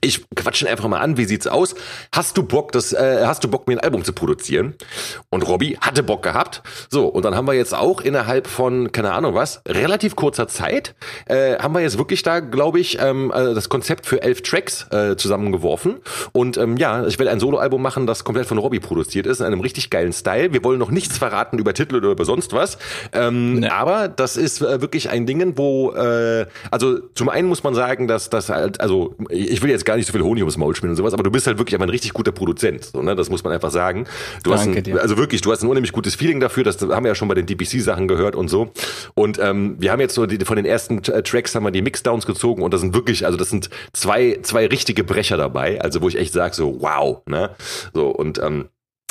ich 0.00 0.24
quatsche 0.34 0.68
einfach 0.68 0.88
mal 0.88 1.00
an, 1.00 1.16
wie 1.16 1.24
sieht's 1.24 1.46
aus? 1.46 1.74
Hast 2.12 2.36
du 2.36 2.42
Bock, 2.42 2.72
das, 2.72 2.92
äh, 2.92 3.24
hast 3.24 3.44
du 3.44 3.48
Bock, 3.48 3.66
mir 3.66 3.74
ein 3.74 3.80
Album 3.80 4.04
zu 4.04 4.12
produzieren? 4.12 4.74
Und 5.30 5.46
Robbie 5.48 5.78
hatte 5.80 6.02
Bock 6.02 6.22
gehabt. 6.22 6.62
So, 6.90 7.06
und 7.06 7.24
dann 7.24 7.34
haben 7.34 7.46
wir 7.46 7.54
jetzt 7.54 7.74
auch 7.74 8.00
innerhalb 8.00 8.46
von, 8.46 8.92
keine 8.92 9.12
Ahnung 9.12 9.34
was, 9.34 9.62
relativ 9.66 10.16
kurzer 10.16 10.48
Zeit, 10.48 10.94
äh, 11.26 11.56
haben 11.58 11.74
wir 11.74 11.80
jetzt 11.80 11.98
wirklich 11.98 12.22
da, 12.22 12.40
glaube 12.40 12.80
ich, 12.80 12.98
ähm, 13.00 13.32
äh, 13.34 13.54
das 13.54 13.68
Konzept 13.68 14.06
für 14.06 14.22
elf 14.22 14.42
Tracks 14.42 14.86
äh, 14.90 15.16
zusammengeworfen. 15.16 15.96
Und 16.32 16.56
ähm, 16.58 16.76
ja, 16.76 17.06
ich 17.06 17.18
will 17.18 17.28
ein 17.28 17.40
Soloalbum 17.40 17.80
machen, 17.80 18.06
das 18.06 18.24
komplett 18.24 18.46
von 18.46 18.58
Robbie 18.58 18.80
produziert 18.80 19.26
ist, 19.26 19.40
in 19.40 19.46
einem 19.46 19.60
richtig 19.60 19.90
geilen 19.90 20.12
Style. 20.12 20.52
Wir 20.52 20.62
wollen 20.62 20.78
noch 20.78 20.90
nichts 20.90 21.18
verraten 21.18 21.58
über 21.58 21.74
Titel 21.74 21.96
oder 21.96 22.10
über 22.10 22.24
sonst 22.24 22.52
was. 22.52 22.78
Ähm, 23.12 23.60
nee. 23.60 23.68
Aber 23.68 24.08
das 24.08 24.36
ist 24.36 24.60
äh, 24.60 24.80
wirklich 24.80 25.10
ein 25.10 25.26
Ding, 25.26 25.56
wo, 25.56 25.92
äh, 25.92 26.46
also 26.70 26.98
zum 27.14 27.28
einen 27.28 27.48
muss 27.48 27.62
man 27.62 27.74
sagen, 27.74 28.08
dass 28.08 28.30
das 28.30 28.48
halt, 28.48 28.80
also 28.80 29.14
ich 29.28 29.62
will 29.62 29.70
jetzt 29.70 29.84
gar 29.86 29.96
nicht 29.96 30.06
so 30.06 30.12
viel 30.12 30.22
Honig 30.22 30.42
ums 30.42 30.58
Maul 30.58 30.76
spielen 30.76 30.90
und 30.90 30.96
sowas, 30.96 31.14
aber 31.14 31.22
du 31.22 31.30
bist 31.30 31.46
halt 31.46 31.58
wirklich 31.58 31.80
ein 31.80 31.88
richtig 31.88 32.12
guter 32.12 32.32
Produzent, 32.32 32.84
so, 32.84 33.02
ne? 33.02 33.16
Das 33.16 33.30
muss 33.30 33.42
man 33.42 33.52
einfach 33.52 33.70
sagen. 33.70 34.06
Du 34.42 34.50
Danke 34.50 34.70
hast 34.70 34.76
ein, 34.76 34.84
dir. 34.84 35.00
also 35.00 35.16
wirklich, 35.16 35.40
du 35.40 35.52
hast 35.52 35.62
ein 35.62 35.68
unheimlich 35.68 35.92
gutes 35.92 36.14
Feeling 36.14 36.40
dafür, 36.40 36.64
das 36.64 36.80
haben 36.82 37.04
wir 37.04 37.08
ja 37.08 37.14
schon 37.14 37.28
bei 37.28 37.34
den 37.34 37.46
DPC-Sachen 37.46 38.08
gehört 38.08 38.36
und 38.36 38.48
so. 38.48 38.70
Und 39.14 39.38
ähm, 39.38 39.76
wir 39.78 39.92
haben 39.92 40.00
jetzt 40.00 40.14
so 40.14 40.26
die, 40.26 40.44
von 40.44 40.56
den 40.56 40.66
ersten 40.66 40.98
äh, 40.98 41.22
Tracks 41.22 41.54
haben 41.54 41.64
wir 41.64 41.70
die 41.70 41.82
Mixdowns 41.82 42.26
gezogen 42.26 42.62
und 42.62 42.74
das 42.74 42.82
sind 42.82 42.94
wirklich, 42.94 43.24
also 43.24 43.38
das 43.38 43.48
sind 43.48 43.70
zwei, 43.92 44.38
zwei 44.42 44.66
richtige 44.66 45.04
Brecher 45.04 45.36
dabei, 45.36 45.80
also 45.80 46.02
wo 46.02 46.08
ich 46.08 46.18
echt 46.18 46.32
sage, 46.32 46.54
so 46.54 46.80
wow, 46.80 47.22
ne? 47.26 47.50
So, 47.94 48.08
und 48.08 48.38
ähm, 48.42 48.66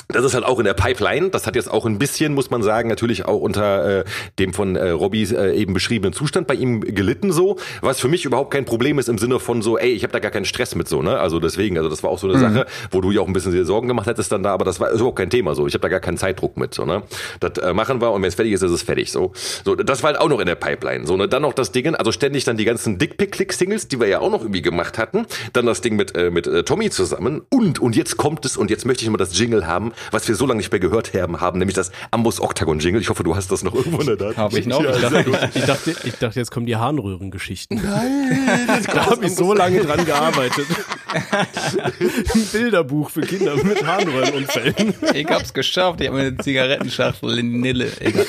das 0.08 0.24
ist 0.26 0.34
halt 0.34 0.46
auch 0.46 0.60
in 0.60 0.66
der 0.66 0.74
Pipeline. 0.74 1.30
Das 1.30 1.48
hat 1.48 1.56
jetzt 1.56 1.70
auch 1.70 1.86
ein 1.86 1.98
bisschen, 1.98 2.34
muss 2.34 2.50
man 2.50 2.64
sagen, 2.64 2.90
natürlich 2.90 3.26
auch 3.26 3.40
unter 3.40 4.00
äh, 4.00 4.04
dem 4.40 4.54
von 4.54 4.76
äh, 4.76 4.90
Robby 4.90 5.24
äh, 5.24 5.56
eben 5.56 5.74
beschriebenen 5.74 6.14
Zustand 6.14 6.48
bei 6.48 6.54
ihm 6.54 6.82
gelitten 6.82 7.32
so, 7.32 7.58
was 7.82 8.00
für 8.00 8.08
mich 8.08 8.26
überhaupt 8.26 8.52
kein 8.52 8.66
Problem 8.66 9.00
ist 9.00 9.10
im 9.10 9.18
Sinne 9.18 9.40
von 9.40 9.62
so, 9.62 9.78
ey, 9.78 9.92
ich 9.92 10.04
habe 10.04 10.14
da 10.14 10.20
gar 10.20 10.32
keinen 10.32 10.46
Stress 10.46 10.76
mit 10.76 10.88
so, 10.88 11.02
ne? 11.02 11.20
Also 11.20 11.40
deswegen, 11.40 11.78
also 11.78 11.90
das 11.90 12.04
war 12.04 12.10
auch 12.12 12.20
so 12.20 12.28
eine 12.28 12.38
mhm. 12.38 12.42
Sache, 12.42 12.66
wo 12.92 13.02
du 13.02 13.12
ja 13.12 13.22
auch 13.22 13.28
ein 13.28 13.34
bisschen 13.34 13.52
dir 13.52 13.66
Sorgen 13.66 13.88
gemacht 13.88 14.08
hättest 14.08 14.32
dann 14.32 14.44
da, 14.44 14.54
aber 14.54 14.66
das 14.66 14.80
war 14.80 14.92
überhaupt 14.92 15.18
kein 15.18 15.30
Thema 15.30 15.56
so. 15.56 15.68
Ich 15.68 15.74
habe 15.74 15.82
da 15.82 15.90
gar 15.90 16.00
keinen 16.00 16.18
Zeitdruck 16.18 16.58
mit 16.58 16.74
so, 16.74 16.86
ne? 16.86 17.04
Das 17.40 17.58
äh, 17.58 17.74
machen 17.74 18.02
wir 18.02 18.12
und 18.12 18.22
wenn 18.22 18.30
es 18.30 18.36
fertig 18.36 18.54
ist, 18.54 18.62
ist 18.62 18.72
es 18.72 18.84
fertig 18.84 19.12
so. 19.12 19.32
So, 19.64 19.76
das 19.76 20.04
war 20.04 20.12
halt 20.12 20.22
auch 20.22 20.30
noch 20.30 20.40
in 20.40 20.46
der 20.46 20.56
Pipeline. 20.56 21.08
So, 21.08 21.18
ne? 21.18 21.28
Dann 21.28 21.42
noch 21.42 21.54
das 21.54 21.72
Ding, 21.72 21.96
also 21.96 22.12
ständig 22.12 22.44
dann 22.44 22.58
die 22.58 22.66
ganzen 22.66 22.98
Dickpick-Click-Singles, 22.98 23.88
die 23.88 24.00
wir 24.00 24.08
ja 24.08 24.20
auch 24.20 24.32
noch 24.32 24.42
irgendwie 24.42 24.62
gemacht 24.62 24.98
hatten. 24.98 25.26
Dann 25.54 25.66
das 25.66 25.82
Ding 25.82 25.96
mit 25.96 26.16
äh, 26.16 26.30
mit 26.30 26.48
äh, 26.48 26.64
Tommy 26.64 26.90
zusammen 26.90 27.42
und 27.50 27.80
und 27.80 27.96
jetzt 27.96 28.18
kommt 28.18 28.46
es 28.46 28.58
und 28.58 28.70
jetzt 28.70 28.86
möchte 28.86 29.04
ich 29.04 29.10
mal 29.10 29.18
das 29.18 29.38
Jingle 29.38 29.68
haben 29.68 29.94
was 30.12 30.28
wir 30.28 30.36
so 30.36 30.46
lange 30.46 30.58
nicht 30.58 30.72
mehr 30.72 30.80
gehört 30.80 31.14
haben, 31.14 31.42
haben 31.42 31.60
nämlich 31.60 31.76
das 31.76 31.92
Ambus 32.12 32.40
Octagon 32.40 32.80
Jingle. 32.80 33.02
Ich 33.02 33.10
hoffe, 33.10 33.24
du 33.24 33.36
hast 33.36 33.52
das 33.52 33.64
noch 33.64 33.74
irgendwo 33.74 34.00
in 34.00 34.08
der 34.08 34.16
Daten. 34.16 34.38
Habe 34.38 34.60
ich 34.60 34.66
noch. 34.66 34.84
Ja, 34.84 34.96
ich, 34.96 35.02
dachte, 35.02 35.52
ich, 35.54 35.66
dachte, 35.66 35.96
ich 36.04 36.16
dachte, 36.16 36.40
jetzt 36.40 36.52
kommen 36.52 36.66
die 36.66 36.76
Harnröhrengeschichten. 36.76 37.82
Nein, 37.84 38.86
da 38.94 39.06
habe 39.06 39.26
ich 39.26 39.36
so 39.36 39.54
lange 39.54 39.82
dran 39.82 40.06
gearbeitet. 40.06 40.68
Ein 41.14 42.46
Bilderbuch 42.52 43.10
für 43.10 43.22
Kinder 43.22 43.56
mit 43.56 43.86
Harnröhrenunfällen. 43.86 44.94
Ich 45.14 45.28
hab's 45.28 45.54
geschafft. 45.54 46.02
Ich 46.02 46.08
habe 46.08 46.20
eine 46.20 46.38
Zigarettenschachtel 46.38 47.40
in 47.40 47.62
Nille. 47.62 47.92
Egal. 48.00 48.26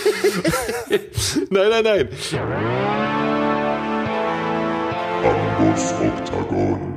nein, 1.50 1.70
nein, 1.70 1.84
nein. 1.84 3.35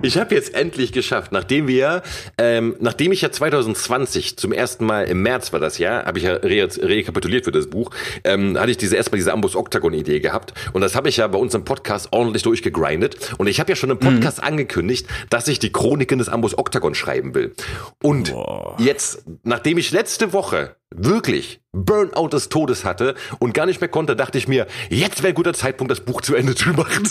Ich 0.01 0.17
habe 0.17 0.33
jetzt 0.33 0.55
endlich 0.55 0.91
geschafft, 0.91 1.31
nachdem 1.31 1.67
wir, 1.67 2.01
ähm, 2.37 2.75
nachdem 2.79 3.11
ich 3.11 3.21
ja 3.21 3.31
2020 3.31 4.37
zum 4.37 4.51
ersten 4.51 4.85
Mal 4.85 5.03
im 5.03 5.21
März 5.21 5.53
war 5.53 5.59
das 5.59 5.77
Jahr, 5.77 6.05
habe 6.05 6.17
ich 6.17 6.23
ja 6.23 6.33
re 6.33 6.67
rekapituliert 6.81 7.45
für 7.45 7.51
das 7.51 7.67
Buch, 7.67 7.91
ähm, 8.23 8.57
hatte 8.57 8.71
ich 8.71 8.77
diese 8.77 8.95
erstmal 8.95 9.17
diese 9.17 9.33
Ambus 9.33 9.55
Octagon 9.55 9.93
Idee 9.93 10.19
gehabt 10.19 10.53
und 10.73 10.81
das 10.81 10.95
habe 10.95 11.09
ich 11.09 11.17
ja 11.17 11.27
bei 11.27 11.37
uns 11.37 11.53
im 11.53 11.63
Podcast 11.63 12.09
ordentlich 12.11 12.43
durchgegrindet 12.43 13.35
und 13.37 13.47
ich 13.47 13.59
habe 13.59 13.71
ja 13.71 13.75
schon 13.75 13.91
im. 13.91 13.99
Podcast 13.99 14.39
mhm. 14.39 14.47
angekündigt, 14.47 15.07
dass 15.29 15.47
ich 15.47 15.59
die 15.59 15.71
Chroniken 15.71 16.19
des 16.19 16.29
Ambus 16.29 16.57
Octagon 16.57 16.95
schreiben 16.95 17.35
will. 17.35 17.53
Und 18.01 18.31
Boah. 18.31 18.75
jetzt, 18.79 19.23
nachdem 19.43 19.77
ich 19.77 19.91
letzte 19.91 20.33
Woche 20.33 20.75
wirklich 20.95 21.61
Burnout 21.71 22.29
des 22.29 22.49
Todes 22.49 22.83
hatte 22.83 23.13
und 23.37 23.53
gar 23.53 23.67
nicht 23.67 23.79
mehr 23.79 23.89
konnte, 23.89 24.15
dachte 24.15 24.39
ich 24.39 24.47
mir, 24.47 24.65
jetzt 24.89 25.21
wäre 25.21 25.33
ein 25.33 25.35
guter 25.35 25.53
Zeitpunkt, 25.53 25.91
das 25.91 25.99
Buch 25.99 26.21
zu 26.21 26.33
Ende 26.33 26.55
zu 26.55 26.69
machen. 26.69 27.07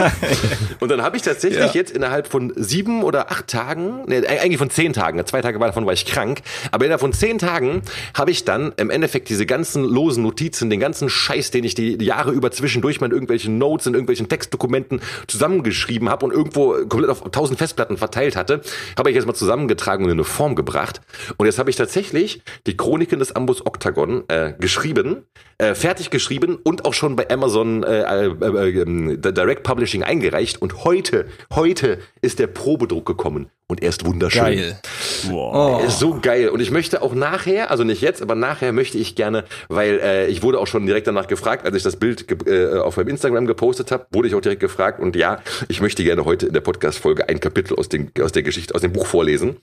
und 0.80 0.90
dann 0.90 1.02
habe 1.02 1.18
ich 1.18 1.22
tatsächlich 1.22 1.60
ja. 1.60 1.72
jetzt 1.74 1.94
innerhalb 1.94 2.26
von 2.26 2.50
sieben 2.56 3.02
oder 3.02 3.30
acht 3.30 3.48
Tagen, 3.48 4.04
nee, 4.06 4.26
eigentlich 4.26 4.56
von 4.56 4.70
zehn 4.70 4.94
Tagen, 4.94 5.24
zwei 5.26 5.42
Tage 5.42 5.58
davon 5.58 5.84
war 5.84 5.92
ich 5.92 6.06
krank, 6.06 6.40
aber 6.70 6.86
innerhalb 6.86 7.02
von 7.02 7.12
zehn 7.12 7.38
Tagen 7.38 7.82
habe 8.14 8.30
ich 8.30 8.46
dann 8.46 8.72
im 8.78 8.88
Endeffekt 8.88 9.28
diese 9.28 9.44
ganzen 9.44 9.84
losen 9.84 10.22
Notizen, 10.22 10.70
den 10.70 10.80
ganzen 10.80 11.10
Scheiß, 11.10 11.50
den 11.50 11.64
ich 11.64 11.74
die 11.74 12.02
Jahre 12.02 12.32
über 12.32 12.50
zwischendurch 12.50 13.02
mal 13.02 13.08
in 13.08 13.12
irgendwelchen 13.12 13.58
Notes, 13.58 13.86
in 13.86 13.92
irgendwelchen 13.92 14.30
Textdokumenten 14.30 15.02
zusammengeschrieben 15.26 16.08
habe 16.08 16.24
und 16.24 16.32
irgendwo 16.32 16.72
komplett 16.88 17.10
auf 17.10 17.22
tausend 17.32 17.58
Festplatten 17.58 17.98
verteilt 17.98 18.34
hatte, 18.34 18.62
habe 18.98 19.10
ich 19.10 19.16
jetzt 19.16 19.26
mal 19.26 19.34
zusammengetragen 19.34 20.06
und 20.06 20.10
in 20.10 20.16
eine 20.16 20.24
Form 20.24 20.54
gebracht. 20.54 21.02
Und 21.36 21.44
jetzt 21.44 21.58
habe 21.58 21.68
ich 21.68 21.76
tatsächlich 21.76 22.42
die 22.66 22.78
Chroniken 23.10 23.18
des 23.18 23.34
Ambus 23.34 23.66
Octa 23.66 23.90
Octagon 23.90 24.24
äh, 24.28 24.52
geschrieben, 24.58 25.26
äh, 25.58 25.74
fertig 25.74 26.10
geschrieben 26.10 26.58
und 26.62 26.84
auch 26.84 26.94
schon 26.94 27.16
bei 27.16 27.28
Amazon 27.30 27.82
äh, 27.82 28.02
äh, 28.02 28.80
äh, 28.80 29.16
Direct 29.16 29.64
Publishing 29.64 30.02
eingereicht. 30.02 30.62
Und 30.62 30.84
heute, 30.84 31.26
heute 31.52 31.98
ist 32.20 32.38
der 32.38 32.46
Probedruck 32.46 33.06
gekommen 33.06 33.50
und 33.70 33.82
er 33.82 33.90
ist 33.90 34.04
wunderschön. 34.04 34.42
Geil. 34.42 34.80
Wow. 35.28 35.80
Er 35.80 35.88
ist 35.88 35.98
so 35.98 36.18
geil. 36.20 36.48
Und 36.48 36.60
ich 36.60 36.70
möchte 36.70 37.02
auch 37.02 37.14
nachher, 37.14 37.70
also 37.70 37.84
nicht 37.84 38.02
jetzt, 38.02 38.20
aber 38.20 38.34
nachher 38.34 38.72
möchte 38.72 38.98
ich 38.98 39.14
gerne, 39.14 39.44
weil 39.68 40.00
äh, 40.00 40.26
ich 40.26 40.42
wurde 40.42 40.58
auch 40.58 40.66
schon 40.66 40.86
direkt 40.86 41.06
danach 41.06 41.26
gefragt, 41.26 41.64
als 41.64 41.76
ich 41.76 41.82
das 41.82 41.96
Bild 41.96 42.26
äh, 42.46 42.78
auf 42.78 42.96
meinem 42.96 43.08
Instagram 43.08 43.46
gepostet 43.46 43.90
habe, 43.92 44.06
wurde 44.12 44.28
ich 44.28 44.34
auch 44.34 44.40
direkt 44.40 44.60
gefragt. 44.60 45.00
Und 45.00 45.16
ja, 45.16 45.40
ich 45.68 45.80
möchte 45.80 46.04
gerne 46.04 46.24
heute 46.24 46.46
in 46.46 46.52
der 46.52 46.60
Podcast-Folge 46.60 47.28
ein 47.28 47.40
Kapitel 47.40 47.76
aus, 47.76 47.88
dem, 47.88 48.10
aus 48.20 48.32
der 48.32 48.42
Geschichte, 48.42 48.74
aus 48.74 48.80
dem 48.80 48.92
Buch 48.92 49.06
vorlesen. 49.06 49.56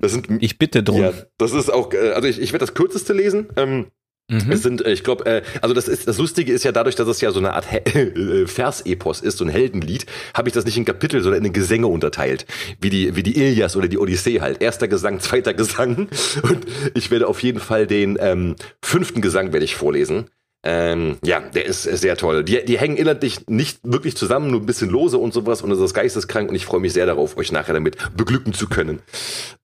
Das 0.00 0.12
sind, 0.12 0.26
ich 0.40 0.58
bitte 0.58 0.82
drum. 0.82 1.00
Ja, 1.00 1.12
das 1.38 1.52
ist 1.52 1.72
auch, 1.72 1.92
äh, 1.92 2.10
also 2.10 2.28
ich, 2.28 2.40
ich 2.40 2.52
werde 2.52 2.66
das 2.66 2.74
kürzeste 2.74 3.12
lesen. 3.12 3.48
Ähm, 3.56 3.86
Mhm. 4.28 4.52
Es 4.52 4.62
sind, 4.62 4.84
äh, 4.84 4.92
ich 4.92 5.04
glaube, 5.04 5.26
äh, 5.26 5.42
also 5.60 5.74
das 5.74 5.88
ist 5.88 6.08
das 6.08 6.18
Lustige 6.18 6.52
ist 6.52 6.64
ja 6.64 6.72
dadurch, 6.72 6.94
dass 6.94 7.08
es 7.08 7.20
ja 7.20 7.30
so 7.32 7.38
eine 7.38 7.54
Art 7.54 7.66
äh, 7.94 8.46
Versepos 8.46 9.20
ist, 9.20 9.38
so 9.38 9.44
ein 9.44 9.50
Heldenlied, 9.50 10.06
habe 10.34 10.48
ich 10.48 10.54
das 10.54 10.64
nicht 10.64 10.76
in 10.76 10.84
Kapitel, 10.84 11.22
sondern 11.22 11.44
in 11.44 11.52
Gesänge 11.52 11.86
unterteilt, 11.86 12.46
wie 12.80 12.90
die 12.90 13.16
wie 13.16 13.22
die 13.22 13.36
Ilias 13.36 13.76
oder 13.76 13.88
die 13.88 13.98
Odyssee 13.98 14.40
halt. 14.40 14.62
Erster 14.62 14.88
Gesang, 14.88 15.20
zweiter 15.20 15.54
Gesang 15.54 16.08
und 16.42 16.66
ich 16.94 17.10
werde 17.10 17.26
auf 17.26 17.42
jeden 17.42 17.60
Fall 17.60 17.86
den 17.86 18.16
ähm, 18.20 18.56
fünften 18.82 19.20
Gesang 19.20 19.52
werde 19.52 19.64
ich 19.64 19.74
vorlesen. 19.74 20.26
Ähm, 20.64 21.18
ja, 21.24 21.40
der 21.40 21.66
ist, 21.66 21.82
sehr 21.82 22.16
toll. 22.16 22.44
Die, 22.44 22.64
die 22.64 22.78
hängen 22.78 22.96
inhaltlich 22.96 23.48
nicht 23.48 23.80
wirklich 23.82 24.16
zusammen, 24.16 24.50
nur 24.50 24.60
ein 24.60 24.66
bisschen 24.66 24.90
lose 24.90 25.18
und 25.18 25.34
sowas 25.34 25.60
und 25.62 25.70
das 25.70 25.80
ist 25.80 25.92
geisteskrank 25.92 26.48
und 26.48 26.54
ich 26.54 26.66
freue 26.66 26.80
mich 26.80 26.92
sehr 26.92 27.04
darauf, 27.06 27.36
euch 27.36 27.50
nachher 27.50 27.74
damit 27.74 27.96
beglücken 28.16 28.52
zu 28.52 28.68
können. 28.68 29.02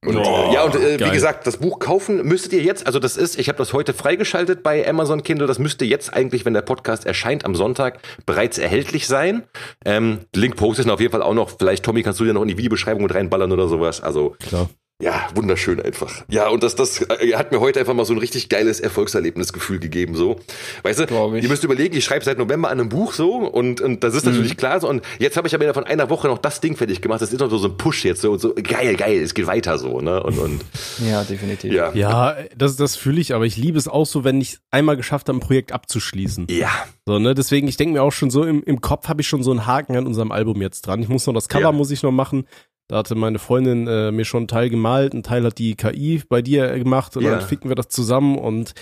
Und, 0.05 0.17
oh, 0.17 0.21
äh, 0.51 0.55
ja, 0.55 0.65
und 0.65 0.75
äh, 0.75 0.99
wie 0.99 1.11
gesagt, 1.11 1.47
das 1.47 1.59
Buch 1.59 1.79
kaufen 1.79 2.27
müsstet 2.27 2.53
ihr 2.53 2.63
jetzt, 2.63 2.87
also 2.87 2.99
das 2.99 3.17
ist, 3.17 3.39
ich 3.39 3.49
habe 3.49 3.59
das 3.59 3.73
heute 3.73 3.95
freigeschaltet 3.95 4.65
bei 4.65 4.89
Amazon 4.89 5.23
Kindle, 5.23 5.47
das 5.47 5.61
müsste 5.61 5.85
jetzt 5.85 6.13
eigentlich, 6.13 6.45
wenn 6.45 6.55
der 6.55 6.63
Podcast 6.63 7.07
erscheint 7.07 7.45
am 7.45 7.55
Sonntag, 7.55 8.01
bereits 8.27 8.59
erhältlich 8.59 9.07
sein. 9.07 9.45
Ähm, 9.85 10.19
Link 10.35 10.57
poste 10.57 10.83
ich 10.83 10.91
auf 10.91 11.01
jeden 11.01 11.13
Fall 11.13 11.23
auch 11.23 11.35
noch, 11.35 11.51
vielleicht 11.59 11.85
Tommy, 11.85 12.03
kannst 12.03 12.19
du 12.19 12.25
dir 12.25 12.33
noch 12.33 12.43
in 12.43 12.49
die 12.49 12.59
Videobeschreibung 12.59 13.05
mit 13.05 13.15
reinballern 13.15 13.53
oder 13.53 13.69
sowas. 13.69 14.01
Also 14.01 14.35
Klar. 14.41 14.69
Ja, 15.01 15.29
wunderschön 15.33 15.81
einfach. 15.81 16.25
Ja, 16.29 16.49
und 16.49 16.65
das, 16.65 16.75
das 16.75 17.03
äh, 17.03 17.35
hat 17.35 17.53
mir 17.53 17.61
heute 17.61 17.79
einfach 17.79 17.95
mal 17.95 18.05
so 18.05 18.13
ein 18.13 18.19
richtig 18.19 18.49
geiles 18.49 18.81
Erfolgserlebnisgefühl 18.81 19.79
gegeben, 19.79 20.17
so. 20.17 20.41
Weißt 20.83 20.99
du, 20.99 21.37
ihr 21.37 21.49
müsst 21.49 21.63
überlegen, 21.63 21.97
ich 21.97 22.05
schreibe 22.05 22.25
seit 22.25 22.37
November 22.37 22.69
an 22.69 22.81
einem 22.81 22.89
Buch 22.89 23.13
so 23.13 23.37
und, 23.37 23.81
und 23.81 24.03
das 24.03 24.17
ist 24.17 24.27
mhm. 24.27 24.33
natürlich 24.33 24.57
klar 24.57 24.81
so. 24.81 24.89
Und 24.89 25.05
jetzt 25.21 25.37
habe 25.37 25.47
ich 25.47 25.55
aber 25.55 25.73
von 25.73 25.85
einer 25.85 26.11
Woche 26.11 26.27
noch 26.27 26.39
das 26.39 26.61
Ding 26.61 26.77
fertig 26.77 27.01
gemacht. 27.01 27.23
Das 27.23 27.33
ist 27.33 27.39
noch 27.39 27.49
so 27.49 27.65
ein 27.65 27.77
Push 27.77 28.05
jetzt 28.07 28.23
so, 28.23 28.37
so 28.39 28.53
geil, 28.55 28.97
geil, 28.97 29.23
es 29.23 29.35
geht 29.35 29.47
weiter 29.47 29.79
so, 29.79 30.01
ne? 30.01 30.21
Und, 30.21 30.37
und 30.37 30.65
ja, 31.09 31.23
definitiv. 31.23 31.73
Ja, 31.73 31.93
ja 31.95 32.37
das, 32.57 32.75
das 32.75 32.97
fühle 32.97 33.21
ich, 33.21 33.35
aber 33.35 33.47
ich 33.47 33.57
liebe 33.57 33.79
es 33.79 33.87
auch 33.87 34.07
so, 34.07 34.25
wenn 34.25 34.41
ich 34.41 34.59
einmal 34.73 34.97
geschafft 34.97 35.29
habe, 35.29 35.39
ein 35.39 35.41
Projekt 35.41 35.71
abzuschließen. 35.71 36.49
Ja. 36.51 36.73
So, 37.07 37.21
ne? 37.21 37.35
Deswegen, 37.35 37.69
ich 37.69 37.77
denke 37.77 37.93
mir 37.93 38.03
auch 38.03 38.11
schon 38.11 38.31
so, 38.31 38.43
im, 38.43 38.65
im 38.65 38.81
Kopf 38.81 39.07
habe 39.07 39.21
ich 39.21 39.29
schon 39.29 39.45
so 39.45 39.53
einen 39.53 39.65
Haken 39.65 39.97
an 39.97 40.09
unserem 40.09 40.33
Album 40.33 40.61
jetzt 40.61 40.89
dran. 40.89 41.01
Ich 41.01 41.09
muss 41.09 41.25
noch 41.25 41.35
das 41.35 41.49
Cover, 41.49 41.63
ja. 41.63 41.73
muss 41.73 41.93
ich 41.93 42.03
noch 42.03 42.11
machen. 42.11 42.47
Da 42.89 42.97
hatte 42.97 43.15
meine 43.15 43.39
Freundin 43.39 43.87
äh, 43.87 44.11
mir 44.11 44.25
schon 44.25 44.41
einen 44.41 44.49
Teil 44.49 44.71
gemalt, 44.71 45.13
ein 45.13 45.23
Teil 45.23 45.45
hat 45.45 45.59
die 45.59 45.77
KI 45.77 46.23
bei 46.29 46.41
dir 46.41 46.79
gemacht 46.79 47.17
und 47.17 47.23
yeah. 47.23 47.37
dann 47.37 47.47
ficken 47.47 47.71
wir 47.71 47.77
das 47.77 47.89
zusammen 47.89 48.39
und 48.39 48.75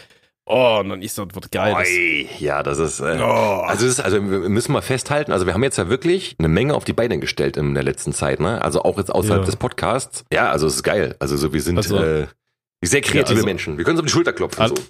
Oh, 0.49 0.79
und 0.79 0.91
dann 0.91 1.03
ist 1.03 1.19
das 1.19 1.27
wird 1.33 1.51
geil. 1.51 1.75
Oi, 1.75 2.29
ja, 2.39 2.63
das 2.63 2.79
ist, 2.79 3.01
äh, 3.01 3.19
oh. 3.21 3.65
also, 3.67 3.85
das 3.85 3.99
ist, 3.99 4.01
also 4.01 4.19
wir 4.31 4.49
müssen 4.49 4.73
mal 4.73 4.81
festhalten, 4.81 5.33
also 5.33 5.45
wir 5.45 5.55
haben 5.55 5.65
jetzt 5.65 5.77
ja 5.77 5.89
wirklich 5.89 6.37
eine 6.39 6.47
Menge 6.47 6.75
auf 6.75 6.85
die 6.85 6.93
Beine 6.93 7.19
gestellt 7.19 7.57
in 7.57 7.75
der 7.75 7.83
letzten 7.83 8.13
Zeit, 8.13 8.39
ne? 8.39 8.63
Also 8.63 8.83
auch 8.83 8.97
jetzt 8.97 9.13
außerhalb 9.13 9.43
ja. 9.43 9.47
des 9.47 9.57
Podcasts. 9.57 10.25
Ja, 10.33 10.51
also 10.53 10.69
es 10.69 10.77
ist 10.77 10.83
geil. 10.85 11.17
Also 11.19 11.37
so, 11.37 11.53
wir 11.53 11.61
sind 11.61 11.77
also, 11.79 11.97
äh, 11.97 12.29
sehr 12.85 13.01
kreative 13.01 13.33
ja, 13.33 13.37
also, 13.39 13.45
Menschen. 13.45 13.77
Wir 13.77 13.85
können 13.85 13.99
uns 13.99 14.03
auf 14.03 14.07
die 14.07 14.13
Schulter 14.13 14.33
klopfen. 14.33 14.63
Also, 14.63 14.77
so. 14.77 14.83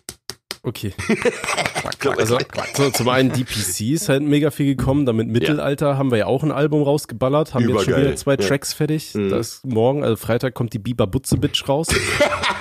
Okay. 0.63 0.93
also, 2.19 2.39
so, 2.75 2.91
zum 2.91 3.09
einen 3.09 3.31
DPC 3.31 3.93
ist 3.93 4.09
halt 4.09 4.23
mega 4.23 4.51
viel 4.51 4.75
gekommen, 4.75 5.07
damit 5.07 5.29
Mittelalter 5.29 5.91
ja. 5.91 5.97
haben 5.97 6.11
wir 6.11 6.19
ja 6.19 6.27
auch 6.27 6.43
ein 6.43 6.51
Album 6.51 6.83
rausgeballert, 6.83 7.55
haben 7.55 7.65
Übergeil. 7.65 7.79
jetzt 7.79 7.91
schon 7.91 8.01
wieder 8.03 8.17
zwei 8.17 8.33
ja. 8.33 8.37
Tracks 8.39 8.73
fertig. 8.73 9.15
Mhm. 9.15 9.31
Das 9.31 9.61
morgen, 9.65 10.03
also 10.03 10.17
Freitag 10.17 10.55
kommt 10.55 10.73
die 10.73 10.81
Biber 10.81 11.07
Butze 11.07 11.37
Bitch 11.37 11.69
raus. 11.69 11.87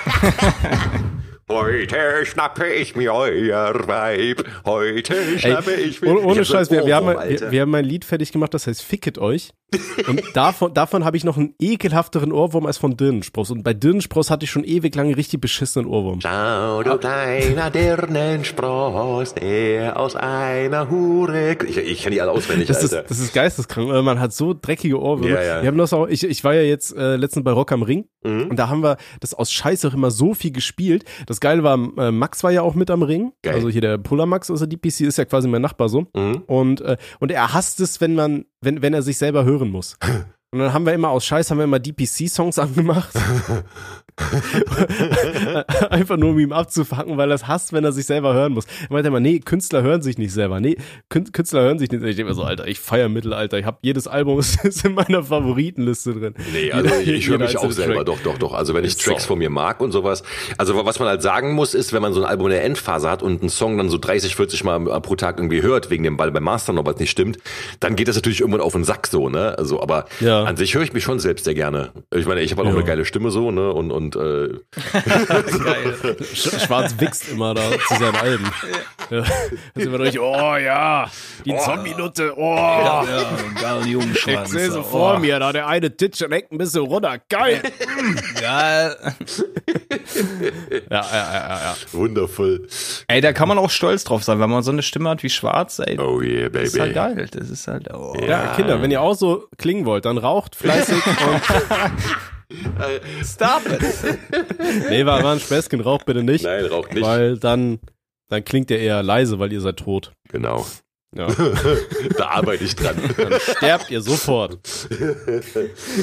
Heute 1.48 2.26
schnappe 2.26 2.66
ich 2.74 2.96
mir 2.96 3.14
euer 3.14 3.88
Weib. 3.88 4.44
Heute 4.66 5.38
schnappe 5.38 5.76
Ey, 5.76 5.84
ich 5.84 6.02
mir. 6.02 6.26
Ohne, 6.26 6.44
Scheiß, 6.44 6.72
wir, 6.72 6.88
wir, 6.88 6.96
haben, 6.96 7.06
wir, 7.08 7.52
wir, 7.52 7.62
haben 7.62 7.70
mein 7.70 7.86
Lied 7.86 8.04
fertig 8.04 8.32
gemacht, 8.32 8.56
das 8.56 8.66
heißt 8.66 8.82
Ficket 8.82 9.20
euch. 9.20 9.52
Und 10.08 10.24
davon, 10.34 10.74
davon 10.74 11.06
habe 11.06 11.18
ich 11.18 11.24
noch 11.24 11.38
einen 11.38 11.54
ekelhafteren 11.60 12.32
Ohrwurm 12.32 12.66
als 12.66 12.78
von 12.78 12.98
Dirnenspross. 12.98 13.52
Und 13.52 13.64
bei 13.64 13.74
Dirnenspross 13.74 14.30
hatte 14.30 14.46
ich 14.46 14.52
schon 14.52 14.64
ewig 14.64 14.96
lange 14.96 15.18
richtig 15.18 15.42
beschissenen 15.42 15.88
Ohrwurm. 15.88 16.22
Schau, 16.22 16.84
du 16.84 16.98
kleiner 16.98 17.70
Dirnenspross, 17.70 19.34
der 19.36 20.00
aus 20.00 20.16
einer 20.16 20.90
Hure. 20.90 21.58
Ich, 21.68 21.78
ich 21.78 22.02
kenne 22.02 22.16
die 22.16 22.22
alle 22.22 22.32
auswendig, 22.32 22.68
das 22.68 22.82
Alter. 22.82 23.02
Ist, 23.04 23.10
das 23.12 23.20
ist 23.20 23.34
geisteskrank. 23.34 23.90
Man 24.04 24.20
hat 24.20 24.34
so 24.34 24.56
dreckige 24.60 25.00
Ohrwürmer. 25.00 25.42
Ja, 25.42 25.58
ja. 25.58 25.62
Wir 25.62 25.68
haben 25.68 25.78
das 25.78 25.94
auch, 25.94 26.08
ich, 26.08 26.24
ich 26.24 26.44
war 26.44 26.54
ja 26.54 26.62
jetzt 26.62 26.96
äh, 26.96 27.16
letztens 27.16 27.44
bei 27.44 27.52
Rock 27.52 27.72
am 27.72 27.84
Ring 27.84 28.06
mhm. 28.24 28.48
und 28.50 28.58
da 28.58 28.70
haben 28.70 28.82
wir 28.82 28.98
das 29.20 29.34
aus 29.34 29.52
Scheiß 29.52 29.86
auch 29.86 29.94
immer 29.94 30.12
so 30.12 30.34
viel 30.34 30.52
gespielt. 30.52 31.06
Das 31.28 31.35
das 31.36 31.42
Geile 31.42 31.64
war, 31.64 31.78
äh, 31.98 32.12
Max 32.12 32.44
war 32.46 32.52
ja 32.52 32.62
auch 32.62 32.76
mit 32.76 32.90
am 32.90 33.04
Ring. 33.04 33.34
Geil. 33.42 33.56
Also 33.56 33.68
hier 33.68 33.82
der 33.82 33.98
Puller 33.98 34.26
Max 34.26 34.50
aus 34.50 34.60
der 34.60 34.70
DPC 34.70 35.02
ist 35.02 35.18
ja 35.18 35.26
quasi 35.26 35.50
mein 35.50 35.62
Nachbar 35.62 35.90
so. 35.90 36.08
Mhm. 36.16 36.44
Und, 36.48 36.80
äh, 36.80 36.96
und 37.20 37.30
er 37.30 37.54
hasst 37.54 37.82
es, 37.82 38.00
wenn 38.00 38.16
man, 38.16 38.46
wenn, 38.62 38.82
wenn 38.82 38.94
er 38.94 39.02
sich 39.02 39.18
selber 39.18 39.44
hören 39.44 39.70
muss. 39.70 39.98
Und 40.56 40.62
dann 40.62 40.72
haben 40.72 40.86
wir 40.86 40.94
immer 40.94 41.10
aus 41.10 41.26
Scheiß 41.26 41.52
haben 41.52 41.58
wir 41.58 41.66
immer 41.66 41.80
DPC-Songs 41.80 42.58
angemacht. 42.60 43.10
Einfach 45.90 46.16
nur 46.16 46.30
um 46.30 46.40
ihm 46.40 46.54
abzufangen, 46.54 47.18
weil 47.18 47.30
er 47.30 47.36
es 47.36 47.46
hasst, 47.46 47.74
wenn 47.74 47.84
er 47.84 47.92
sich 47.92 48.06
selber 48.06 48.34
hören 48.34 48.54
muss. 48.54 48.64
Er 48.84 48.94
meinte 48.94 49.10
immer, 49.10 49.20
nee, 49.20 49.40
Künstler 49.40 49.84
hören 49.84 50.02
sich 50.02 50.18
nicht 50.18 50.32
selber. 50.32 50.62
Nee, 50.62 50.78
Künstler 51.10 51.64
hören 51.64 51.78
sich 51.78 51.92
nicht. 51.92 52.02
Ich 52.02 52.16
denke 52.16 52.30
mir 52.30 52.36
so, 52.36 52.44
Alter, 52.44 52.68
ich 52.68 52.80
feiere 52.80 53.10
Mittelalter. 53.10 53.60
Ich 53.60 53.66
habe 53.66 53.80
jedes 53.82 54.08
Album 54.08 54.40
ist 54.64 54.86
in 54.86 54.94
meiner 54.94 55.24
Favoritenliste 55.24 56.14
drin. 56.14 56.36
Nee, 56.54 56.72
also 56.72 56.96
ich, 57.02 57.10
ich 57.10 57.28
höre 57.28 57.40
mich 57.40 57.58
auch 57.58 57.70
selber, 57.72 57.96
Track. 57.96 58.06
doch, 58.06 58.20
doch, 58.24 58.38
doch. 58.38 58.54
Also 58.54 58.74
wenn 58.74 58.86
ich 58.86 58.96
Tracks 58.96 59.24
so. 59.24 59.28
von 59.30 59.40
mir 59.40 59.50
mag 59.50 59.82
und 59.82 59.92
sowas. 59.92 60.24
Also 60.58 60.86
was 60.86 61.00
man 61.00 61.10
halt 61.10 61.22
sagen 61.22 61.54
muss, 61.54 61.74
ist, 61.74 61.92
wenn 61.92 62.02
man 62.02 62.14
so 62.14 62.22
ein 62.22 62.26
Album 62.26 62.48
in 62.48 62.52
der 62.54 62.64
Endphase 62.64 63.10
hat 63.10 63.22
und 63.22 63.42
einen 63.42 63.50
Song 63.50 63.78
dann 63.78 63.90
so 63.90 63.98
30, 63.98 64.38
40 64.38 64.64
Mal 64.64 64.80
pro 65.02 65.18
Tag 65.18 65.38
irgendwie 65.40 65.62
hört, 65.62 65.90
wegen 65.90 66.06
dem 66.06 66.16
Ball 66.16 66.32
beim 66.32 66.44
Master 66.44 66.72
noch 66.72 66.86
was 66.86 66.98
nicht 67.00 67.12
stimmt, 67.12 67.40
dann 67.82 67.98
geht 67.98 68.08
das 68.08 68.16
natürlich 68.16 68.40
irgendwann 68.40 68.62
auf 68.62 68.72
den 68.72 68.86
Sack 68.86 69.08
so, 69.08 69.28
ne? 69.28 69.58
Also, 69.58 69.82
aber 69.82 70.06
ja. 70.22 70.45
An 70.46 70.58
sich 70.58 70.76
höre 70.76 70.84
ich 70.84 70.94
mich 70.94 71.04
schon 71.04 71.20
selbst 71.20 71.46
sehr 71.46 71.56
gerne. 71.56 71.92
Ich 72.14 72.26
meine, 72.26 72.42
ich 72.42 72.52
habe 72.52 72.62
auch 72.62 72.68
ja. 72.68 72.74
eine 72.74 72.84
geile 72.84 73.06
Stimme 73.06 73.32
so, 73.32 73.52
ne? 73.52 73.72
Und, 73.72 73.92
und 73.92 74.16
äh, 74.16 74.50
Geil. 74.94 76.18
Schwarz 76.34 76.96
wächst 77.00 77.30
immer 77.32 77.54
da 77.54 77.72
zu 77.88 77.96
seinen 77.96 78.16
Alben. 78.16 78.52
Ja. 79.10 79.22
Da 79.22 79.82
sind 79.82 79.92
wir 79.92 79.98
durch, 80.00 80.20
oh 80.20 80.56
ja, 80.56 81.10
die 81.46 81.52
oh. 81.52 81.58
Zombie-Nutte, 81.58 82.34
oh. 82.38 82.56
Ja, 82.56 83.04
ja. 83.04 83.82
Ich 83.86 84.48
sehe 84.50 84.72
so 84.72 84.80
oh. 84.80 84.84
vor 84.84 85.20
mir, 85.20 85.40
da 85.40 85.52
der 85.52 85.68
eine 85.68 85.96
Titsch 85.96 86.22
leckt 86.22 86.52
ein 86.52 86.58
bisschen 86.58 86.82
runter. 86.82 87.18
Geil. 87.30 87.62
Geil. 88.42 88.96
ja, 90.90 91.02
ja, 91.02 91.34
ja, 91.34 91.48
ja. 91.50 91.76
Wundervoll. 91.92 92.68
Ey, 93.08 93.22
da 93.22 93.34
kann 93.34 93.48
man 93.48 93.58
auch 93.58 93.70
stolz 93.70 94.04
drauf 94.04 94.24
sein, 94.24 94.40
wenn 94.40 94.50
man 94.50 94.64
so 94.64 94.72
eine 94.72 94.82
Stimme 94.82 95.10
hat 95.10 95.24
wie 95.24 95.30
Schwarz, 95.30 95.80
ey. 95.80 95.98
Oh 96.00 96.22
yeah, 96.22 96.50
baby. 96.50 96.64
Das 96.64 96.74
ist 96.74 96.80
halt 96.80 96.94
geil. 96.94 97.28
Das 97.32 97.50
ist 97.50 97.68
halt, 97.68 97.94
oh. 97.94 98.16
Ja, 98.28 98.54
Kinder, 98.56 98.82
wenn 98.82 98.92
ihr 98.92 99.02
auch 99.02 99.16
so 99.16 99.48
klingen 99.58 99.86
wollt, 99.86 100.06
dann 100.06 100.18
raucht 100.26 100.56
fleißig 100.56 101.02
und 101.06 101.42
Stop 103.26 103.66
it. 103.66 103.82
nee, 104.90 105.06
war, 105.06 105.24
war 105.24 105.34
ein 105.34 105.40
Späßchen, 105.40 105.82
raucht 105.82 106.06
bitte 106.06 106.24
nicht. 106.24 106.44
Nein, 106.44 106.66
raucht 106.66 106.94
nicht. 106.94 107.04
Weil 107.04 107.38
dann, 107.38 107.80
dann 108.30 108.44
klingt 108.44 108.70
ihr 108.72 108.80
eher 108.80 109.02
leise, 109.04 109.40
weil 109.40 109.52
ihr 109.52 109.62
seid 109.62 109.78
tot. 109.78 110.14
Genau. 110.30 110.66
Ja. 111.16 111.28
da 112.18 112.28
arbeite 112.28 112.64
ich 112.64 112.76
dran. 112.76 112.96
Dann 113.18 113.40
sterbt 113.40 113.90
ihr 113.90 114.02
sofort. 114.02 114.60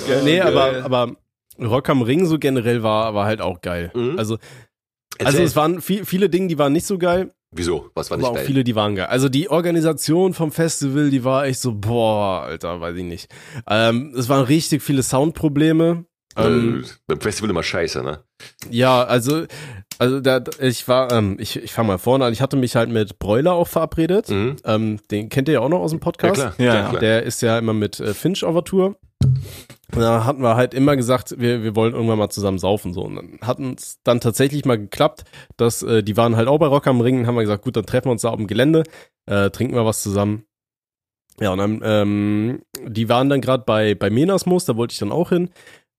ja, 0.09 0.23
nee, 0.23 0.41
aber, 0.41 0.85
aber 0.85 1.17
Rock 1.61 1.89
am 1.91 2.03
Ring 2.03 2.27
so 2.27 2.39
generell 2.39 2.83
war, 2.83 3.15
war 3.15 3.27
halt 3.27 3.41
auch 3.41 3.61
geil. 3.61 3.91
Mhm. 3.95 4.19
Also, 4.19 4.39
also 5.19 5.43
es 5.43 5.55
waren 5.55 5.81
viel, 5.83 6.05
viele 6.05 6.31
Dinge, 6.31 6.49
die 6.49 6.59
waren 6.59 6.73
nicht 6.73 6.87
so 6.87 6.99
geil. 6.99 7.33
Wieso? 7.55 7.91
Was 7.95 8.11
war 8.11 8.17
nicht 8.17 8.27
aber 8.27 8.41
auch 8.41 8.43
viele, 8.45 8.65
die 8.65 8.75
waren 8.75 8.95
geil. 8.97 9.07
Also 9.07 9.29
die 9.29 9.51
Organisation 9.51 10.33
vom 10.33 10.53
Festival, 10.53 11.11
die 11.11 11.23
war 11.23 11.45
echt 11.47 11.61
so, 11.61 11.75
boah, 11.75 12.43
Alter, 12.43 12.81
weiß 12.81 12.97
ich 12.97 13.05
nicht. 13.05 13.29
Ähm, 13.69 14.15
es 14.17 14.29
waren 14.29 14.45
richtig 14.45 14.83
viele 14.83 15.03
Soundprobleme. 15.03 16.07
Ähm, 16.37 16.85
Beim 17.07 17.21
Festival 17.21 17.51
immer 17.51 17.63
scheiße, 17.63 18.03
ne? 18.03 18.21
Ja, 18.71 19.05
also, 19.05 19.45
also 19.99 20.21
da, 20.21 20.43
ich 20.61 20.89
war, 20.89 21.13
ähm, 21.13 21.37
ich, 21.39 21.63
ich 21.63 21.73
fange 21.73 21.89
mal 21.89 21.99
vorne 21.99 22.25
an. 22.25 22.33
Ich 22.33 22.41
hatte 22.41 22.57
mich 22.57 22.75
halt 22.75 22.89
mit 22.89 23.19
Broiler 23.19 23.53
auch 23.53 23.69
verabredet. 23.69 24.31
Mhm. 24.31 24.57
Ähm, 24.65 24.99
den 25.11 25.29
kennt 25.29 25.49
ihr 25.49 25.55
ja 25.55 25.61
auch 25.61 25.69
noch 25.69 25.81
aus 25.81 25.91
dem 25.91 25.99
Ja, 26.01 26.05
Podcast. 26.05 26.35
klar. 26.35 26.55
Ja, 26.59 26.89
klar. 26.89 27.01
Der 27.01 27.23
ist 27.25 27.43
ja 27.43 27.59
immer 27.59 27.75
mit 27.75 28.01
äh, 28.01 28.15
Finch 28.15 28.45
auf 28.45 28.65
Tour. 28.65 28.97
Und 29.95 30.01
da 30.01 30.25
hatten 30.25 30.43
wir 30.43 30.57
halt 30.57 30.73
immer 30.73 30.97
gesagt, 30.97 31.35
wir, 31.39 31.63
wir 31.63 31.77
wollen 31.77 31.93
irgendwann 31.93 32.19
mal 32.19 32.31
zusammen 32.31 32.59
saufen. 32.59 32.95
So. 32.95 33.03
Und 33.03 33.17
dann 33.17 33.39
hat 33.43 33.59
uns 33.59 34.01
dann 34.05 34.21
tatsächlich 34.21 34.65
mal 34.65 34.79
geklappt, 34.79 35.25
dass 35.57 35.83
äh, 35.83 36.03
die 36.03 36.17
waren 36.17 36.37
halt 36.37 36.49
auch 36.49 36.59
bei 36.59 36.67
Rock 36.67 36.87
am 36.87 37.01
Ring. 37.01 37.27
Haben 37.27 37.35
wir 37.35 37.43
gesagt, 37.43 37.65
gut, 37.65 37.77
dann 37.77 37.85
treffen 37.85 38.07
wir 38.07 38.13
uns 38.13 38.23
da 38.23 38.31
auf 38.31 38.37
dem 38.37 38.47
Gelände, 38.47 38.85
äh, 39.27 39.51
trinken 39.51 39.75
wir 39.75 39.85
was 39.85 40.03
zusammen. 40.03 40.45
Ja, 41.41 41.53
und 41.53 41.59
dann, 41.59 41.81
ähm, 41.85 42.63
die 42.87 43.09
waren 43.09 43.29
dann 43.29 43.41
gerade 43.41 43.65
bei, 43.65 43.95
bei 43.95 44.11
Menasmus, 44.11 44.65
da 44.65 44.77
wollte 44.77 44.93
ich 44.93 44.99
dann 44.99 45.13
auch 45.13 45.31
hin. 45.31 45.51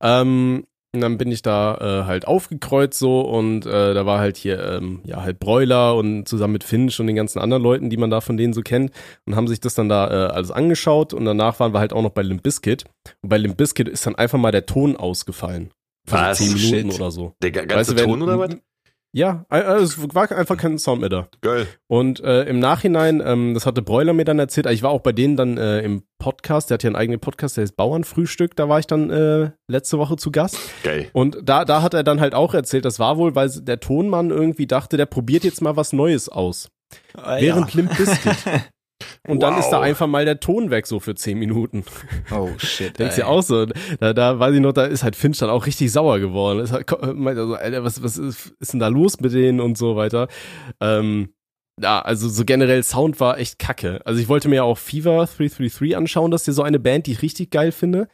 Ähm, 0.02 0.66
und 0.94 1.02
dann 1.02 1.18
bin 1.18 1.32
ich 1.32 1.42
da 1.42 1.76
äh, 2.02 2.06
halt 2.06 2.28
aufgekreuzt 2.28 3.00
so 3.00 3.22
und 3.22 3.66
äh, 3.66 3.94
da 3.94 4.06
war 4.06 4.20
halt 4.20 4.38
hier 4.38 4.64
ähm, 4.64 5.02
ja 5.06 5.22
halt 5.24 5.40
Broiler 5.40 5.96
und 5.96 6.28
zusammen 6.28 6.54
mit 6.54 6.64
Finch 6.64 7.00
und 7.00 7.08
den 7.08 7.16
ganzen 7.16 7.40
anderen 7.40 7.64
Leuten, 7.64 7.90
die 7.90 7.98
man 7.98 8.10
da 8.10 8.22
von 8.22 8.38
denen 8.38 8.54
so 8.54 8.62
kennt 8.62 8.92
und 9.26 9.36
haben 9.36 9.48
sich 9.48 9.60
das 9.60 9.74
dann 9.76 9.90
da 9.90 10.08
äh, 10.10 10.32
alles 10.34 10.52
angeschaut 10.52 11.14
und 11.14 11.26
danach 11.26 11.60
waren 11.60 11.74
wir 11.74 11.80
halt 11.80 11.94
auch 11.94 12.02
noch 12.04 12.12
bei 12.12 12.22
Limp 12.22 12.44
Bizkit 12.44 12.86
und 13.22 13.30
bei 13.30 13.38
Limp 13.38 13.58
Bizkit 13.58 13.90
ist 13.90 14.06
dann 14.06 14.16
einfach 14.16 14.38
mal 14.38 14.52
der 14.52 14.66
Ton 14.66 14.96
ausgefallen. 14.96 15.72
Für 16.08 16.16
Was? 16.16 16.38
so 16.38 16.44
10 16.46 16.54
Minuten 16.54 16.92
Shit. 16.92 17.00
oder 17.02 17.12
so. 17.12 17.34
Der 17.42 17.52
ga- 17.52 17.66
ganze 17.66 17.92
Weißt 17.94 18.00
du, 18.02 18.06
Ton 18.06 18.22
oder 18.22 18.38
was? 18.38 18.58
Ja, 19.16 19.46
äh, 19.52 19.60
es 19.76 19.98
war 20.16 20.32
einfach 20.32 20.58
kein 20.58 20.80
Sound 20.80 21.02
mehr 21.02 21.10
da. 21.10 21.28
Geil. 21.42 21.68
Und 21.88 22.20
äh, 22.22 22.46
im 22.46 22.58
Nachhinein, 22.58 23.22
ähm, 23.24 23.54
das 23.54 23.68
hatte 23.68 23.84
Broiler 23.84 24.14
mir 24.14 24.26
dann 24.26 24.40
erzählt, 24.40 24.66
ich 24.72 24.82
war 24.82 24.90
auch 24.90 25.02
bei 25.02 25.12
denen 25.12 25.36
dann 25.36 25.58
äh, 25.58 25.82
im 25.82 26.04
Podcast, 26.18 26.72
der 26.72 26.76
hat 26.76 26.84
ja 26.84 26.88
einen 26.88 26.96
eigenen 26.96 27.20
Podcast, 27.20 27.56
der 27.56 27.62
heißt 27.62 27.76
Bauernfrühstück, 27.76 28.56
da 28.56 28.70
war 28.70 28.80
ich 28.80 28.88
dann 28.88 29.12
äh, 29.12 29.52
letzte 29.68 30.00
Woche 30.00 30.16
zu 30.16 30.32
Gast. 30.32 30.58
Geil. 30.82 31.10
Und 31.14 31.38
da, 31.44 31.64
da 31.64 31.84
hat 31.84 31.94
er 31.94 32.04
dann 32.04 32.22
halt 32.22 32.34
auch 32.34 32.56
erzählt, 32.56 32.86
das 32.86 32.98
war 32.98 33.18
wohl, 33.18 33.36
weil 33.36 33.50
der 33.50 33.80
Tonmann 33.80 34.32
irgendwie 34.32 34.66
dachte, 34.66 34.98
der 34.98 35.06
probiert 35.06 35.44
jetzt 35.44 35.62
mal 35.62 35.78
was 35.78 35.94
Neues 35.94 36.28
aus. 36.28 36.72
Ah, 37.14 37.38
während 37.40 37.74
Limp 37.76 37.96
Bizkit. 37.96 38.38
Und 39.26 39.42
dann 39.42 39.58
ist 39.58 39.70
da 39.70 39.78
Wow. 39.78 39.84
einfach 39.84 40.08
mal 40.08 40.26
der 40.26 40.40
Ton 40.42 40.70
weg, 40.70 40.86
so 40.86 41.00
für 41.00 41.16
10 41.16 41.40
Minuten. 41.40 41.86
Oh 42.30 42.50
shit. 42.58 42.98
Denkst 43.00 43.16
du 43.16 43.26
auch 43.26 43.42
so, 43.42 43.66
da, 44.00 44.14
da 44.14 44.38
weiß 44.40 44.54
ich 44.56 44.60
noch, 44.62 44.74
da 44.74 44.84
ist 44.86 45.04
halt 45.04 45.16
Finch 45.16 45.38
dann 45.40 45.50
auch 45.50 45.66
richtig 45.66 45.92
sauer 45.94 46.20
geworden. 46.20 46.60
Ist 46.60 46.74
halt, 46.74 46.92
Alter, 46.92 47.84
was, 47.86 48.04
was 48.04 48.18
ist, 48.18 48.54
ist 48.60 48.74
denn 48.74 48.82
da 48.82 48.90
los 48.90 49.20
mit 49.22 49.32
denen 49.34 49.62
und 49.62 49.78
so 49.78 49.96
weiter. 49.96 50.28
Ähm, 50.82 51.30
ja, 51.82 52.02
also 52.02 52.28
so 52.28 52.44
generell 52.46 52.84
Sound 52.84 53.20
war 53.22 53.40
echt 53.40 53.60
kacke. 53.60 54.02
Also 54.06 54.20
ich 54.20 54.28
wollte 54.28 54.50
mir 54.50 54.58
ja 54.58 54.64
auch 54.64 54.78
Fever 54.78 55.26
333 55.26 55.96
anschauen, 55.96 56.30
das 56.30 56.42
ist 56.42 56.48
ja 56.48 56.54
so 56.54 56.64
eine 56.64 56.80
Band, 56.80 57.08
die 57.08 57.14
ich 57.14 57.22
richtig 57.22 57.50
geil 57.50 57.72
finde. 57.72 58.10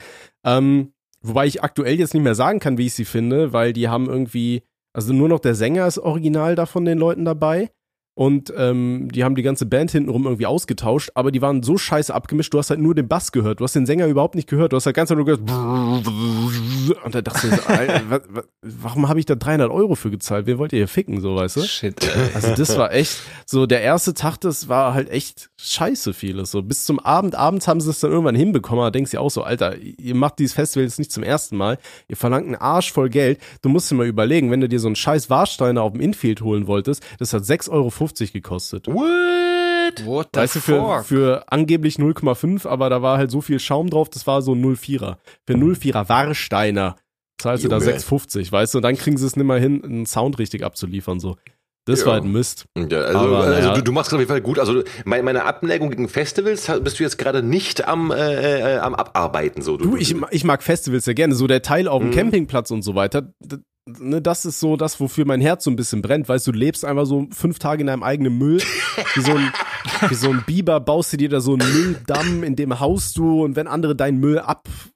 Ähm, 0.46 0.94
wobei 1.24 1.48
ich 1.48 1.64
aktuell 1.64 2.00
jetzt 2.00 2.14
nicht 2.14 2.24
mehr 2.24 2.36
sagen 2.36 2.60
kann, 2.60 2.78
wie 2.78 2.86
ich 2.86 2.94
sie 2.94 3.04
finde, 3.06 3.52
weil 3.52 3.74
die 3.74 3.90
haben 3.90 4.08
irgendwie, 4.08 4.62
also 4.94 5.12
nur 5.12 5.28
noch 5.28 5.40
der 5.40 5.56
Sänger 5.56 5.88
ist 5.88 5.98
original 5.98 6.56
da 6.56 6.66
von 6.68 6.86
den 6.86 7.00
Leuten 7.00 7.26
dabei. 7.26 7.72
Und 8.20 8.54
ähm, 8.58 9.08
die 9.14 9.24
haben 9.24 9.36
die 9.36 9.44
ganze 9.44 9.66
Band 9.66 9.92
hintenrum 9.92 10.26
irgendwie 10.26 10.46
ausgetauscht, 10.46 11.12
aber 11.14 11.32
die 11.32 11.42
waren 11.42 11.64
so 11.64 11.78
scheiße 11.78 12.14
abgemischt, 12.14 12.54
du 12.54 12.58
hast 12.58 12.70
halt 12.70 12.82
nur 12.82 12.94
den 12.94 13.08
Bass 13.08 13.32
gehört, 13.32 13.62
du 13.62 13.64
hast 13.64 13.78
den 13.78 13.86
Sänger 13.86 14.08
überhaupt 14.08 14.36
nicht 14.36 14.50
gehört, 14.50 14.74
du 14.74 14.76
hast 14.76 14.86
halt 14.86 14.96
ganz 14.98 15.10
nur 15.10 15.24
gehört. 15.24 15.40
Und 15.40 17.16
da 17.16 17.22
dachte 17.22 17.48
ich 17.48 17.54
warum 18.62 19.08
habe 19.08 19.20
ich 19.22 19.26
da 19.26 19.36
300 19.36 19.72
Euro 19.72 19.96
für 19.96 20.12
gezahlt? 20.12 20.48
Wen 20.48 20.58
wollt 20.58 20.74
ihr 20.74 20.80
hier 20.80 20.90
ficken, 20.90 21.22
so, 21.22 21.38
weißt 21.38 21.56
du? 21.56 21.62
Shit. 21.62 21.96
Also 22.36 22.56
das 22.56 22.78
war 22.78 22.92
echt, 22.92 23.22
so 23.46 23.66
der 23.66 23.84
erste 23.84 24.14
Tag, 24.14 24.36
das 24.42 24.68
war 24.68 24.94
halt 24.94 25.10
echt 25.10 25.50
scheiße 25.56 26.14
vieles. 26.14 26.52
So 26.52 26.62
bis 26.62 26.84
zum 26.84 27.00
Abend, 27.00 27.36
abends 27.36 27.70
haben 27.70 27.80
sie 27.80 27.90
es 27.90 28.02
dann 28.02 28.12
irgendwann 28.12 28.36
hinbekommen, 28.36 28.82
aber 28.82 28.92
denkst 28.92 29.12
du 29.12 29.20
auch 29.22 29.32
so, 29.32 29.44
Alter, 29.44 29.78
ihr 29.78 30.16
macht 30.16 30.40
dieses 30.40 30.56
Festival 30.56 30.84
jetzt 30.84 31.00
nicht 31.00 31.14
zum 31.14 31.24
ersten 31.24 31.56
Mal, 31.56 31.78
ihr 32.10 32.18
verlangt 32.18 32.48
einen 32.48 32.56
Arsch 32.56 32.92
voll 32.92 33.10
Geld. 33.10 33.40
Du 33.62 33.70
musst 33.70 33.90
dir 33.90 33.96
mal 33.96 34.08
überlegen, 34.08 34.52
wenn 34.52 34.60
du 34.60 34.68
dir 34.68 34.82
so 34.82 34.90
einen 34.90 34.98
scheiß 34.98 35.30
Warsteiner 35.30 35.84
auf 35.84 35.94
dem 35.94 36.02
Infield 36.02 36.42
holen 36.42 36.68
wolltest, 36.68 37.02
das 37.18 37.32
hat 37.32 37.44
6,50 37.44 37.70
Euro 37.72 38.09
gekostet. 38.18 38.88
What? 38.88 40.06
What 40.06 40.30
the 40.34 40.40
Weißt 40.42 40.56
du, 40.56 40.60
für, 40.60 40.80
fuck? 40.80 41.06
für 41.06 41.44
angeblich 41.48 41.96
0,5, 41.98 42.68
aber 42.68 42.90
da 42.90 43.02
war 43.02 43.18
halt 43.18 43.32
so 43.32 43.42
viel 43.42 43.60
Schaum 43.60 43.90
drauf, 43.90 44.10
das 44.10 44.28
war 44.28 44.42
so 44.42 44.54
ein 44.54 44.62
0,4er. 44.64 45.18
Für 45.48 45.54
0,4er 45.56 46.10
Warsteiner 46.10 46.96
zahlst 47.40 47.64
du 47.64 47.70
da 47.70 47.78
Junge. 47.80 47.92
6,50, 47.98 48.52
weißt 48.52 48.74
du, 48.74 48.78
und 48.80 48.84
dann 48.84 48.96
kriegen 48.98 49.18
sie 49.18 49.26
es 49.26 49.36
nicht 49.36 49.46
mal 49.46 49.60
hin, 49.60 49.84
einen 49.84 50.06
Sound 50.06 50.38
richtig 50.40 50.64
abzuliefern, 50.64 51.20
so. 51.20 51.38
Das 51.86 52.02
Ja. 52.02 52.06
war 52.08 52.14
halt 52.16 52.26
ein 52.26 52.32
Mist. 52.34 52.66
Ja, 52.78 53.00
also, 53.00 53.20
Aber, 53.20 53.40
also 53.46 53.74
du, 53.74 53.82
du 53.82 53.92
machst 53.92 54.14
auf 54.14 54.20
jeden 54.20 54.30
Fall 54.30 54.42
gut. 54.42 54.60
Also 54.60 54.84
meine, 55.06 55.24
meine 55.24 55.46
Abneigung 55.46 55.90
gegen 55.90 56.08
Festivals 56.08 56.70
bist 56.84 57.00
du 57.00 57.04
jetzt 57.04 57.18
gerade 57.18 57.42
nicht 57.42 57.88
am, 57.88 58.12
äh, 58.12 58.76
äh, 58.76 58.78
am 58.78 58.94
Abarbeiten. 58.94 59.64
So. 59.64 59.76
Du, 59.78 59.96
ich, 59.98 60.14
ich 60.30 60.44
mag 60.44 60.62
Festivals 60.62 61.06
sehr 61.06 61.16
gerne. 61.16 61.34
So 61.34 61.48
der 61.48 61.64
Teil 61.64 61.88
auf 61.88 62.00
dem 62.04 62.10
Mhm. 62.12 62.14
Campingplatz 62.14 62.70
und 62.70 62.84
so 62.84 62.94
weiter. 62.94 63.34
Ne, 64.00 64.22
das 64.22 64.46
ist 64.46 64.60
so 64.60 64.76
das, 64.76 65.00
wofür 65.00 65.26
mein 65.26 65.42
Herz 65.42 65.64
so 65.64 65.72
ein 65.72 65.76
bisschen 65.76 66.02
brennt. 66.02 66.30
Weißt 66.30 66.48
du, 66.48 66.52
du 66.52 66.60
lebst 66.60 66.86
einfach 66.86 67.06
so 67.06 67.28
fünf 67.32 67.60
Tage 67.60 67.82
in 67.82 67.88
deinem 67.88 68.04
eigenen 68.04 68.38
Müll. 68.38 68.62
Wie 69.16 69.22
so 69.22 69.32
ein, 69.32 69.52
wie 70.10 70.16
so 70.16 70.30
ein 70.30 70.44
Biber 70.46 70.80
baust 70.80 71.14
du 71.14 71.18
dir 71.18 71.30
da 71.30 71.40
so 71.40 71.54
einen 71.54 71.72
Mülldamm, 71.74 72.44
in 72.44 72.56
dem 72.56 72.80
haust 72.80 73.18
du 73.18 73.44
und 73.44 73.56
wenn 73.56 73.68
andere 73.68 73.96
deinen 73.96 74.20
Müll 74.20 74.40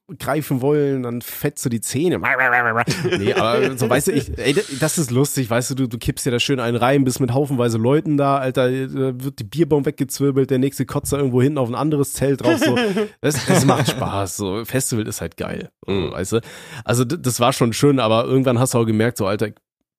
abgreifen 0.10 0.62
wollen, 0.62 1.04
dann 1.04 1.22
fetzt 1.22 1.64
du 1.66 1.70
die 1.70 1.82
Zähne. 1.82 2.20
Nee, 3.20 3.34
aber 3.34 3.78
so, 3.78 3.89
weißt 3.89 4.08
du, 4.08 4.12
ich, 4.12 4.38
ey, 4.38 4.56
das 4.80 4.97
ist 4.97 5.12
lustig, 5.12 5.49
weißt 5.49 5.72
du, 5.72 5.76
du, 5.76 5.88
du 5.88 5.97
kippst 5.97 6.26
dir 6.26 6.32
da 6.32 6.39
schön 6.39 6.60
einen 6.60 6.76
rein, 6.78 7.04
bist 7.04 7.20
mit 7.20 7.34
haufenweise 7.34 7.78
Leuten 7.78 8.18
da, 8.18 8.38
Alter, 8.38 8.70
da 8.70 9.24
wird 9.24 9.39
die 9.39 9.43
Bierbaum 9.43 9.86
weggezwirbelt, 9.86 10.49
der 10.49 10.60
nächste 10.60 10.86
kotzt 10.86 11.14
da 11.14 11.18
irgendwo 11.18 11.41
hinten 11.41 11.58
auf 11.58 11.70
ein 11.70 11.76
anderes 11.76 12.14
Zelt 12.14 12.43
drauf, 12.43 12.58
so. 12.60 12.78
Das, 13.22 13.45
das 13.45 13.66
macht 13.66 13.89
Spaß, 13.91 14.38
so. 14.38 14.66
Festival 14.66 15.08
ist 15.08 15.22
halt 15.22 15.38
geil, 15.38 15.70
Mhm. 15.88 16.12
weißt 16.12 16.34
du. 16.34 16.41
Also, 16.84 17.06
das 17.06 17.39
war 17.39 17.54
schon 17.54 17.74
schön, 17.74 17.99
aber 17.99 18.26
irgendwann 18.26 18.60
hast 18.60 18.74
du 18.74 18.80
auch 18.80 18.86
gemerkt, 18.86 19.18
so, 19.18 19.26
Alter, 19.26 19.47
ich 19.47 19.54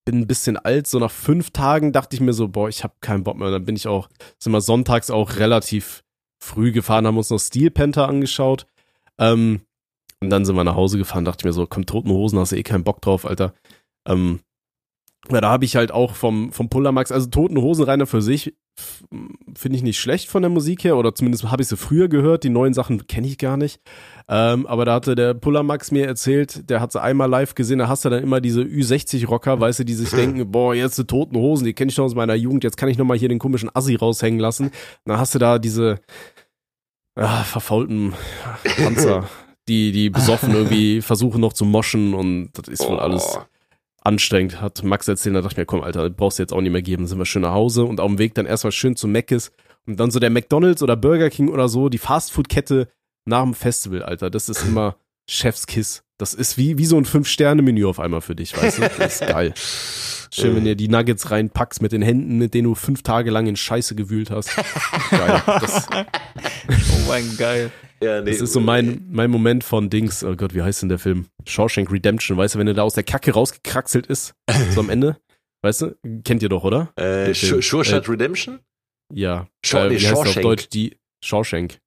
bin 0.05 0.19
ein 0.21 0.27
bisschen 0.27 0.59
alt, 0.59 0.87
so 0.87 0.99
nach 0.99 1.11
fünf 1.11 1.51
Tagen 1.51 1.93
dachte 1.93 2.15
ich 2.15 2.21
mir 2.21 2.35
so, 2.35 2.49
boah, 2.49 2.69
ich 2.69 2.85
habe 2.85 2.93
keinen 3.01 3.25
Bock 3.25 3.37
mehr. 3.39 3.47
Und 3.47 3.53
dann 3.55 3.65
bin 3.65 3.75
ich 3.75 3.89
auch, 3.89 4.09
sind 4.39 4.53
wir 4.53 4.61
sonntags 4.61 5.11
auch 5.11 5.37
relativ 5.37 6.03
früh 6.39 6.73
gefahren, 6.73 7.07
haben 7.07 7.17
uns 7.17 7.31
noch 7.31 7.39
Steel 7.41 7.71
Panther 7.71 8.07
angeschaut. 8.07 8.67
Ähm, 9.19 9.63
und 10.25 10.31
dann 10.31 10.45
sind 10.45 10.57
wir 10.57 10.65
nach 10.65 10.77
Hause 10.77 10.99
gefahren, 10.99 11.25
dachte 11.25 11.43
ich 11.43 11.45
mir 11.45 11.53
so, 11.53 11.67
komm, 11.67 11.87
toten 11.87 12.11
Hosen, 12.11 12.39
hast 12.39 12.53
du 12.53 12.57
eh 12.57 12.63
keinen 12.63 12.85
Bock 12.85 13.01
drauf, 13.01 13.27
Alter. 13.27 13.55
Ähm, 14.07 14.41
ja, 15.31 15.41
da 15.41 15.49
habe 15.49 15.65
ich 15.65 15.77
halt 15.77 15.91
auch 15.91 16.15
vom, 16.15 16.53
vom 16.53 16.69
Pullermax, 16.69 17.11
also 17.11 17.29
Toten 17.29 17.57
Hosen 17.57 17.85
reiner 17.85 18.07
für 18.07 18.21
sich, 18.21 18.55
finde 19.55 19.77
ich 19.77 19.83
nicht 19.83 19.99
schlecht 19.99 20.29
von 20.29 20.43
der 20.43 20.51
Musik 20.51 20.85
her, 20.85 20.97
oder 20.97 21.15
zumindest 21.15 21.51
habe 21.51 21.63
ich 21.63 21.69
sie 21.69 21.77
früher 21.77 22.09
gehört, 22.09 22.45
die 22.45 22.51
neuen 22.51 22.75
Sachen 22.75 23.07
kenne 23.07 23.27
ich 23.27 23.39
gar 23.39 23.57
nicht. 23.57 23.81
Ähm, 24.29 24.67
aber 24.67 24.85
da 24.85 24.95
hatte 24.95 25.15
der 25.15 25.33
Pullermax 25.33 25.93
mir 25.93 26.07
erzählt, 26.07 26.69
der 26.69 26.81
hat 26.81 26.93
sie 26.93 27.01
einmal 27.01 27.31
live 27.31 27.55
gesehen, 27.55 27.79
da 27.79 27.89
hast 27.89 28.05
du 28.05 28.11
dann 28.11 28.23
immer 28.23 28.41
diese 28.41 28.63
Ü60-Rocker, 28.63 29.61
weißt 29.61 29.81
du, 29.81 29.85
die 29.85 29.95
sich 29.95 30.11
denken, 30.11 30.51
boah, 30.51 30.75
jetzt 30.75 30.99
die 30.99 31.07
Toten 31.07 31.37
Hosen, 31.37 31.65
die 31.65 31.73
kenne 31.73 31.91
ich 31.91 31.97
noch 31.97 32.05
aus 32.05 32.15
meiner 32.15 32.35
Jugend, 32.35 32.65
jetzt 32.65 32.77
kann 32.77 32.89
ich 32.89 32.99
nochmal 32.99 33.17
hier 33.17 33.29
den 33.29 33.39
komischen 33.39 33.71
Assi 33.75 33.95
raushängen 33.95 34.41
lassen. 34.41 34.73
Dann 35.07 35.19
hast 35.19 35.35
du 35.35 35.39
da 35.39 35.59
diese 35.59 36.01
ah, 37.15 37.45
verfaulten 37.45 38.13
Panzer, 38.77 39.29
die, 39.69 39.93
die 39.93 40.11
besoffen 40.11 40.51
irgendwie 40.55 41.01
versuchen 41.03 41.41
noch 41.41 41.53
zu 41.53 41.65
moschen 41.65 42.15
und 42.15 42.51
das 42.55 42.69
ist 42.69 42.89
wohl 42.89 42.99
alles 43.01 43.37
Oh. 43.37 43.43
anstrengend, 44.03 44.61
hat 44.61 44.83
Max 44.83 45.09
erzählt. 45.09 45.35
Da 45.35 45.41
dachte 45.41 45.55
ich 45.55 45.59
mir, 45.59 45.67
komm, 45.67 45.81
Alter, 45.83 46.11
brauchst 46.11 46.39
du 46.39 46.43
jetzt 46.43 46.53
auch 46.53 46.61
nicht 46.61 46.73
mehr 46.73 46.83
geben. 46.83 47.07
Sind 47.07 47.19
wir 47.19 47.25
schön 47.27 47.43
nach 47.43 47.53
Hause 47.55 47.85
und 47.85 48.01
auf 48.01 48.09
dem 48.09 48.19
Weg 48.19 48.35
dann 48.35 48.47
erstmal 48.47 48.73
schön 48.73 48.97
zu 48.97 49.09
Mc's 49.09 49.51
und 49.87 49.99
dann 49.99 50.11
so 50.11 50.19
der 50.21 50.31
McDonalds 50.31 50.83
oder 50.83 50.97
Burger 50.97 51.31
King 51.31 51.49
oder 51.49 51.69
so, 51.69 51.89
die 51.89 51.99
Fastfood-Kette 51.99 52.89
nach 53.27 53.43
dem 53.43 53.55
Festival, 53.55 54.03
Alter. 54.03 54.29
Das 54.31 54.49
ist 54.49 54.63
immer 54.65 54.97
Chefskiss. 55.29 56.03
Das 56.19 56.35
ist 56.35 56.59
wie, 56.59 56.79
wie 56.79 56.85
so 56.85 56.97
ein 56.97 57.07
Fünf-Sterne-Menü 57.07 57.87
auf 57.87 57.99
einmal 57.99 58.21
für 58.21 58.37
dich, 58.37 58.57
weißt 58.57 58.79
du? 58.79 58.83
Das 58.99 59.21
ist 59.21 59.27
geil. 59.27 59.55
Schön, 60.35 60.57
wenn 60.57 60.67
ihr 60.67 60.75
die 60.75 60.89
Nuggets 60.89 61.31
reinpackst 61.31 61.81
mit 61.81 61.93
den 61.93 62.03
Händen, 62.03 62.39
mit 62.39 62.55
denen 62.55 62.65
du 62.69 62.75
fünf 62.75 63.03
Tage 63.03 63.31
lang 63.31 63.47
in 63.47 63.55
Scheiße 63.57 63.95
gewühlt 63.95 64.31
hast. 64.31 64.51
Geil. 65.11 65.43
Das, 65.47 65.87
Oh 65.89 67.09
mein 67.09 67.37
geil. 67.37 67.71
Ja, 68.03 68.21
nee, 68.21 68.31
das 68.33 68.41
ist 68.41 68.53
so 68.53 68.61
mein, 68.61 69.07
mein 69.11 69.31
Moment 69.31 69.63
von 69.63 69.91
Dings. 69.91 70.25
Oh 70.25 70.35
Gott, 70.35 70.55
wie 70.55 70.63
heißt 70.63 70.83
denn 70.83 70.89
der 70.89 70.99
Film? 70.99 71.27
Shawshank 71.47 71.91
Redemption. 71.93 72.37
Weißt 72.37 72.55
du, 72.55 72.59
wenn 72.59 72.67
er 72.67 72.75
da 72.75 72.83
aus 72.83 72.95
der 72.95 73.05
Kacke 73.05 73.33
rausgekraxelt 73.33 74.07
ist, 74.07 74.35
so 74.71 74.81
am 74.81 74.91
Ende? 74.91 75.17
Weißt 75.63 75.83
du? 75.83 75.97
Kennt 76.25 76.43
ihr 76.43 76.49
doch, 76.49 76.65
oder? 76.65 76.93
Äh, 76.97 77.33
Film. 77.35 77.61
Sh- 77.61 77.85
Shot 77.85 78.09
Redemption? 78.09 78.61
Ja. 79.13 79.47
Shaw- 79.65 79.87
äh, 79.87 79.89
nee, 79.91 80.01
wie 80.01 80.07
heißt 80.07 80.07
der 80.07 80.13
auf 80.19 80.25
Shawshank. 80.27 80.43
Deutsch? 80.43 80.69
Die 80.71 80.97
Shawshank. 81.23 81.79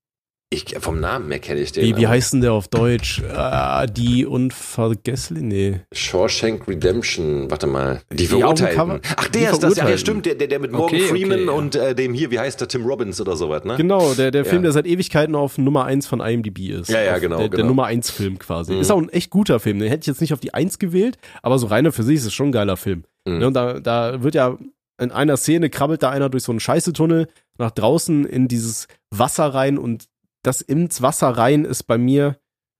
Ich, 0.49 0.63
vom 0.79 1.01
Namen 1.01 1.29
her 1.29 1.39
kenne 1.39 1.59
ich 1.59 1.73
den. 1.73 1.83
Wie, 1.83 1.97
wie 1.97 2.07
heißt 2.07 2.31
denn 2.31 2.39
der 2.39 2.53
auf 2.53 2.69
Deutsch? 2.69 3.21
Ah, 3.35 3.85
die 3.85 4.25
Unvergessliche? 4.25 5.43
Nee. 5.45 5.81
Shawshank 5.91 6.69
Redemption, 6.69 7.51
warte 7.51 7.67
mal. 7.67 7.99
Die 8.11 8.15
Die 8.15 8.27
Verurteilten. 8.27 9.01
Ach, 9.17 9.27
der 9.27 9.51
ist 9.51 9.61
das, 9.61 9.71
ja, 9.75 9.83
Verurteilten. 9.83 9.97
stimmt, 9.97 10.25
der, 10.25 10.35
der, 10.35 10.47
der 10.47 10.59
mit 10.59 10.71
Morgan 10.71 10.85
Okay, 10.87 11.01
okay, 11.03 11.09
Freeman 11.09 11.45
ja. 11.47 11.51
und 11.51 11.75
äh, 11.75 11.93
dem 11.93 12.13
hier, 12.13 12.31
wie 12.31 12.39
heißt 12.39 12.61
der, 12.61 12.69
Tim 12.69 12.85
Robbins 12.85 13.19
oder 13.19 13.35
sowas, 13.35 13.65
ne? 13.65 13.75
Genau, 13.75 14.13
der, 14.13 14.31
der 14.31 14.45
Film, 14.45 14.57
Ja. 14.61 14.67
der 14.67 14.71
seit 14.71 14.87
Ewigkeiten 14.87 15.35
auf 15.35 15.57
Nummer 15.57 15.83
1 15.83 16.07
von 16.07 16.21
IMDb 16.21 16.69
ist. 16.69 16.89
Ja, 16.89 17.01
ja, 17.01 17.17
genau, 17.17 17.39
Der, 17.39 17.49
der 17.49 17.57
genau. 17.57 17.67
Nummer 17.67 17.85
1 17.87 18.09
Film 18.11 18.39
quasi. 18.39 18.73
Mhm. 18.73 18.79
Ist 18.79 18.91
auch 18.91 19.01
ein 19.01 19.09
echt 19.09 19.29
guter 19.29 19.59
Film. 19.59 19.79
Den 19.79 19.89
hätte 19.89 20.01
ich 20.03 20.07
jetzt 20.07 20.21
nicht 20.21 20.31
auf 20.31 20.39
die 20.39 20.53
1 20.53 20.79
gewählt, 20.79 21.17
aber 21.41 21.59
so 21.59 21.67
reiner 21.67 21.91
für 21.91 22.03
sich 22.03 22.15
ist 22.15 22.25
es 22.25 22.33
schon 22.33 22.47
ein 22.49 22.51
geiler 22.53 22.77
Film. 22.77 23.03
Mhm. 23.27 23.39
Ne, 23.39 23.47
und 23.47 23.53
da, 23.53 23.81
da 23.81 24.23
wird 24.23 24.33
ja 24.35 24.57
in 24.99 25.11
einer 25.11 25.35
Szene 25.35 25.69
krabbelt 25.69 26.01
da 26.03 26.09
einer 26.09 26.29
durch 26.29 26.43
so 26.43 26.53
einen 26.53 26.61
Scheißetunnel 26.61 27.27
nach 27.59 27.71
draußen 27.71 28.25
in 28.25 28.47
dieses 28.47 28.87
Wasser 29.11 29.45
rein 29.53 29.77
und 29.77 30.05
das 30.47 30.61
ins 30.61 31.01
Wasser 31.01 31.29
rein 31.29 31.65
ist 31.65 31.83
bei 31.83 31.97
mir 31.97 32.37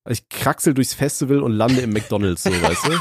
ich 0.10 0.30
kraxel 0.30 0.74
durchs 0.74 0.94
Festival 0.94 1.42
und 1.42 1.52
lande 1.54 1.82
im 1.82 1.92
McDonalds, 1.92 2.44
so, 2.44 2.50
weißt 2.50 2.88
du? 2.88 2.92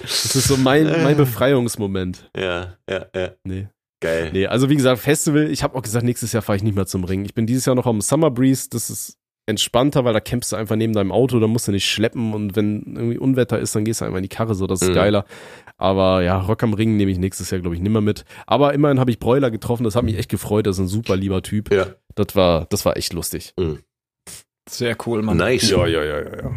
Das 0.00 0.36
ist 0.36 0.48
so 0.48 0.56
mein, 0.56 0.86
mein 1.02 1.16
Befreiungsmoment. 1.16 2.30
Ja, 2.36 2.76
ja, 2.88 3.06
ja. 3.14 3.30
Nee. 3.44 3.68
Geil. 4.00 4.30
Nee, 4.32 4.46
also 4.46 4.68
wie 4.68 4.76
gesagt, 4.76 5.00
Festival, 5.00 5.50
ich 5.50 5.62
habe 5.62 5.76
auch 5.76 5.82
gesagt, 5.82 6.04
nächstes 6.04 6.32
Jahr 6.32 6.42
fahre 6.42 6.56
ich 6.56 6.62
nicht 6.62 6.74
mehr 6.74 6.86
zum 6.86 7.04
Ring. 7.04 7.24
Ich 7.24 7.34
bin 7.34 7.46
dieses 7.46 7.64
Jahr 7.64 7.74
noch 7.74 7.86
am 7.86 8.00
Summer 8.00 8.30
Breeze, 8.30 8.68
das 8.70 8.90
ist 8.90 9.18
entspannter, 9.46 10.04
weil 10.04 10.12
da 10.14 10.20
campst 10.20 10.52
du 10.52 10.56
einfach 10.56 10.76
neben 10.76 10.92
deinem 10.94 11.12
Auto, 11.12 11.38
da 11.38 11.46
musst 11.46 11.68
du 11.68 11.72
nicht 11.72 11.88
schleppen 11.88 12.32
und 12.32 12.56
wenn 12.56 12.82
irgendwie 12.96 13.18
Unwetter 13.18 13.58
ist, 13.58 13.74
dann 13.76 13.84
gehst 13.84 14.00
du 14.00 14.04
einfach 14.06 14.18
in 14.18 14.22
die 14.22 14.28
Karre, 14.28 14.54
so, 14.54 14.66
das 14.66 14.80
ist 14.82 14.88
Mhm. 14.90 14.94
geiler. 14.94 15.24
Aber 15.76 16.22
ja, 16.22 16.38
Rock 16.38 16.62
am 16.62 16.72
Ring 16.72 16.96
nehme 16.96 17.10
ich 17.10 17.18
nächstes 17.18 17.50
Jahr, 17.50 17.60
glaube 17.60 17.76
ich, 17.76 17.82
nimmer 17.82 18.00
mit. 18.00 18.24
Aber 18.46 18.72
immerhin 18.74 19.00
habe 19.00 19.10
ich 19.10 19.18
Broiler 19.18 19.50
getroffen, 19.50 19.84
das 19.84 19.96
hat 19.96 20.04
mich 20.04 20.16
echt 20.16 20.30
gefreut, 20.30 20.66
das 20.66 20.76
ist 20.76 20.84
ein 20.84 20.88
super 20.88 21.16
lieber 21.16 21.42
Typ. 21.42 21.72
Ja. 21.72 21.86
Das 22.14 22.34
war, 22.36 22.66
das 22.70 22.84
war 22.84 22.96
echt 22.96 23.12
lustig. 23.12 23.54
Sehr 24.68 24.96
cool, 25.06 25.20
Mann. 25.22 25.36
Nice. 25.36 25.68
ja, 25.70 25.86
ja, 25.86 26.02
ja, 26.02 26.20
ja. 26.20 26.50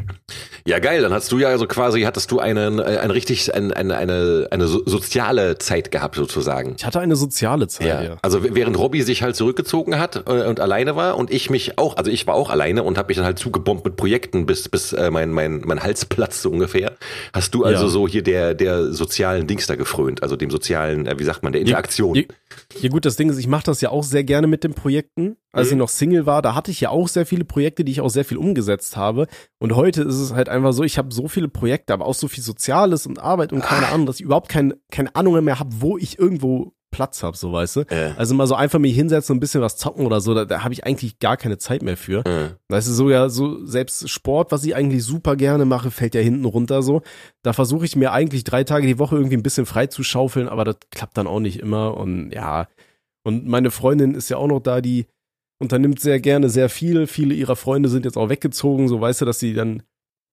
Ja, 0.65 0.79
geil. 0.79 1.01
Dann 1.01 1.13
hast 1.13 1.31
du 1.31 1.39
ja 1.39 1.47
also 1.49 1.65
quasi, 1.67 2.01
hattest 2.01 2.31
du 2.31 2.39
einen, 2.39 2.79
äh, 2.79 2.83
ein 3.01 3.11
richtig, 3.11 3.53
ein, 3.53 3.71
eine, 3.73 3.95
eine, 3.97 4.47
eine 4.51 4.67
so- 4.67 4.83
soziale 4.85 5.57
Zeit 5.57 5.91
gehabt 5.91 6.15
sozusagen. 6.15 6.75
Ich 6.77 6.85
hatte 6.85 6.99
eine 6.99 7.15
soziale 7.15 7.67
Zeit, 7.67 7.87
ja. 7.87 8.01
Ja. 8.01 8.17
Also 8.21 8.43
während 8.43 8.77
Robby 8.77 9.01
sich 9.01 9.23
halt 9.23 9.35
zurückgezogen 9.35 9.99
hat 9.99 10.23
äh, 10.27 10.45
und 10.47 10.59
alleine 10.59 10.95
war 10.95 11.17
und 11.17 11.31
ich 11.31 11.49
mich 11.49 11.77
auch, 11.77 11.95
also 11.97 12.09
ich 12.11 12.27
war 12.27 12.35
auch 12.35 12.49
alleine 12.49 12.83
und 12.83 12.97
habe 12.97 13.09
mich 13.09 13.17
dann 13.17 13.25
halt 13.25 13.39
zugebombt 13.39 13.83
mit 13.85 13.95
Projekten 13.97 14.45
bis 14.45 14.67
bis 14.69 14.93
äh, 14.93 15.09
mein 15.11 15.31
mein 15.31 15.61
mein 15.65 15.81
Hals 15.83 16.05
platzt 16.05 16.41
so 16.41 16.49
ungefähr. 16.49 16.93
Hast 17.33 17.53
du 17.55 17.63
also 17.65 17.83
Ja. 17.83 17.89
so 17.89 18.07
hier 18.07 18.23
der 18.23 18.53
der 18.53 18.91
sozialen 18.93 19.47
Dings 19.47 19.67
da 19.67 19.75
gefrönt, 19.75 20.23
also 20.23 20.35
dem 20.35 20.49
sozialen, 20.49 21.05
äh, 21.07 21.17
wie 21.19 21.23
sagt 21.23 21.43
man, 21.43 21.51
der 21.53 21.61
Interaktion. 21.61 22.15
Ja, 22.15 22.23
ja 22.81 22.89
gut, 22.89 23.05
das 23.05 23.15
Ding 23.15 23.29
ist, 23.29 23.37
ich 23.37 23.47
mache 23.47 23.63
das 23.65 23.79
ja 23.81 23.89
auch 23.89 24.03
sehr 24.03 24.23
gerne 24.23 24.47
mit 24.47 24.63
den 24.63 24.73
Projekten. 24.73 25.37
Als 25.53 25.67
Mhm. 25.69 25.73
ich 25.73 25.77
noch 25.79 25.89
Single 25.89 26.25
war, 26.25 26.41
da 26.41 26.53
hatte 26.55 26.71
ich 26.71 26.81
ja 26.81 26.89
auch 26.89 27.07
sehr 27.07 27.25
viele 27.25 27.45
Projekte, 27.45 27.83
die 27.83 27.91
ich 27.93 27.96
auch 28.01 28.09
sehr 28.09 28.25
viel 28.25 28.37
umgesetzt 28.37 28.97
habe. 28.97 29.27
Und 29.59 29.75
heute 29.75 30.03
ist 30.03 30.15
es 30.19 30.33
halt 30.33 30.49
einfach 30.49 30.73
so, 30.73 30.83
ich 30.83 30.97
habe 30.97 31.13
so 31.13 31.27
viele 31.27 31.47
Projekte, 31.47 31.93
aber 31.93 32.05
auch 32.05 32.13
so 32.13 32.27
viel 32.27 32.43
Soziales 32.43 33.05
und 33.05 33.19
Arbeit 33.19 33.53
und 33.53 33.61
keine 33.61 33.87
Ahnung, 33.87 34.05
dass 34.05 34.17
ich 34.17 34.25
überhaupt 34.25 34.49
kein, 34.49 34.73
keine 34.91 35.15
Ahnung 35.15 35.43
mehr 35.43 35.59
habe, 35.59 35.69
wo 35.79 35.97
ich 35.97 36.17
irgendwo 36.19 36.73
Platz 36.89 37.21
habe, 37.21 37.35
so 37.35 37.51
weißt 37.51 37.75
du. 37.75 37.79
Äh, 37.89 38.13
Also 38.17 38.33
mal 38.33 38.47
so 38.47 38.55
einfach 38.55 38.79
mich 38.79 38.95
hinsetzen 38.95 39.33
und 39.33 39.37
ein 39.37 39.39
bisschen 39.41 39.61
was 39.61 39.75
zocken 39.75 40.05
oder 40.05 40.21
so, 40.21 40.33
da, 40.33 40.45
da 40.45 40.63
habe 40.63 40.73
ich 40.73 40.85
eigentlich 40.85 41.19
gar 41.19 41.35
keine 41.35 41.57
Zeit 41.57 41.81
mehr 41.83 41.97
für. 41.97 42.25
äh, 42.25 42.51
Weißt 42.69 42.87
du, 42.87 42.93
sogar 42.93 43.29
so 43.29 43.65
selbst 43.65 44.09
Sport, 44.09 44.53
was 44.53 44.63
ich 44.63 44.73
eigentlich 44.73 45.03
super 45.03 45.35
gerne 45.35 45.65
mache, 45.65 45.91
fällt 45.91 46.15
ja 46.15 46.21
hinten 46.21 46.45
runter 46.45 46.81
so. 46.81 47.01
Da 47.43 47.51
versuche 47.51 47.83
ich 47.85 47.97
mir 47.97 48.13
eigentlich 48.13 48.45
drei 48.45 48.63
Tage 48.63 48.87
die 48.87 48.99
Woche 48.99 49.17
irgendwie 49.17 49.35
ein 49.35 49.43
bisschen 49.43 49.65
frei 49.65 49.87
zu 49.87 50.01
schaufeln, 50.01 50.47
aber 50.47 50.63
das 50.63 50.77
klappt 50.89 51.17
dann 51.17 51.27
auch 51.27 51.41
nicht 51.41 51.59
immer. 51.59 51.97
Und 51.97 52.31
ja, 52.31 52.67
und 53.23 53.45
meine 53.45 53.69
Freundin 53.69 54.15
ist 54.15 54.29
ja 54.29 54.37
auch 54.37 54.47
noch 54.47 54.61
da, 54.61 54.79
die 54.79 55.07
unternimmt 55.59 55.99
sehr 55.99 56.19
gerne 56.19 56.49
sehr 56.49 56.69
viel. 56.69 57.07
Viele 57.07 57.33
ihrer 57.33 57.55
Freunde 57.55 57.89
sind 57.89 58.05
jetzt 58.05 58.17
auch 58.17 58.29
weggezogen, 58.29 58.87
so 58.87 59.01
weißt 59.01 59.21
du, 59.21 59.25
dass 59.25 59.39
sie 59.39 59.53
dann 59.53 59.83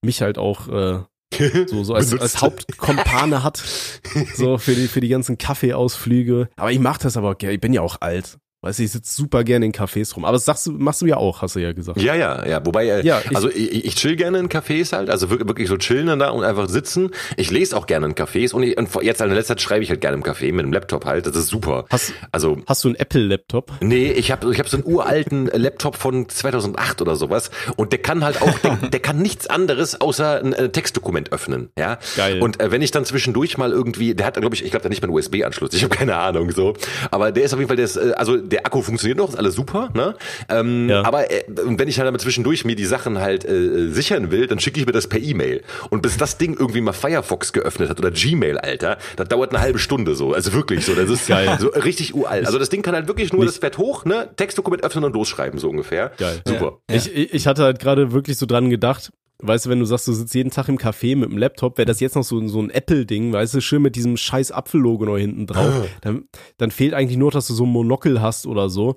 mich 0.04 0.22
halt 0.22 0.38
auch 0.38 0.68
äh, 0.68 1.00
so, 1.66 1.84
so 1.84 1.94
als, 1.94 2.12
als 2.18 2.40
Hauptkompane 2.40 3.42
hat, 3.42 3.56
so 4.34 4.58
für 4.58 4.74
die, 4.74 4.88
für 4.88 5.00
die 5.00 5.08
ganzen 5.08 5.38
Kaffeeausflüge. 5.38 6.48
Aber 6.56 6.72
ich 6.72 6.78
mach 6.78 6.98
das 6.98 7.16
aber, 7.16 7.36
ich 7.40 7.60
bin 7.60 7.72
ja 7.72 7.80
auch 7.80 7.96
alt. 8.00 8.38
Weißt 8.64 8.78
du, 8.78 8.82
ich 8.84 8.92
sitze 8.92 9.14
super 9.14 9.44
gerne 9.44 9.66
in 9.66 9.72
Cafés 9.72 10.14
rum. 10.14 10.24
Aber 10.24 10.32
das 10.32 10.46
sagst 10.46 10.66
du, 10.66 10.72
machst 10.72 11.02
du 11.02 11.06
ja 11.06 11.18
auch, 11.18 11.42
hast 11.42 11.54
du 11.54 11.60
ja 11.60 11.72
gesagt. 11.72 12.00
Ja, 12.00 12.14
ja, 12.14 12.46
ja. 12.46 12.64
Wobei, 12.64 12.86
äh, 12.88 13.04
Ja, 13.04 13.20
ich- 13.28 13.36
also 13.36 13.50
ich, 13.50 13.84
ich 13.84 13.94
chill 13.94 14.16
gerne 14.16 14.38
in 14.38 14.48
Cafés 14.48 14.92
halt, 14.92 15.10
also 15.10 15.28
wirklich, 15.28 15.46
wirklich 15.48 15.68
so 15.68 15.76
chillen 15.76 16.06
dann 16.06 16.18
da 16.18 16.30
und 16.30 16.44
einfach 16.44 16.68
sitzen. 16.70 17.10
Ich 17.36 17.50
lese 17.50 17.76
auch 17.76 17.86
gerne 17.86 18.06
in 18.06 18.14
Cafés 18.14 18.54
und, 18.54 18.62
ich, 18.62 18.78
und 18.78 18.88
jetzt 19.02 19.20
in 19.20 19.28
letzter 19.30 19.54
Zeit 19.56 19.60
schreibe 19.60 19.82
ich 19.84 19.90
halt 19.90 20.00
gerne 20.00 20.16
im 20.16 20.22
Café 20.22 20.50
mit 20.52 20.64
dem 20.64 20.72
Laptop 20.72 21.04
halt. 21.04 21.26
Das 21.26 21.36
ist 21.36 21.48
super. 21.48 21.84
Hast, 21.90 22.14
Also 22.32 22.56
hast 22.66 22.82
du 22.84 22.88
einen 22.88 22.96
Apple-Laptop? 22.96 23.70
Nee, 23.82 24.12
ich 24.12 24.32
habe 24.32 24.50
ich 24.50 24.58
hab 24.58 24.68
so 24.70 24.78
einen 24.78 24.86
uralten 24.86 25.46
Laptop 25.52 25.96
von 25.96 26.26
2008 26.28 27.02
oder 27.02 27.16
sowas 27.16 27.50
und 27.76 27.92
der 27.92 28.00
kann 28.00 28.24
halt 28.24 28.40
auch, 28.40 28.58
der, 28.60 28.76
der 28.92 29.00
kann 29.00 29.18
nichts 29.18 29.46
anderes 29.46 30.00
außer 30.00 30.40
ein 30.40 30.54
äh, 30.54 30.70
Textdokument 30.70 31.32
öffnen, 31.32 31.68
ja. 31.78 31.98
Geil. 32.16 32.40
Und 32.40 32.60
äh, 32.60 32.70
wenn 32.70 32.80
ich 32.80 32.92
dann 32.92 33.04
zwischendurch 33.04 33.58
mal 33.58 33.72
irgendwie, 33.72 34.14
der 34.14 34.24
hat, 34.26 34.40
glaube 34.40 34.54
ich, 34.54 34.64
ich 34.64 34.70
glaube, 34.70 34.82
der 34.82 34.86
hat 34.86 34.90
nicht 34.90 35.02
mal 35.02 35.08
einen 35.08 35.16
USB-Anschluss, 35.16 35.74
ich 35.74 35.82
habe 35.84 35.94
keine 35.94 36.16
Ahnung 36.16 36.50
so, 36.52 36.72
aber 37.10 37.30
der 37.30 37.44
ist 37.44 37.52
auf 37.52 37.58
jeden 37.58 37.68
Fall, 37.68 37.76
der 37.76 37.84
ist, 37.84 37.96
äh, 37.96 38.12
also 38.16 38.36
der 38.38 38.53
Akku 38.60 38.82
funktioniert 38.82 39.18
noch, 39.18 39.28
ist 39.30 39.36
alles 39.36 39.54
super, 39.54 39.90
ne? 39.94 40.14
Ähm, 40.48 40.88
Ja. 40.88 41.02
Aber 41.04 41.30
äh, 41.30 41.44
wenn 41.48 41.88
ich 41.88 41.98
halt 41.98 42.06
damit 42.06 42.20
zwischendurch 42.20 42.64
mir 42.64 42.76
die 42.76 42.84
Sachen 42.84 43.18
halt 43.18 43.44
äh, 43.44 43.88
sichern 43.90 44.30
will, 44.30 44.46
dann 44.46 44.60
schicke 44.60 44.80
ich 44.80 44.86
mir 44.86 44.92
das 44.92 45.06
per 45.08 45.20
E-Mail 45.20 45.62
und 45.90 46.02
bis 46.02 46.16
das 46.16 46.38
Ding 46.38 46.56
irgendwie 46.58 46.80
mal 46.80 46.92
Firefox 46.92 47.52
geöffnet 47.52 47.88
hat 47.90 47.98
oder 47.98 48.10
Gmail, 48.10 48.58
Alter, 48.58 48.98
das 49.16 49.28
dauert 49.28 49.50
eine 49.54 49.60
halbe 49.60 49.78
Stunde 49.78 50.14
so, 50.14 50.32
also 50.32 50.52
wirklich 50.52 50.84
so, 50.84 50.94
das 50.94 51.10
ist 51.10 51.26
Geil. 51.26 51.56
so 51.60 51.68
richtig 51.68 52.14
uralt. 52.14 52.46
Also 52.46 52.58
das 52.58 52.68
Ding 52.68 52.82
kann 52.82 52.94
halt 52.94 53.08
wirklich 53.08 53.32
nur 53.32 53.44
das 53.44 53.58
Bett 53.58 53.78
hoch, 53.78 54.04
ne? 54.04 54.28
Textdokument 54.36 54.84
öffnen 54.84 55.04
und 55.04 55.14
losschreiben, 55.14 55.58
so 55.58 55.68
ungefähr. 55.70 56.12
Geil. 56.18 56.40
Super. 56.46 56.78
Ja. 56.90 56.96
Ich, 56.96 57.14
ich 57.14 57.32
ich 57.34 57.46
hatte 57.46 57.62
halt 57.62 57.78
gerade 57.78 58.12
wirklich 58.12 58.36
so 58.38 58.46
dran 58.46 58.70
gedacht, 58.70 59.10
weißt 59.42 59.66
du, 59.66 59.70
wenn 59.70 59.80
du 59.80 59.84
sagst, 59.84 60.06
du 60.08 60.12
sitzt 60.12 60.34
jeden 60.34 60.50
Tag 60.50 60.68
im 60.68 60.78
Café 60.78 61.16
mit 61.16 61.30
dem 61.30 61.36
Laptop, 61.38 61.76
wäre 61.76 61.86
das 61.86 62.00
jetzt 62.00 62.14
noch 62.14 62.24
so, 62.24 62.46
so 62.48 62.60
ein 62.62 62.70
Apple-Ding, 62.70 63.32
weißt 63.32 63.54
du, 63.54 63.60
schön 63.60 63.82
mit 63.82 63.96
diesem 63.96 64.16
scheiß 64.16 64.52
Apfel-Logo 64.52 65.04
noch 65.04 65.16
hinten 65.18 65.46
drauf. 65.46 65.72
Ah. 65.82 65.86
Dann, 66.02 66.24
dann 66.56 66.70
fehlt 66.70 66.94
eigentlich 66.94 67.18
nur, 67.18 67.30
dass 67.30 67.46
du 67.48 67.54
so 67.54 67.64
ein 67.64 67.70
Monokel 67.70 68.22
hast 68.22 68.46
oder 68.46 68.68
so. 68.70 68.96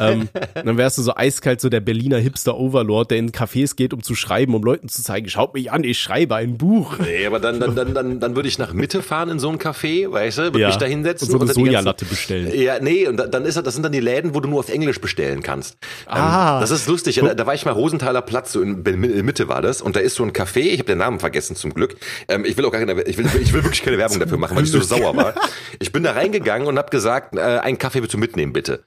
ähm, 0.00 0.28
dann 0.54 0.76
wärst 0.78 0.98
du 0.98 1.02
so 1.02 1.14
eiskalt 1.14 1.60
so 1.60 1.68
der 1.68 1.80
Berliner 1.80 2.18
Hipster-Overlord, 2.18 3.10
der 3.10 3.18
in 3.18 3.30
Cafés 3.30 3.76
geht, 3.76 3.92
um 3.92 4.02
zu 4.02 4.14
schreiben, 4.14 4.54
um 4.54 4.62
Leuten 4.62 4.88
zu 4.88 5.02
zeigen, 5.02 5.28
schaut 5.28 5.54
mich 5.54 5.70
an, 5.70 5.84
ich 5.84 5.98
schreibe 6.00 6.34
ein 6.36 6.56
Buch. 6.58 6.98
Nee, 6.98 7.26
aber 7.26 7.38
dann, 7.40 7.60
dann, 7.60 7.74
dann, 7.76 7.94
dann, 7.94 8.20
dann 8.20 8.36
würde 8.36 8.48
ich 8.48 8.58
nach 8.58 8.72
Mitte 8.72 9.02
fahren 9.02 9.28
in 9.28 9.38
so 9.38 9.48
ein 9.50 9.58
Café, 9.58 10.10
weißt 10.10 10.38
du, 10.38 10.42
würde 10.44 10.60
Ja. 10.60 10.68
mich 10.68 10.76
da 10.76 10.86
hinsetzen 10.86 11.28
Und 11.32 11.38
so 11.40 11.44
eine 11.44 11.52
Sojalatte 11.52 12.04
bestellen. 12.04 12.50
Ja, 12.58 12.80
nee, 12.80 13.06
und 13.06 13.16
da- 13.18 13.26
dann 13.26 13.44
ist 13.44 13.56
das, 13.56 13.64
das 13.64 13.74
sind 13.74 13.82
dann 13.82 13.92
die 13.92 14.00
Läden, 14.00 14.34
wo 14.34 14.40
du 14.40 14.48
nur 14.48 14.60
auf 14.60 14.68
Englisch 14.70 15.00
bestellen 15.00 15.42
kannst. 15.42 15.76
Ah. 16.06 16.56
Ähm, 16.56 16.60
das 16.62 16.70
ist 16.70 16.88
lustig. 16.88 17.16
Da, 17.16 17.34
da 17.34 17.46
war 17.46 17.54
ich 17.54 17.64
mal 17.64 17.72
Rosenthaler 17.72 18.22
Platz, 18.22 18.52
so 18.52 18.60
in, 18.62 18.84
in 18.84 19.24
Mitte 19.24 19.48
war 19.48 19.62
das, 19.62 19.73
und 19.82 19.96
da 19.96 20.00
ist 20.00 20.14
so 20.14 20.24
ein 20.24 20.32
Café, 20.32 20.60
ich 20.60 20.78
habe 20.78 20.86
den 20.86 20.98
Namen 20.98 21.20
vergessen 21.20 21.56
zum 21.56 21.74
Glück. 21.74 21.96
Ähm, 22.28 22.44
ich 22.44 22.56
will 22.56 22.64
auch 22.64 22.72
gar 22.72 22.84
keine, 22.84 23.02
ich 23.02 23.16
will, 23.16 23.26
ich 23.40 23.52
will 23.52 23.64
wirklich 23.64 23.82
keine 23.82 23.98
Werbung 23.98 24.20
dafür 24.20 24.38
machen, 24.38 24.56
weil 24.56 24.64
ich 24.64 24.70
so 24.70 24.80
sauer 24.82 25.16
war. 25.16 25.34
Ich 25.80 25.92
bin 25.92 26.02
da 26.02 26.12
reingegangen 26.12 26.66
und 26.68 26.78
habe 26.78 26.90
gesagt, 26.90 27.36
äh, 27.36 27.40
einen 27.40 27.78
Kaffee 27.78 28.00
willst 28.00 28.14
du 28.14 28.18
mitnehmen, 28.18 28.52
bitte. 28.52 28.84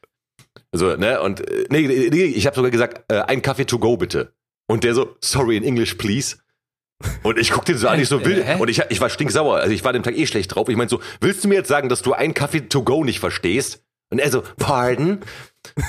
So, 0.72 0.96
ne, 0.96 1.22
und 1.22 1.50
äh, 1.50 1.66
nee, 1.70 1.88
nee, 1.88 2.24
ich 2.24 2.46
habe 2.46 2.56
sogar 2.56 2.72
gesagt, 2.72 3.12
äh, 3.12 3.22
ein 3.22 3.42
Kaffee 3.42 3.66
to 3.66 3.80
go, 3.80 3.98
bitte. 3.98 4.34
Und 4.68 4.84
der 4.84 4.94
so, 4.94 5.16
sorry, 5.22 5.58
in 5.58 5.64
English, 5.64 5.96
please. 5.96 6.38
Und 7.24 7.38
ich 7.38 7.52
guck 7.52 7.66
den 7.66 7.78
so 7.78 7.88
an, 7.88 8.00
ich 8.00 8.10
so 8.10 8.26
will. 8.26 8.44
Hä? 8.44 8.60
Und 8.60 8.70
ich, 8.70 8.82
ich 8.90 9.00
war 9.00 9.10
stinksauer. 9.10 9.58
Also 9.58 9.72
ich 9.72 9.84
war 9.84 9.94
dem 9.94 10.04
Tag 10.04 10.18
eh 10.18 10.26
schlecht 10.26 10.54
drauf. 10.54 10.68
Ich 10.68 10.76
meinte 10.76 10.96
so, 10.96 11.02
willst 11.22 11.44
du 11.44 11.48
mir 11.48 11.56
jetzt 11.56 11.68
sagen, 11.68 11.90
dass 11.90 12.02
du 12.02 12.14
ein 12.14 12.34
Kaffee 12.34 12.62
to 12.62 12.84
go 12.84 13.04
nicht 13.04 13.20
verstehst? 13.20 13.84
Und 14.10 14.20
er 14.20 14.32
so, 14.32 14.44
pardon? 14.58 15.20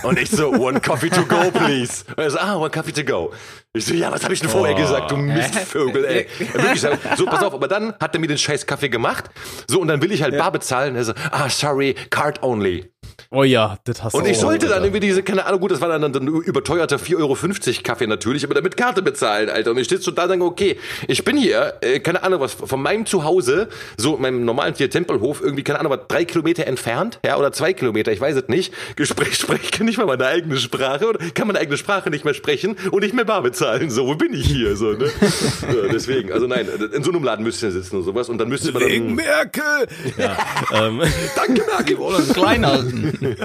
Und 0.02 0.18
ich 0.18 0.30
so, 0.30 0.50
one 0.50 0.80
coffee 0.80 1.08
to 1.08 1.24
go, 1.24 1.50
please. 1.54 2.04
Und 2.08 2.18
er 2.18 2.30
so, 2.30 2.38
ah, 2.38 2.56
one 2.56 2.70
coffee 2.70 2.92
to 2.92 3.04
go. 3.04 3.32
Ich 3.78 3.86
so, 3.86 3.94
ja, 3.94 4.10
was 4.12 4.22
habe 4.24 4.34
ich 4.34 4.40
denn 4.40 4.48
vorher 4.50 4.74
Oh. 4.76 4.78
gesagt, 4.80 5.10
du 5.10 5.16
Mistvögel, 5.16 6.04
ey. 6.04 6.26
Wirklich, 6.52 6.80
so, 7.16 7.26
pass 7.26 7.42
auf, 7.42 7.54
aber 7.54 7.68
dann 7.68 7.94
hat 8.00 8.14
er 8.14 8.20
mir 8.20 8.26
den 8.28 8.38
scheiß 8.38 8.66
Kaffee 8.66 8.88
gemacht. 8.88 9.24
So, 9.66 9.80
und 9.80 9.88
dann 9.88 10.02
will 10.02 10.12
ich 10.12 10.22
halt 10.22 10.36
bar 10.36 10.52
bezahlen. 10.52 10.96
Er 10.96 11.04
so, 11.04 11.12
ah, 11.30 11.48
sorry, 11.48 11.94
card 12.10 12.42
only. 12.42 12.90
Oh 13.30 13.42
ja, 13.42 13.76
das 13.84 14.02
hast 14.02 14.14
du 14.14 14.18
Und 14.18 14.26
ich 14.26 14.38
sollte 14.38 14.66
dann 14.66 14.76
Alter. 14.76 14.86
irgendwie 14.86 15.00
diese, 15.00 15.22
keine 15.22 15.44
Ahnung, 15.44 15.60
gut, 15.60 15.70
das 15.70 15.80
war 15.80 15.88
dann, 15.88 16.00
dann, 16.00 16.12
dann 16.12 16.26
überteuerter 16.26 16.96
4,50 16.96 17.16
Euro 17.18 17.36
Kaffee 17.82 18.06
natürlich, 18.06 18.44
aber 18.44 18.54
dann 18.54 18.64
mit 18.64 18.76
Karte 18.76 19.02
bezahlen, 19.02 19.50
Alter. 19.50 19.72
Und 19.72 19.78
ich 19.78 19.84
stehe 19.84 20.00
so 20.00 20.10
da 20.12 20.22
und 20.24 20.30
denke, 20.30 20.46
okay, 20.46 20.78
ich 21.08 21.24
bin 21.24 21.36
hier, 21.36 21.74
äh, 21.82 22.00
keine 22.00 22.22
Ahnung 22.22 22.40
was, 22.40 22.54
von 22.54 22.80
meinem 22.80 23.04
Zuhause, 23.06 23.68
so 23.98 24.16
meinem 24.16 24.44
normalen 24.44 24.74
hier 24.74 24.88
Tempelhof, 24.88 25.42
irgendwie, 25.42 25.62
keine 25.62 25.80
Ahnung 25.80 25.92
was, 25.92 26.00
drei 26.08 26.24
Kilometer 26.24 26.66
entfernt, 26.66 27.18
ja, 27.24 27.36
oder 27.36 27.52
zwei 27.52 27.72
Kilometer, 27.74 28.12
ich 28.12 28.20
weiß 28.20 28.36
es 28.36 28.48
nicht. 28.48 28.72
Gespräch 28.96 29.34
spreche 29.38 29.70
kann 29.72 29.86
nicht 29.86 29.98
mal 29.98 30.06
meine 30.06 30.24
eigene 30.26 30.56
Sprache 30.56 31.06
oder 31.06 31.18
kann 31.34 31.48
meine 31.48 31.58
eigene 31.58 31.76
Sprache 31.76 32.08
nicht 32.10 32.24
mehr 32.24 32.34
sprechen 32.34 32.76
und 32.90 33.02
nicht 33.02 33.14
mehr 33.14 33.24
bar 33.26 33.42
bezahlen. 33.42 33.67
So, 33.88 34.06
wo 34.06 34.14
bin 34.14 34.34
ich 34.34 34.46
hier? 34.46 34.76
So, 34.76 34.92
ne? 34.92 35.04
ja, 35.62 35.88
deswegen, 35.92 36.32
also 36.32 36.46
nein, 36.46 36.66
in 36.94 37.02
so 37.02 37.10
einem 37.10 37.22
Laden 37.24 37.44
müsst 37.44 37.62
ihr 37.62 37.70
sitzen 37.70 37.96
und 37.96 38.02
sowas 38.04 38.28
und 38.28 38.38
dann 38.38 38.48
müsste 38.48 38.72
man 38.72 38.82
Wegen 38.82 39.06
dann. 39.08 39.14
Merkel! 39.16 39.86
Ja, 40.16 40.36
ähm, 40.72 41.02
Danke, 41.36 41.62
Merkel! 41.66 41.96
Oder 41.96 42.18
ein 42.18 42.28
Kleinhalten. 42.32 43.36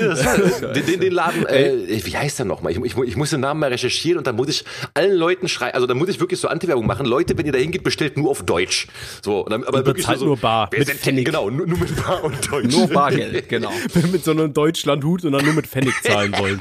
Das 0.00 0.24
war, 0.24 0.72
den, 0.72 0.86
den, 0.86 1.00
den 1.00 1.12
Laden, 1.12 1.46
äh, 1.46 2.00
wie 2.04 2.16
heißt 2.16 2.38
der 2.38 2.46
nochmal? 2.46 2.72
Ich, 2.72 2.78
ich, 2.78 2.96
ich 2.96 3.16
muss 3.16 3.30
den 3.30 3.40
Namen 3.40 3.60
mal 3.60 3.70
recherchieren 3.70 4.18
und 4.18 4.26
dann 4.26 4.36
muss 4.36 4.48
ich 4.48 4.64
allen 4.94 5.16
Leuten 5.16 5.48
schreiben, 5.48 5.74
also 5.74 5.86
dann 5.86 5.98
muss 5.98 6.08
ich 6.08 6.20
wirklich 6.20 6.40
so 6.40 6.48
Anti-Werbung 6.48 6.86
machen. 6.86 7.06
Leute, 7.06 7.36
wenn 7.38 7.46
ihr 7.46 7.52
da 7.52 7.58
hingeht, 7.58 7.84
bestellt 7.84 8.16
nur 8.16 8.30
auf 8.30 8.42
Deutsch. 8.42 8.86
So, 9.22 9.40
und 9.40 9.50
dann, 9.50 9.64
aber 9.64 9.78
Und 9.78 9.86
wirklich 9.86 10.04
bezahlt 10.06 10.18
so, 10.20 10.26
nur 10.26 10.36
bar, 10.36 10.68
mit 10.72 10.86
sind- 10.86 11.00
Pfennig. 11.00 11.24
Genau, 11.26 11.50
nur, 11.50 11.66
nur 11.66 11.78
mit 11.78 11.94
Bar 11.96 12.24
und 12.24 12.50
Deutsch. 12.50 12.74
Nur 12.74 12.86
Bargeld, 12.88 13.48
genau. 13.48 13.72
mit 14.10 14.24
so 14.24 14.30
einem 14.32 14.52
Deutschlandhut 14.52 15.24
und 15.24 15.32
dann 15.32 15.44
nur 15.44 15.54
mit 15.54 15.66
Pfennig 15.66 15.94
zahlen 16.02 16.34
wollen. 16.38 16.60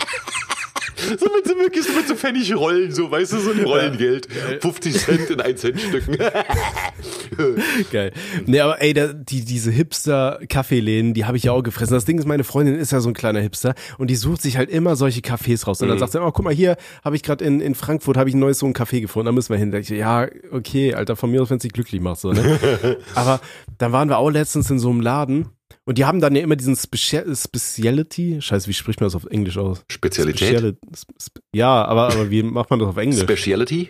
So 1.19 1.25
mit 1.35 1.47
so 1.47 1.57
wirklich 1.57 1.85
so 1.85 1.93
mit 1.93 2.07
so 2.07 2.15
Pfennigrollen, 2.15 2.91
so, 2.91 3.09
weißt 3.09 3.33
du, 3.33 3.39
so 3.39 3.51
ein 3.51 3.63
Rollengeld. 3.63 4.27
50 4.61 4.97
Cent 4.97 5.29
in 5.29 5.41
1 5.41 5.61
Cent 5.61 5.79
Stücken. 5.79 6.17
Geil. 7.91 8.11
Nee, 8.45 8.59
aber 8.59 8.81
ey, 8.81 8.93
da, 8.93 9.07
die, 9.07 9.43
diese 9.43 9.71
Hipster-Kaffeeläden, 9.71 11.13
die 11.13 11.25
habe 11.25 11.37
ich 11.37 11.43
ja 11.43 11.51
auch 11.51 11.63
gefressen. 11.63 11.93
Das 11.93 12.05
Ding 12.05 12.19
ist, 12.19 12.27
meine 12.27 12.43
Freundin 12.43 12.75
ist 12.75 12.91
ja 12.91 12.99
so 12.99 13.09
ein 13.09 13.13
kleiner 13.13 13.39
Hipster 13.39 13.73
und 13.97 14.09
die 14.09 14.15
sucht 14.15 14.41
sich 14.41 14.57
halt 14.57 14.69
immer 14.69 14.95
solche 14.95 15.21
Cafés 15.21 15.65
raus. 15.65 15.81
Und 15.81 15.89
dann 15.89 15.99
sagt 15.99 16.11
sie, 16.11 16.21
oh, 16.21 16.31
guck 16.31 16.45
mal, 16.45 16.53
hier 16.53 16.77
habe 17.03 17.15
ich 17.15 17.23
gerade 17.23 17.43
in, 17.43 17.61
in 17.61 17.75
Frankfurt 17.75 18.17
habe 18.17 18.29
ich 18.29 18.35
ein 18.35 18.39
neues 18.39 18.59
so 18.59 18.65
ein 18.65 18.73
Café 18.73 19.01
gefunden, 19.01 19.27
da 19.27 19.31
müssen 19.31 19.49
wir 19.49 19.57
hin. 19.57 19.71
Da 19.71 19.79
ich, 19.79 19.89
ja, 19.89 20.27
okay, 20.51 20.93
Alter, 20.93 21.15
von 21.15 21.31
mir 21.31 21.41
aus, 21.41 21.49
wenn 21.49 21.57
es 21.57 21.63
dich 21.63 21.73
glücklich 21.73 22.01
macht. 22.01 22.19
So, 22.19 22.31
ne? 22.31 22.97
aber 23.15 23.41
dann 23.77 23.91
waren 23.91 24.09
wir 24.09 24.17
auch 24.17 24.29
letztens 24.29 24.69
in 24.69 24.79
so 24.79 24.89
einem 24.89 25.01
Laden 25.01 25.49
Und 25.91 25.97
die 25.97 26.05
haben 26.05 26.21
dann 26.21 26.33
ja 26.37 26.41
immer 26.41 26.55
diesen 26.55 26.77
Specia 26.77 27.23
Speciality, 27.35 28.41
scheiße, 28.41 28.69
wie 28.69 28.73
spricht 28.73 29.01
man 29.01 29.07
das 29.07 29.15
auf 29.15 29.25
Englisch 29.25 29.57
aus? 29.57 29.83
Spezialität? 29.91 30.47
Speziali 30.47 30.77
Sp 30.95 31.43
ja, 31.53 31.83
aber, 31.83 32.13
aber 32.13 32.31
wie 32.31 32.43
macht 32.43 32.69
man 32.69 32.79
das 32.79 32.87
auf 32.87 32.95
Englisch? 32.95 33.19
Speciality? 33.19 33.89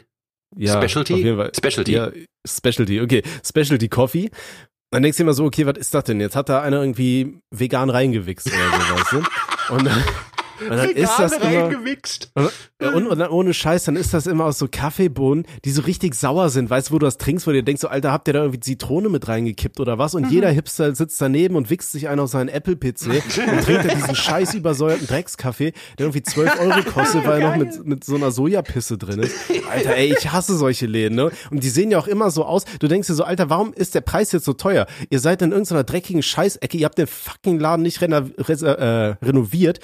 ja, 0.57 0.81
Specialty? 0.81 1.13
Auf 1.13 1.19
jeden 1.19 1.37
Fall. 1.37 1.51
Specialty. 1.55 1.91
Ja, 1.91 2.11
Specialty, 2.43 3.01
okay. 3.01 3.21
Specialty 3.45 3.87
Coffee. 3.87 4.31
Dann 4.89 5.03
denkst 5.03 5.17
du 5.17 5.21
immer 5.21 5.33
so, 5.33 5.45
okay, 5.45 5.67
was 5.67 5.77
ist 5.77 5.93
das 5.93 6.05
denn? 6.05 6.19
Jetzt 6.19 6.35
hat 6.35 6.49
da 6.49 6.63
einer 6.63 6.79
irgendwie 6.79 7.37
vegan 7.51 7.91
reingewichst 7.91 8.47
oder 8.47 8.55
so, 8.57 8.95
weißt 8.95 9.11
du? 9.11 9.75
Und 9.75 9.85
dann, 9.85 10.03
und 10.69 10.77
dann 10.77 10.89
ist 10.89 11.17
das 11.17 11.33
immer, 11.33 11.45
reingewichst. 11.45 12.31
ja, 12.81 12.91
und, 12.93 13.07
und 13.07 13.19
dann 13.19 13.29
ohne 13.29 13.53
Scheiß, 13.53 13.85
dann 13.85 13.95
ist 13.95 14.13
das 14.13 14.27
immer 14.27 14.45
aus 14.45 14.57
so 14.57 14.67
Kaffeebohnen, 14.69 15.45
die 15.65 15.71
so 15.71 15.81
richtig 15.81 16.15
sauer 16.15 16.49
sind. 16.49 16.69
Weißt 16.69 16.89
du, 16.89 16.93
wo 16.93 16.99
du 16.99 17.05
das 17.05 17.17
trinkst, 17.17 17.47
wo 17.47 17.51
du 17.51 17.63
denkst, 17.63 17.81
so, 17.81 17.87
Alter, 17.87 18.11
habt 18.11 18.27
ihr 18.27 18.33
da 18.33 18.41
irgendwie 18.41 18.59
Zitrone 18.59 19.09
mit 19.09 19.27
reingekippt 19.27 19.79
oder 19.79 19.97
was? 19.97 20.15
Und 20.15 20.31
jeder 20.31 20.49
Hipster 20.49 20.93
sitzt 20.95 21.19
daneben 21.21 21.55
und 21.55 21.69
wichst 21.69 21.91
sich 21.91 22.07
einen 22.07 22.19
auf 22.19 22.29
seinen 22.29 22.49
Apple-PC 22.49 23.07
und 23.51 23.63
trinkt 23.63 23.85
dann 23.85 23.97
diesen 23.97 24.15
scheiß 24.15 24.53
übersäuerten 24.53 25.07
Dreckskaffee, 25.07 25.73
der 25.97 26.05
irgendwie 26.05 26.23
12 26.23 26.59
Euro 26.59 26.83
kostet, 26.93 27.25
weil 27.25 27.41
er 27.41 27.49
noch 27.49 27.57
mit, 27.57 27.85
mit 27.85 28.03
so 28.03 28.15
einer 28.15 28.31
Sojapisse 28.31 28.97
drin 28.97 29.19
ist. 29.19 29.35
Alter, 29.71 29.95
ey, 29.95 30.15
ich 30.17 30.31
hasse 30.31 30.55
solche 30.57 30.85
Läden, 30.85 31.15
ne? 31.15 31.31
Und 31.49 31.63
die 31.63 31.69
sehen 31.69 31.91
ja 31.91 31.99
auch 31.99 32.07
immer 32.07 32.31
so 32.31 32.45
aus. 32.45 32.65
Du 32.79 32.87
denkst 32.87 33.07
dir 33.07 33.13
so, 33.13 33.23
Alter, 33.23 33.49
warum 33.49 33.73
ist 33.73 33.95
der 33.95 34.01
Preis 34.01 34.31
jetzt 34.31 34.45
so 34.45 34.53
teuer? 34.53 34.85
Ihr 35.09 35.19
seid 35.19 35.41
in 35.41 35.51
irgendeiner 35.51 35.83
dreckigen 35.83 36.23
Scheißecke, 36.23 36.77
ihr 36.77 36.85
habt 36.85 36.97
den 36.97 37.07
fucking 37.07 37.59
Laden 37.59 37.83
nicht 37.83 38.01
äh, 38.01 38.05
renoviert. 38.05 39.79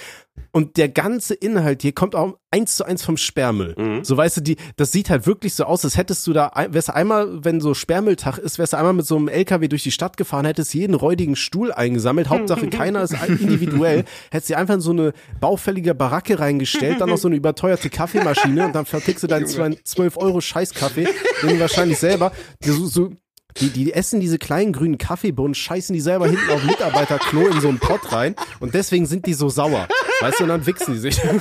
Und 0.51 0.66
der 0.75 0.89
ganze 0.89 1.33
Inhalt 1.33 1.81
hier 1.81 1.93
kommt 1.93 2.15
auch 2.15 2.37
eins 2.51 2.75
zu 2.75 2.85
eins 2.85 3.03
vom 3.03 3.17
Sperrmüll. 3.17 3.75
Mhm. 3.77 4.03
So 4.03 4.15
weißt 4.15 4.37
du, 4.37 4.41
die, 4.41 4.57
das 4.75 4.91
sieht 4.91 5.09
halt 5.09 5.27
wirklich 5.27 5.53
so 5.53 5.65
aus, 5.65 5.83
als 5.83 5.97
hättest 5.97 6.25
du 6.27 6.33
da, 6.33 6.51
wärst 6.69 6.89
du 6.89 6.95
einmal, 6.95 7.43
wenn 7.43 7.61
so 7.61 7.73
Sperrmülltag 7.73 8.37
ist, 8.37 8.57
wärst 8.57 8.73
du 8.73 8.77
einmal 8.77 8.93
mit 8.93 9.05
so 9.05 9.17
einem 9.17 9.27
LKW 9.27 9.67
durch 9.67 9.83
die 9.83 9.91
Stadt 9.91 10.17
gefahren, 10.17 10.45
hättest 10.45 10.73
jeden 10.73 10.93
räudigen 10.93 11.35
Stuhl 11.35 11.71
eingesammelt, 11.71 12.29
Hauptsache 12.29 12.67
keiner 12.69 13.01
ist 13.03 13.15
individuell, 13.27 14.05
hättest 14.31 14.49
dir 14.49 14.57
einfach 14.57 14.75
in 14.75 14.81
so 14.81 14.91
eine 14.91 15.13
baufällige 15.39 15.93
Baracke 15.95 16.39
reingestellt, 16.39 17.01
dann 17.01 17.09
noch 17.09 17.17
so 17.17 17.27
eine 17.27 17.35
überteuerte 17.35 17.89
Kaffeemaschine 17.89 18.65
und 18.65 18.75
dann 18.75 18.85
vertickst 18.85 19.23
du 19.23 19.27
deinen 19.27 19.47
12 19.47 20.17
Euro 20.17 20.41
Scheißkaffee, 20.41 21.07
den 21.43 21.49
du 21.49 21.59
wahrscheinlich 21.59 21.99
selber, 21.99 22.31
so, 22.63 22.85
so 22.85 23.11
die, 23.57 23.69
die 23.69 23.93
essen 23.93 24.19
diese 24.19 24.37
kleinen 24.37 24.73
grünen 24.73 24.97
Kaffeebohnen, 24.97 25.55
scheißen 25.55 25.93
die 25.93 26.01
selber 26.01 26.27
hinten 26.27 26.49
auf 26.51 26.63
Mitarbeiterklo 26.63 27.47
in 27.47 27.61
so 27.61 27.69
einen 27.69 27.79
Pott 27.79 28.11
rein 28.11 28.35
und 28.59 28.73
deswegen 28.73 29.05
sind 29.05 29.25
die 29.25 29.33
so 29.33 29.49
sauer. 29.49 29.87
Weißt 30.21 30.39
du, 30.39 30.43
und 30.43 30.49
dann 30.49 30.65
wichsen 30.65 30.93
die 30.93 30.99
sich. 30.99 31.19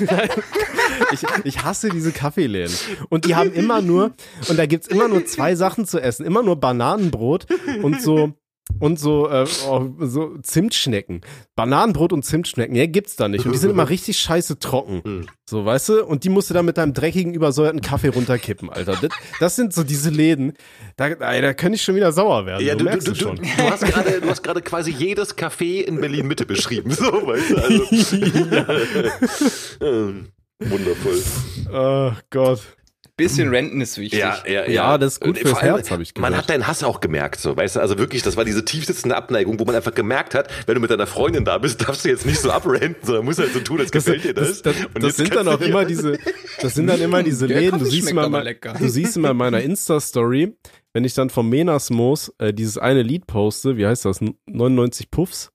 Ich, 1.13 1.21
ich 1.45 1.63
hasse 1.63 1.91
diese 1.91 2.11
Kaffeeläden. 2.11 2.75
Und 3.11 3.27
die 3.27 3.35
haben 3.35 3.53
immer 3.53 3.83
nur, 3.83 4.13
und 4.49 4.59
da 4.59 4.65
gibt's 4.65 4.89
immer 4.89 5.09
nur 5.09 5.27
zwei 5.27 5.55
Sachen 5.55 5.87
zu 5.87 6.01
essen. 6.01 6.25
Immer 6.25 6.43
nur 6.43 6.57
Bananenbrot 6.57 7.47
und 7.83 8.01
so, 8.01 8.33
und 8.79 8.99
so, 8.99 9.29
äh, 9.29 9.47
so 9.47 10.37
Zimtschnecken. 10.43 11.23
Bananenbrot 11.55 12.13
und 12.13 12.25
Zimtschnecken, 12.25 12.77
ja, 12.77 12.87
gibt's 12.87 13.17
da 13.17 13.29
nicht. 13.29 13.47
Und 13.47 13.53
die 13.53 13.59
sind 13.59 13.71
immer 13.71 13.89
richtig 13.89 14.19
scheiße 14.19 14.59
trocken. 14.59 15.27
So, 15.47 15.65
weißt 15.65 15.89
du? 15.89 16.05
Und 16.05 16.25
die 16.25 16.29
musst 16.29 16.51
du 16.51 16.55
dann 16.55 16.67
mit 16.67 16.77
deinem 16.77 16.93
dreckigen, 16.93 17.33
übersäuerten 17.33 17.81
Kaffee 17.81 18.09
runterkippen, 18.09 18.69
Alter. 18.69 18.99
Das, 19.01 19.11
das 19.41 19.57
sind 19.57 19.73
so 19.73 19.85
diese 19.85 20.11
Läden. 20.11 20.55
Da, 20.97 21.15
da 21.15 21.55
kann 21.55 21.73
ich 21.73 21.83
schon 21.83 21.95
wieder 21.95 22.13
sauer 22.13 22.47
werden. 22.47 22.67
Ja, 22.67 22.75
du, 22.75 22.79
du, 22.79 22.85
du, 22.85 22.91
merkst 22.91 23.09
du, 23.09 23.13
du, 23.13 23.19
schon. 23.19 23.37
du 23.37 23.71
hast 23.71 23.85
gerade, 23.85 24.21
du 24.21 24.29
hast 24.29 24.43
gerade 24.43 24.63
quasi 24.63 24.91
jedes 24.91 25.37
Café 25.37 25.81
in 25.83 26.01
Berlin 26.01 26.27
Mitte 26.27 26.45
beschrieben, 26.45 26.91
so, 26.91 27.05
weißt 27.05 27.51
du, 27.51 27.57
also. 27.57 27.87
Ähm, 29.87 30.29
Wundervoll. 30.59 31.23
Oh 31.71 32.13
Gott. 32.31 32.76
Bisschen 33.19 33.49
Renten 33.49 33.81
ist 33.81 33.97
wichtig. 33.97 34.19
Ja, 34.19 34.37
ja, 34.47 34.65
ja. 34.65 34.71
Ja, 34.71 34.99
das 34.99 35.15
ist 35.15 35.21
gut 35.21 35.31
Und 35.31 35.39
fürs 35.39 35.55
allem, 35.59 35.77
Herz, 35.77 35.91
hab 35.91 36.01
ich 36.01 36.15
Man 36.17 36.33
gehört. 36.33 36.43
hat 36.45 36.51
deinen 36.51 36.67
Hass 36.67 36.83
auch 36.85 37.01
gemerkt, 37.01 37.41
so, 37.41 37.57
weißt 37.57 37.77
du, 37.77 37.81
also 37.81 37.97
wirklich, 37.97 38.23
das 38.23 38.37
war 38.37 38.45
diese 38.45 38.63
tiefsitzende 38.65 39.17
Abneigung, 39.17 39.59
wo 39.59 39.65
man 39.65 39.75
einfach 39.75 39.95
gemerkt 39.95 40.35
hat, 40.35 40.51
wenn 40.67 40.75
du 40.75 40.83
mit 40.83 40.91
deiner 40.91 41.07
Freundin 41.07 41.47
da 41.47 41.57
bist, 41.57 41.81
darfst 41.89 42.05
du 42.05 42.11
jetzt 42.11 42.27
nicht 42.27 42.39
so 42.41 42.51
abrenten, 42.51 43.07
sondern 43.07 43.25
musst 43.25 43.39
halt 43.39 43.55
so 43.55 43.61
tun, 43.61 43.81
als 43.81 43.91
gefällt 43.91 44.25
dir 44.25 44.35
das. 44.35 44.61
Das, 44.61 44.77
Und 44.85 44.97
das 44.97 45.03
jetzt 45.05 45.17
sind 45.17 45.35
dann 45.35 45.49
auch 45.49 45.61
immer 45.63 45.87
diese, 45.87 46.19
das 46.61 46.75
sind 46.75 46.89
dann 46.89 47.01
immer 47.01 47.23
diese 47.23 47.47
Läden. 47.47 47.79
Du 47.79 47.87
siehst, 47.87 48.11
immer, 48.11 48.29
mal- 48.29 48.45
du 48.79 48.89
siehst 48.89 49.17
immer 49.17 49.31
in 49.31 49.37
meiner 49.39 49.63
Insta-Story, 49.63 50.55
wenn 50.93 51.05
ich 51.05 51.15
dann 51.15 51.31
vom 51.31 51.49
Menasmos 51.49 52.35
äh, 52.39 52.53
dieses 52.53 52.77
eine 52.77 53.01
Lied 53.01 53.27
poste, 53.27 53.79
wie 53.79 53.87
heißt 53.87 54.05
das? 54.05 54.21
99 54.47 55.11
Puffs. 55.11 55.53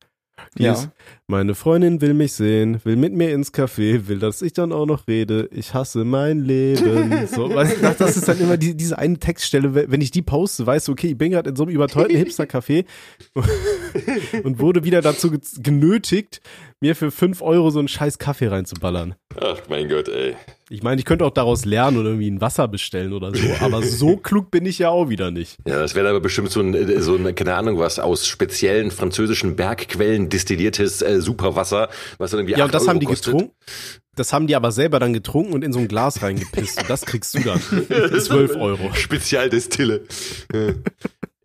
Ja. 0.58 0.72
Dieses, 0.74 0.90
Meine 1.28 1.56
Freundin 1.56 2.02
will 2.02 2.14
mich 2.14 2.34
sehen, 2.34 2.80
will 2.84 2.96
mit 2.96 3.14
mir 3.14 3.32
ins 3.34 3.54
Café, 3.54 4.08
will, 4.08 4.20
dass 4.20 4.42
ich 4.42 4.54
dann 4.54 4.72
auch 4.72 4.86
noch 4.86 5.08
rede. 5.08 5.48
Ich 5.52 5.74
hasse 5.74 6.04
mein 6.04 6.40
Leben. 6.46 7.28
So, 7.28 7.54
weißt, 7.54 7.82
das- 7.82 7.98
das 7.98 8.18
ist 8.18 8.28
dann 8.28 8.40
immer 8.40 8.58
die, 8.58 8.76
diese 8.76 8.98
eine 8.98 9.18
Textstelle, 9.18 9.74
wenn 9.90 10.02
ich 10.02 10.12
die 10.12 10.22
poste, 10.22 10.66
weißt 10.66 10.88
du, 10.88 10.92
okay, 10.94 11.08
ich 11.12 11.18
bin 11.18 11.32
gerade 11.32 11.50
in 11.52 11.56
so 11.56 11.64
einem 11.64 11.72
überteuerten 11.74 12.16
Hipster-Café 12.24 12.86
und 14.44 14.60
wurde 14.60 14.84
wieder 14.84 15.02
dazu 15.02 15.32
ge- 15.32 15.40
genötigt, 15.62 16.42
mir 16.80 16.96
für 16.96 17.12
5 17.12 17.42
Euro 17.42 17.70
so 17.70 17.80
einen 17.80 17.88
scheiß 17.88 18.18
Kaffee 18.18 18.48
reinzuballern. 18.48 19.16
Ach 19.40 19.58
mein 19.70 19.88
Gott, 19.90 20.08
ey. 20.10 20.36
Ich 20.72 20.84
meine, 20.84 21.00
ich 21.00 21.06
könnte 21.06 21.26
auch 21.26 21.32
daraus 21.32 21.66
lernen 21.66 21.98
und 21.98 22.06
irgendwie 22.06 22.32
ein 22.32 22.40
Wasser 22.40 22.70
bestellen 22.70 23.12
oder 23.12 23.36
so, 23.36 23.46
aber 23.60 23.84
so 23.84 24.16
klug 24.24 24.52
bin 24.52 24.66
ich 24.66 24.80
ja 24.80 24.88
auch 24.88 25.10
wieder 25.10 25.30
nicht. 25.30 25.58
Ja, 25.68 25.82
das 25.82 25.96
wäre 25.96 26.08
aber 26.08 26.22
bestimmt 26.22 26.50
so 26.50 26.62
ein, 26.62 26.74
äh, 26.74 27.02
so 27.02 27.16
ein, 27.16 27.36
keine 27.36 27.56
Ahnung 27.56 27.78
was, 27.78 28.00
aus 28.00 28.26
speziellen 28.26 28.90
französischen 28.90 29.58
Bergquellen 29.58 30.30
destilliertes 30.30 31.02
äh, 31.02 31.20
Superwasser, 31.20 31.90
was 32.20 32.32
dann 32.32 32.40
irgendwie 32.40 32.58
Ja, 32.58 32.64
8 32.64 32.70
und 32.70 32.74
das 32.74 32.84
Euro 32.84 32.90
haben 32.90 33.00
die 33.02 33.06
kostet. 33.06 33.34
getrunken. 33.34 33.56
Das 34.16 34.32
haben 34.32 34.48
die 34.48 34.56
aber 34.56 34.72
selber 34.72 35.00
dann 35.00 35.12
getrunken 35.12 35.52
und 35.52 35.62
in 35.66 35.74
so 35.74 35.80
ein 35.80 35.90
Glas 35.90 36.22
reingepisst. 36.22 36.80
Und 36.80 36.90
das 36.90 37.06
kriegst 37.06 37.34
du 37.34 37.40
dann. 37.40 37.60
Für 37.60 38.20
12 38.20 38.56
Euro. 38.56 38.92
Spezialdestille. 38.94 40.06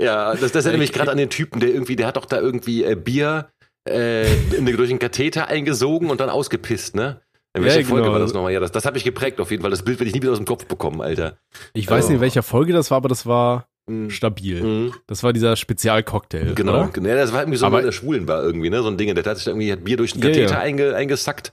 ja, 0.00 0.36
das, 0.36 0.52
das 0.52 0.66
erinnert 0.66 0.80
mich 0.80 0.92
gerade 0.92 1.10
an 1.10 1.18
den 1.18 1.30
Typen, 1.30 1.58
der 1.58 1.70
irgendwie, 1.70 1.96
der 1.96 2.06
hat 2.06 2.16
doch 2.16 2.26
da 2.26 2.40
irgendwie 2.40 2.84
äh, 2.84 2.94
Bier 2.94 3.48
äh, 3.88 4.32
in, 4.56 4.66
durch 4.66 4.90
einen 4.90 4.98
Katheter 4.98 5.48
eingesogen 5.48 6.10
und 6.10 6.20
dann 6.20 6.28
ausgepisst, 6.30 6.94
ne? 6.94 7.22
In 7.56 7.64
welcher 7.64 7.80
Ja, 7.80 7.86
Folge 7.86 8.02
genau. 8.02 8.12
war 8.12 8.20
das 8.20 8.32
nochmal? 8.34 8.52
Ja, 8.52 8.60
das, 8.60 8.70
das 8.72 8.84
hat 8.84 8.94
mich 8.94 9.04
geprägt 9.04 9.40
auf 9.40 9.50
jeden 9.50 9.62
Fall. 9.62 9.70
Das 9.70 9.82
Bild 9.82 9.98
werde 9.98 10.08
ich 10.08 10.14
nie 10.14 10.22
wieder 10.22 10.32
aus 10.32 10.38
dem 10.38 10.46
Kopf 10.46 10.66
bekommen, 10.66 11.00
Alter. 11.00 11.38
Ich 11.72 11.88
weiß 11.90 12.04
nicht, 12.04 12.12
in 12.14 12.18
Oh. 12.18 12.22
welcher 12.22 12.42
Folge 12.42 12.72
das 12.72 12.90
war, 12.90 12.98
aber 12.98 13.08
das 13.08 13.26
war 13.26 13.66
Mhm. 13.88 14.10
stabil. 14.10 14.62
Mhm. 14.62 14.92
Das 15.06 15.22
war 15.22 15.32
dieser 15.32 15.54
Spezialcocktail. 15.54 16.54
Genau, 16.56 16.72
Oder? 16.74 16.88
genau. 16.92 17.08
Ja, 17.08 17.14
das 17.16 17.32
war 17.32 17.40
irgendwie 17.42 17.56
so, 17.58 17.66
Aber- 17.66 17.82
der 17.82 17.92
Schwulen 17.92 18.26
war 18.26 18.42
irgendwie, 18.42 18.68
ne? 18.68 18.82
So 18.82 18.88
ein 18.88 18.96
Ding, 18.96 19.14
der 19.14 19.24
hat 19.24 19.38
sich 19.38 19.46
irgendwie 19.46 19.70
hat 19.70 19.84
Bier 19.84 19.96
durch 19.96 20.12
den 20.12 20.22
Ja, 20.22 20.28
Katheter 20.28 20.54
ja. 20.54 20.58
Einge, 20.60 20.94
eingesackt, 20.96 21.52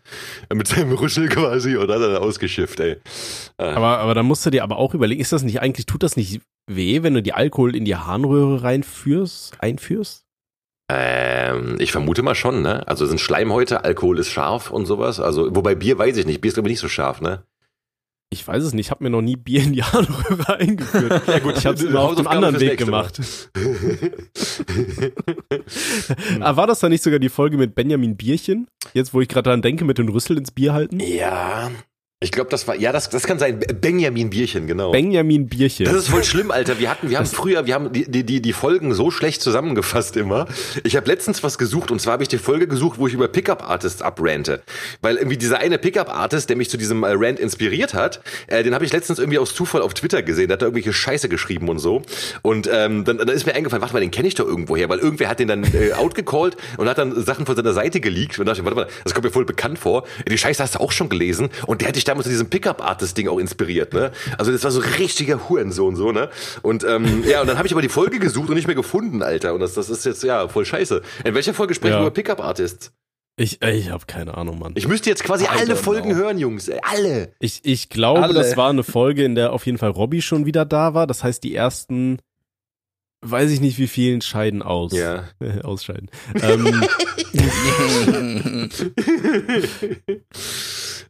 äh, 0.50 0.56
mit 0.56 0.68
seinem 0.68 0.94
Rüssel 0.94 1.30
quasi 1.30 1.76
und 1.78 1.90
hat 1.92 2.02
dann 2.02 2.18
ausgeschifft, 2.18 2.80
ey. 2.80 2.98
Aber, 3.58 4.00
aber 4.00 4.16
da 4.16 4.24
musst 4.24 4.46
du 4.46 4.50
dir 4.50 4.64
aber 4.64 4.78
auch 4.78 4.96
überlegen, 4.96 5.22
ist 5.22 5.32
das 5.32 5.44
nicht 5.44 5.62
eigentlich, 5.62 5.86
tut 5.86 6.02
das 6.02 6.18
nicht 6.18 6.42
weh, 6.68 7.04
wenn 7.04 7.14
du 7.14 7.22
die 7.22 7.34
Alkohol 7.34 7.76
in 7.76 7.86
die 7.86 7.96
Harnröhre 7.96 8.64
reinführst, 8.64 9.54
einführst? 9.62 10.23
Ähm, 10.96 11.76
ich 11.80 11.92
vermute 11.92 12.22
mal 12.22 12.36
schon, 12.36 12.62
ne? 12.62 12.88
Also 12.88 13.06
sind 13.06 13.20
Schleimhäute, 13.20 13.84
Alkohol 13.84 14.20
ist 14.20 14.30
scharf 14.30 14.70
und 14.70 14.86
sowas. 14.86 15.20
Also, 15.20 15.56
wobei 15.56 15.74
Bier 15.76 15.98
weiß 15.98 16.18
ich 16.18 16.26
nicht. 16.26 16.42
Bier 16.42 16.50
ist 16.50 16.54
glaube 16.56 16.70
ich 16.70 16.74
nicht 16.74 16.80
so 16.82 16.88
scharf, 16.90 17.20
ne? 17.22 17.44
Ich 18.30 18.48
weiß 18.48 18.64
es 18.64 18.74
nicht, 18.74 18.88
ich 18.88 18.92
habe 18.92 19.04
mir 19.04 19.12
noch 19.12 19.22
nie 19.22 19.36
Bier 19.36 19.62
in 19.64 19.74
die 19.74 19.84
Harnröhre 19.84 20.58
eingeführt. 20.60 21.22
Ja 21.28 21.40
gut, 21.40 21.58
ich 21.58 21.66
habe 21.66 21.76
es 21.76 21.84
immer 21.84 22.00
auf 22.02 22.16
dem 22.16 22.28
Hausaufgabe 22.28 22.48
anderen 22.48 22.60
Weg 22.60 22.78
gemacht. 22.78 23.22
ah, 26.40 26.56
war 26.56 26.68
das 26.68 26.80
dann 26.80 26.92
nicht 26.92 27.04
sogar 27.04 27.20
die 27.20 27.30
Folge 27.30 27.58
mit 27.58 27.76
Benjamin 27.76 28.18
Bierchen? 28.18 28.68
Jetzt, 28.94 29.14
wo 29.14 29.22
ich 29.22 29.28
gerade 29.28 29.50
dran 29.50 29.62
denke, 29.62 29.86
mit 29.86 29.98
den 29.98 30.10
Rüssel 30.10 30.38
ins 30.38 30.52
Bier 30.52 30.74
halten? 30.74 31.00
ja. 31.00 31.72
Ich 32.24 32.32
glaube, 32.32 32.50
das 32.50 32.66
war, 32.70 32.76
ja, 32.76 32.94
das, 32.94 33.10
das 33.10 33.24
kann 33.24 33.38
sein. 33.38 33.60
Benjamin 33.60 34.30
Bierchen, 34.30 34.66
genau. 34.66 34.92
Benjamin 34.92 35.48
Bierchen. 35.48 35.86
Das 35.86 35.96
ist 35.96 36.08
voll 36.08 36.24
schlimm, 36.24 36.52
Alter. 36.52 36.80
Wir 36.80 36.90
hatten, 36.90 37.10
wir 37.10 37.18
haben 37.18 37.26
früher, 37.26 37.66
wir 37.66 37.74
haben 37.74 37.92
die, 37.92 38.10
die, 38.10 38.42
die, 38.42 38.54
Folgen 38.54 38.94
so 38.94 39.12
schlecht 39.12 39.42
zusammengefasst 39.42 40.16
immer. 40.16 40.48
Ich 40.86 40.96
habe 40.96 41.06
letztens 41.08 41.44
was 41.44 41.58
gesucht 41.58 41.92
und 41.92 42.00
zwar 42.00 42.14
habe 42.14 42.24
ich 42.24 42.30
die 42.30 42.38
Folge 42.38 42.68
gesucht, 42.68 42.98
wo 42.98 43.08
ich 43.08 43.14
über 43.14 43.28
Pickup 43.28 43.70
Artists 43.70 44.02
abrante. 44.02 44.62
Weil 45.02 45.18
irgendwie 45.18 45.38
dieser 45.38 45.60
eine 45.60 45.78
Pickup 45.78 46.10
Artist, 46.10 46.48
der 46.48 46.56
mich 46.56 46.70
zu 46.70 46.78
diesem 46.78 47.04
äh, 47.04 47.12
Rant 47.12 47.40
inspiriert 47.40 47.94
hat, 47.94 48.22
äh, 48.48 48.64
den 48.64 48.74
habe 48.74 48.86
ich 48.86 48.94
letztens 48.94 49.20
irgendwie 49.20 49.40
aus 49.40 49.54
Zufall 49.54 49.82
auf 49.82 49.94
Twitter 49.94 50.24
gesehen. 50.24 50.48
Der 50.48 50.54
hat 50.54 50.62
da 50.62 50.68
irgendwelche 50.68 50.94
Scheiße 50.94 51.28
geschrieben 51.28 51.68
und 51.68 51.80
so. 51.80 52.04
Und 52.42 52.70
ähm, 52.72 53.04
dann, 53.04 53.18
dann 53.18 53.28
ist 53.28 53.46
mir 53.46 53.54
eingefallen, 53.54 53.82
warte 53.82 53.94
mal, 53.94 54.00
den 54.00 54.12
kenne 54.12 54.30
ich 54.30 54.36
doch 54.36 54.48
irgendwo 54.48 54.78
her, 54.78 54.88
weil 54.88 55.00
irgendwer 55.00 55.28
hat 55.28 55.40
den 55.40 55.50
dann 55.50 55.66
äh, 55.66 55.92
outgecallt 55.92 56.56
und 56.78 56.88
hat 56.88 56.98
dann 56.98 57.22
Sachen 57.22 57.46
von 57.46 57.58
seiner 57.58 57.74
Seite 57.74 58.00
geleakt 58.00 58.40
und 58.40 58.46
dachte, 58.46 58.62
ich, 58.62 58.66
warte 58.66 58.78
mal, 58.78 58.88
das 59.04 59.14
kommt 59.14 59.26
mir 59.26 59.32
voll 59.32 59.46
bekannt 59.46 59.78
vor. 59.78 60.06
Die 60.30 60.38
Scheiße 60.38 60.64
hast 60.64 60.76
du 60.76 60.80
auch 60.80 60.94
schon 60.94 61.10
gelesen 61.10 61.50
und 61.66 61.82
der 61.82 61.90
hat 61.90 61.96
dich 61.98 62.06
damals 62.14 62.26
zu 62.26 62.30
diesem 62.32 62.50
Pickup 62.50 62.82
Artist-Ding 62.84 63.28
auch 63.28 63.40
inspiriert, 63.40 63.94
ne? 63.94 64.12
Also 64.38 64.52
das 64.52 64.64
war 64.64 64.72
so 64.72 64.80
richtiger 65.00 65.50
Hurensohn, 65.50 65.96
so, 65.96 66.12
ne? 66.12 66.30
Und 66.62 66.84
ähm, 66.84 67.24
ja, 67.28 67.42
und 67.42 67.48
dann 67.48 67.58
habe 67.58 67.68
ich 67.68 67.74
aber 67.74 67.82
die 67.82 67.90
Folge 67.90 68.20
gesucht 68.20 68.50
und 68.50 68.56
nicht 68.56 68.68
mehr 68.68 68.76
gefunden, 68.76 69.22
Alter. 69.22 69.54
Und 69.54 69.60
das, 69.60 69.74
das 69.74 69.90
ist 69.90 70.06
jetzt 70.06 70.24
ja 70.24 70.48
voll 70.48 70.66
scheiße. 70.66 71.02
In 71.26 71.34
welcher 71.36 71.54
Folge 71.54 71.74
sprechen 71.74 71.94
Ja. 71.94 72.00
wir 72.00 72.08
über 72.08 72.12
Pickup 72.14 72.40
Artists? 72.40 72.92
Ich, 73.36 73.64
ich 73.64 73.90
habe 73.90 74.06
keine 74.06 74.38
Ahnung, 74.38 74.60
Mann. 74.60 74.74
Ich 74.76 74.88
müsste 74.88 75.10
jetzt 75.10 75.24
quasi 75.24 75.46
I 75.46 75.48
alle 75.48 75.76
Folgen 75.76 76.10
know. 76.10 76.18
hören, 76.18 76.38
Jungs. 76.38 76.70
Alle. 76.84 77.34
Ich, 77.40 77.62
ich 77.64 77.90
glaube, 77.90 78.22
Alle. 78.22 78.34
das 78.36 78.56
war 78.58 78.70
eine 78.70 78.84
Folge, 78.84 79.24
in 79.24 79.34
der 79.34 79.54
auf 79.54 79.66
jeden 79.66 79.80
Fall 79.80 79.90
Robbie 79.90 80.22
schon 80.22 80.46
wieder 80.46 80.66
da 80.66 80.94
war. 80.94 81.08
Das 81.08 81.24
heißt, 81.24 81.44
die 81.44 81.56
ersten, 81.56 82.20
weiß 83.24 83.52
ich 83.52 83.62
nicht 83.62 83.78
wie 83.78 83.88
vielen, 83.88 84.22
scheiden 84.22 84.62
aus. 84.62 84.92
Ja. 84.94 85.26
Äh, 85.40 85.62
Ausscheiden. 85.64 86.10
ähm, 86.44 86.84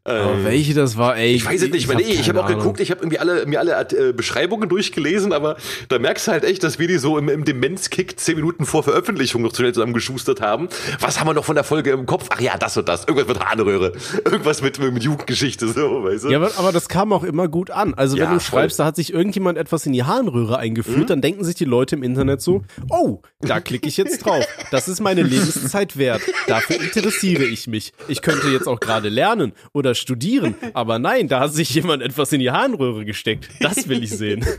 Aber 0.05 0.43
welche 0.43 0.73
das 0.73 0.97
war, 0.97 1.15
ey. 1.15 1.33
Ich 1.33 1.45
weiß 1.45 1.61
es 1.61 1.69
nicht, 1.71 1.87
weil 1.87 2.01
ich, 2.01 2.19
ich 2.19 2.27
habe 2.29 2.43
auch 2.43 2.47
geguckt, 2.47 2.81
ich 2.81 2.91
habe 2.91 3.01
irgendwie 3.01 3.19
alle, 3.19 3.45
mir 3.45 3.59
alle 3.59 3.73
äh, 3.91 4.11
Beschreibungen 4.11 4.67
durchgelesen, 4.67 5.31
aber 5.31 5.55
da 5.87 5.97
merkst 5.97 6.27
du 6.27 6.31
halt 6.33 6.43
echt, 6.43 6.61
dass 6.63 6.77
wir 6.77 6.89
die 6.89 6.97
so 6.97 7.17
im, 7.17 7.29
im 7.29 7.45
Demenzkick 7.45 8.19
zehn 8.19 8.35
Minuten 8.35 8.65
vor 8.65 8.83
Veröffentlichung 8.83 9.41
noch 9.41 9.53
zu 9.53 9.61
schnell 9.61 9.73
zusammengeschustert 9.73 10.41
haben. 10.41 10.67
Was 10.99 11.19
haben 11.19 11.27
wir 11.27 11.33
noch 11.33 11.45
von 11.45 11.55
der 11.55 11.63
Folge 11.63 11.91
im 11.91 12.05
Kopf? 12.05 12.27
Ach 12.33 12.41
ja, 12.41 12.57
das 12.57 12.75
und 12.75 12.89
das. 12.89 13.05
Irgendwas 13.07 13.27
mit 13.27 13.39
Hahnröhre. 13.45 13.93
Irgendwas 14.25 14.61
mit, 14.61 14.77
mit 14.79 15.03
Jugendgeschichte, 15.03 15.69
so, 15.69 16.03
weißt 16.03 16.25
du? 16.25 16.29
Ja, 16.31 16.37
aber, 16.37 16.51
aber 16.57 16.71
das 16.73 16.89
kam 16.89 17.13
auch 17.13 17.23
immer 17.23 17.47
gut 17.47 17.71
an. 17.71 17.93
Also 17.93 18.17
Ja, 18.17 18.25
wenn 18.25 18.33
du 18.33 18.39
voll. 18.41 18.59
schreibst, 18.59 18.79
da 18.79 18.85
hat 18.85 18.97
sich 18.97 19.13
irgendjemand 19.13 19.57
etwas 19.57 19.85
in 19.85 19.93
die 19.93 20.03
Harnröhre 20.03 20.57
eingeführt, 20.57 21.09
dann 21.09 21.21
denken 21.21 21.45
sich 21.45 21.55
die 21.55 21.65
Leute 21.65 21.95
im 21.95 22.02
Internet 22.03 22.41
so, 22.41 22.63
oh, 22.89 23.21
da 23.41 23.59
klicke 23.59 23.87
ich 23.87 23.97
jetzt 23.97 24.19
drauf. 24.25 24.45
Das 24.71 24.87
ist 24.87 24.99
meine 24.99 25.23
Lebenszeit 25.23 25.97
wert. 25.97 26.21
Dafür 26.47 26.81
interessiere 26.81 27.43
ich 27.43 27.67
mich. 27.67 27.93
Ich 28.07 28.21
könnte 28.21 28.49
jetzt 28.49 28.67
auch 28.67 28.79
gerade 28.79 29.09
lernen 29.09 29.53
oder 29.73 29.95
studieren, 29.95 30.55
aber 30.73 30.99
nein, 30.99 31.27
da 31.27 31.39
hat 31.41 31.53
sich 31.53 31.73
jemand 31.73 32.03
etwas 32.03 32.31
in 32.33 32.39
die 32.39 32.51
Harnröhre 32.51 33.05
gesteckt. 33.05 33.49
Das 33.59 33.87
will 33.87 34.03
ich 34.03 34.11
sehen. 34.11 34.45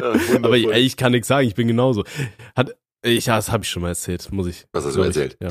Ja, 0.00 0.12
Aber 0.42 0.56
ey, 0.56 0.80
ich 0.80 0.96
kann 0.96 1.12
nichts 1.12 1.28
sagen, 1.28 1.46
ich 1.46 1.54
bin 1.54 1.68
genauso. 1.68 2.04
Hat, 2.54 2.74
ich, 3.02 3.26
ja, 3.26 3.36
das 3.36 3.50
habe 3.50 3.64
ich 3.64 3.70
schon 3.70 3.82
mal 3.82 3.88
erzählt, 3.90 4.30
muss 4.32 4.46
ich. 4.46 4.66
Was 4.72 4.84
hast 4.84 4.94
du 4.96 5.00
glaub 5.02 5.10
ich, 5.10 5.16
erzählt? 5.16 5.36
Ja. 5.42 5.48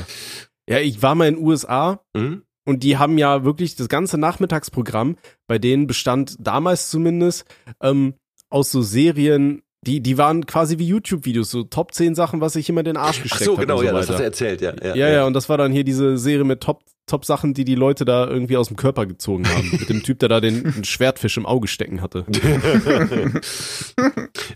ja, 0.68 0.80
ich 0.80 1.00
war 1.02 1.14
mal 1.14 1.28
in 1.28 1.36
den 1.36 1.44
USA 1.44 2.00
Hm? 2.16 2.42
und 2.64 2.82
die 2.82 2.96
haben 2.96 3.18
ja 3.18 3.44
wirklich 3.44 3.76
das 3.76 3.88
ganze 3.88 4.18
Nachmittagsprogramm, 4.18 5.16
bei 5.46 5.58
denen 5.58 5.86
bestand 5.86 6.36
damals 6.40 6.90
zumindest 6.90 7.44
ähm, 7.80 8.14
aus 8.50 8.70
so 8.70 8.82
Serien, 8.82 9.62
die, 9.86 10.00
die 10.00 10.18
waren 10.18 10.44
quasi 10.46 10.78
wie 10.78 10.86
YouTube-Videos, 10.86 11.50
so 11.50 11.62
Top 11.62 11.94
10 11.94 12.14
Sachen, 12.14 12.40
was 12.40 12.54
jemand 12.54 12.88
in 12.88 12.94
den 12.94 13.00
Arsch 13.02 13.18
Ach 13.18 13.22
gesteckt 13.22 13.44
so, 13.44 13.52
hat. 13.56 13.60
genau, 13.60 13.74
und 13.74 13.80
so 13.80 13.86
ja, 13.86 13.92
das 13.92 14.02
weiter. 14.08 14.12
hast 14.14 14.20
du 14.20 14.24
erzählt, 14.24 14.60
ja. 14.60 14.74
Ja, 14.82 14.94
Ja, 14.94 15.08
ja, 15.08 15.24
und 15.26 15.32
das 15.32 15.48
war 15.48 15.58
dann 15.58 15.72
hier 15.72 15.84
diese 15.84 16.18
Serie 16.18 16.44
mit 16.44 16.60
Top, 16.60 16.82
Top 17.06 17.24
Sachen, 17.24 17.54
die 17.54 17.64
die 17.64 17.74
Leute 17.76 18.04
da 18.04 18.26
irgendwie 18.26 18.56
aus 18.56 18.68
dem 18.68 18.76
Körper 18.76 19.06
gezogen 19.06 19.48
haben. 19.48 19.70
mit 19.72 19.88
dem 19.88 20.02
Typ, 20.02 20.18
der 20.18 20.28
da 20.28 20.40
den, 20.40 20.64
den 20.64 20.84
Schwertfisch 20.84 21.36
im 21.36 21.46
Auge 21.46 21.68
stecken 21.68 22.02
hatte. 22.02 22.24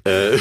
Äh, 0.04 0.36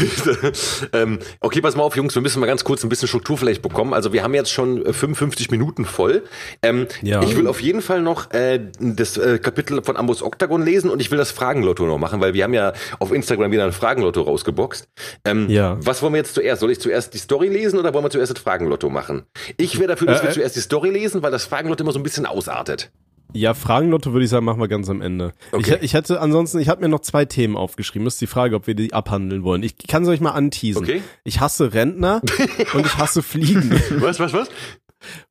ähm, 0.94 1.20
okay, 1.42 1.60
pass 1.62 1.76
mal 1.76 1.84
auf, 1.84 1.96
Jungs, 1.96 2.16
wir 2.16 2.22
müssen 2.22 2.40
mal 2.40 2.46
ganz 2.46 2.64
kurz 2.64 2.84
ein 2.84 2.90
bisschen 2.90 3.08
Struktur 3.08 3.38
vielleicht 3.38 3.62
bekommen. 3.62 3.94
Also 3.94 4.14
wir 4.14 4.24
haben 4.24 4.34
jetzt 4.34 4.52
schon 4.52 4.86
äh, 4.86 4.94
55 4.94 5.52
Minuten 5.52 5.86
voll. 5.86 6.24
Ähm, 6.62 6.88
Ja. 7.02 7.22
Ich 7.24 7.36
will 7.36 7.48
auf 7.48 7.62
jeden 7.62 7.82
Fall 7.82 8.02
noch 8.02 8.32
äh, 8.32 8.60
das 8.80 9.18
äh, 9.18 9.38
Kapitel 9.40 9.82
von 9.84 9.98
Ambos 9.98 10.22
Octagon 10.24 10.64
lesen 10.64 10.90
und 10.90 11.02
ich 11.02 11.12
will 11.12 11.18
das 11.18 11.32
Fragenlotto 11.32 11.86
noch 11.86 11.98
machen, 11.98 12.22
weil 12.22 12.34
wir 12.34 12.44
haben 12.44 12.54
ja 12.54 12.74
auf 13.00 13.12
Instagram 13.12 13.52
wieder 13.52 13.66
ein 13.66 13.72
Fragenlotto 13.74 14.22
rausgeboxt. 14.22 14.88
Ähm, 15.26 15.50
Ja. 15.50 15.78
Was 15.82 16.02
wollen 16.02 16.14
wir 16.14 16.20
jetzt 16.20 16.36
zuerst? 16.36 16.62
Soll 16.62 16.72
ich 16.72 16.80
zuerst 16.80 17.14
die 17.14 17.18
Story 17.18 17.48
lesen 17.50 17.80
oder 17.80 17.94
wollen 17.94 18.06
wir 18.06 18.10
zuerst 18.10 18.32
das 18.34 18.40
Fragenlotto 18.42 18.90
machen? 18.90 19.24
Ich 19.58 19.78
wäre 19.80 19.90
dafür, 19.90 20.08
dass 20.08 20.20
Äh, 20.22 20.24
wir 20.24 20.30
äh. 20.30 20.34
zuerst 20.34 20.56
die 20.56 20.62
Story 20.62 20.90
lesen, 20.90 21.22
weil 21.22 21.32
das 21.32 21.46
Fragenlotto 21.46 21.84
immer 21.84 21.92
so 21.92 21.99
ein 22.00 22.04
bisschen 22.04 22.26
ausartet. 22.26 22.92
Ja, 23.32 23.54
Fragenlotto 23.54 24.12
würde 24.12 24.24
ich 24.24 24.32
sagen, 24.32 24.46
machen 24.46 24.60
wir 24.60 24.68
ganz 24.68 24.90
am 24.90 25.02
Ende. 25.02 25.34
Okay. 25.52 25.76
Ich, 25.78 25.84
ich 25.84 25.94
hätte 25.94 26.20
ansonsten, 26.20 26.60
ich 26.60 26.68
habe 26.68 26.82
mir 26.82 26.90
noch 26.90 27.02
zwei 27.02 27.26
Themen 27.26 27.56
aufgeschrieben. 27.56 28.06
Das 28.06 28.16
ist 28.16 28.22
die 28.22 28.28
Frage, 28.28 28.56
ob 28.56 28.66
wir 28.66 28.74
die 28.74 28.92
abhandeln 28.92 29.44
wollen. 29.44 29.62
Ich 29.62 29.78
kann 29.78 30.02
es 30.02 30.10
euch 30.10 30.20
mal 30.20 30.32
anteasen. 30.32 30.84
Okay. 30.84 31.02
Ich 31.24 31.40
hasse 31.40 31.74
Rentner 31.74 32.22
und 32.74 32.86
ich 32.88 32.98
hasse 32.98 33.22
Fliegen. 33.22 33.70
Was, 34.00 34.20
was, 34.20 34.34
was? 34.34 34.50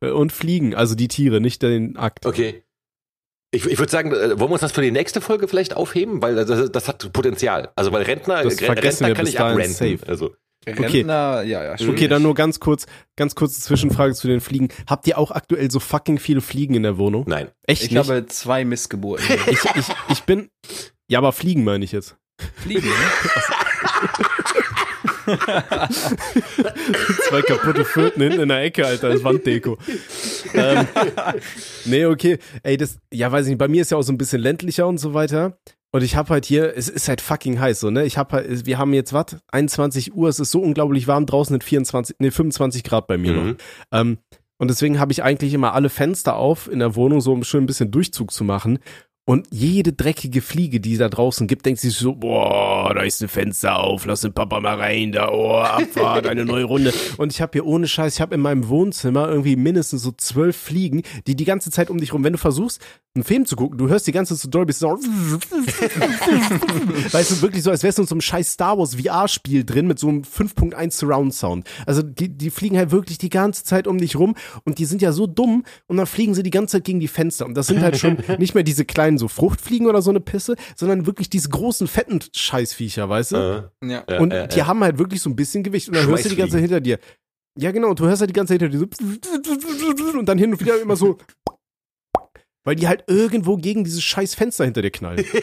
und 0.00 0.32
Fliegen, 0.32 0.74
also 0.74 0.94
die 0.94 1.08
Tiere, 1.08 1.40
nicht 1.40 1.62
den 1.62 1.96
Akt. 1.96 2.24
Okay. 2.24 2.62
Ich, 3.50 3.66
ich 3.66 3.78
würde 3.78 3.90
sagen, 3.90 4.12
äh, 4.12 4.38
wollen 4.38 4.50
wir 4.50 4.52
uns 4.52 4.60
das 4.60 4.72
für 4.72 4.82
die 4.82 4.90
nächste 4.90 5.20
Folge 5.20 5.48
vielleicht 5.48 5.74
aufheben, 5.74 6.20
weil 6.22 6.34
das, 6.34 6.70
das 6.70 6.88
hat 6.88 7.12
Potenzial. 7.12 7.70
Also 7.76 7.92
weil 7.92 8.02
Rentner, 8.02 8.42
Das 8.42 8.60
Rentner 8.60 9.08
wir 9.08 9.14
kann 9.14 9.26
ich 9.26 9.40
abrenten. 9.40 9.72
safe. 9.74 9.98
Also 10.06 10.34
Rentner, 10.66 11.42
ja, 11.42 11.64
ja, 11.64 11.78
schwierig. 11.78 11.94
Okay, 11.94 12.08
dann 12.08 12.22
nur 12.22 12.34
ganz 12.34 12.60
kurz, 12.60 12.86
ganz 13.16 13.34
kurze 13.34 13.60
Zwischenfrage 13.60 14.14
zu 14.14 14.28
den 14.28 14.40
Fliegen. 14.40 14.68
Habt 14.86 15.06
ihr 15.06 15.16
auch 15.18 15.30
aktuell 15.30 15.70
so 15.70 15.80
fucking 15.80 16.18
viele 16.18 16.40
Fliegen 16.40 16.74
in 16.74 16.82
der 16.82 16.98
Wohnung? 16.98 17.24
nein. 17.26 17.48
Echt 17.66 17.82
Ich 17.84 17.90
nicht? 17.90 17.98
habe 17.98 18.26
zwei 18.26 18.64
Missgeburten. 18.64 19.24
ich, 19.46 19.64
ich, 19.76 19.86
ich 20.10 20.22
bin, 20.24 20.50
ja, 21.08 21.18
aber 21.18 21.32
Fliegen 21.32 21.64
meine 21.64 21.84
ich 21.84 21.92
jetzt. 21.92 22.16
Fliegen, 22.62 22.86
ne? 22.88 22.94
Zwei 27.28 27.42
kaputte 27.42 27.84
Föten 27.84 28.22
hinten 28.22 28.40
in 28.40 28.48
der 28.48 28.62
Ecke, 28.62 28.86
Alter, 28.86 29.08
als 29.08 29.24
Wanddeko. 29.24 29.76
ähm, 30.54 30.86
nee, 31.84 32.06
okay. 32.06 32.38
Ey, 32.62 32.76
das, 32.76 32.98
ja, 33.12 33.30
weiß 33.30 33.46
ich 33.46 33.50
nicht, 33.50 33.58
bei 33.58 33.68
mir 33.68 33.82
ist 33.82 33.90
ja 33.90 33.98
auch 33.98 34.02
so 34.02 34.12
ein 34.12 34.18
bisschen 34.18 34.40
ländlicher 34.40 34.86
und 34.86 34.98
so 34.98 35.14
weiter. 35.14 35.58
Und 35.90 36.02
ich 36.02 36.16
habe 36.16 36.28
halt 36.30 36.44
hier, 36.44 36.76
es 36.76 36.88
ist 36.88 37.08
halt 37.08 37.20
fucking 37.20 37.58
heiß, 37.60 37.80
so, 37.80 37.90
ne? 37.90 38.04
Ich 38.04 38.18
habe 38.18 38.36
halt, 38.36 38.66
wir 38.66 38.78
haben 38.78 38.92
jetzt 38.92 39.12
was? 39.12 39.36
21 39.52 40.14
Uhr, 40.14 40.28
es 40.28 40.38
ist 40.38 40.50
so 40.50 40.60
unglaublich 40.60 41.06
warm, 41.06 41.24
draußen 41.24 41.54
sind 41.54 41.64
24, 41.64 42.16
nee, 42.18 42.30
25 42.30 42.84
Grad 42.84 43.06
bei 43.06 43.16
mir 43.16 43.32
noch. 43.32 43.44
Mhm. 43.44 43.56
Ähm, 43.92 44.18
und 44.58 44.68
deswegen 44.68 44.98
habe 44.98 45.12
ich 45.12 45.22
eigentlich 45.22 45.54
immer 45.54 45.72
alle 45.72 45.88
Fenster 45.88 46.36
auf 46.36 46.70
in 46.70 46.80
der 46.80 46.96
Wohnung, 46.96 47.20
so 47.20 47.32
um 47.32 47.44
schön 47.44 47.64
ein 47.64 47.66
bisschen 47.66 47.90
Durchzug 47.90 48.32
zu 48.32 48.44
machen. 48.44 48.80
Und 49.28 49.46
jede 49.50 49.92
dreckige 49.92 50.40
Fliege, 50.40 50.80
die 50.80 50.96
da 50.96 51.10
draußen 51.10 51.46
gibt, 51.46 51.66
denkt 51.66 51.80
sich 51.80 51.94
so, 51.94 52.14
boah, 52.14 52.94
da 52.94 53.02
ist 53.02 53.22
ein 53.22 53.28
Fenster 53.28 53.78
auf, 53.78 54.06
lass 54.06 54.22
den 54.22 54.32
Papa 54.32 54.58
mal 54.58 54.76
rein, 54.76 55.12
da, 55.12 55.28
oh, 55.28 55.58
Abfahrt, 55.58 56.26
eine 56.26 56.46
neue 56.46 56.64
Runde. 56.64 56.94
Und 57.18 57.30
ich 57.30 57.42
habe 57.42 57.52
hier 57.52 57.66
ohne 57.66 57.86
Scheiß, 57.86 58.14
ich 58.14 58.22
habe 58.22 58.34
in 58.34 58.40
meinem 58.40 58.70
Wohnzimmer 58.70 59.28
irgendwie 59.28 59.56
mindestens 59.56 60.00
so 60.00 60.12
zwölf 60.12 60.56
Fliegen, 60.56 61.02
die 61.26 61.36
die 61.36 61.44
ganze 61.44 61.70
Zeit 61.70 61.90
um 61.90 61.98
dich 61.98 62.14
rum, 62.14 62.24
wenn 62.24 62.32
du 62.32 62.38
versuchst, 62.38 62.80
einen 63.18 63.24
Film 63.24 63.44
zu 63.46 63.56
gucken, 63.56 63.76
du 63.78 63.88
hörst 63.88 64.06
die 64.06 64.12
ganze 64.12 64.34
Zeit 64.34 64.42
so 64.42 64.48
Dolby 64.48 64.72
so, 64.72 64.88
weißt 67.12 67.30
du, 67.30 67.42
wirklich 67.42 67.62
so, 67.64 67.70
als 67.70 67.82
wärst 67.82 67.98
du 67.98 68.02
in 68.02 68.08
so 68.08 68.14
einem 68.14 68.20
scheiß 68.20 68.52
Star 68.52 68.78
Wars 68.78 68.94
VR-Spiel 68.94 69.64
drin 69.64 69.86
mit 69.86 69.98
so 69.98 70.08
einem 70.08 70.22
5.1 70.22 70.92
Surround 70.92 71.34
Sound. 71.34 71.66
Also 71.84 72.02
die, 72.02 72.28
die 72.28 72.50
fliegen 72.50 72.78
halt 72.78 72.92
wirklich 72.92 73.18
die 73.18 73.28
ganze 73.28 73.64
Zeit 73.64 73.86
um 73.86 73.98
dich 73.98 74.16
rum 74.16 74.36
und 74.64 74.78
die 74.78 74.84
sind 74.84 75.02
ja 75.02 75.12
so 75.12 75.26
dumm 75.26 75.64
und 75.86 75.98
dann 75.98 76.06
fliegen 76.06 76.34
sie 76.34 76.42
die 76.42 76.50
ganze 76.50 76.78
Zeit 76.78 76.84
gegen 76.84 77.00
die 77.00 77.08
Fenster. 77.08 77.44
Und 77.44 77.54
das 77.54 77.66
sind 77.66 77.80
halt 77.80 77.98
schon 77.98 78.18
nicht 78.38 78.54
mehr 78.54 78.62
diese 78.62 78.84
kleinen 78.84 79.17
so 79.18 79.28
Fruchtfliegen 79.28 79.86
oder 79.86 80.02
so 80.02 80.10
eine 80.10 80.20
Pisse, 80.20 80.56
sondern 80.76 81.06
wirklich 81.06 81.30
diese 81.30 81.48
großen, 81.48 81.86
fetten 81.86 82.20
Scheißviecher, 82.34 83.08
weißt 83.08 83.32
du? 83.32 83.70
Äh, 83.82 83.86
Ja. 83.86 84.04
äh, 84.06 84.18
und 84.18 84.32
äh, 84.32 84.48
die 84.48 84.60
äh. 84.60 84.62
haben 84.62 84.82
halt 84.82 84.98
wirklich 84.98 85.20
so 85.20 85.30
ein 85.30 85.36
bisschen 85.36 85.62
Gewicht 85.62 85.88
und 85.88 85.96
dann 85.96 86.06
hörst 86.06 86.24
du 86.24 86.28
die 86.28 86.36
ganze 86.36 86.52
Zeit 86.52 86.62
hinter 86.62 86.80
dir. 86.80 86.98
Ja, 87.58 87.72
genau, 87.72 87.88
und 87.90 87.98
du 87.98 88.06
hörst 88.06 88.20
halt 88.20 88.30
die 88.30 88.34
ganze 88.34 88.54
Zeit 88.54 88.62
hinter 88.62 88.78
dir 88.78 88.88
so 88.96 90.18
und 90.18 90.26
dann 90.26 90.38
hin 90.38 90.52
und 90.52 90.60
wieder 90.60 90.80
immer 90.80 90.96
so 90.96 91.18
weil 92.68 92.76
die 92.76 92.86
halt 92.86 93.04
irgendwo 93.06 93.56
gegen 93.56 93.82
dieses 93.82 94.02
scheiß 94.02 94.34
Fenster 94.34 94.66
hinter 94.66 94.82
dir 94.82 94.90
knallen. 94.90 95.24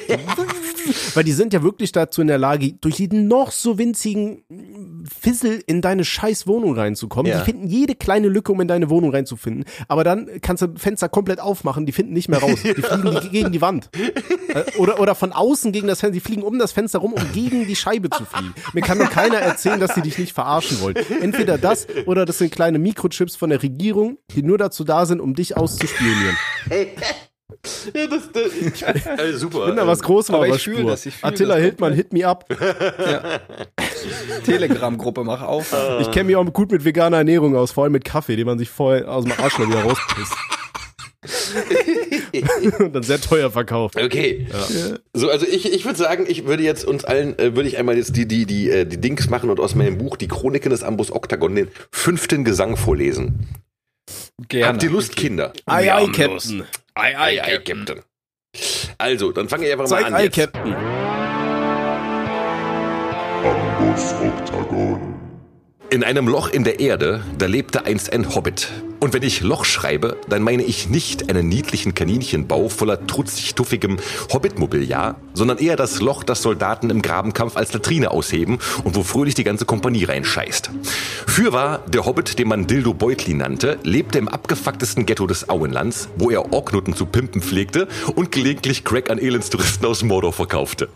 Weil 1.13 1.23
die 1.23 1.31
sind 1.31 1.53
ja 1.53 1.63
wirklich 1.63 1.91
dazu 1.91 2.21
in 2.21 2.27
der 2.27 2.37
Lage, 2.37 2.73
durch 2.73 2.99
jeden 2.99 3.27
noch 3.27 3.51
so 3.51 3.77
winzigen 3.77 4.43
Fissel 5.19 5.63
in 5.65 5.81
deine 5.81 6.05
scheiß 6.05 6.47
Wohnung 6.47 6.75
reinzukommen. 6.75 7.31
Ja. 7.31 7.39
Die 7.39 7.45
finden 7.45 7.67
jede 7.67 7.95
kleine 7.95 8.27
Lücke, 8.27 8.51
um 8.51 8.61
in 8.61 8.67
deine 8.67 8.89
Wohnung 8.89 9.11
reinzufinden. 9.11 9.65
Aber 9.87 10.03
dann 10.03 10.29
kannst 10.41 10.63
du 10.63 10.73
Fenster 10.75 11.09
komplett 11.09 11.39
aufmachen, 11.39 11.85
die 11.85 11.91
finden 11.91 12.13
nicht 12.13 12.29
mehr 12.29 12.39
raus. 12.39 12.59
Die 12.63 12.73
fliegen 12.81 13.19
die, 13.21 13.29
gegen 13.29 13.51
die 13.51 13.61
Wand. 13.61 13.89
Äh, 14.53 14.63
Oder, 14.77 14.99
oder 14.99 15.15
von 15.15 15.31
außen 15.31 15.71
gegen 15.71 15.87
das 15.87 15.99
Fenster. 15.99 16.13
Die 16.13 16.19
fliegen 16.19 16.43
um 16.43 16.59
das 16.59 16.71
Fenster 16.71 16.99
rum, 16.99 17.13
um 17.13 17.31
gegen 17.33 17.67
die 17.67 17.75
Scheibe 17.75 18.09
zu 18.09 18.25
fliegen. 18.25 18.53
Mir 18.73 18.81
kann 18.81 18.99
doch 18.99 19.09
keiner 19.09 19.37
erzählen, 19.37 19.79
dass 19.79 19.93
die 19.93 20.01
dich 20.01 20.17
nicht 20.17 20.33
verarschen 20.33 20.79
wollen. 20.81 20.95
Entweder 21.21 21.57
das 21.57 21.87
oder 22.05 22.25
das 22.25 22.37
sind 22.37 22.51
kleine 22.51 22.79
Mikrochips 22.79 23.35
von 23.35 23.49
der 23.49 23.61
Regierung, 23.61 24.17
die 24.35 24.43
nur 24.43 24.57
dazu 24.57 24.83
da 24.83 25.05
sind, 25.05 25.19
um 25.19 25.33
dich 25.35 25.57
auszuspionieren. 25.57 26.35
Ja, 27.93 28.07
das, 28.07 28.31
das, 28.31 28.51
ich, 28.53 28.83
äh, 28.85 29.33
super. 29.37 29.59
Ich 29.59 29.65
bin 29.67 29.75
da 29.75 29.87
was 29.87 30.01
groß 30.01 30.29
Aber 30.29 30.39
war 30.39 30.45
ich 30.47 30.51
aber 30.53 30.59
fühl 30.59 30.77
Spur. 30.77 30.91
das, 30.91 31.05
ich 31.05 31.15
fühl 31.15 31.29
Attila 31.29 31.55
das 31.55 31.63
Hildmann, 31.63 31.93
hit 31.93 32.13
me 32.13 32.27
up. 32.27 32.45
ja. 32.59 33.39
Telegram-Gruppe, 34.45 35.23
mach 35.23 35.41
auf. 35.41 35.75
Ich 35.99 36.11
kenne 36.11 36.25
mich 36.25 36.35
auch 36.35 36.45
gut 36.53 36.71
mit 36.71 36.85
veganer 36.85 37.17
Ernährung 37.17 37.55
aus, 37.55 37.71
vor 37.71 37.83
allem 37.83 37.93
mit 37.93 38.05
Kaffee, 38.05 38.35
den 38.35 38.45
man 38.45 38.59
sich 38.59 38.69
vorher 38.69 39.09
aus 39.11 39.23
dem 39.23 39.33
Arschloch 39.33 39.67
wieder 39.67 39.81
rauspisst. 39.81 40.33
Und 42.79 42.93
dann 42.93 43.03
sehr 43.03 43.19
teuer 43.19 43.49
verkauft. 43.51 43.99
Okay. 43.99 44.47
So, 45.13 45.29
also 45.29 45.45
ich, 45.45 45.71
ich 45.71 45.85
würde 45.85 45.97
sagen, 45.97 46.25
ich 46.27 46.45
würde 46.45 46.63
jetzt 46.63 46.85
uns 46.85 47.05
allen, 47.05 47.37
äh, 47.39 47.55
würde 47.55 47.67
ich 47.67 47.77
einmal 47.77 47.97
jetzt 47.97 48.15
die, 48.15 48.27
die, 48.27 48.45
die, 48.45 48.69
äh, 48.69 48.85
die 48.85 48.99
Dings 48.99 49.29
machen 49.29 49.49
und 49.49 49.59
aus 49.59 49.75
meinem 49.75 49.97
Buch 49.97 50.17
Die 50.17 50.27
Chroniken 50.27 50.69
des 50.69 50.83
Ambus 50.83 51.11
Octagon 51.11 51.55
den 51.55 51.69
fünften 51.91 52.43
Gesang 52.43 52.77
vorlesen. 52.77 53.47
Gerne. 54.47 54.67
Habt 54.67 54.83
ihr 54.83 54.89
Lust, 54.89 55.15
Kinder? 55.15 55.53
Ei, 55.65 55.93
ei, 55.93 56.05
Captain. 56.07 56.63
Ei, 56.97 57.13
ei, 57.17 57.41
ei, 57.41 57.57
Captain. 57.59 58.01
Also, 58.97 59.33
dann 59.33 59.49
fange 59.49 59.65
ich 59.65 59.71
einfach 59.73 59.89
mal 59.89 59.97
Zeig 59.97 60.05
an 60.05 60.13
Ei, 60.15 60.23
jetzt. 60.23 60.35
Captain. 60.37 60.75
Ambus 63.43 64.13
Octagon. 64.13 65.13
In 65.89 66.05
einem 66.05 66.29
Loch 66.29 66.49
in 66.49 66.63
der 66.63 66.79
Erde, 66.79 67.21
da 67.37 67.47
lebte 67.47 67.85
einst 67.85 68.13
ein 68.13 68.33
Hobbit. 68.33 68.69
Und 68.99 69.13
wenn 69.13 69.23
ich 69.23 69.41
Loch 69.41 69.65
schreibe, 69.65 70.17
dann 70.29 70.41
meine 70.41 70.63
ich 70.63 70.89
nicht 70.89 71.29
einen 71.29 71.47
niedlichen 71.47 71.93
Kaninchenbau 71.93 72.69
voller 72.69 73.05
trutzig-tuffigem 73.05 73.97
Hobbit-Mobiliar, 74.33 75.19
sondern 75.33 75.57
eher 75.57 75.75
das 75.75 76.01
Loch, 76.01 76.23
das 76.23 76.41
Soldaten 76.41 76.89
im 76.89 77.01
Grabenkampf 77.01 77.57
als 77.57 77.73
Latrine 77.73 78.11
ausheben 78.11 78.59
und 78.83 78.95
wo 78.95 79.03
fröhlich 79.03 79.35
die 79.35 79.43
ganze 79.43 79.65
Kompanie 79.65 80.05
reinscheißt. 80.05 80.71
Fürwahr, 81.27 81.83
der 81.87 82.05
Hobbit, 82.05 82.39
den 82.39 82.47
man 82.47 82.67
Dildo 82.67 82.93
Beutli 82.93 83.33
nannte, 83.33 83.77
lebte 83.83 84.17
im 84.17 84.27
abgefucktesten 84.27 85.05
Ghetto 85.05 85.27
des 85.27 85.49
Auenlands, 85.49 86.09
wo 86.17 86.29
er 86.29 86.53
Orknutten 86.53 86.95
zu 86.95 87.05
pimpen 87.05 87.41
pflegte 87.41 87.87
und 88.15 88.31
gelegentlich 88.31 88.83
Crack 88.83 89.09
an 89.09 89.19
Elendstouristen 89.19 89.85
aus 89.85 90.03
Mordor 90.03 90.33
verkaufte. 90.33 90.89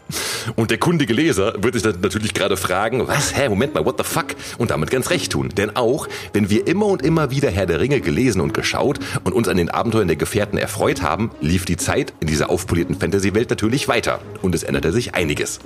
Und 0.56 0.72
der 0.72 0.78
kundige 0.78 1.14
Leser 1.14 1.62
wird 1.62 1.74
sich 1.74 1.84
dann 1.84 2.00
natürlich 2.02 2.34
gerade 2.34 2.58
fragen, 2.58 3.08
was, 3.08 3.36
hä, 3.36 3.50
Moment 3.50 3.74
mal, 3.76 3.86
what 3.86 3.98
the 3.98 4.04
fuck? 4.04 4.36
Und 4.58 4.72
damit 4.72 4.90
ganz 4.90 5.10
recht 5.10 5.32
tun. 5.32 5.50
Denn 5.50 5.76
auch, 5.76 6.08
wenn 6.34 6.50
wir 6.50 6.66
immer 6.68 6.86
und 6.86 7.02
immer 7.02 7.32
wieder 7.32 7.50
Herr 7.50 7.66
der 7.66 7.80
Ringe 7.80 7.89
Ringe 7.90 8.02
gelesen 8.02 8.40
und 8.40 8.54
geschaut 8.54 9.00
und 9.24 9.34
uns 9.34 9.48
an 9.48 9.58
den 9.58 9.72
Abenteuern 9.72 10.08
der 10.08 10.16
Gefährten 10.16 10.60
erfreut 10.60 11.02
haben, 11.02 11.32
lief 11.42 11.66
die 11.66 11.76
Zeit 11.76 12.14
in 12.20 12.28
dieser 12.28 12.52
aufpolierten 12.52 12.96
Fantasy-Welt 12.96 13.50
natürlich 13.50 13.88
weiter. 13.88 14.20
Und 14.44 14.54
es 14.54 14.62
änderte 14.62 14.92
sich 14.92 15.16
einiges. 15.16 15.60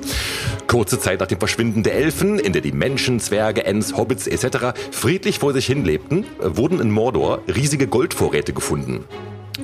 Kurze 0.67 0.99
Zeit 0.99 1.19
nach 1.19 1.27
dem 1.27 1.39
Verschwinden 1.39 1.83
der 1.83 1.95
Elfen, 1.95 2.39
in 2.39 2.53
der 2.53 2.61
die 2.61 2.71
Menschen, 2.71 3.19
Zwerge, 3.19 3.65
Ents, 3.65 3.97
Hobbits 3.97 4.27
etc. 4.27 4.79
friedlich 4.91 5.39
vor 5.39 5.51
sich 5.51 5.65
hin 5.65 5.83
lebten, 5.83 6.23
wurden 6.39 6.79
in 6.79 6.91
Mordor 6.91 7.41
riesige 7.53 7.87
Goldvorräte 7.87 8.53
gefunden. 8.53 9.03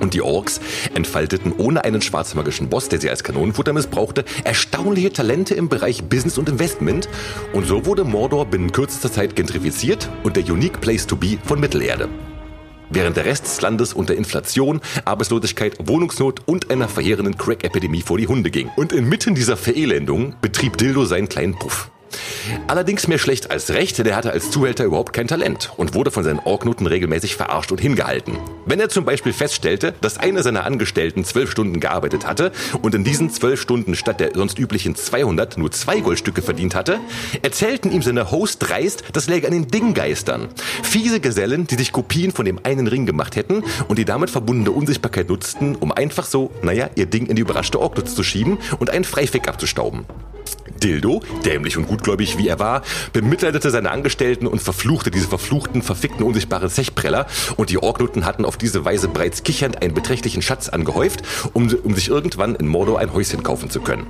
Und 0.02 0.14
die 0.14 0.22
Orks 0.22 0.60
entfalteten 0.94 1.54
ohne 1.58 1.86
einen 1.86 2.02
schwarzmagischen 2.02 2.68
Boss, 2.68 2.90
der 2.90 3.00
sie 3.00 3.10
als 3.10 3.24
Kanonenfutter 3.24 3.72
missbrauchte, 3.72 4.26
erstaunliche 4.44 5.14
Talente 5.14 5.56
im 5.56 5.70
Bereich 5.70 6.04
Business 6.04 6.38
und 6.38 6.50
Investment. 6.50 7.08
Und 7.54 7.66
so 7.66 7.86
wurde 7.86 8.04
Mordor 8.04 8.46
binnen 8.46 8.72
kürzester 8.72 9.12
Zeit 9.12 9.36
gentrifiziert 9.36 10.10
und 10.24 10.36
der 10.36 10.44
Unique 10.44 10.82
Place 10.82 11.08
to 11.08 11.16
Be 11.16 11.38
von 11.44 11.60
Mittelerde. 11.60 12.10
Während 12.90 13.18
der 13.18 13.26
Rest 13.26 13.46
des 13.46 13.62
Landes 13.62 13.94
unter 13.94 14.16
Inflation, 14.16 14.82
Arbeitslosigkeit, 15.06 15.76
Wohnungsnot 15.80 16.48
und 16.48 16.72
einer 16.72 16.88
verheerenden 16.88 17.38
Crack-Epidemie 17.38 18.02
vor 18.02 18.18
die 18.18 18.28
Hunde 18.28 18.50
ging. 18.50 18.70
Und 18.76 18.94
inmitten 18.94 19.36
dieser 19.36 19.58
Verelendung 19.58 20.36
betrieb 20.42 20.78
Dildo 20.78 21.06
seinen 21.06 21.30
kleinen 21.30 21.58
Puff. 21.58 21.92
Allerdings 22.68 23.08
mehr 23.08 23.18
schlecht 23.18 23.52
als 23.52 23.72
recht, 23.72 23.98
denn 23.98 24.06
er 24.06 24.16
hatte 24.16 24.32
als 24.32 24.52
Zuhälter 24.52 24.84
überhaupt 24.84 25.14
kein 25.14 25.28
Talent 25.28 25.72
und 25.78 25.94
wurde 25.94 26.12
von 26.12 26.24
seinen 26.24 26.40
Orknoten 26.40 26.88
regelmäßig 26.88 27.36
verarscht 27.36 27.72
und 27.72 27.82
hingehalten. 27.82 28.38
Wenn 28.66 28.80
er 28.80 28.90
zum 28.90 29.06
Beispiel 29.06 29.34
feststellte, 29.34 29.94
dass 30.02 30.18
einer 30.18 30.44
seiner 30.44 30.66
Angestellten 30.66 31.24
zwölf 31.24 31.52
Stunden 31.52 31.80
gearbeitet 31.80 32.28
hatte 32.28 32.52
und 32.82 32.96
in 32.96 33.04
diesen 33.04 33.30
zwölf 33.30 33.62
Stunden 33.62 33.96
statt 33.96 34.20
der 34.20 34.32
sonst 34.34 34.60
üblichen 34.60 34.96
200 34.96 35.58
nur 35.58 35.72
zwei 35.72 36.00
Goldstücke 36.00 36.42
verdient 36.42 36.76
hatte, 36.76 37.00
erzählten 37.42 37.92
ihm 37.92 38.02
seine 38.02 38.32
Host 38.32 38.68
dreist, 38.68 39.04
das 39.14 39.28
läge 39.28 39.48
an 39.48 39.54
den 39.54 39.68
Dinggeistern. 39.68 40.50
Fiese 40.84 41.20
Gesellen, 41.20 41.68
die 41.68 41.76
sich 41.76 41.92
Kopien 41.92 42.32
von 42.32 42.46
dem 42.46 42.60
einen 42.64 42.88
Ring 42.88 43.06
gemacht 43.06 43.36
hätten 43.36 43.64
und 43.88 43.98
die 43.98 44.06
damit 44.06 44.30
verbundene 44.30 44.72
Unsichtbarkeit 44.72 45.30
nutzten, 45.30 45.76
um 45.76 45.92
einfach 45.92 46.26
so, 46.26 46.52
naja, 46.62 46.90
ihr 46.96 47.06
Ding 47.06 47.26
in 47.28 47.36
die 47.36 47.42
überraschte 47.42 47.80
Orknutz 47.80 48.16
zu 48.16 48.24
schieben 48.24 48.58
und 48.80 48.90
einen 48.90 49.04
Freifick 49.04 49.48
abzustauben. 49.48 50.06
Dildo, 50.80 51.22
dämlich 51.46 51.78
und 51.78 51.88
gutgläubig 51.88 52.38
wie 52.38 52.48
er 52.48 52.60
war, 52.60 52.82
bemitleidete 53.14 53.70
seine 53.70 53.92
Angestellten 53.92 54.48
und 54.48 54.62
verfluchte 54.62 55.12
diese 55.12 55.28
verfluchten, 55.28 55.82
verfickten, 55.82 56.26
unsichtbaren 56.26 56.70
Zechpreller 56.70 57.28
und 57.58 57.70
die 57.70 57.82
Orknutten 57.82 58.26
hatten 58.26 58.46
auf 58.46 58.58
diese 58.58 58.86
Weise 58.86 59.08
bereits 59.08 59.44
kichernd 59.44 59.82
einen 59.82 59.94
beträchtlichen 59.94 60.42
Schatz 60.42 60.70
angehäuft, 60.70 61.24
um, 61.54 61.74
um 61.84 61.96
sich 61.96 62.10
irgendwann 62.10 62.56
in 62.56 62.68
Mordor 62.68 63.00
ein 63.00 63.14
Häuschen 63.14 63.44
kaufen 63.44 63.70
zu 63.70 63.82
können. 63.82 64.08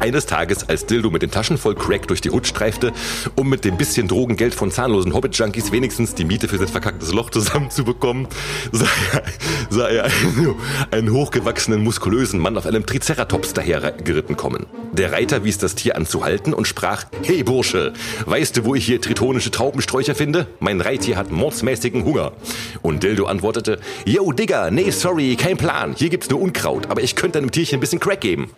Eines 0.00 0.24
Tages, 0.24 0.66
als 0.66 0.86
Dildo 0.86 1.10
mit 1.10 1.20
den 1.20 1.30
Taschen 1.30 1.58
voll 1.58 1.74
Crack 1.74 2.08
durch 2.08 2.22
die 2.22 2.30
Hut 2.30 2.46
streifte, 2.46 2.92
um 3.36 3.50
mit 3.50 3.66
dem 3.66 3.76
bisschen 3.76 4.08
Drogengeld 4.08 4.54
von 4.54 4.70
zahnlosen 4.70 5.12
Hobbit-Junkies 5.12 5.72
wenigstens 5.72 6.14
die 6.14 6.24
Miete 6.24 6.48
für 6.48 6.56
sein 6.56 6.68
verkacktes 6.68 7.12
Loch 7.12 7.28
zusammenzubekommen, 7.28 8.26
sah 8.72 8.86
er, 9.12 9.22
sah 9.68 9.88
er 9.88 10.04
einen, 10.04 10.54
einen 10.90 11.12
hochgewachsenen, 11.12 11.84
muskulösen 11.84 12.40
Mann 12.40 12.56
auf 12.56 12.64
einem 12.64 12.86
Triceratops 12.86 13.52
dahergeritten 13.52 14.38
kommen. 14.38 14.66
Der 14.92 15.12
Reiter 15.12 15.44
wies 15.44 15.58
das 15.58 15.74
Tier 15.74 15.96
an 15.96 16.06
zu 16.06 16.24
halten 16.24 16.54
und 16.54 16.66
sprach, 16.66 17.04
Hey 17.22 17.42
Bursche, 17.42 17.92
weißt 18.24 18.56
du, 18.56 18.64
wo 18.64 18.74
ich 18.74 18.86
hier 18.86 19.02
tritonische 19.02 19.50
Traubensträucher 19.50 20.14
finde? 20.14 20.46
Mein 20.60 20.80
Reittier 20.80 21.16
hat 21.16 21.30
mordsmäßigen 21.30 22.04
Hunger. 22.04 22.32
Und 22.80 23.02
Dildo 23.02 23.26
antwortete, 23.26 23.78
Yo 24.06 24.32
Digger, 24.32 24.70
nee, 24.70 24.90
sorry, 24.90 25.36
kein 25.36 25.58
Plan, 25.58 25.94
hier 25.96 26.08
gibt's 26.08 26.30
nur 26.30 26.40
Unkraut, 26.40 26.90
aber 26.90 27.02
ich 27.02 27.16
könnte 27.16 27.38
deinem 27.38 27.50
Tierchen 27.50 27.76
ein 27.76 27.80
bisschen 27.80 28.00
Crack 28.00 28.22
geben. 28.22 28.50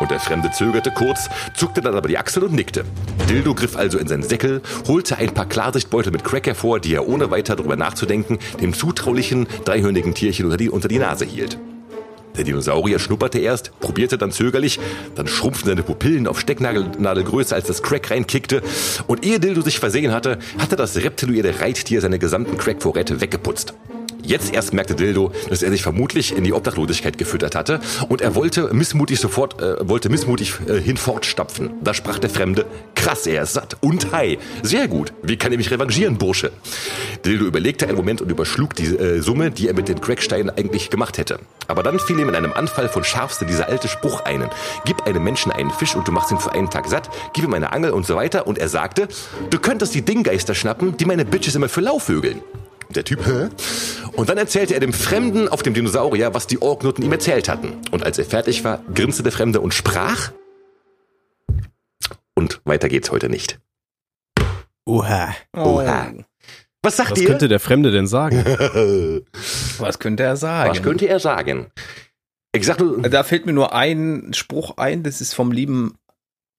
Und 0.00 0.10
der 0.10 0.20
Fremde 0.20 0.50
zögerte 0.66 0.90
kurz, 0.90 1.28
zuckte 1.54 1.80
dann 1.80 1.94
aber 1.94 2.08
die 2.08 2.18
Achsel 2.18 2.42
und 2.42 2.52
nickte. 2.52 2.84
Dildo 3.28 3.54
griff 3.54 3.76
also 3.76 3.98
in 3.98 4.08
seinen 4.08 4.24
Säckel, 4.24 4.62
holte 4.88 5.16
ein 5.16 5.32
paar 5.32 5.46
Klarsichtbeutel 5.46 6.10
mit 6.10 6.24
Crack 6.24 6.48
hervor, 6.48 6.80
die 6.80 6.92
er 6.92 7.06
ohne 7.06 7.30
weiter 7.30 7.54
darüber 7.54 7.76
nachzudenken 7.76 8.38
dem 8.60 8.74
zutraulichen, 8.74 9.46
dreihörnigen 9.64 10.12
Tierchen 10.14 10.46
unter 10.46 10.56
die, 10.56 10.68
unter 10.68 10.88
die 10.88 10.98
Nase 10.98 11.24
hielt. 11.24 11.56
Der 12.36 12.42
Dinosaurier 12.42 12.98
schnupperte 12.98 13.38
erst, 13.38 13.78
probierte 13.78 14.18
dann 14.18 14.32
zögerlich, 14.32 14.80
dann 15.14 15.28
schrumpften 15.28 15.68
seine 15.68 15.84
Pupillen 15.84 16.26
auf 16.26 16.40
Stecknadelgröße, 16.40 17.54
als 17.54 17.68
das 17.68 17.82
Crack 17.82 18.10
reinkickte. 18.10 18.60
Und 19.06 19.24
ehe 19.24 19.38
Dildo 19.38 19.60
sich 19.60 19.78
versehen 19.78 20.12
hatte, 20.12 20.38
hatte 20.58 20.74
das 20.74 20.96
reptiloide 20.96 21.60
Reittier 21.60 22.00
seine 22.00 22.18
gesamten 22.18 22.58
Crackvorräte 22.58 23.20
weggeputzt. 23.20 23.72
Jetzt 24.26 24.52
erst 24.52 24.72
merkte 24.72 24.96
Dildo, 24.96 25.30
dass 25.48 25.62
er 25.62 25.70
sich 25.70 25.82
vermutlich 25.82 26.36
in 26.36 26.42
die 26.42 26.52
Obdachlosigkeit 26.52 27.16
gefüttert 27.16 27.54
hatte 27.54 27.78
und 28.08 28.20
er 28.20 28.34
wollte 28.34 28.74
missmutig 28.74 29.20
sofort, 29.20 29.62
äh, 29.62 29.88
wollte 29.88 30.08
missmutig 30.08 30.54
äh, 30.66 30.80
hinfortstapfen. 30.80 31.74
Da 31.80 31.94
sprach 31.94 32.18
der 32.18 32.28
Fremde, 32.28 32.66
krass, 32.96 33.28
er 33.28 33.44
ist 33.44 33.52
satt 33.52 33.76
und 33.82 34.10
high. 34.10 34.38
Sehr 34.64 34.88
gut, 34.88 35.12
wie 35.22 35.36
kann 35.36 35.52
ich 35.52 35.58
mich 35.58 35.70
revanchieren, 35.70 36.18
Bursche? 36.18 36.50
Dildo 37.24 37.44
überlegte 37.44 37.86
einen 37.86 37.96
Moment 37.96 38.20
und 38.20 38.28
überschlug 38.28 38.74
die 38.74 38.86
äh, 38.86 39.22
Summe, 39.22 39.52
die 39.52 39.68
er 39.68 39.74
mit 39.74 39.86
den 39.86 40.00
Cracksteinen 40.00 40.50
eigentlich 40.50 40.90
gemacht 40.90 41.18
hätte. 41.18 41.38
Aber 41.68 41.84
dann 41.84 42.00
fiel 42.00 42.18
ihm 42.18 42.28
in 42.28 42.34
einem 42.34 42.52
Anfall 42.52 42.88
von 42.88 43.04
Scharfste 43.04 43.46
dieser 43.46 43.68
alte 43.68 43.86
Spruch 43.86 44.22
einen. 44.22 44.50
Gib 44.84 45.06
einem 45.06 45.22
Menschen 45.22 45.52
einen 45.52 45.70
Fisch 45.70 45.94
und 45.94 46.08
du 46.08 46.10
machst 46.10 46.32
ihn 46.32 46.40
für 46.40 46.50
einen 46.50 46.68
Tag 46.68 46.88
satt, 46.88 47.10
gib 47.32 47.44
ihm 47.44 47.54
eine 47.54 47.72
Angel 47.72 47.92
und 47.92 48.04
so 48.04 48.16
weiter 48.16 48.48
und 48.48 48.58
er 48.58 48.68
sagte, 48.68 49.06
du 49.50 49.60
könntest 49.60 49.94
die 49.94 50.02
Dinggeister 50.02 50.56
schnappen, 50.56 50.96
die 50.96 51.04
meine 51.04 51.24
Bitches 51.24 51.54
immer 51.54 51.68
für 51.68 51.80
lau 51.80 52.00
vögeln. 52.00 52.42
Der 52.94 53.04
Typ, 53.04 53.26
hä? 53.26 53.48
Und 54.12 54.28
dann 54.28 54.38
erzählte 54.38 54.74
er 54.74 54.80
dem 54.80 54.92
Fremden 54.92 55.48
auf 55.48 55.62
dem 55.62 55.74
Dinosaurier, 55.74 56.32
was 56.34 56.46
die 56.46 56.62
Orknutten 56.62 57.04
ihm 57.04 57.12
erzählt 57.12 57.48
hatten. 57.48 57.74
Und 57.90 58.04
als 58.04 58.18
er 58.18 58.24
fertig 58.24 58.64
war, 58.64 58.82
grinste 58.94 59.22
der 59.22 59.32
Fremde 59.32 59.60
und 59.60 59.74
sprach. 59.74 60.32
Und 62.34 62.60
weiter 62.64 62.88
geht's 62.88 63.10
heute 63.10 63.28
nicht. 63.28 63.58
Oha. 64.86 65.34
Oha. 65.54 66.12
Was 66.82 66.96
sagt 66.96 67.12
Was 67.12 67.20
ihr? 67.20 67.26
könnte 67.28 67.48
der 67.48 67.58
Fremde 67.60 67.90
denn 67.90 68.06
sagen? 68.06 68.44
Was 69.78 69.98
könnte 69.98 70.22
er 70.22 70.36
sagen? 70.36 70.70
Was 70.70 70.82
könnte 70.82 71.08
er 71.08 71.18
sagen? 71.18 71.66
Ich 72.54 72.64
sag 72.64 72.78
nur, 72.78 73.02
Da 73.02 73.24
fällt 73.24 73.44
mir 73.46 73.52
nur 73.52 73.74
ein 73.74 74.32
Spruch 74.32 74.76
ein, 74.76 75.02
das 75.02 75.20
ist 75.20 75.34
vom 75.34 75.50
lieben, 75.52 75.96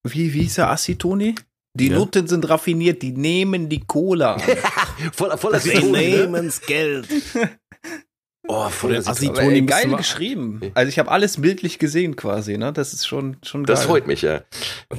wie, 0.03 0.33
wie 0.33 0.41
hieß 0.41 0.59
er, 0.59 0.69
Acetoni? 0.69 1.35
Die 1.77 1.89
Ja. 1.89 1.97
Nutten 1.97 2.27
sind 2.27 2.47
raffiniert, 2.49 3.01
die 3.01 3.11
nehmen 3.11 3.69
die 3.69 3.81
Cola. 3.85 4.37
voller, 5.13 5.37
voller 5.37 5.59
Sie 5.59 5.75
ne? 5.77 5.85
nehmen's 5.91 6.61
Geld. 6.61 7.07
Oh, 8.49 8.69
voller 8.69 8.99
Assi- 8.99 9.13
Zitronen. 9.13 9.35
Aber, 9.35 9.41
Toni 9.43 9.55
ey, 9.57 9.61
müsste 9.61 9.87
geil 9.89 9.97
geschrieben. 9.97 10.61
Also 10.73 10.87
ich 10.89 10.99
habe 10.99 11.11
alles 11.11 11.41
bildlich 11.41 11.79
gesehen 11.79 12.15
quasi, 12.15 12.57
ne? 12.57 12.71
Das 12.71 12.93
ist 12.93 13.05
schon 13.05 13.35
schon 13.43 13.65
geil. 13.65 13.75
Das 13.75 13.83
freut 13.85 14.07
mich, 14.07 14.21
ja. 14.21 14.41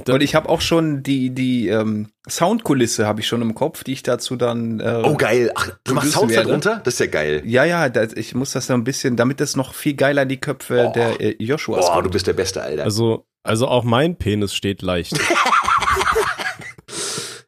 Und 0.06 0.22
ich 0.22 0.34
habe 0.34 0.50
auch 0.50 0.60
schon 0.60 1.02
die 1.02 1.30
die 1.30 1.68
ähm, 1.68 2.10
Soundkulisse 2.28 3.06
habe 3.06 3.20
ich 3.22 3.26
schon 3.26 3.40
im 3.40 3.54
Kopf, 3.54 3.84
die 3.84 3.94
ich 3.94 4.02
dazu 4.02 4.36
dann 4.36 4.80
äh, 4.80 5.00
Oh, 5.02 5.14
geil. 5.16 5.50
Ach, 5.54 5.70
du 5.84 5.94
machst 5.94 6.12
Sounds 6.12 6.34
werde. 6.34 6.46
darunter? 6.48 6.82
Das 6.84 6.94
ist 6.94 7.00
ja 7.00 7.06
geil. 7.06 7.42
Ja, 7.46 7.64
ja, 7.64 7.88
das, 7.88 8.12
ich 8.12 8.34
muss 8.34 8.52
das 8.52 8.66
so 8.66 8.74
ein 8.74 8.84
bisschen, 8.84 9.16
damit 9.16 9.40
das 9.40 9.56
noch 9.56 9.72
viel 9.72 9.94
geiler 9.94 10.22
in 10.24 10.28
die 10.28 10.40
Köpfe 10.40 10.88
Oh. 10.90 10.92
der 10.94 11.18
äh, 11.18 11.36
Joshuas 11.42 11.86
Oh, 11.86 11.94
du 11.96 12.00
kommt. 12.02 12.12
bist 12.12 12.26
der 12.26 12.34
Beste, 12.34 12.60
Alter. 12.62 12.84
Also, 12.84 13.26
also 13.44 13.66
auch 13.66 13.82
mein 13.84 14.16
Penis 14.16 14.52
steht 14.54 14.82
leicht. 14.82 15.18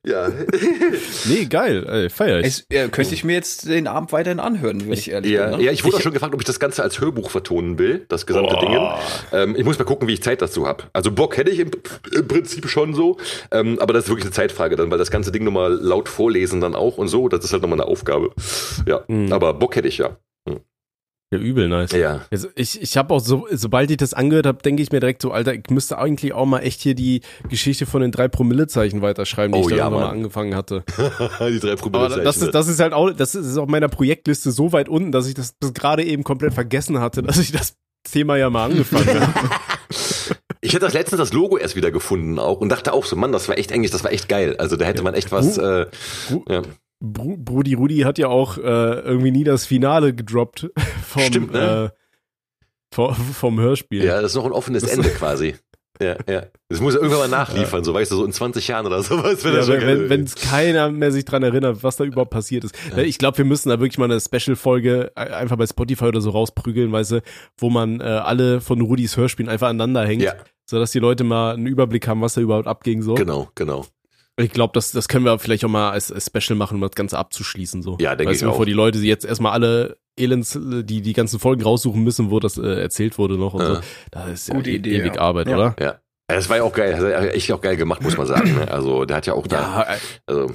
ja. 0.06 0.28
Nee, 1.26 1.44
geil, 1.46 1.86
ey, 1.88 2.10
feier 2.10 2.40
ich. 2.40 2.46
Es, 2.46 2.66
äh, 2.70 2.88
könnte 2.88 3.14
ich 3.14 3.24
mir 3.24 3.34
jetzt 3.34 3.68
den 3.68 3.86
Abend 3.86 4.12
weiterhin 4.12 4.40
anhören, 4.40 4.80
würde 4.86 4.94
ich 4.98 5.10
ehrlich 5.10 5.30
Ja, 5.32 5.48
bin. 5.50 5.58
Ne? 5.58 5.64
ja, 5.64 5.72
ich 5.72 5.84
wurde 5.84 5.96
auch 5.96 6.00
schon 6.00 6.12
gefragt, 6.12 6.34
ob 6.34 6.40
ich 6.40 6.46
das 6.46 6.58
Ganze 6.60 6.82
als 6.82 7.00
Hörbuch 7.00 7.30
vertonen 7.30 7.78
will, 7.78 8.04
das 8.08 8.26
gesamte 8.26 8.54
Oh. 8.56 8.60
Ding. 8.60 8.78
Ähm, 9.32 9.54
ich 9.56 9.64
muss 9.64 9.78
mal 9.78 9.84
gucken, 9.84 10.08
wie 10.08 10.14
ich 10.14 10.22
Zeit 10.22 10.40
dazu 10.42 10.66
habe. 10.66 10.84
Also 10.92 11.10
Bock 11.12 11.36
hätte 11.36 11.50
ich 11.50 11.58
im, 11.60 11.70
im 12.14 12.26
Prinzip 12.28 12.68
schon 12.68 12.94
so, 12.94 13.18
ähm, 13.50 13.78
aber 13.80 13.92
das 13.92 14.04
ist 14.04 14.08
wirklich 14.10 14.24
eine 14.26 14.32
Zeitfrage 14.32 14.76
dann, 14.76 14.90
weil 14.90 14.98
das 14.98 15.10
ganze 15.10 15.32
Ding 15.32 15.44
nochmal 15.44 15.72
laut 15.72 16.08
vorlesen 16.08 16.60
dann 16.60 16.74
auch 16.74 16.96
und 16.98 17.08
so, 17.08 17.28
das 17.28 17.44
ist 17.44 17.52
halt 17.52 17.62
nochmal 17.62 17.80
eine 17.80 17.88
Aufgabe. 17.88 18.30
Ja, 18.86 19.04
Mhm. 19.08 19.32
aber 19.32 19.54
Bock 19.54 19.76
hätte 19.76 19.88
ich 19.88 19.98
ja. 19.98 20.16
Ja, 21.32 21.38
übel 21.38 21.68
nice. 21.68 21.92
Ja. 21.92 22.22
Also 22.32 22.48
ich, 22.56 22.82
ich 22.82 22.96
habe 22.96 23.14
auch 23.14 23.20
so, 23.20 23.46
sobald 23.52 23.90
ich 23.90 23.98
das 23.98 24.14
angehört 24.14 24.46
habe, 24.46 24.62
denke 24.62 24.82
ich 24.82 24.90
mir 24.90 24.98
direkt 24.98 25.22
so, 25.22 25.30
Alter, 25.30 25.54
ich 25.54 25.70
müsste 25.70 25.96
eigentlich 25.98 26.32
auch 26.32 26.44
mal 26.46 26.58
echt 26.60 26.80
hier 26.80 26.94
die 26.96 27.20
Geschichte 27.48 27.86
von 27.86 28.00
den 28.02 28.10
drei 28.10 28.26
Promillezeichen 28.26 29.00
weiterschreiben, 29.00 29.52
die 29.52 29.60
Oh 29.60 29.62
ich 29.62 29.70
da 29.70 29.76
ja, 29.76 29.90
mal 29.90 30.08
angefangen 30.08 30.56
hatte. 30.56 30.82
Die 30.96 31.60
drei 31.60 31.72
Aber 31.72 31.76
Promillezeichen. 31.76 32.24
das 32.24 32.38
ist, 32.38 32.52
das 32.52 32.66
ist 32.66 32.80
halt 32.80 32.92
auch, 32.92 33.12
das 33.12 33.36
ist 33.36 33.56
auf 33.58 33.68
meiner 33.68 33.88
Projektliste 33.88 34.50
so 34.50 34.72
weit 34.72 34.88
unten, 34.88 35.12
dass 35.12 35.28
ich 35.28 35.34
das 35.34 35.52
bis 35.52 35.72
gerade 35.72 36.02
eben 36.04 36.24
komplett 36.24 36.52
vergessen 36.52 36.98
hatte, 36.98 37.22
dass 37.22 37.38
ich 37.38 37.52
das 37.52 37.74
Thema 38.10 38.36
ja 38.36 38.50
mal 38.50 38.64
angefangen 38.64 39.20
habe. 39.20 39.32
Ich 40.62 40.72
hätte 40.74 40.84
das 40.84 40.92
letztens 40.92 41.18
das 41.20 41.32
Logo 41.32 41.56
erst 41.56 41.74
wieder 41.74 41.90
gefunden 41.90 42.38
auch 42.38 42.60
und 42.60 42.68
dachte 42.68 42.92
auch 42.92 43.06
so, 43.06 43.16
Mann, 43.16 43.32
das 43.32 43.48
war 43.48 43.56
echt 43.56 43.72
eigentlich, 43.72 43.90
das 43.92 44.04
war 44.04 44.12
echt 44.12 44.28
geil. 44.28 44.56
Also 44.58 44.76
da 44.76 44.84
hätte 44.84 45.02
man 45.02 45.14
echt 45.14 45.32
was. 45.32 45.56
Äh, 45.56 45.86
Ru- 46.28 46.52
ja. 46.52 46.62
Bru 47.00 47.36
Brudi 47.38 47.74
Rudi 47.74 47.98
hat 48.00 48.18
ja 48.18 48.28
auch 48.28 48.58
äh, 48.58 48.60
irgendwie 48.60 49.30
nie 49.30 49.44
das 49.44 49.64
Finale 49.66 50.14
gedroppt 50.14 50.70
vom, 51.06 51.22
Stimmt, 51.22 51.52
ne? 51.52 51.92
äh, 51.92 51.96
vom, 52.94 53.14
vom 53.14 53.60
Hörspiel. 53.60 54.04
ja, 54.04 54.20
das 54.20 54.32
ist 54.32 54.36
noch 54.36 54.44
ein 54.46 54.52
offenes 54.52 54.82
Das- 54.82 54.92
Ende 54.92 55.08
quasi. 55.10 55.54
Ja, 56.02 56.16
ja. 56.26 56.46
Das 56.70 56.80
muss 56.80 56.94
er 56.94 57.02
irgendwann 57.02 57.28
mal 57.30 57.36
nachliefern, 57.36 57.84
so 57.84 57.92
weißt 57.92 58.10
du, 58.10 58.16
so 58.16 58.24
in 58.24 58.32
20 58.32 58.66
Jahren 58.68 58.86
oder 58.86 59.02
sowas. 59.02 59.44
Wenn 59.44 59.52
Ja, 59.54 59.68
wenn, 59.68 60.08
wenn, 60.08 60.22
es 60.24 60.34
keiner 60.50 60.90
mehr 60.90 61.12
sich 61.12 61.26
dran 61.26 61.42
erinnert, 61.42 61.82
was 61.82 61.96
da 61.96 62.04
überhaupt 62.04 62.30
passiert 62.30 62.64
ist. 62.64 62.74
Äh, 62.96 63.02
Ich 63.02 63.18
glaube, 63.18 63.36
wir 63.36 63.44
müssen 63.44 63.68
da 63.68 63.80
wirklich 63.80 63.98
mal 63.98 64.10
eine 64.10 64.18
Special-Folge 64.18 65.12
äh, 65.14 65.20
einfach 65.20 65.56
bei 65.56 65.66
Spotify 65.66 66.06
oder 66.06 66.22
so 66.22 66.30
rausprügeln, 66.30 66.90
weißt 66.90 67.10
du, 67.12 67.22
wo 67.58 67.68
man 67.68 68.00
äh, 68.00 68.04
alle 68.04 68.62
von 68.62 68.80
Rudis 68.80 69.18
Hörspielen 69.18 69.50
einfach 69.50 69.68
aneinander 69.68 70.06
hängt, 70.06 70.22
Ja. 70.22 70.32
sodass 70.64 70.90
die 70.92 71.00
Leute 71.00 71.22
mal 71.22 71.52
einen 71.52 71.66
Überblick 71.66 72.08
haben, 72.08 72.22
was 72.22 72.32
da 72.32 72.40
überhaupt 72.40 72.66
abging 72.66 73.02
so. 73.02 73.12
Genau, 73.14 73.50
genau. 73.54 73.84
Ich 74.40 74.50
glaube, 74.50 74.72
das, 74.74 74.92
das 74.92 75.08
können 75.08 75.24
wir 75.24 75.38
vielleicht 75.38 75.64
auch 75.64 75.68
mal 75.68 75.90
als, 75.90 76.10
als 76.12 76.26
Special 76.26 76.56
machen, 76.56 76.76
um 76.76 76.80
das 76.80 76.92
Ganze 76.92 77.18
abzuschließen. 77.18 77.82
So. 77.82 77.96
Ja, 78.00 78.16
denke 78.16 78.30
weißt 78.30 78.40
ich 78.42 78.44
du, 78.44 78.48
auch. 78.48 78.52
Bevor 78.54 78.66
die 78.66 78.72
Leute 78.72 78.98
jetzt 78.98 79.24
erstmal 79.24 79.52
alle 79.52 79.96
Elends, 80.18 80.58
die 80.60 81.02
die 81.02 81.12
ganzen 81.12 81.38
Folgen 81.38 81.62
raussuchen 81.62 82.02
müssen, 82.02 82.30
wo 82.30 82.40
das 82.40 82.58
äh, 82.58 82.80
erzählt 82.80 83.18
wurde 83.18 83.36
noch 83.38 83.54
und 83.54 83.62
Ja. 83.62 83.74
so. 83.76 83.80
Da 84.10 84.28
ist 84.28 84.48
ja 84.48 84.54
Gute 84.54 84.70
e- 84.70 84.76
Idee, 84.76 84.96
ewig 84.98 85.14
ja. 85.16 85.20
Arbeit, 85.20 85.48
Ja. 85.48 85.56
oder? 85.56 85.76
Ja. 85.80 86.00
Das 86.28 86.48
war 86.48 86.58
ja 86.58 86.62
auch 86.62 86.72
geil, 86.72 86.92
das 86.92 87.00
hat 87.00 87.08
er 87.10 87.34
echt 87.34 87.50
auch 87.52 87.60
geil 87.60 87.76
gemacht, 87.76 88.02
muss 88.02 88.16
man 88.16 88.26
sagen. 88.26 88.54
Ne? 88.54 88.70
Also 88.70 89.04
der 89.04 89.16
hat 89.16 89.26
ja 89.26 89.32
auch 89.34 89.46
da, 89.48 89.60
Ja, 89.60 89.94
äh, 89.94 89.98
also 90.26 90.54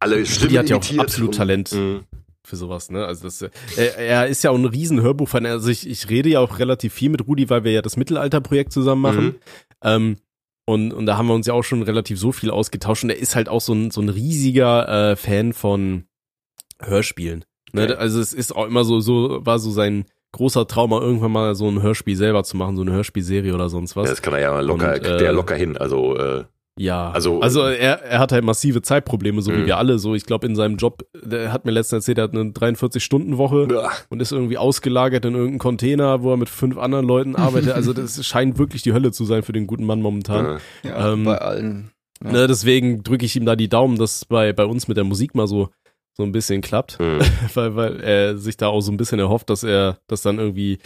alle 0.00 0.26
Stimmen 0.26 0.50
die 0.50 0.58
hat 0.58 0.68
ja 0.68 0.76
auch 0.76 0.98
absolut 0.98 1.30
und- 1.30 1.36
Talent. 1.36 1.72
Mhm. 1.72 2.04
für 2.44 2.56
sowas, 2.56 2.90
ne? 2.90 3.04
Also 3.04 3.24
das, 3.24 3.42
äh, 3.42 3.50
er, 3.76 3.96
er 3.98 4.26
ist 4.28 4.44
ja 4.44 4.50
auch 4.50 4.54
ein 4.56 4.64
riesen 4.66 5.00
Hörbuchfan. 5.02 5.46
Also 5.46 5.68
ich, 5.68 5.88
ich 5.88 6.08
rede 6.08 6.28
ja 6.28 6.40
auch 6.40 6.58
relativ 6.60 6.92
viel 6.94 7.08
mit 7.10 7.26
Rudi, 7.26 7.50
weil 7.50 7.64
wir 7.64 7.72
ja 7.72 7.82
das 7.82 7.96
Mittelalterprojekt 7.96 8.72
zusammen 8.72 9.02
machen. 9.02 9.24
Mhm. 9.24 9.34
Ähm, 9.82 10.16
und, 10.66 10.92
und 10.92 11.06
da 11.06 11.16
haben 11.16 11.28
wir 11.28 11.34
uns 11.34 11.46
ja 11.46 11.54
auch 11.54 11.62
schon 11.62 11.82
relativ 11.82 12.18
so 12.18 12.32
viel 12.32 12.50
ausgetauscht. 12.50 13.04
Und 13.04 13.10
er 13.10 13.18
ist 13.18 13.34
halt 13.36 13.48
auch 13.48 13.60
so 13.60 13.72
ein, 13.72 13.90
so 13.90 14.00
ein 14.02 14.08
riesiger 14.08 15.12
äh, 15.12 15.16
Fan 15.16 15.52
von 15.52 16.04
Hörspielen. 16.82 17.44
Ne? 17.72 17.86
Geil. 17.86 17.96
Also 17.96 18.20
es 18.20 18.32
ist 18.32 18.54
auch 18.54 18.66
immer 18.66 18.84
so, 18.84 19.00
so 19.00 19.44
war 19.46 19.58
so 19.58 19.70
sein 19.70 20.04
großer 20.32 20.66
Traum, 20.66 20.90
mal 20.90 21.00
irgendwann 21.00 21.30
mal 21.32 21.54
so 21.54 21.68
ein 21.68 21.80
Hörspiel 21.80 22.16
selber 22.16 22.44
zu 22.44 22.56
machen, 22.56 22.76
so 22.76 22.82
eine 22.82 22.92
Hörspielserie 22.92 23.54
oder 23.54 23.68
sonst 23.68 23.94
Ja, 23.94 24.02
was. 24.02 24.10
das 24.10 24.22
kann 24.22 24.34
er 24.34 24.40
ja 24.40 24.60
locker, 24.60 24.92
Und, 24.92 25.02
kriegt 25.02 25.20
der 25.20 25.30
äh, 25.30 25.32
locker 25.32 25.54
hin. 25.54 25.76
Also 25.76 26.16
äh, 26.18 26.44
Ja, 26.78 27.10
Also- 27.10 27.40
also, 27.40 27.62
also 27.62 27.76
er, 27.78 28.02
er 28.02 28.18
hat 28.18 28.32
halt 28.32 28.44
massive 28.44 28.82
Zeitprobleme, 28.82 29.40
so 29.40 29.50
wie 29.52 29.58
Mhm. 29.58 29.66
wir 29.66 29.78
alle. 29.78 29.98
So, 29.98 30.14
ich 30.14 30.26
glaube, 30.26 30.46
in 30.46 30.54
seinem 30.54 30.76
Job, 30.76 31.06
der 31.14 31.52
hat 31.52 31.64
mir 31.64 31.70
letztens 31.70 32.02
erzählt, 32.04 32.18
er 32.18 32.24
hat 32.24 32.34
eine 32.34 32.52
43-Stunden-Woche 32.52 33.68
ja. 33.72 33.90
und 34.10 34.20
ist 34.20 34.32
irgendwie 34.32 34.58
ausgelagert 34.58 35.24
in 35.24 35.32
irgendeinen 35.34 35.58
Container, 35.58 36.22
wo 36.22 36.32
er 36.32 36.36
mit 36.36 36.48
fünf 36.48 36.76
anderen 36.78 37.06
Leuten 37.06 37.34
arbeitet. 37.36 37.72
Also 37.72 37.92
das 37.92 38.24
scheint 38.26 38.58
wirklich 38.58 38.82
die 38.82 38.92
Hölle 38.92 39.12
zu 39.12 39.24
sein 39.24 39.42
für 39.42 39.52
den 39.52 39.66
guten 39.66 39.84
Mann 39.84 40.02
momentan. 40.02 40.58
Ja. 40.82 40.90
Ja, 40.90 41.12
Ähm, 41.12 41.24
bei 41.24 41.38
allen. 41.38 41.90
Ja. 42.24 42.32
Ne, 42.32 42.46
deswegen 42.46 43.02
drücke 43.02 43.24
ich 43.26 43.36
ihm 43.36 43.44
da 43.46 43.56
die 43.56 43.68
Daumen, 43.68 43.98
dass 43.98 44.24
bei, 44.24 44.52
bei 44.52 44.64
uns 44.64 44.88
mit 44.88 44.96
der 44.96 45.04
Musik 45.04 45.34
mal 45.34 45.46
so, 45.46 45.68
so 46.16 46.22
ein 46.24 46.32
bisschen 46.32 46.60
klappt, 46.62 46.98
Mhm. 47.00 47.18
weil, 47.54 47.76
weil 47.76 48.00
er 48.00 48.36
sich 48.38 48.56
da 48.56 48.68
auch 48.68 48.80
so 48.80 48.90
ein 48.92 48.96
bisschen 48.96 49.18
erhofft, 49.18 49.50
dass 49.50 49.62
er 49.62 49.98
das 50.08 50.22
dann 50.22 50.38
irgendwie 50.38 50.78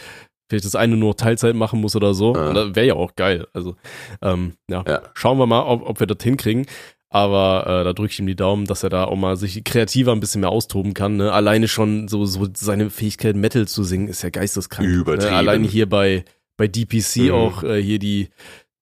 vielleicht 0.51 0.65
das 0.65 0.75
eine 0.75 0.95
nur 0.97 1.17
Teilzeit 1.17 1.55
machen 1.55 1.81
muss 1.81 1.95
oder 1.95 2.13
so. 2.13 2.35
Ja. 2.35 2.49
Und 2.49 2.55
das 2.55 2.75
wäre 2.75 2.85
ja 2.87 2.93
auch 2.93 3.15
geil. 3.15 3.47
Also 3.53 3.75
ähm, 4.21 4.53
ja. 4.69 4.83
Ja. 4.87 5.01
schauen 5.15 5.37
wir 5.39 5.47
mal, 5.47 5.63
ob, 5.63 5.89
ob 5.89 5.99
wir 5.99 6.07
das 6.07 6.21
hinkriegen. 6.23 6.65
Aber 7.13 7.63
äh, 7.67 7.83
da 7.83 7.91
drücke 7.91 8.11
ich 8.13 8.19
ihm 8.19 8.27
die 8.27 8.37
Daumen, 8.37 8.65
dass 8.65 8.83
er 8.83 8.89
da 8.89 9.03
auch 9.03 9.17
mal 9.17 9.35
sich 9.35 9.63
kreativer 9.65 10.13
ein 10.13 10.21
bisschen 10.21 10.39
mehr 10.41 10.49
austoben 10.49 10.93
kann. 10.93 11.17
Ne? 11.17 11.31
Alleine 11.33 11.67
schon 11.67 12.07
so, 12.07 12.25
so 12.25 12.47
seine 12.55 12.89
Fähigkeit, 12.89 13.35
Metal 13.35 13.67
zu 13.67 13.83
singen, 13.83 14.07
ist 14.07 14.21
ja 14.21 14.29
geisteskrank. 14.29 14.87
Übertrieben. 14.87 15.31
Ne? 15.31 15.37
Alleine 15.37 15.67
hier 15.67 15.89
bei, 15.89 16.23
bei 16.57 16.67
DPC 16.69 17.17
Mhm. 17.23 17.31
auch 17.31 17.63
äh, 17.63 17.81
hier 17.81 17.99
die 17.99 18.29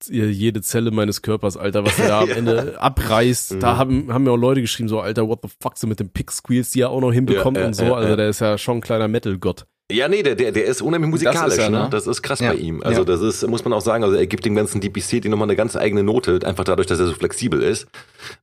jede 0.10 0.62
Zelle 0.62 0.92
meines 0.92 1.22
Körpers, 1.24 1.58
Alter, 1.58 1.86
was 1.86 2.00
er 2.00 2.08
da 2.08 2.20
am 2.22 2.30
Ende 2.30 2.80
abreißt. 2.82 3.56
Mhm. 3.56 3.60
Da 3.60 3.76
haben, 3.78 4.14
haben 4.14 4.24
mir 4.24 4.32
auch 4.32 4.38
Leute 4.38 4.62
geschrieben, 4.62 4.88
so, 4.88 5.00
Alter, 5.02 5.28
what 5.28 5.40
the 5.44 5.50
fuck, 5.62 5.78
so 5.78 5.88
mit 5.88 6.00
den 6.00 6.10
Pick-Squeals, 6.10 6.70
die 6.72 6.82
er 6.82 6.90
auch 6.92 7.02
noch 7.02 7.12
hinbekommt 7.12 7.58
Ja, 7.58 7.64
ja, 7.64 7.68
und 7.68 7.74
so. 7.74 7.94
also 7.96 8.16
der 8.16 8.30
ist 8.30 8.40
ja 8.40 8.58
schon 8.58 8.78
ein 8.78 8.82
kleiner 8.82 9.08
Metal-Gott. 9.10 9.66
Ja, 9.92 10.08
nee, 10.08 10.22
der, 10.22 10.36
der, 10.36 10.52
der 10.52 10.66
ist 10.66 10.84
unheimlich 10.84 11.10
Das 11.12 11.22
musikalisch, 11.24 11.54
ist 11.56 11.60
er, 11.60 11.70
ne? 11.72 11.80
ne? 11.86 11.88
Das 11.90 12.06
ist 12.06 12.22
krass 12.22 12.40
Ja. 12.40 12.52
bei 12.52 12.58
ihm. 12.60 12.84
Also 12.84 13.00
Ja. 13.02 13.06
das 13.06 13.22
ist, 13.22 13.48
muss 13.48 13.64
man 13.64 13.74
auch 13.74 13.82
sagen, 13.82 14.04
also 14.04 14.16
er 14.16 14.28
gibt 14.28 14.46
dem 14.46 14.54
ganzen 14.54 14.82
DPC 14.82 15.20
die 15.22 15.30
nochmal 15.30 15.48
eine 15.48 15.56
ganz 15.56 15.76
eigene 15.76 16.04
Note, 16.04 16.40
einfach 16.46 16.64
dadurch, 16.64 16.86
dass 16.88 17.00
er 17.00 17.08
so 17.08 17.14
flexibel 17.14 17.64
ist. 17.64 17.88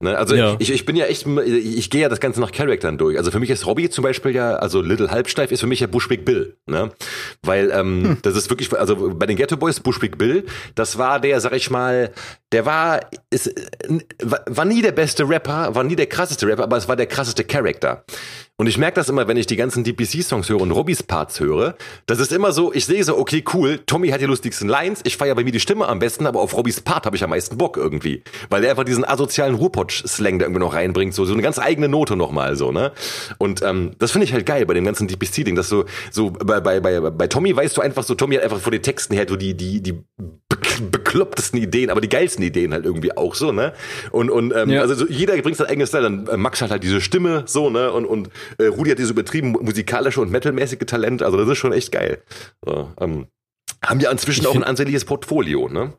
Ne? 0.01 0.19
Also 0.19 0.35
Ja. 0.35 0.57
ich, 0.59 0.73
ich 0.73 0.85
bin 0.87 0.97
ja 0.97 1.05
echt, 1.07 1.25
ich, 1.47 1.79
ich 1.79 1.91
gehe 1.91 2.01
ja 2.03 2.09
das 2.09 2.19
Ganze 2.19 2.41
nach 2.41 2.51
Charaktern 2.51 2.99
durch. 2.99 3.17
Also 3.17 3.31
für 3.31 3.39
mich 3.39 3.51
ist 3.51 3.65
Robbie 3.65 3.89
zum 3.91 4.03
Beispiel 4.03 4.35
ja, 4.35 4.57
also 4.57 4.81
Little 4.81 5.09
Halbsteif 5.11 5.53
ist 5.53 5.61
für 5.61 5.69
mich 5.69 5.79
ja 5.79 5.87
Bushwick 5.87 6.25
Bill, 6.25 6.57
ne? 6.67 6.91
Weil 7.43 7.71
ähm, 7.73 8.05
Hm. 8.05 8.17
das 8.23 8.35
ist 8.37 8.51
wirklich, 8.51 8.77
also 8.77 9.15
bei 9.15 9.27
den 9.27 9.37
Ghetto 9.37 9.57
Boys 9.57 9.79
Bushwick 9.79 10.19
Bill, 10.19 10.45
das 10.75 10.99
war 10.99 11.21
der, 11.21 11.41
sag 11.41 11.53
ich 11.55 11.71
mal, 11.71 12.11
der 12.53 12.65
war, 12.65 13.01
ist, 13.31 13.49
äh, 13.49 14.01
war 14.47 14.65
nie 14.65 14.83
der 14.83 14.93
beste 14.93 15.29
Rapper, 15.29 15.75
war 15.75 15.85
nie 15.85 15.97
der 15.97 16.07
krasseste 16.07 16.47
Rapper, 16.47 16.65
aber 16.65 16.77
es 16.77 16.89
war 16.89 16.97
der 16.97 17.07
krasseste 17.07 17.45
Charakter. 17.45 18.05
Und 18.59 18.69
ich 18.69 18.79
merke 18.79 18.95
das 18.95 19.11
immer, 19.11 19.29
wenn 19.29 19.37
ich 19.37 19.47
die 19.47 19.57
ganzen 19.57 19.85
DPC-Songs 19.85 20.49
höre 20.49 20.63
und 20.63 20.71
Robbys 20.71 21.03
Parts 21.03 21.41
höre. 21.41 21.77
Das 22.07 22.21
ist 22.21 22.33
immer 22.33 22.53
so, 22.53 22.73
ich 22.73 22.87
sehe 22.87 23.05
so, 23.05 23.19
okay, 23.19 23.45
cool, 23.53 23.81
Tommy 23.85 24.09
hat 24.09 24.23
die 24.23 24.27
lustigsten 24.27 24.67
Lines, 24.67 25.01
ich 25.05 25.19
feiere 25.19 25.35
bei 25.35 25.45
mir 25.45 25.53
die 25.53 25.61
Stimme 25.61 25.87
am 25.87 25.99
besten, 25.99 26.27
aber 26.27 26.41
auf 26.41 26.57
Robbys 26.57 26.81
Part 26.81 27.05
habe 27.05 27.17
ich 27.17 27.25
am 27.25 27.31
meisten 27.31 27.59
Bock 27.59 27.77
irgendwie. 27.77 28.23
Weil 28.49 28.65
er 28.65 28.71
einfach 28.71 28.85
diesen 28.85 29.05
asozialen 29.05 29.57
Ruhrpott-Slang 29.57 30.39
da 30.39 30.47
irgendwie 30.47 30.61
noch 30.61 30.73
reinbringt, 30.73 31.13
so, 31.13 31.27
so 31.27 31.35
eine 31.35 31.43
ganz 31.43 31.59
eigene 31.59 31.89
Note 31.89 32.17
nochmal, 32.17 32.57
so, 32.57 32.73
ne? 32.73 32.93
Und 33.37 33.61
ähm, 33.61 33.91
das 33.99 34.13
finde 34.13 34.25
ich 34.25 34.33
halt 34.33 34.47
geil 34.47 34.65
bei 34.65 34.73
dem 34.73 34.87
ganzen 34.87 35.07
DPC-Ding, 35.07 35.55
dass 35.55 35.69
so, 35.69 35.85
so 36.11 36.31
bei, 36.31 36.61
bei, 36.61 36.81
bei, 36.81 37.01
bei 37.01 37.27
Tommy 37.27 37.55
weißt 37.55 37.77
du 37.77 37.83
einfach 37.83 38.05
so, 38.05 38.15
Tommy 38.15 38.37
hat 38.37 38.45
einfach 38.45 38.61
vor 38.61 38.73
den 38.73 38.83
Texten 38.83 39.13
her 39.15 39.27
so 39.29 39.37
die, 39.37 39.55
die, 39.55 39.83
die 39.83 40.03
beklopptesten 40.91 41.61
Ideen, 41.61 41.91
aber 41.91 42.01
die 42.01 42.09
geilsten 42.09 42.45
Ideen 42.45 42.73
halt 42.73 42.85
irgendwie 42.85 43.17
auch 43.17 43.35
so, 43.35 43.53
ne? 43.53 43.73
Und, 44.13 44.31
und 44.31 44.55
ähm, 44.55 44.71
Ja. 44.71 44.83
also 44.83 44.95
so, 44.95 45.07
jeder 45.09 45.37
bringt 45.39 45.57
sein 45.57 45.67
eigenes 45.69 45.89
Style, 45.89 46.03
dann 46.05 46.27
äh, 46.27 46.37
Max 46.37 46.61
hat 46.63 46.71
halt 46.71 46.83
diese 46.83 47.01
Stimme, 47.01 47.45
so, 47.47 47.71
ne? 47.71 47.91
Und, 47.93 48.05
und 48.05 48.31
äh, 48.59 48.67
Rudi 48.67 48.91
hat 48.91 48.99
dieses 48.99 49.11
übertrieben 49.13 49.53
musikalische 49.53 50.21
und 50.21 50.31
metalmäßige 50.31 50.79
Talent, 50.87 51.23
also 51.23 51.37
das 51.39 51.49
ist 51.49 51.59
schon 51.59 51.73
echt 51.73 51.93
geil. 51.93 52.23
So, 52.65 52.91
ähm, 53.01 53.27
haben 53.85 54.01
ja 54.01 54.11
inzwischen 54.11 54.43
Ich 54.43 54.47
auch 54.47 54.55
ein 54.55 54.65
ansehnliches 54.65 55.05
Portfolio, 55.05 55.69
ne? 55.69 55.95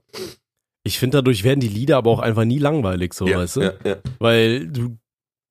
Ich 0.83 0.99
finde, 0.99 1.17
dadurch 1.17 1.43
werden 1.43 1.59
die 1.59 1.67
Lieder 1.67 1.97
aber 1.97 2.11
auch 2.11 2.19
einfach 2.19 2.45
nie 2.45 2.59
langweilig, 2.59 3.13
so, 3.13 3.27
ja, 3.27 3.37
weißt 3.39 3.55
du? 3.57 3.61
ja, 3.61 3.73
ja. 3.83 3.95
Weil 4.19 4.67
du, 4.67 4.97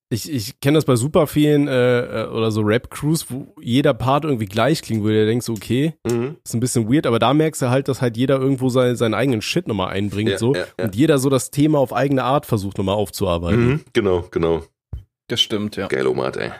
ich, 0.09 0.31
ich 0.31 0.59
kenne 0.61 0.77
das 0.77 0.85
bei 0.85 0.95
super 0.95 1.27
vielen 1.27 1.67
äh, 1.67 2.23
äh, 2.23 2.27
oder 2.27 2.49
so 2.51 2.61
Rap-Crews, 2.61 3.25
wo 3.29 3.53
jeder 3.61 3.93
Part 3.93 4.23
irgendwie 4.23 4.45
gleich 4.45 4.81
klingt, 4.81 5.03
wo 5.03 5.07
du 5.07 5.13
dir 5.13 5.25
denkst, 5.25 5.49
okay, 5.49 5.93
Mhm. 6.09 6.37
ist 6.45 6.53
ein 6.53 6.59
bisschen 6.61 6.91
weird, 6.91 7.05
aber 7.05 7.19
da 7.19 7.33
merkst 7.33 7.61
du 7.61 7.69
halt, 7.69 7.87
dass 7.87 8.01
halt 8.01 8.15
jeder 8.17 8.39
irgendwo 8.39 8.69
sein, 8.69 8.95
seinen 8.95 9.13
eigenen 9.13 9.41
Shit 9.41 9.67
nochmal 9.67 9.89
einbringt, 9.89 10.31
Ja, 10.31 10.37
so. 10.37 10.53
ja, 10.55 10.61
ja. 10.79 10.85
Und 10.85 10.95
jeder 10.95 11.17
so 11.17 11.29
das 11.29 11.51
Thema 11.51 11.79
auf 11.79 11.91
eigene 11.93 12.23
Art 12.23 12.45
versucht 12.45 12.77
nochmal 12.77 12.95
aufzuarbeiten. 12.95 13.67
Mhm. 13.67 13.81
Genau, 13.93 14.25
genau. 14.31 14.63
Das 15.27 15.41
stimmt, 15.41 15.75
ja. 15.75 15.87
Geil, 15.87 16.07
Omat, 16.07 16.37
ey. 16.37 16.51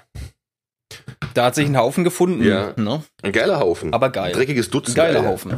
Da 1.33 1.45
hat 1.45 1.55
sich 1.55 1.67
ein 1.67 1.77
Haufen 1.77 2.03
gefunden. 2.03 2.43
Ja. 2.43 2.73
Ne? 2.77 3.03
Ein 3.21 3.31
geiler 3.31 3.59
Haufen. 3.59 3.93
Aber 3.93 4.09
geil. 4.09 4.31
Dreckiges 4.33 4.67
Ein 4.67 4.71
Dutzend. 4.71 4.95
geiler 4.97 5.19
Alter. 5.19 5.29
Haufen. 5.29 5.53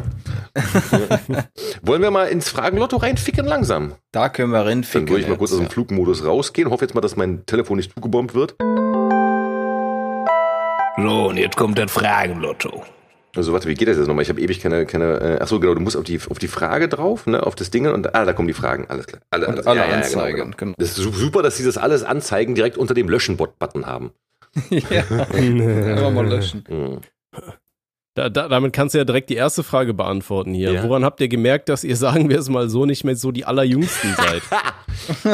Wollen 1.81 2.01
wir 2.01 2.11
mal 2.11 2.25
ins 2.25 2.49
Fragenlotto 2.49 2.97
reinficken 2.97 3.45
langsam? 3.45 3.93
Da 4.11 4.29
können 4.29 4.51
wir 4.51 4.59
Dann 4.59 4.67
reinficken. 4.67 5.07
würde 5.09 5.21
ich 5.21 5.27
mal 5.29 5.37
kurz 5.37 5.51
aus 5.53 5.59
jetzt, 5.59 5.69
dem 5.69 5.71
Flugmodus 5.73 6.25
rausgehen. 6.25 6.69
Hoffe 6.69 6.83
jetzt 6.85 6.95
mal, 6.95 7.01
dass 7.01 7.15
mein 7.15 7.45
Telefon 7.45 7.77
nicht 7.77 7.93
zugebombt 7.93 8.33
wird. 8.35 8.55
So, 10.97 11.29
und 11.29 11.37
jetzt 11.37 11.55
kommt 11.55 11.77
das 11.77 11.91
Fragenlotto. 11.91 12.83
Also 13.35 13.53
warte, 13.53 13.69
wie 13.69 13.75
geht 13.75 13.87
das 13.87 13.95
jetzt 13.97 14.07
nochmal? 14.07 14.23
Ich 14.23 14.29
habe 14.29 14.41
ewig 14.41 14.59
keine, 14.59 14.85
keine. 14.85 15.19
Äh, 15.21 15.39
ach 15.41 15.47
so, 15.47 15.59
genau. 15.59 15.73
Du 15.75 15.79
musst 15.81 15.95
auf 15.95 16.03
die 16.03 16.19
auf 16.29 16.39
die 16.39 16.47
Frage 16.47 16.89
drauf, 16.89 17.25
ne, 17.27 17.45
auf 17.45 17.55
das 17.55 17.69
Ding 17.71 17.87
und 17.87 18.13
ah, 18.15 18.25
da 18.25 18.33
kommen 18.33 18.47
die 18.47 18.53
Fragen. 18.53 18.87
Alles 18.89 19.07
klar. 19.07 19.21
Alle, 19.29 19.47
Und 19.47 19.53
alles- 19.53 19.67
alle 19.67 19.79
ja, 19.79 19.85
ja, 19.85 19.91
ja, 19.91 19.97
Anzeigen, 19.97 20.35
Genau, 20.37 20.45
genau. 20.45 20.57
genau. 20.57 20.73
Das 20.77 20.89
ist 20.89 20.95
su- 20.97 21.11
super, 21.11 21.41
dass 21.43 21.55
sie 21.55 21.63
das 21.63 21.77
alles 21.77 22.03
anzeigen 22.03 22.55
direkt 22.55 22.77
unter 22.77 22.93
dem 22.95 23.07
Löschen-Bot-Button 23.07 23.85
haben. 23.85 24.11
ja. 24.69 25.03
Einfach 25.09 26.11
mal 26.11 26.27
löschen. 26.27 26.63
Da, 28.15 28.27
da, 28.27 28.47
damit 28.49 28.73
kannst 28.73 28.95
du 28.95 28.97
ja 28.97 29.05
direkt 29.05 29.29
die 29.29 29.35
erste 29.35 29.63
Frage 29.63 29.93
beantworten 29.93 30.53
hier. 30.53 30.71
Ja. 30.71 30.83
Woran 30.83 31.05
habt 31.05 31.21
ihr 31.21 31.27
gemerkt, 31.29 31.69
dass 31.69 31.83
ihr, 31.83 31.95
sagen 31.95 32.29
wir 32.29 32.39
es 32.39 32.49
mal 32.49 32.69
so, 32.69 32.85
nicht 32.85 33.03
mehr 33.03 33.15
so 33.15 33.31
die 33.31 33.45
allerjüngsten 33.45 34.15
seid? 34.15 34.41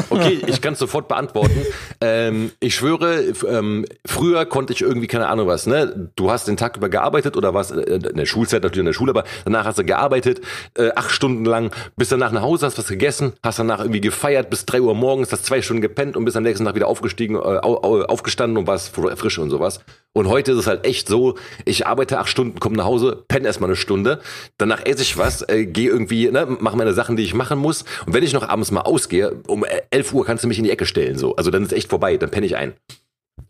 Okay, 0.10 0.40
ich 0.48 0.62
kann 0.62 0.74
es 0.74 0.80
sofort 0.80 1.08
beantworten. 1.08 1.60
Ähm, 2.00 2.52
ich 2.60 2.76
schwöre, 2.76 3.34
ähm, 3.50 3.86
früher 4.06 4.46
konnte 4.46 4.72
ich 4.74 4.82
irgendwie, 4.82 5.08
keine 5.08 5.28
Ahnung 5.28 5.48
was, 5.48 5.66
ne? 5.66 6.12
Du 6.16 6.30
hast 6.32 6.48
den 6.48 6.56
Tag 6.56 6.78
über 6.78 6.88
gearbeitet 6.88 7.36
oder 7.36 7.54
was, 7.54 7.72
äh, 7.72 7.82
in 7.82 8.16
der 8.16 8.26
Schulzeit 8.26 8.62
natürlich 8.64 8.82
in 8.82 8.86
der 8.86 8.94
Schule, 8.94 9.10
aber 9.10 9.24
danach 9.44 9.66
hast 9.66 9.80
du 9.80 9.84
gearbeitet, 9.84 10.40
äh, 10.78 10.92
acht 10.96 11.12
Stunden 11.12 11.44
lang, 11.46 11.72
bist 11.98 12.12
danach 12.12 12.32
nach 12.32 12.44
Hause, 12.44 12.68
hast 12.68 12.78
was 12.78 12.88
gegessen, 12.88 13.34
hast 13.44 13.60
danach 13.60 13.80
irgendwie 13.80 14.02
gefeiert 14.02 14.50
bis 14.50 14.66
drei 14.66 14.80
Uhr 14.82 14.94
morgens, 14.94 15.32
hast 15.34 15.46
zwei 15.46 15.62
Stunden 15.62 15.82
gepennt 15.82 16.16
und 16.16 16.24
bist 16.26 16.38
am 16.38 16.44
nächsten 16.44 16.64
Tag 16.66 16.76
wieder 16.76 16.88
aufgestiegen, 16.88 17.36
äh, 17.36 17.40
au, 17.40 17.82
au, 17.82 18.02
aufgestanden 18.04 18.58
und 18.58 18.68
warst 18.68 18.96
fr- 18.96 19.16
frisch 19.18 19.40
und 19.40 19.50
sowas. 19.50 19.80
Und 20.14 20.30
heute 20.30 20.54
ist 20.54 20.60
es 20.60 20.68
halt 20.68 20.86
echt 20.86 21.10
so, 21.10 21.36
ich 21.66 21.86
arbeite 21.88 22.20
acht 22.20 22.30
Stunden, 22.30 22.60
komme 22.66 22.78
nach 22.78 22.86
Hause, 22.86 23.24
penne 23.28 23.46
erstmal 23.46 23.70
eine 23.70 23.76
Stunde, 23.78 24.20
danach 24.58 24.84
esse 24.86 25.04
ich 25.04 25.18
was, 25.18 25.48
äh, 25.48 25.66
gehe 25.66 25.90
irgendwie, 25.90 26.30
ne, 26.32 26.46
mache 26.60 26.76
meine 26.76 26.94
Sachen, 26.94 27.16
die 27.16 27.24
ich 27.24 27.34
machen 27.36 27.60
muss. 27.60 27.84
Und 28.08 28.14
wenn 28.16 28.24
ich 28.24 28.34
noch 28.34 28.48
abends 28.50 28.72
mal 28.72 28.82
ausgehe, 28.82 29.42
um 29.48 29.64
11 29.92 30.14
Uhr 30.14 30.26
kannst 30.26 30.44
du 30.44 30.48
mich 30.48 30.58
in 30.58 30.64
die 30.64 30.72
Ecke 30.72 30.86
stellen, 30.88 31.18
so. 31.18 31.36
Also 31.36 31.52
dann 31.52 31.64
ist 31.64 31.74
echt 31.74 31.90
vorbei, 31.90 32.18
dann 32.18 32.32
penne 32.32 32.48
ich 32.48 32.56
ein. 32.58 32.74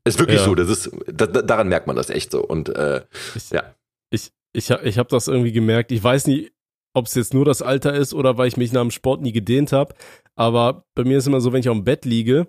Ist 0.04 0.20
wirklich 0.20 0.40
Ja. 0.40 0.46
so, 0.46 0.54
das 0.56 0.68
ist, 0.70 0.92
da, 1.08 1.26
daran 1.28 1.70
merkt 1.70 1.88
man 1.88 1.96
das 1.96 2.10
echt 2.10 2.32
so. 2.32 2.44
Und 2.44 2.70
äh, 2.76 3.02
Ich, 3.36 3.50
Ja. 3.52 3.64
ich, 4.12 4.32
ich, 4.54 4.70
hab- 4.72 4.86
ich 4.86 4.98
habe 4.98 5.10
das 5.10 5.28
irgendwie 5.30 5.52
gemerkt. 5.54 5.92
Ich 5.92 6.04
weiß 6.04 6.28
nicht, 6.28 6.52
ob 6.94 7.06
es 7.08 7.16
jetzt 7.16 7.34
nur 7.34 7.46
das 7.46 7.62
Alter 7.62 7.94
ist 7.94 8.14
oder 8.14 8.38
weil 8.38 8.48
ich 8.48 8.58
mich 8.58 8.72
nach 8.74 8.82
dem 8.82 8.92
Sport 8.92 9.22
nie 9.22 9.32
gedehnt 9.32 9.72
habe. 9.72 9.94
Aber 10.36 10.84
bei 10.96 11.04
mir 11.04 11.18
ist 11.18 11.28
immer 11.28 11.42
so, 11.42 11.54
wenn 11.54 11.60
ich 11.62 11.70
auf 11.70 11.76
dem 11.78 11.84
Bett 11.86 12.06
liege 12.06 12.48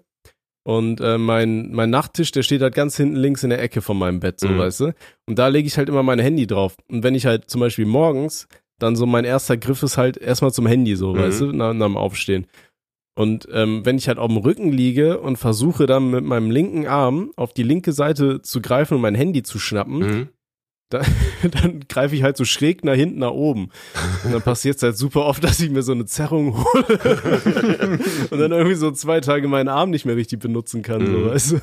und 0.66 1.00
äh, 1.00 1.16
mein, 1.16 1.70
mein 1.70 1.90
Nachttisch, 1.90 2.32
der 2.32 2.42
steht 2.42 2.60
halt 2.60 2.74
ganz 2.74 2.96
hinten 2.96 3.14
links 3.14 3.44
in 3.44 3.50
der 3.50 3.62
Ecke 3.62 3.82
von 3.82 3.96
meinem 3.96 4.18
Bett, 4.18 4.40
so 4.40 4.48
Mhm. 4.48 4.58
weißt 4.58 4.80
du. 4.80 4.94
Und 5.26 5.38
da 5.38 5.46
lege 5.46 5.68
ich 5.68 5.78
halt 5.78 5.88
immer 5.88 6.02
mein 6.02 6.18
Handy 6.18 6.48
drauf. 6.48 6.74
Und 6.88 7.04
wenn 7.04 7.14
ich 7.14 7.24
halt 7.24 7.48
zum 7.48 7.60
Beispiel 7.60 7.86
morgens, 7.86 8.48
dann 8.80 8.96
so 8.96 9.06
mein 9.06 9.24
erster 9.24 9.56
Griff 9.56 9.84
ist 9.84 9.96
halt 9.96 10.16
erstmal 10.16 10.50
zum 10.52 10.66
Handy, 10.66 10.96
so, 10.96 11.14
Mhm. 11.14 11.18
weißt 11.18 11.40
du, 11.42 11.52
nach, 11.52 11.72
nach 11.72 11.86
dem 11.86 11.96
Aufstehen. 11.96 12.46
Und 13.14 13.48
ähm, 13.52 13.86
wenn 13.86 13.96
ich 13.96 14.08
halt 14.08 14.18
auf 14.18 14.26
dem 14.26 14.38
Rücken 14.38 14.72
liege 14.72 15.20
und 15.20 15.36
versuche 15.36 15.86
dann 15.86 16.10
mit 16.10 16.24
meinem 16.24 16.50
linken 16.50 16.86
Arm 16.88 17.30
auf 17.36 17.54
die 17.54 17.62
linke 17.62 17.92
Seite 17.92 18.42
zu 18.42 18.60
greifen 18.60 18.94
und 18.94 19.00
mein 19.02 19.14
Handy 19.14 19.44
zu 19.44 19.60
schnappen, 19.60 19.98
mhm. 20.00 20.28
Da, 20.88 21.02
dann 21.62 21.80
greife 21.88 22.14
ich 22.14 22.22
halt 22.22 22.36
so 22.36 22.44
schräg 22.44 22.84
nach 22.84 22.94
hinten 22.94 23.18
nach 23.20 23.32
oben. 23.32 23.70
Und 24.24 24.32
dann 24.32 24.42
passiert 24.42 24.76
es 24.76 24.82
halt 24.82 24.96
super 24.96 25.24
oft, 25.26 25.42
dass 25.42 25.58
ich 25.60 25.70
mir 25.70 25.82
so 25.82 25.92
eine 25.92 26.04
Zerrung 26.06 26.56
hole 26.56 26.98
und 28.30 28.38
dann 28.38 28.52
irgendwie 28.52 28.74
so 28.76 28.90
zwei 28.92 29.20
Tage 29.20 29.48
meinen 29.48 29.68
Arm 29.68 29.90
nicht 29.90 30.04
mehr 30.04 30.16
richtig 30.16 30.40
benutzen 30.40 30.82
kann. 30.82 31.06
So, 31.06 31.12
Mhm. 31.12 31.26
weißt 31.30 31.52
du? 31.52 31.60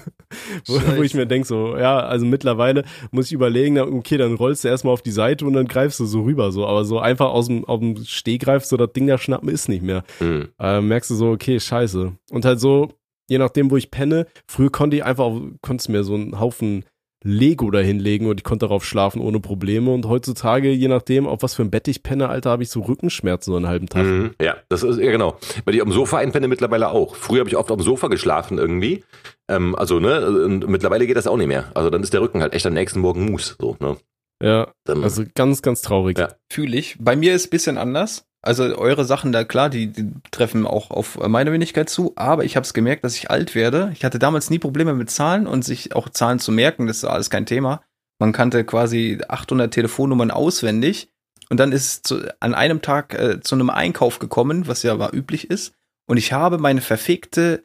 wo, 0.68 0.98
wo 0.98 1.02
ich 1.04 1.14
mir 1.14 1.26
denk 1.26 1.46
so, 1.46 1.78
ja, 1.78 2.00
also 2.00 2.26
mittlerweile 2.26 2.84
muss 3.12 3.28
ich 3.28 3.34
überlegen, 3.34 3.80
okay, 3.80 4.18
dann 4.18 4.34
rollst 4.36 4.64
du 4.64 4.68
erstmal 4.68 4.94
auf 4.94 5.02
die 5.02 5.12
Seite 5.12 5.46
und 5.46 5.54
dann 5.54 5.68
greifst 5.68 6.00
du 6.00 6.06
so 6.06 6.22
rüber. 6.24 6.52
So, 6.52 6.66
aber 6.68 6.86
so 6.86 7.00
einfach 7.00 7.30
aus 7.30 7.48
dem, 7.48 7.66
aus 7.66 7.80
dem 7.80 8.04
Stehgreif 8.04 8.66
so 8.66 8.78
das 8.78 8.92
Ding 8.94 9.08
da 9.08 9.18
schnappen 9.18 9.50
ist 9.50 9.70
nicht 9.70 9.84
mehr. 9.84 10.04
Mhm. 10.20 10.50
Äh, 10.60 10.82
merkst 10.82 11.10
du 11.12 11.16
so, 11.16 11.30
okay, 11.32 11.60
scheiße. 11.60 12.14
Und 12.32 12.46
halt 12.46 12.60
so, 12.60 12.90
je 13.30 13.38
nachdem, 13.38 13.72
wo 13.72 13.78
ich 13.78 13.90
penne, 13.92 14.28
früher 14.48 14.70
konnte 14.72 14.98
ich 14.98 15.06
einfach, 15.06 15.32
konntest 15.62 15.90
mir 15.90 16.04
so 16.04 16.16
einen 16.16 16.40
Haufen 16.40 16.84
Lego 17.24 17.72
da 17.72 17.80
hinlegen 17.80 18.28
und 18.28 18.40
ich 18.40 18.44
konnte 18.44 18.66
darauf 18.66 18.86
schlafen 18.86 19.22
ohne 19.22 19.40
Probleme. 19.40 19.92
Und 19.92 20.08
heutzutage, 20.08 20.72
je 20.72 20.88
nachdem, 20.88 21.26
auf 21.26 21.42
was 21.42 21.56
für 21.56 21.64
ein 21.64 21.72
Bett 21.72 21.88
ich 21.88 22.04
penne, 22.04 22.30
Alter, 22.30 22.52
habe 22.52 22.64
ich 22.64 22.70
so 22.70 22.82
Rückenschmerzen 22.82 23.52
so 23.52 23.58
einen 23.58 23.68
halben 23.68 23.88
Tag. 23.88 24.06
Mhm. 24.06 24.32
Ja, 24.42 24.58
das 24.70 24.84
ist, 24.84 25.00
ja 25.00 25.12
genau. 25.12 25.38
Weil 25.66 25.76
ich 25.76 25.82
auf 25.82 25.88
dem 25.88 25.94
Sofa 25.94 26.18
einpenne 26.18 26.48
mittlerweile 26.48 26.90
auch. 26.90 27.16
Früher 27.16 27.40
habe 27.40 27.50
ich 27.50 27.58
oft 27.58 27.72
auf 27.72 27.78
dem 27.78 27.84
Sofa 27.84 28.08
geschlafen 28.08 28.58
irgendwie. 28.58 29.04
Ähm, 29.50 29.76
also, 29.76 30.00
ne, 30.00 30.26
und 30.46 30.68
mittlerweile 30.68 31.08
geht 31.08 31.18
das 31.18 31.28
auch 31.28 31.38
nicht 31.38 31.48
mehr. 31.48 31.72
Also 31.74 31.90
dann 31.90 32.04
ist 32.04 32.14
der 32.14 32.22
Rücken 32.22 32.42
halt 32.42 32.54
echt 32.54 32.66
am 32.66 32.74
nächsten 32.74 33.00
Morgen 33.00 33.26
Mus. 33.26 33.56
So, 33.60 33.78
ne? 33.80 33.98
Ja, 34.42 34.74
Dann, 34.84 35.04
also 35.04 35.24
ganz, 35.36 35.62
ganz 35.62 35.82
traurig. 35.82 36.18
Ja. 36.18 36.36
Fühle 36.52 36.76
ich. 36.76 36.98
Bei 37.00 37.16
mir 37.16 37.34
ist 37.34 37.48
ein 37.48 37.50
bisschen 37.50 37.78
anders. 37.78 38.26
Also 38.44 38.78
eure 38.78 39.06
Sachen 39.06 39.32
da, 39.32 39.46
klar, 39.46 39.70
die, 39.70 39.88
die 39.88 40.12
treffen 40.32 40.68
auch 40.68 40.92
auf 40.92 41.18
meine 41.28 41.54
Wenigkeit 41.54 41.90
zu, 41.90 42.12
aber 42.18 42.44
ich 42.44 42.58
habe 42.58 42.66
es 42.66 42.74
gemerkt, 42.74 43.06
dass 43.06 43.16
ich 43.16 43.32
alt 43.32 43.56
werde. 43.56 43.92
Ich 43.94 44.04
hatte 44.04 44.20
damals 44.20 44.50
nie 44.50 44.60
Probleme 44.60 44.94
mit 44.94 45.10
Zahlen 45.10 45.48
und 45.48 45.64
sich 45.64 45.96
auch 45.96 46.10
Zahlen 46.10 46.40
zu 46.40 46.52
merken, 46.52 46.86
das 46.86 46.98
ist 46.98 47.06
alles 47.06 47.30
kein 47.30 47.46
Thema. 47.46 47.82
Man 48.20 48.34
kannte 48.34 48.66
quasi 48.66 49.20
800 49.28 49.74
Telefonnummern 49.74 50.30
auswendig 50.30 51.08
und 51.50 51.60
dann 51.60 51.72
ist 51.72 51.86
es 51.86 52.02
zu, 52.02 52.22
an 52.42 52.54
einem 52.54 52.82
Tag 52.82 53.14
äh, 53.14 53.40
zu 53.40 53.56
einem 53.56 53.70
Einkauf 53.70 54.20
gekommen, 54.20 54.68
was 54.68 54.84
ja 54.84 55.00
war 55.00 55.14
üblich 55.14 55.50
ist, 55.50 55.74
und 56.06 56.18
ich 56.18 56.34
habe 56.34 56.58
meine 56.58 56.82
verfickte 56.82 57.64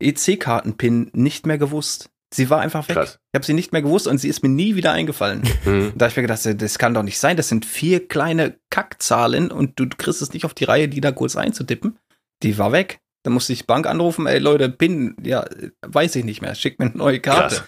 EC-Karten-Pin 0.00 1.10
nicht 1.12 1.46
mehr 1.46 1.58
gewusst. 1.58 2.10
Sie 2.34 2.50
war 2.50 2.60
einfach 2.60 2.88
weg. 2.88 2.96
Krass. 2.96 3.18
Ich 3.32 3.36
habe 3.36 3.44
sie 3.46 3.52
nicht 3.54 3.72
mehr 3.72 3.82
gewusst 3.82 4.06
und 4.08 4.18
sie 4.18 4.28
ist 4.28 4.42
mir 4.42 4.48
nie 4.48 4.74
wieder 4.76 4.92
eingefallen. 4.92 5.42
Mhm. 5.64 5.92
Da 5.94 6.06
hab 6.06 6.10
ich 6.12 6.16
mir 6.16 6.22
gedacht, 6.22 6.40
das 6.60 6.78
kann 6.78 6.94
doch 6.94 7.02
nicht 7.02 7.18
sein. 7.18 7.36
Das 7.36 7.48
sind 7.48 7.64
vier 7.64 8.06
kleine 8.08 8.58
Kackzahlen 8.70 9.50
und 9.50 9.78
du 9.78 9.88
kriegst 9.88 10.20
es 10.22 10.32
nicht 10.32 10.44
auf 10.44 10.54
die 10.54 10.64
Reihe, 10.64 10.88
die 10.88 11.00
da 11.00 11.12
kurz 11.12 11.36
einzutippen. 11.36 11.98
Die 12.42 12.58
war 12.58 12.72
weg. 12.72 12.98
Da 13.22 13.30
musste 13.30 13.52
ich 13.52 13.66
Bank 13.66 13.86
anrufen, 13.86 14.26
ey 14.26 14.38
Leute, 14.38 14.68
PIN, 14.68 15.16
ja, 15.22 15.44
weiß 15.86 16.16
ich 16.16 16.24
nicht 16.24 16.42
mehr. 16.42 16.54
Schickt 16.54 16.78
mir 16.78 16.86
eine 16.86 16.96
neue 16.96 17.20
Karte. 17.20 17.56
Krass. 17.56 17.64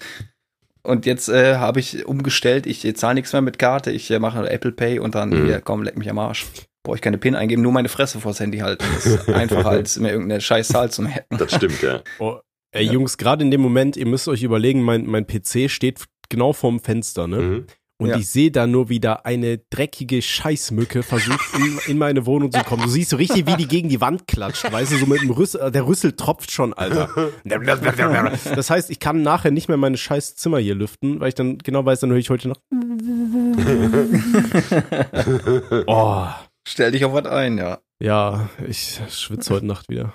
Und 0.83 1.07
jetzt 1.07 1.29
äh, 1.29 1.57
habe 1.57 1.81
ich 1.81 2.07
umgestellt, 2.07 2.67
ich 2.67 2.95
zahle 2.97 3.15
nichts 3.15 3.33
mehr 3.33 3.43
mit 3.43 3.59
Karte, 3.59 3.91
ich 3.91 4.11
äh, 4.11 4.19
mache 4.19 4.49
Apple 4.51 4.73
Pay 4.73 4.99
und 5.01 5.15
dann, 5.15 5.31
Mhm. 5.31 5.47
hier, 5.47 5.61
komm, 5.61 5.83
leck 5.83 5.97
mich 5.99 6.09
am 6.11 6.19
Arsch. 6.19 6.47
Brauche 6.85 6.97
ich 6.97 7.03
keine 7.03 7.19
PIN 7.19 7.35
eingeben, 7.35 7.63
nur 7.63 7.73
meine 7.73 7.89
Fresse 7.89 8.21
vors 8.21 8.39
Handy 8.39 8.59
halten. 8.59 8.85
Das 8.95 9.07
ist 9.07 9.29
einfacher, 9.29 9.71
als 9.71 9.99
mir 9.99 10.11
irgendeine 10.13 10.41
scheiß 10.41 10.69
Zahl 10.69 10.91
zu 10.91 11.03
merken. 11.03 11.39
Das 11.39 11.53
stimmt, 11.55 11.83
ja. 11.83 12.03
Oh, 12.21 12.39
ey, 12.73 12.85
Ja. 12.87 12.93
Jungs, 12.93 13.19
gerade 13.19 13.45
in 13.45 13.51
dem 13.51 13.61
Moment, 13.61 13.97
ihr 13.97 14.07
müsst 14.07 14.29
euch 14.29 14.43
überlegen, 14.43 14.83
mein, 14.83 15.07
mein 15.07 15.27
PC 15.27 15.71
steht 15.71 16.05
genau 16.29 16.53
vorm 16.53 16.81
Fenster, 16.81 17.27
ne? 17.27 17.39
Mhm. 17.41 17.67
Und 17.99 18.11
Ja. 18.11 18.19
ich 18.19 18.29
sehe 18.29 18.51
da 18.51 18.67
nur 18.67 18.91
wieder 18.91 19.25
eine 19.25 19.57
dreckige 19.71 20.21
Scheißmücke 20.21 21.03
versucht 21.03 21.55
in, 21.55 21.79
in 21.93 21.97
meine 21.97 22.27
Wohnung 22.27 22.53
zu 22.53 22.63
kommen. 22.63 22.83
Du 22.83 22.91
siehst 22.91 23.09
so 23.09 23.17
richtig, 23.17 23.47
wie 23.47 23.57
die 23.57 23.67
gegen 23.67 23.89
die 23.89 24.03
Wand 24.03 24.27
klatscht, 24.29 24.71
weißt 24.71 24.93
du, 24.93 24.97
so 24.99 25.07
mit 25.07 25.23
dem 25.23 25.31
Rüssel, 25.31 25.71
der 25.71 25.87
Rüssel 25.87 26.13
tropft 26.13 26.51
schon, 26.51 26.75
Alter. 26.75 27.09
Das 27.45 28.69
heißt, 28.69 28.91
ich 28.91 29.01
kann 29.01 29.23
nachher 29.23 29.51
nicht 29.51 29.69
mehr 29.69 29.79
meine 29.79 29.97
scheiß 29.97 30.37
Zimmer 30.37 30.59
hier 30.59 30.75
lüften, 30.75 31.21
weil 31.21 31.29
ich 31.29 31.35
dann 31.37 31.57
genau 31.57 31.87
weiß, 31.87 32.01
dann 32.01 32.11
höre 32.11 32.19
ich 32.19 32.29
heute 32.29 32.49
noch. 32.49 32.59
Oh, 35.87 36.27
Stell 36.69 36.91
dich 36.91 37.05
auf 37.05 37.13
was 37.13 37.27
ein, 37.27 37.59
ja. 37.59 37.79
ja, 38.03 38.49
ich 38.67 39.01
schwitze 39.09 39.55
heute 39.55 39.67
Nacht 39.67 39.89
wieder. 39.89 40.15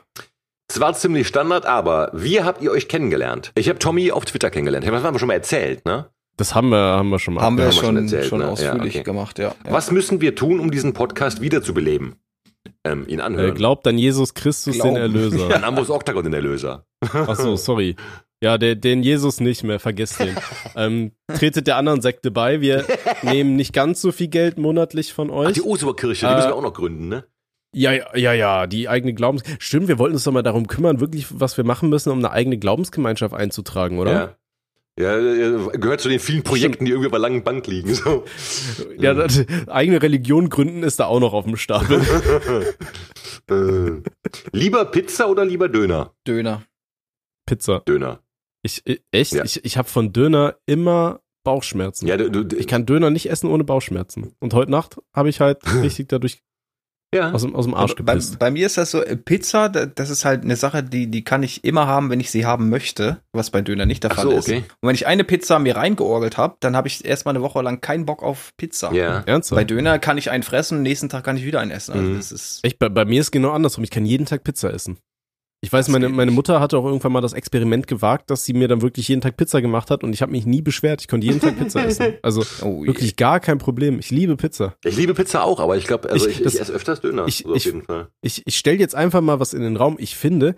Es 0.73 0.79
war 0.79 0.93
ziemlich 0.93 1.27
Standard, 1.27 1.65
aber 1.65 2.11
wie 2.13 2.41
habt 2.41 2.61
ihr 2.61 2.71
euch 2.71 2.87
kennengelernt? 2.87 3.51
Ich 3.55 3.67
habe 3.67 3.77
Tommy 3.77 4.13
auf 4.13 4.23
Twitter 4.23 4.49
kennengelernt. 4.49 4.87
Das 4.87 5.03
haben 5.03 5.13
wir 5.13 5.19
schon 5.19 5.27
mal 5.27 5.33
erzählt, 5.33 5.83
ne? 5.85 6.05
Das 6.37 6.55
haben 6.55 6.69
wir, 6.69 6.77
haben 6.77 7.09
wir 7.09 7.19
schon 7.19 7.33
mal. 7.33 7.41
Haben 7.41 7.57
wir 7.57 7.65
haben 7.65 7.71
wir 7.75 7.77
schon 7.81 7.97
erzählt, 7.97 8.25
schon 8.27 8.39
ne? 8.39 8.45
Ja, 8.45 8.51
ausführlich 8.51 8.95
okay. 8.95 9.03
gemacht, 9.03 9.37
ja. 9.37 9.49
ja. 9.65 9.71
Was 9.73 9.91
müssen 9.91 10.21
wir 10.21 10.33
tun, 10.33 10.61
um 10.61 10.71
diesen 10.71 10.93
Podcast 10.93 11.41
wiederzubeleben? 11.41 12.15
Ähm, 12.85 13.03
ihn 13.05 13.19
Äh, 13.19 13.23
anhören. 13.23 13.53
glaubt 13.53 13.85
an 13.85 13.97
Jesus 13.97 14.33
Christus, 14.33 14.75
Glauben. 14.75 14.93
den 14.95 15.01
Erlöser. 15.01 15.53
An 15.55 15.65
Ambus 15.65 15.89
Octagon, 15.89 16.23
den 16.23 16.33
Erlöser. 16.33 16.85
Ach 17.01 17.35
so, 17.35 17.57
sorry. 17.57 17.97
Ja, 18.43 18.57
der, 18.57 18.73
den 18.73 19.03
Jesus 19.03 19.39
nicht 19.39 19.63
mehr, 19.63 19.79
vergesst 19.79 20.19
den. 20.19 20.35
ähm, 20.75 21.11
tretet 21.31 21.67
der 21.67 21.75
anderen 21.77 22.01
Sekte 22.01 22.31
bei. 22.31 22.59
Wir 22.59 22.85
nehmen 23.21 23.55
nicht 23.55 23.71
ganz 23.71 24.01
so 24.01 24.11
viel 24.11 24.29
Geld 24.29 24.57
monatlich 24.57 25.13
von 25.13 25.29
Ach, 25.29 25.35
euch. 25.35 25.53
die 25.53 25.61
Osterkirche, 25.61 26.25
die 26.25 26.31
Äh, 26.31 26.35
müssen 26.37 26.47
wir 26.49 26.55
auch 26.55 26.63
noch 26.63 26.73
gründen, 26.73 27.07
ne? 27.07 27.25
Ja, 27.73 27.93
ja, 27.93 28.15
ja, 28.15 28.33
ja, 28.33 28.67
die 28.67 28.89
eigene 28.89 29.13
Glaubens... 29.13 29.43
Stimmt, 29.59 29.87
wir 29.87 29.97
wollten 29.97 30.15
uns 30.15 30.23
doch 30.25 30.31
mal 30.33 30.41
darum 30.43 30.67
kümmern, 30.67 30.99
wirklich, 30.99 31.27
was 31.31 31.55
wir 31.57 31.63
machen 31.63 31.89
müssen, 31.89 32.09
um 32.11 32.19
eine 32.19 32.31
eigene 32.31 32.57
Glaubensgemeinschaft 32.57 33.33
einzutragen, 33.33 33.99
oder? 33.99 34.11
Ja. 34.11 34.35
Ja, 34.99 35.17
gehört 35.17 36.01
zu 36.01 36.09
den 36.09 36.19
vielen 36.19 36.43
Projekten, 36.43 36.83
die 36.83 36.91
irgendwie 36.91 37.07
auf 37.07 37.11
der 37.11 37.19
langen 37.21 37.45
Bank 37.45 37.65
liegen. 37.65 37.95
So. 37.95 38.25
Ja, 38.97 39.13
das, 39.13 39.45
eigene 39.67 40.01
Religion 40.01 40.49
gründen 40.49 40.83
ist 40.83 40.99
da 40.99 41.05
auch 41.05 41.21
noch 41.21 41.31
auf 41.31 41.45
dem 41.45 41.55
Stapel. 41.55 42.01
äh, 43.49 44.01
lieber 44.51 44.85
Pizza 44.85 45.29
oder 45.29 45.45
lieber 45.45 45.69
Döner? 45.69 46.13
Döner. 46.27 46.63
Pizza. 47.45 47.79
Döner. 47.87 48.19
Ich, 48.63 48.81
ich- 48.85 49.01
echt? 49.11 49.31
Ja. 49.31 49.45
Ich, 49.45 49.63
ich 49.63 49.77
habe 49.77 49.87
von 49.87 50.11
Döner 50.11 50.57
immer 50.65 51.21
Bauchschmerzen. 51.43 52.05
Ja, 52.07 52.17
du, 52.17 52.29
du, 52.29 52.55
Ich 52.57 52.67
kann 52.67 52.85
Döner 52.85 53.09
nicht 53.09 53.29
essen 53.29 53.49
ohne 53.49 53.63
Bauchschmerzen. 53.63 54.35
Und 54.39 54.53
heute 54.53 54.71
Nacht 54.71 54.97
habe 55.13 55.29
ich 55.29 55.39
halt 55.39 55.59
richtig 55.81 56.09
dadurch 56.09 56.43
ja. 57.13 57.31
aus 57.31 57.41
dem, 57.43 57.55
aus 57.55 57.65
dem 57.65 57.73
Arsch 57.73 57.91
Aber 57.91 58.03
bei, 58.03 58.13
gepisst. 58.13 58.39
bei 58.39 58.51
mir 58.51 58.65
ist 58.65 58.77
das 58.77 58.91
so, 58.91 59.01
äh, 59.03 59.15
Pizza, 59.17 59.69
da- 59.69 59.85
das 59.85 60.09
ist 60.09 60.25
halt 60.25 60.43
eine 60.43 60.55
Sache, 60.55 60.83
die, 60.83 61.07
die 61.11 61.23
kann 61.23 61.43
ich 61.43 61.63
immer 61.63 61.87
haben, 61.87 62.09
wenn 62.09 62.19
ich 62.19 62.31
sie 62.31 62.45
haben 62.45 62.69
möchte, 62.69 63.17
was 63.33 63.49
bei 63.49 63.61
Döner 63.61 63.85
nicht 63.85 64.03
der 64.03 64.11
Ach 64.11 64.15
Fall 64.15 64.23
so, 64.25 64.31
ist. 64.31 64.47
okay. 64.47 64.63
Und 64.81 64.87
wenn 64.87 64.95
ich 64.95 65.07
eine 65.07 65.23
Pizza 65.23 65.59
mir 65.59 65.75
reingeorgelt 65.75 66.37
habe, 66.37 66.55
dann 66.59 66.75
habe 66.75 66.87
ich 66.87 67.03
erstmal 67.05 67.35
eine 67.35 67.43
Woche 67.43 67.61
lang 67.61 67.81
keinen 67.81 68.05
Bock 68.05 68.23
auf 68.23 68.51
Pizza. 68.57 68.93
Ja. 68.93 69.23
Ernsthaft? 69.25 69.57
Bei 69.59 69.63
Döner 69.63 69.99
kann 69.99 70.17
ich 70.17 70.31
einen 70.31 70.43
fressen, 70.43 70.81
nächsten 70.81 71.09
Tag 71.09 71.23
kann 71.23 71.37
ich 71.37 71.45
wieder 71.45 71.59
einen 71.59 71.71
essen. 71.71 71.93
Also 71.93 72.03
Mhm. 72.05 72.17
das 72.17 72.31
ist 72.31 72.59
Echt, 72.63 72.79
bei, 72.79 72.89
bei 72.89 73.05
mir 73.05 73.19
ist 73.21 73.31
genau 73.31 73.51
andersrum. 73.51 73.83
Ich 73.83 73.91
kann 73.91 74.05
jeden 74.05 74.25
Tag 74.25 74.43
Pizza 74.43 74.73
essen. 74.73 74.97
Ich 75.63 75.71
weiß, 75.71 75.85
Das 75.85 75.91
meine, 75.93 76.09
meine. 76.09 76.31
Mutter 76.31 76.59
hatte 76.59 76.75
auch 76.77 76.85
irgendwann 76.85 77.11
mal 77.11 77.21
das 77.21 77.33
Experiment 77.33 77.85
gewagt, 77.85 78.31
dass 78.31 78.45
sie 78.45 78.53
mir 78.53 78.67
dann 78.67 78.81
wirklich 78.81 79.07
jeden 79.07 79.21
Tag 79.21 79.37
Pizza 79.37 79.61
gemacht 79.61 79.91
hat 79.91 80.03
und 80.03 80.11
ich 80.11 80.23
habe 80.23 80.31
mich 80.31 80.45
nie 80.47 80.63
beschwert. 80.63 81.01
Ich 81.01 81.07
konnte 81.07 81.27
jeden 81.27 81.39
Tag 81.39 81.55
Pizza 81.57 81.85
essen. 81.85 82.13
Also 82.23 82.43
oh, 82.63 82.83
wirklich 82.83 83.15
gar 83.15 83.39
kein 83.39 83.59
Problem. 83.59 83.99
Ich 83.99 84.09
liebe 84.09 84.35
Pizza. 84.37 84.75
Ich 84.83 84.97
liebe 84.97 85.13
Pizza 85.13 85.43
auch, 85.43 85.59
aber 85.59 85.77
ich 85.77 85.85
glaube, 85.85 86.09
also 86.09 86.25
Ich- 86.27 86.33
ich, 86.33 86.37
ich, 86.39 86.43
das- 86.45 86.55
esse 86.55 86.73
öfters 86.73 87.01
Döner. 87.01 87.27
ich- 87.27 87.43
so 87.45 87.51
auf 87.51 87.57
ich- 87.57 87.65
jeden 87.65 87.83
Fall. 87.83 88.07
Ich, 88.21 88.41
ich 88.45 88.57
stelle 88.57 88.79
jetzt 88.79 88.95
einfach 88.95 89.21
mal 89.21 89.39
was 89.39 89.53
in 89.53 89.61
den 89.61 89.77
Raum. 89.77 89.97
Ich 89.99 90.15
finde, 90.15 90.55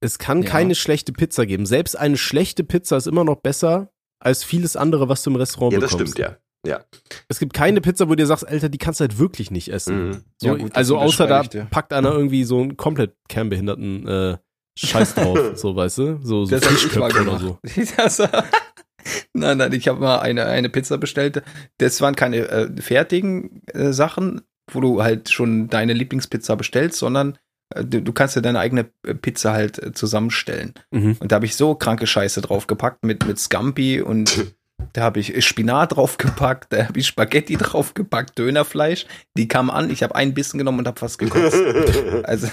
es 0.00 0.18
kann 0.20 0.42
Ja. 0.42 0.48
keine 0.50 0.76
schlechte 0.76 1.12
Pizza 1.12 1.44
geben. 1.44 1.66
Selbst 1.66 1.96
eine 1.98 2.16
schlechte 2.16 2.62
Pizza 2.62 2.96
ist 2.98 3.08
immer 3.08 3.24
noch 3.24 3.40
besser 3.40 3.90
als 4.20 4.44
vieles 4.44 4.76
andere, 4.76 5.08
was 5.08 5.24
du 5.24 5.30
im 5.30 5.36
Restaurant 5.36 5.72
Ja, 5.72 5.80
das 5.80 5.90
bekommst. 5.90 6.12
stimmt, 6.12 6.28
ja. 6.30 6.36
Ja. 6.66 6.80
Es 7.28 7.38
gibt 7.38 7.54
keine 7.54 7.80
Pizza, 7.80 8.06
wo 8.06 8.10
du 8.10 8.16
dir 8.16 8.26
sagst, 8.26 8.46
Alter, 8.46 8.68
die 8.68 8.78
kannst 8.78 9.00
du 9.00 9.02
halt 9.02 9.18
wirklich 9.18 9.50
nicht 9.50 9.72
essen. 9.72 10.08
Mhm. 10.08 10.22
So, 10.38 10.46
Ja, 10.48 10.54
gut, 10.54 10.74
also 10.76 10.98
außer 10.98 11.26
da 11.26 11.42
dir. 11.42 11.66
packt 11.70 11.92
einer 11.92 12.12
irgendwie 12.12 12.44
so 12.44 12.60
einen 12.60 12.76
komplett 12.76 13.14
kernbehinderten 13.28 14.06
äh, 14.06 14.36
Scheiß 14.78 15.14
drauf, 15.14 15.38
so 15.54 15.74
weißt 15.74 15.98
du? 15.98 16.18
So, 16.22 16.44
so 16.44 16.58
Das 16.58 16.70
ich 16.70 16.96
mal 16.96 17.10
oder 17.10 17.38
so. 17.38 17.58
Nein, 19.32 19.58
nein, 19.58 19.72
ich 19.72 19.86
habe 19.88 20.00
mal 20.00 20.18
eine, 20.18 20.46
eine 20.46 20.68
Pizza 20.68 20.98
bestellt. 20.98 21.42
Das 21.78 22.00
waren 22.00 22.16
keine 22.16 22.48
äh, 22.48 22.82
fertigen 22.82 23.62
äh, 23.72 23.92
Sachen, 23.92 24.42
wo 24.70 24.80
du 24.80 25.02
halt 25.02 25.30
schon 25.30 25.68
deine 25.68 25.92
Lieblingspizza 25.92 26.56
bestellst, 26.56 26.98
sondern 26.98 27.38
äh, 27.74 27.84
du, 27.84 28.02
du 28.02 28.12
kannst 28.12 28.34
dir 28.34 28.42
deine 28.42 28.58
eigene 28.58 28.90
äh, 29.06 29.14
Pizza 29.14 29.52
halt 29.52 29.80
äh, 29.80 29.92
zusammenstellen. 29.92 30.74
Mhm. 30.90 31.16
Und 31.20 31.30
da 31.30 31.36
habe 31.36 31.46
ich 31.46 31.54
so 31.54 31.74
kranke 31.76 32.06
Scheiße 32.06 32.40
draufgepackt 32.40 33.04
mit, 33.04 33.26
mit 33.26 33.38
Scampi 33.38 34.00
und 34.00 34.54
da 34.96 35.02
habe 35.02 35.20
ich 35.20 35.44
Spinat 35.44 35.94
draufgepackt, 35.94 36.72
da 36.72 36.86
habe 36.86 36.98
ich 36.98 37.06
Spaghetti 37.06 37.56
draufgepackt, 37.56 38.38
Dönerfleisch. 38.38 39.04
Die 39.36 39.46
kamen 39.46 39.68
an, 39.68 39.90
ich 39.90 40.02
habe 40.02 40.14
einen 40.14 40.32
Bissen 40.32 40.56
genommen 40.56 40.78
und 40.78 40.86
habe 40.86 40.98
fast 40.98 41.18
gekotzt. 41.18 41.56
Also 42.24 42.48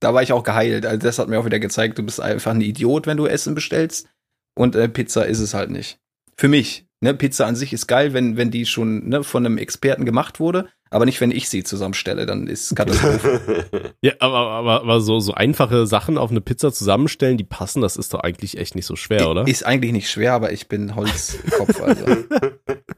da 0.00 0.14
war 0.14 0.22
ich 0.22 0.32
auch 0.32 0.44
geheilt. 0.44 0.86
Also 0.86 0.98
das 0.98 1.18
hat 1.18 1.28
mir 1.28 1.38
auch 1.38 1.44
wieder 1.44 1.58
gezeigt, 1.58 1.98
du 1.98 2.02
bist 2.02 2.20
einfach 2.20 2.52
ein 2.52 2.62
Idiot, 2.62 3.06
wenn 3.06 3.18
du 3.18 3.26
Essen 3.26 3.54
bestellst. 3.54 4.08
Und 4.56 4.76
äh, 4.76 4.88
Pizza 4.88 5.26
ist 5.26 5.40
es 5.40 5.52
halt 5.52 5.70
nicht. 5.70 6.00
Für 6.36 6.48
mich. 6.48 6.86
Ne, 7.00 7.14
Pizza 7.14 7.46
an 7.46 7.54
sich 7.54 7.72
ist 7.72 7.86
geil, 7.86 8.12
wenn, 8.14 8.36
wenn 8.36 8.50
die 8.50 8.64
schon 8.64 9.08
ne, 9.08 9.22
von 9.22 9.44
einem 9.44 9.58
Experten 9.58 10.04
gemacht 10.04 10.40
wurde, 10.40 10.68
aber 10.90 11.04
nicht, 11.04 11.20
wenn 11.20 11.30
ich 11.30 11.48
sie 11.48 11.64
zusammenstelle, 11.64 12.26
dann 12.26 12.46
ist 12.46 12.74
Katastrophe. 12.74 13.40
Ja, 14.00 14.12
aber, 14.20 14.38
aber, 14.50 14.82
aber 14.82 15.00
so, 15.00 15.18
so 15.18 15.34
einfache 15.34 15.86
Sachen 15.86 16.18
auf 16.18 16.30
eine 16.30 16.40
Pizza 16.40 16.72
zusammenstellen, 16.72 17.36
die 17.36 17.44
passen, 17.44 17.80
das 17.82 17.96
ist 17.96 18.14
doch 18.14 18.20
eigentlich 18.20 18.56
echt 18.56 18.76
nicht 18.76 18.86
so 18.86 18.94
schwer, 18.94 19.28
oder? 19.28 19.46
Ist 19.46 19.66
eigentlich 19.66 19.92
nicht 19.92 20.08
schwer, 20.08 20.34
aber 20.34 20.52
ich 20.52 20.68
bin 20.68 20.94
Holzkopf, 20.94 21.80
also. 21.82 22.04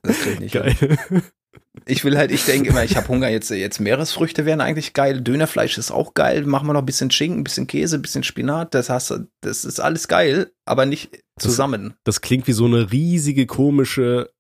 Das 0.03 0.19
krieg 0.21 0.35
ich 0.35 0.41
nicht. 0.41 0.53
hin. 0.53 0.63
Geil. 0.63 1.23
Ich 1.87 2.05
will 2.05 2.17
halt, 2.19 2.31
ich 2.31 2.45
denke 2.45 2.71
immer, 2.71 2.85
ich 2.85 2.97
habe 2.97 3.09
Hunger, 3.09 3.29
jetzt, 3.29 3.51
jetzt 3.51 3.81
Meeresfrüchte 3.81 4.45
wären 4.45 4.61
eigentlich 4.61 4.93
geil, 4.93 5.21
Dönerfleisch 5.21 5.79
ist 5.79 5.91
auch 5.91 6.15
geil, 6.15 6.45
machen 6.45 6.67
wir 6.69 6.73
noch 6.73 6.83
ein 6.83 6.87
bisschen 6.87 7.11
Schinken, 7.11 7.41
ein 7.41 7.45
bisschen 7.45 7.67
Käse, 7.67 7.97
ein 7.97 8.03
bisschen 8.03 8.23
Spinat, 8.23 8.75
das 8.75 8.91
hast 8.91 9.11
du, 9.11 9.29
das 9.41 9.65
ist 9.65 9.81
alles 9.81 10.09
geil, 10.09 10.51
aber 10.65 10.85
nicht 10.87 11.23
zusammen. 11.39 11.95
Das 12.05 12.21
klingt 12.21 12.47
wie 12.47 12.53
so 12.53 12.67
eine 12.67 12.93
riesige, 12.93 13.47
komische 13.47 14.31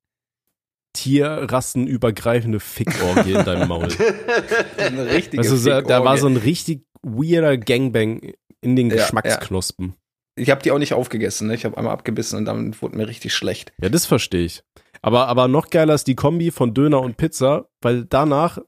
tierrassenübergreifende 0.93 2.61
Fickorgie 2.61 3.33
in 3.33 3.45
deinem 3.45 3.69
Maul. 3.69 3.89
Eine 4.79 5.07
richtige 5.07 5.43
Also 5.43 5.69
da, 5.69 5.83
da 5.83 6.05
war 6.05 6.19
so 6.19 6.27
ein 6.27 6.37
richtig 6.37 6.85
weirder 7.03 7.57
Gangbang 7.59 8.33
in 8.61 8.77
den 8.77 8.91
Ja, 8.91 8.97
Geschmacksknospen. 8.97 9.95
Ich 10.37 10.51
habe 10.51 10.63
die 10.63 10.71
auch 10.71 10.79
nicht 10.79 10.95
aufgegessen, 10.95 11.49
ne? 11.49 11.55
Ich 11.55 11.65
habe 11.65 11.77
einmal 11.77 11.93
abgebissen 11.93 12.39
und 12.39 12.45
dann 12.45 12.75
wurde 12.81 12.97
mir 12.97 13.09
richtig 13.09 13.35
schlecht. 13.35 13.73
Ja, 13.83 13.89
das 13.89 14.07
verstehe 14.07 14.45
ich. 14.45 14.63
Aber, 15.03 15.29
aber 15.29 15.49
noch 15.49 15.71
geiler 15.71 15.95
ist 15.95 16.07
die 16.07 16.15
Kombi 16.15 16.51
von 16.51 16.73
Döner 16.75 17.01
und 17.01 17.17
Pizza, 17.17 17.67
weil 17.81 18.05
danach, 18.05 18.59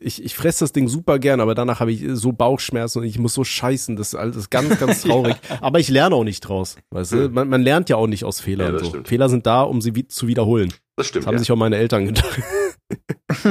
ich, 0.00 0.24
ich 0.24 0.34
fresse 0.34 0.60
das 0.64 0.72
Ding 0.72 0.88
super 0.88 1.18
gern, 1.18 1.40
aber 1.40 1.54
danach 1.54 1.80
habe 1.80 1.92
ich 1.92 2.04
so 2.12 2.32
Bauchschmerzen 2.32 3.00
und 3.00 3.04
ich 3.04 3.18
muss 3.18 3.34
so 3.34 3.44
scheißen. 3.44 3.96
Das 3.96 4.08
ist 4.08 4.14
alles 4.14 4.50
ganz, 4.50 4.78
ganz 4.80 5.02
traurig. 5.02 5.36
Aber 5.60 5.78
ich 5.78 5.88
lerne 5.88 6.14
auch 6.14 6.24
nicht 6.24 6.40
draus. 6.40 6.76
Weißt 6.90 7.12
du? 7.12 7.24
Hm. 7.24 7.32
Man, 7.34 7.48
man 7.48 7.62
lernt 7.62 7.88
ja 7.90 7.96
auch 7.96 8.06
nicht 8.06 8.24
aus 8.24 8.38
Ja, 8.38 8.44
Fehlern. 8.44 8.72
das 8.74 8.88
so. 8.90 9.02
Fehler 9.04 9.28
sind 9.28 9.46
da, 9.46 9.62
um 9.62 9.80
sie 9.80 9.94
wie, 9.94 10.06
zu 10.08 10.26
wiederholen. 10.26 10.72
Das 11.00 11.06
stimmt. 11.06 11.24
Das 11.24 11.28
haben 11.28 11.34
ja. 11.36 11.38
sich 11.38 11.50
auch 11.50 11.56
meine 11.56 11.78
Eltern 11.78 12.04
gedacht. 12.04 12.42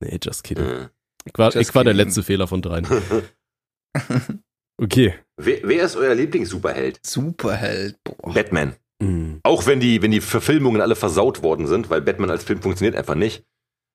nee, 0.00 0.18
just 0.20 0.42
kidding. 0.42 0.64
Äh. 0.64 0.88
Ich 1.24 1.38
war, 1.38 1.54
ich 1.54 1.72
war 1.76 1.84
der 1.84 1.94
letzte 1.94 2.24
Fehler 2.24 2.48
von 2.48 2.60
dreien. 2.60 2.86
Okay. 4.82 5.12
Wer, 5.36 5.58
wer 5.62 5.84
ist 5.84 5.94
euer 5.94 6.14
Lieblings-Superheld? 6.14 7.00
Superheld. 7.04 7.98
Boah. 8.02 8.32
Batman. 8.32 8.76
Hm. 9.02 9.40
Auch 9.42 9.66
wenn 9.66 9.78
die, 9.78 10.00
wenn 10.00 10.10
die 10.10 10.22
Verfilmungen 10.22 10.80
alle 10.80 10.96
versaut 10.96 11.42
worden 11.42 11.66
sind, 11.66 11.90
weil 11.90 12.00
Batman 12.00 12.30
als 12.30 12.44
Film 12.44 12.62
funktioniert 12.62 12.96
einfach 12.96 13.14
nicht. 13.14 13.44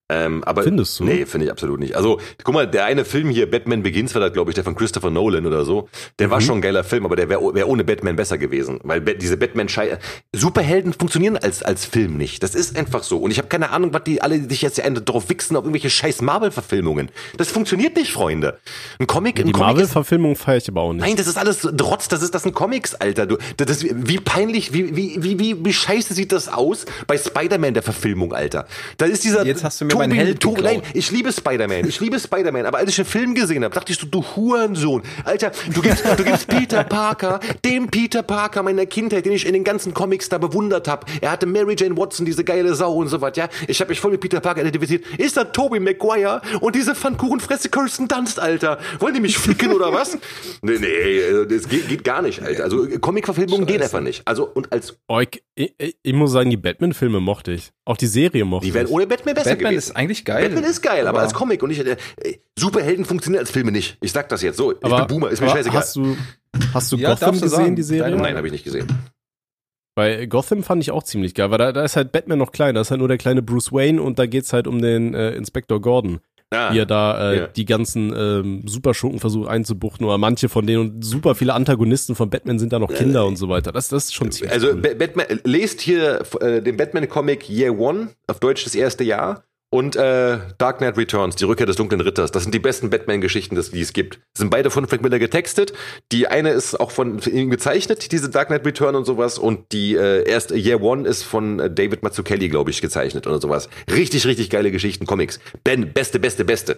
Ähm, 0.07 0.43
aber 0.43 0.61
Findest 0.63 0.99
du? 0.99 1.03
Nee, 1.03 1.25
finde 1.25 1.45
ich 1.45 1.51
absolut 1.51 1.79
nicht. 1.79 1.95
Also, 1.95 2.19
guck 2.43 2.53
mal, 2.53 2.67
der 2.67 2.85
eine 2.85 3.05
Film 3.05 3.29
hier, 3.29 3.49
Batman 3.49 3.81
Begins, 3.81 4.13
war 4.13 4.21
das, 4.21 4.33
glaube 4.33 4.51
ich, 4.51 4.55
der 4.55 4.63
von 4.63 4.75
Christopher 4.75 5.09
Nolan 5.09 5.47
oder 5.47 5.65
so. 5.65 5.89
Der 6.19 6.29
war 6.29 6.39
Mhm. 6.39 6.43
schon 6.45 6.57
ein 6.59 6.61
geiler 6.61 6.83
Film, 6.83 7.05
aber 7.05 7.15
der 7.15 7.27
wäre 7.27 7.55
wär 7.55 7.67
ohne 7.67 7.83
Batman 7.83 8.15
besser 8.15 8.37
gewesen. 8.37 8.79
Weil 8.83 9.01
Ba- 9.01 9.13
diese 9.13 9.35
batman 9.35 9.67
schei 9.67 9.97
Superhelden 10.31 10.93
funktionieren 10.93 11.37
als, 11.37 11.63
als 11.63 11.85
Film 11.85 12.17
nicht. 12.17 12.43
Das 12.43 12.53
ist 12.53 12.77
einfach 12.77 13.01
so. 13.03 13.17
Und 13.17 13.31
ich 13.31 13.39
habe 13.39 13.47
keine 13.47 13.71
Ahnung, 13.71 13.93
was 13.93 14.03
die 14.03 14.21
alle 14.21 14.39
sich 14.47 14.61
jetzt 14.61 14.79
drauf 15.05 15.29
wichsen 15.29 15.55
auf 15.55 15.63
irgendwelche 15.63 15.89
scheiß 15.89 16.21
Marvel-Verfilmungen. 16.21 17.09
Das 17.37 17.49
funktioniert 17.49 17.95
nicht, 17.95 18.11
Freunde. 18.11 18.59
Ein 18.99 19.07
Comic, 19.07 19.39
ein 19.39 19.47
Die 19.47 19.53
Marvel-Verfilmung 19.53 20.35
feiere 20.35 20.57
ich 20.57 20.69
aber 20.69 20.81
auch 20.81 20.93
nicht. 20.93 21.01
Nein, 21.01 21.15
das 21.15 21.25
ist 21.25 21.37
alles 21.37 21.61
Drotz, 21.61 22.07
das 22.09 22.21
ist 22.21 22.35
das 22.35 22.43
sind 22.43 22.53
Comics, 22.53 22.93
Alter. 22.93 23.25
Du, 23.25 23.37
das 23.57 23.71
ist, 23.71 23.85
wie 24.07 24.19
peinlich, 24.19 24.71
wie, 24.73 24.95
wie, 24.95 25.15
wie, 25.23 25.39
wie, 25.39 25.65
wie 25.65 25.73
scheiße 25.73 26.13
sieht 26.13 26.31
das 26.31 26.47
aus 26.47 26.85
bei 27.07 27.17
Spider-Man 27.17 27.73
der 27.73 27.81
Verfilmung, 27.83 28.33
Alter. 28.33 28.67
Da 28.97 29.05
ist 29.05 29.23
dieser 29.23 29.45
Jetzt 29.45 29.63
hast 29.63 29.81
du 29.81 29.85
mir 29.85 29.94
meinen 29.97 30.13
Held 30.13 30.39
Tobi. 30.39 30.61
Nein, 30.61 30.81
ich 30.93 31.11
liebe 31.11 31.31
Spider-Man, 31.31 31.87
ich 31.87 31.99
liebe 31.99 32.19
Spider-Man, 32.19 32.65
aber 32.65 32.77
als 32.79 32.89
ich 32.89 32.95
den 32.95 33.05
Film 33.05 33.35
gesehen 33.35 33.63
habe, 33.63 33.73
dachte 33.75 33.91
ich 33.91 33.97
so, 33.99 34.07
du 34.07 34.23
Hurensohn. 34.35 35.01
Alter, 35.23 35.51
du 35.73 35.81
gibst, 35.81 36.03
du 36.17 36.23
gibst 36.23 36.47
Peter 36.47 36.83
Parker, 36.83 37.39
dem 37.63 37.87
Peter 37.87 38.23
Parker 38.23 38.63
meiner 38.63 38.85
Kindheit, 38.85 39.25
den 39.25 39.33
ich 39.33 39.45
in 39.45 39.53
den 39.53 39.63
ganzen 39.63 39.93
Comics 39.93 40.29
da 40.29 40.37
bewundert 40.37 40.87
habe. 40.87 41.05
Er 41.21 41.31
hatte 41.31 41.45
Mary 41.45 41.75
Jane 41.77 41.97
Watson, 41.97 42.25
diese 42.25 42.43
geile 42.43 42.75
Sau 42.75 42.93
und 42.95 43.07
so 43.07 43.21
was, 43.21 43.35
ja. 43.37 43.47
Ich 43.67 43.79
habe 43.81 43.89
mich 43.89 43.99
voll 43.99 44.11
mit 44.11 44.21
Peter 44.21 44.39
Parker 44.39 44.61
identifiziert. 44.61 45.03
Ist 45.17 45.37
da 45.37 45.43
Tobey 45.43 45.79
Maguire 45.79 46.41
und 46.61 46.75
diese 46.75 46.95
Pfannkuchenfresse 46.95 47.69
Kirsten 47.69 48.07
Dunst, 48.07 48.39
Alter. 48.39 48.79
Wollen 48.99 49.13
die 49.13 49.21
mich 49.21 49.37
ficken 49.37 49.71
oder 49.71 49.91
was? 49.93 50.17
Nee, 50.61 50.77
nee, 50.79 50.87
äh, 51.19 51.45
das 51.47 51.67
geht, 51.69 51.87
geht 51.89 52.03
gar 52.03 52.21
nicht, 52.21 52.41
Alter. 52.41 52.63
Also 52.63 52.87
Comic-Verfilmungen 52.99 53.65
gehen 53.65 53.81
einfach 53.81 54.01
nicht. 54.01 54.21
Also, 54.25 54.45
und 54.47 54.71
als, 54.71 54.95
Oh, 55.07 55.19
ich, 55.19 55.43
ich, 55.55 55.95
ich 56.01 56.13
muss 56.13 56.31
sagen, 56.31 56.49
die 56.49 56.57
Batman-Filme 56.57 57.19
mochte 57.19 57.51
ich. 57.51 57.71
Auch 57.85 57.97
die 57.97 58.07
Serie 58.07 58.45
mochte 58.45 58.65
die 58.65 58.73
wären 58.73 58.87
ich. 58.87 58.91
ohne 58.91 59.05
Batman 59.05 59.35
besser 59.35 59.51
Batman 59.51 59.71
gewesen. 59.71 59.84
Ist 59.87 59.95
eigentlich 59.95 60.25
geil. 60.25 60.49
Batman 60.49 60.63
ist 60.69 60.81
geil, 60.81 61.07
aber, 61.07 61.19
als 61.19 61.33
Comic 61.33 61.61
und 61.63 61.69
nicht, 61.69 61.81
äh, 61.85 61.97
äh, 62.21 62.37
Superhelden 62.57 63.05
funktionieren 63.05 63.41
als 63.41 63.51
Filme 63.51 63.71
nicht. 63.71 63.97
Ich 64.01 64.11
sag 64.11 64.29
das 64.29 64.41
jetzt 64.41 64.57
so. 64.57 64.71
Ich 64.73 64.83
aber, 64.83 65.05
bin 65.05 65.07
Boomer, 65.07 65.29
ist 65.31 65.41
mir 65.41 65.47
aber 65.47 65.57
scheißegal. 65.57 65.79
Hast 65.81 65.95
du, 65.95 66.17
hast 66.73 66.91
du 66.91 66.97
Ja, 66.97 67.09
Gotham 67.11 67.31
gesehen, 67.33 67.49
sagen. 67.49 67.75
die 67.75 67.83
Serie? 67.83 68.15
Nein, 68.15 68.35
habe 68.37 68.47
ich 68.47 68.53
nicht 68.53 68.63
gesehen. 68.63 68.87
Bei 69.95 70.25
Gotham 70.25 70.63
fand 70.63 70.83
ich 70.83 70.91
auch 70.91 71.03
ziemlich 71.03 71.33
geil, 71.33 71.51
weil 71.51 71.57
da, 71.57 71.71
da 71.71 71.83
ist 71.83 71.95
halt 71.95 72.11
Batman 72.11 72.37
noch 72.39 72.51
klein, 72.51 72.75
da 72.75 72.81
ist 72.81 72.91
halt 72.91 72.99
nur 72.99 73.07
der 73.07 73.17
kleine 73.17 73.41
Bruce 73.41 73.71
Wayne 73.71 74.01
und 74.01 74.19
da 74.19 74.25
geht's 74.25 74.51
halt 74.51 74.67
um 74.67 74.81
den 74.81 75.13
äh, 75.13 75.31
Inspektor 75.31 75.79
Gordon, 75.79 76.19
Ah, 76.51 76.71
wie 76.73 76.79
er 76.79 76.85
da 76.85 77.31
äh, 77.31 77.37
ja. 77.39 77.47
die 77.47 77.65
ganzen 77.65 78.13
ähm, 78.15 78.63
Superschurken 78.67 79.19
versucht 79.19 79.49
einzubuchten 79.49 80.05
oder 80.05 80.17
manche 80.17 80.47
von 80.49 80.67
denen 80.67 80.79
und 80.81 81.03
super 81.03 81.33
viele 81.33 81.53
Antagonisten 81.53 82.13
von 82.13 82.29
Batman 82.29 82.59
sind 82.59 82.71
da 82.73 82.77
noch 82.79 82.93
Kinder 82.93 83.25
und 83.25 83.35
so 83.37 83.47
weiter. 83.49 83.71
Das, 83.71 83.87
das 83.87 84.05
ist 84.05 84.13
schon 84.15 84.31
ziemlich 84.31 84.51
also 84.51 84.67
cool. 84.67 84.75
Ba- 84.75 84.93
Batman, 84.95 85.25
lest 85.43 85.79
hier 85.81 86.23
äh, 86.41 86.61
den 86.61 86.75
Batman-Comic 86.77 87.49
Year 87.49 87.79
One, 87.79 88.09
auf 88.27 88.39
Deutsch 88.41 88.63
das 88.65 88.75
erste 88.75 89.03
Jahr, 89.05 89.43
und 89.75 89.97
äh, 89.97 90.39
Dark 90.57 90.77
Knight 90.77 90.97
Returns, 90.97 91.35
die 91.35 91.43
Rückkehr 91.43 91.65
des 91.65 91.75
dunklen 91.75 91.99
Ritters. 91.99 92.31
Das 92.31 92.43
sind 92.43 92.55
die 92.55 92.59
besten 92.59 92.89
Batman-Geschichten, 92.89 93.61
die 93.73 93.81
es 93.81 93.91
gibt. 93.91 94.21
Sind 94.33 94.49
beide 94.49 94.71
von 94.71 94.87
Frank 94.87 95.01
Miller 95.01 95.19
getextet. 95.19 95.73
Die 96.13 96.27
eine 96.27 96.51
ist 96.51 96.79
auch 96.79 96.91
von 96.91 97.19
ihm 97.19 97.49
gezeichnet, 97.49 98.13
diese 98.13 98.29
Dark 98.29 98.47
Knight 98.47 98.65
Return 98.65 98.95
und 98.95 99.03
sowas. 99.03 99.37
Und 99.37 99.73
die 99.73 99.95
äh, 99.95 100.25
erste 100.29 100.55
Year 100.55 100.81
One 100.81 101.05
ist 101.05 101.23
von 101.23 101.59
äh, 101.59 101.69
David 101.69 102.03
Mazzucchelli, 102.03 102.47
glaube 102.47 102.71
ich, 102.71 102.79
gezeichnet 102.79 103.27
oder 103.27 103.41
sowas. 103.41 103.67
Richtig, 103.91 104.25
richtig 104.25 104.49
geile 104.49 104.71
Geschichten, 104.71 105.05
Comics. 105.05 105.41
Ben, 105.65 105.91
beste, 105.91 106.19
beste, 106.19 106.45
beste. 106.45 106.77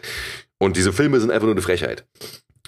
Und 0.57 0.75
diese 0.75 0.91
Filme 0.91 1.19
sind 1.19 1.29
einfach 1.29 1.45
nur 1.45 1.53
eine 1.53 1.61
Frechheit. 1.61 2.03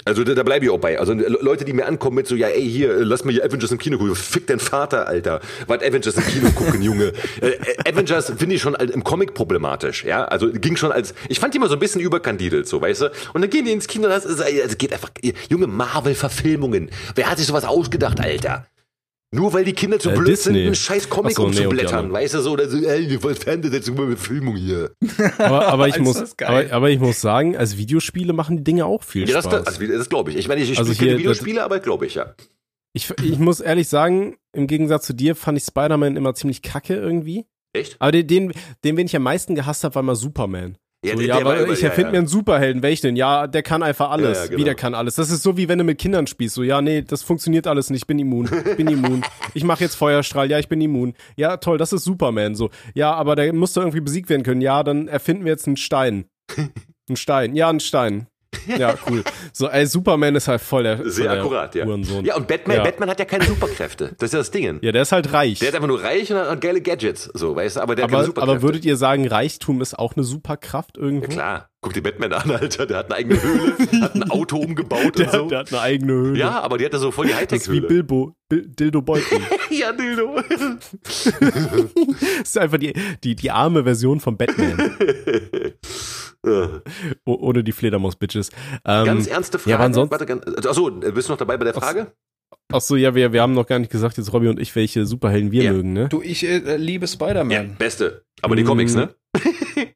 Also 0.05 0.23
da, 0.23 0.34
da 0.34 0.43
bleibe 0.43 0.65
ich 0.65 0.71
auch 0.71 0.80
bei. 0.80 0.97
Also 0.99 1.13
Le- 1.13 1.38
Leute, 1.41 1.65
die 1.65 1.73
mir 1.73 1.85
ankommen 1.85 2.15
mit 2.15 2.27
so, 2.27 2.35
ja, 2.35 2.47
ey, 2.47 2.67
hier, 2.67 2.91
äh, 2.91 3.03
lass 3.03 3.26
mal 3.26 3.31
hier 3.31 3.43
Avengers 3.45 3.71
im 3.71 3.77
Kino 3.77 3.97
gucken. 3.97 4.15
Fick 4.15 4.47
dein 4.47 4.59
Vater, 4.59 5.07
Alter. 5.07 5.41
Was 5.67 5.81
Avengers 5.84 6.15
im 6.15 6.23
Kino 6.26 6.49
gucken, 6.51 6.81
Junge. 6.89 7.13
Äh, 7.41 7.47
äh, 7.49 7.89
Avengers 7.91 8.31
finde 8.38 8.55
ich 8.55 8.61
schon 8.61 8.76
im 8.76 9.03
Comic 9.03 9.34
problematisch, 9.34 10.03
ja. 10.05 10.26
Also 10.26 10.49
ging 10.51 10.76
schon 10.77 10.91
als, 10.91 11.13
ich 11.27 11.39
fand 11.39 11.53
die 11.53 11.57
immer 11.57 11.67
so 11.67 11.73
ein 11.76 11.80
bisschen 11.80 12.01
überkandidelt, 12.01 12.67
so, 12.67 12.81
weißt 12.81 13.01
du. 13.01 13.11
Und 13.34 13.41
dann 13.41 13.49
gehen 13.49 13.65
die 13.65 13.71
ins 13.71 13.88
Kino, 13.88 14.07
das 14.07 14.26
ist, 14.26 14.41
also 14.41 14.76
geht 14.77 14.93
einfach, 14.93 15.11
junge 15.49 15.67
Marvel-Verfilmungen. 15.67 16.89
Wer 17.15 17.30
hat 17.30 17.38
sich 17.38 17.47
sowas 17.47 17.65
ausgedacht, 17.65 18.19
Alter? 18.19 18.65
Nur 19.31 19.53
weil 19.53 19.64
die 19.64 19.73
Kinder 19.73 19.99
zu 19.99 20.10
Äh, 20.10 20.15
blöd 20.15 20.27
Disney. 20.30 20.53
sind, 20.56 20.65
einen 20.65 20.76
scheiß 20.76 21.07
Comic 21.10 21.35
so, 21.35 21.43
nee, 21.43 21.47
umzublättern, 21.49 21.95
anderen. 22.06 22.14
weißt 22.14 22.34
du, 22.34 22.41
so, 22.41 22.51
oder 22.51 22.68
so, 22.68 22.77
ey, 22.77 23.18
was 23.23 23.38
Fernsehsetzung 23.38 23.95
über 23.97 24.18
Filmung 24.18 24.56
hier. 24.56 24.91
Aber, 25.38 25.68
aber, 25.68 25.88
ich 25.88 25.99
muss, 25.99 26.18
das 26.18 26.35
aber, 26.43 26.72
aber 26.73 26.89
ich 26.89 26.99
muss 26.99 27.22
sagen, 27.22 27.56
als 27.56 27.77
Videospiele 27.77 28.34
machen 28.34 28.57
die 28.57 28.64
Dinge 28.64 28.85
auch 28.85 29.03
viel 29.03 29.27
Ja, 29.30 29.35
das, 29.35 29.45
Spaß. 29.45 29.65
das, 29.65 29.80
das 29.80 30.10
glaube 30.10 30.31
ich. 30.31 30.38
Ich 30.38 30.47
meine, 30.47 30.61
ich, 30.61 30.72
ich 30.72 30.80
Also 30.80 30.93
spiele 30.93 31.18
Videospiele, 31.18 31.64
aber 31.64 31.80
glaube 31.80 32.07
ich, 32.07 32.15
ja. 32.15 32.34
Ich, 32.93 33.14
ich 33.23 33.38
muss 33.38 33.60
ehrlich 33.60 33.88
sagen, 33.88 34.35
im 34.51 34.65
Gegensatz 34.65 35.06
zu 35.06 35.14
dir 35.14 35.35
fand 35.35 35.57
ich 35.60 35.64
Spider-Man 35.64 36.18
immer 36.18 36.34
ziemlich 36.34 36.64
kacke 36.64 36.95
irgendwie. 36.95 37.45
Echt? 37.73 37.97
Aber 37.99 38.11
den, 38.11 38.26
den, 38.26 38.51
den, 38.84 38.95
den 38.95 39.06
ich 39.06 39.15
am 39.15 39.22
meisten 39.23 39.53
gehasst 39.53 39.84
habe, 39.84 39.93
war 39.93 40.01
mal 40.01 40.15
Superman. 40.15 40.77
Ja, 41.03 41.13
so, 41.13 41.19
der- 41.19 41.27
ja, 41.27 41.38
der 41.38 41.45
aber 41.45 41.69
ich 41.69 41.81
erfinde 41.84 42.07
ja. 42.07 42.11
mir 42.11 42.17
einen 42.17 42.27
Superhelden, 42.27 42.81
welchen? 42.84 43.15
Ja, 43.15 43.47
der 43.47 43.63
kann 43.63 43.84
einfach 43.84 44.11
alles. 44.11 44.38
Ja, 44.38 44.43
ja, 44.43 44.49
genau. 44.49 44.59
Wie 44.59 44.63
der 44.65 44.76
kann 44.76 44.93
alles. 44.93 45.15
Das 45.15 45.30
ist 45.31 45.43
so 45.43 45.55
wie 45.55 45.69
wenn 45.69 45.77
du 45.77 45.85
mit 45.85 45.97
Kindern 45.97 46.27
spielst. 46.27 46.55
So, 46.55 46.63
ja, 46.63 46.81
nee, 46.81 47.01
das 47.01 47.23
funktioniert 47.23 47.67
alles 47.67 47.89
nicht. 47.89 48.01
Ich 48.01 48.07
bin 48.07 48.19
immun. 48.19 48.49
Ich 48.65 48.76
bin 48.77 48.88
immun. 48.88 49.21
Ich 49.53 49.63
mache 49.63 49.81
jetzt 49.84 49.95
Feuerstrahl. 49.95 50.49
Ja, 50.51 50.59
ich 50.59 50.67
bin 50.67 50.81
immun. 50.81 51.13
Ja, 51.38 51.57
toll, 51.57 51.77
das 51.77 51.93
ist 51.93 52.03
Superman. 52.03 52.55
So, 52.55 52.69
ja, 52.93 53.13
aber 53.13 53.35
der 53.38 53.53
muss 53.53 53.73
doch 53.73 53.81
irgendwie 53.81 54.01
besiegt 54.01 54.30
werden 54.30 54.43
können. 54.43 54.61
Ja, 54.61 54.84
dann 54.84 55.07
erfinden 55.07 55.45
wir 55.45 55.51
jetzt 55.53 55.67
einen 55.67 55.77
Stein. 55.77 56.26
Ein 57.09 57.15
Stein. 57.15 57.55
Ja, 57.55 57.69
ein 57.69 57.80
Stein. 57.80 58.27
Ja, 58.67 58.95
cool. 59.09 59.23
So, 59.53 59.67
ey, 59.67 59.85
Superman 59.85 60.35
ist 60.35 60.47
halt 60.47 60.61
voll 60.61 60.84
der, 60.84 60.97
voll 60.97 61.09
Sehr 61.09 61.31
der 61.31 61.39
akkurat, 61.41 61.73
ja. 61.76 61.85
Hurensohn. 61.85 62.26
Ja, 62.26 62.35
und 62.35 62.47
Batman, 62.47 62.77
Ja. 62.77 62.84
Batman 62.84 63.09
hat 63.09 63.19
ja 63.19 63.26
keine 63.26 63.45
Superkräfte. 63.45 64.15
Das 64.17 64.27
ist 64.30 64.34
ja 64.34 64.39
das 64.39 64.51
Ding. 64.51 64.80
Ja, 64.81 64.91
der 64.91 65.01
ist 65.03 65.11
halt 65.11 65.34
reich. 65.34 65.59
Der 65.59 65.69
ist 65.69 65.76
einfach 65.76 65.88
nur 65.88 66.03
reich 66.03 66.31
und 66.31 66.38
hat 66.38 66.61
geile 66.61 66.81
Gadgets, 66.81 67.30
so, 67.34 67.55
weißt 67.55 67.77
du, 67.77 67.81
aber 67.81 67.95
der 67.95 68.03
hat 68.03 68.09
keine 68.11 68.19
aber, 68.19 68.26
Superkräfte. 68.27 68.51
aber 68.57 68.61
würdet 68.61 68.85
ihr 68.85 68.97
sagen, 68.97 69.27
Reichtum 69.27 69.81
ist 69.81 69.97
auch 69.97 70.15
eine 70.15 70.23
Superkraft 70.23 70.97
irgendwo? 70.97 71.26
ja, 71.27 71.31
klar. 71.31 71.68
Guck 71.81 71.93
dir 71.93 72.01
Batman 72.03 72.34
an, 72.34 72.51
Alter. 72.60 72.85
Der 72.85 72.97
hat 72.97 73.06
eine 73.06 73.15
eigene 73.15 73.41
Höhle, 73.41 73.77
hat 74.01 74.14
ein 74.15 74.30
Auto 74.30 74.57
umgebaut 74.57 75.18
Der, 75.18 75.27
und 75.34 75.39
so. 75.39 75.47
der 75.47 75.60
hat 75.60 75.72
eine 75.72 75.81
eigene 75.81 76.11
Höhle. 76.14 76.38
ja, 76.39 76.60
aber 76.60 76.77
die 76.77 76.85
hat 76.85 76.93
da 76.93 76.99
so 76.99 77.11
voll 77.11 77.27
die 77.27 77.31
das 77.31 77.41
ist 77.41 77.49
wie 77.49 77.56
Hightech-Höhle. 77.77 77.88
Bilbo, 77.88 78.35
Bil 78.49 78.68
Dildo 78.68 79.01
Beutel. 79.01 79.39
ja, 79.69 79.91
Dildo. 79.93 80.41
Das 80.49 81.91
ist 82.43 82.57
einfach 82.57 82.77
die, 82.80 82.93
die, 83.23 83.35
die 83.35 83.51
arme 83.51 83.84
Version 83.84 84.19
von 84.19 84.35
Batman. 84.38 84.95
Oh, 87.26 87.34
ohne 87.39 87.64
die 87.64 87.72
Fledermaus-Bitches. 87.72 88.49
Ähm, 88.85 89.06
ganz 89.06 89.27
ernste 89.27 89.60
Frage. 89.60 89.69
Ja, 89.72 89.76
aber 89.77 89.85
ansonsten, 89.85 90.11
Warte, 90.11 90.26
ganz, 90.26 90.65
achso, 90.65 90.89
bist 90.91 91.27
du 91.27 91.34
noch 91.34 91.38
dabei 91.38 91.57
bei 91.57 91.65
der 91.65 91.73
Frage? 91.73 92.14
ach 92.72 92.81
so, 92.81 92.95
ja, 92.95 93.14
wir, 93.15 93.34
wir 93.34 93.41
haben 93.41 93.53
noch 93.53 93.65
gar 93.68 93.80
nicht 93.80 93.91
gesagt, 93.91 94.18
jetzt 94.18 94.31
Robby 94.34 94.47
und 94.47 94.60
ich, 94.60 94.76
welche 94.76 95.06
Superhelden 95.06 95.51
wir 95.51 95.64
Ja. 95.64 95.73
mögen, 95.73 95.93
ne? 95.93 96.07
Du, 96.10 96.22
ich 96.22 96.45
äh, 96.45 96.77
liebe 96.77 97.06
Ja, 97.06 97.11
Spider-Man. 97.11 97.76
beste. 97.77 98.23
Aber 98.41 98.56
die. 98.56 98.64
Comics, 98.64 98.95
ne? 98.95 99.14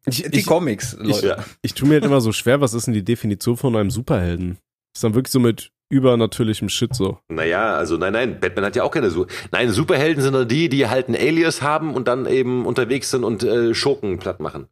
Ich, 0.05 0.23
Die 0.23 0.39
ich, 0.39 0.45
Comics, 0.45 0.97
Leute. 0.99 1.27
Ja. 1.27 1.45
ich 1.61 1.73
tue 1.73 1.87
mir 1.87 1.95
halt 1.95 2.05
immer 2.05 2.21
so 2.21 2.31
schwer, 2.31 2.61
was 2.61 2.73
ist 2.73 2.87
denn 2.87 2.93
die 2.93 3.03
Definition 3.03 3.57
von 3.57 3.75
einem 3.75 3.89
Superhelden? 3.89 4.57
Ist 4.95 5.03
dann 5.03 5.15
wirklich 5.15 5.31
so 5.31 5.39
mit 5.39 5.71
übernatürlichem 5.89 6.69
Shit 6.69 6.95
so. 6.95 7.19
Naja, 7.29 7.75
also 7.75 7.97
nein, 7.97 8.13
nein, 8.13 8.39
Batman 8.39 8.65
hat 8.65 8.75
ja 8.75 8.83
auch 8.83 8.91
keine 8.91 9.11
Su 9.11 9.25
Nein, 9.51 9.69
Superhelden 9.69 10.23
sind 10.23 10.33
nur 10.33 10.45
die, 10.45 10.67
die 10.67 10.87
halt 10.87 11.07
ein 11.07 11.15
Alias 11.15 11.61
haben 11.61 11.93
und 11.93 12.07
dann 12.07 12.25
eben 12.25 12.65
unterwegs 12.65 13.11
sind 13.11 13.23
und 13.23 13.43
äh, 13.43 13.73
Schurken 13.73 14.17
platt 14.17 14.39
machen. 14.39 14.67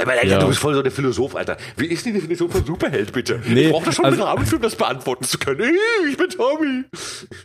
Aber 0.00 0.12
Alter, 0.12 0.26
Ja. 0.26 0.38
du 0.38 0.48
bist 0.48 0.60
voll 0.60 0.74
so 0.74 0.82
der 0.82 0.92
Philosoph, 0.92 1.34
Alter. 1.34 1.56
Wie 1.76 1.86
ist 1.86 2.04
die 2.06 2.12
Definition 2.12 2.50
von 2.50 2.64
Superheld, 2.64 3.12
bitte? 3.12 3.40
Nee, 3.48 3.62
ich 3.66 3.70
brauch 3.72 3.84
doch 3.84 3.92
schon 3.92 4.04
also- 4.04 4.22
einen 4.24 4.38
Rahmen, 4.38 4.52
um 4.54 4.60
das 4.62 4.76
beantworten 4.76 5.24
zu 5.24 5.38
können. 5.38 5.74
Ich 6.10 6.16
bin 6.16 6.28
Tommy. 6.30 6.84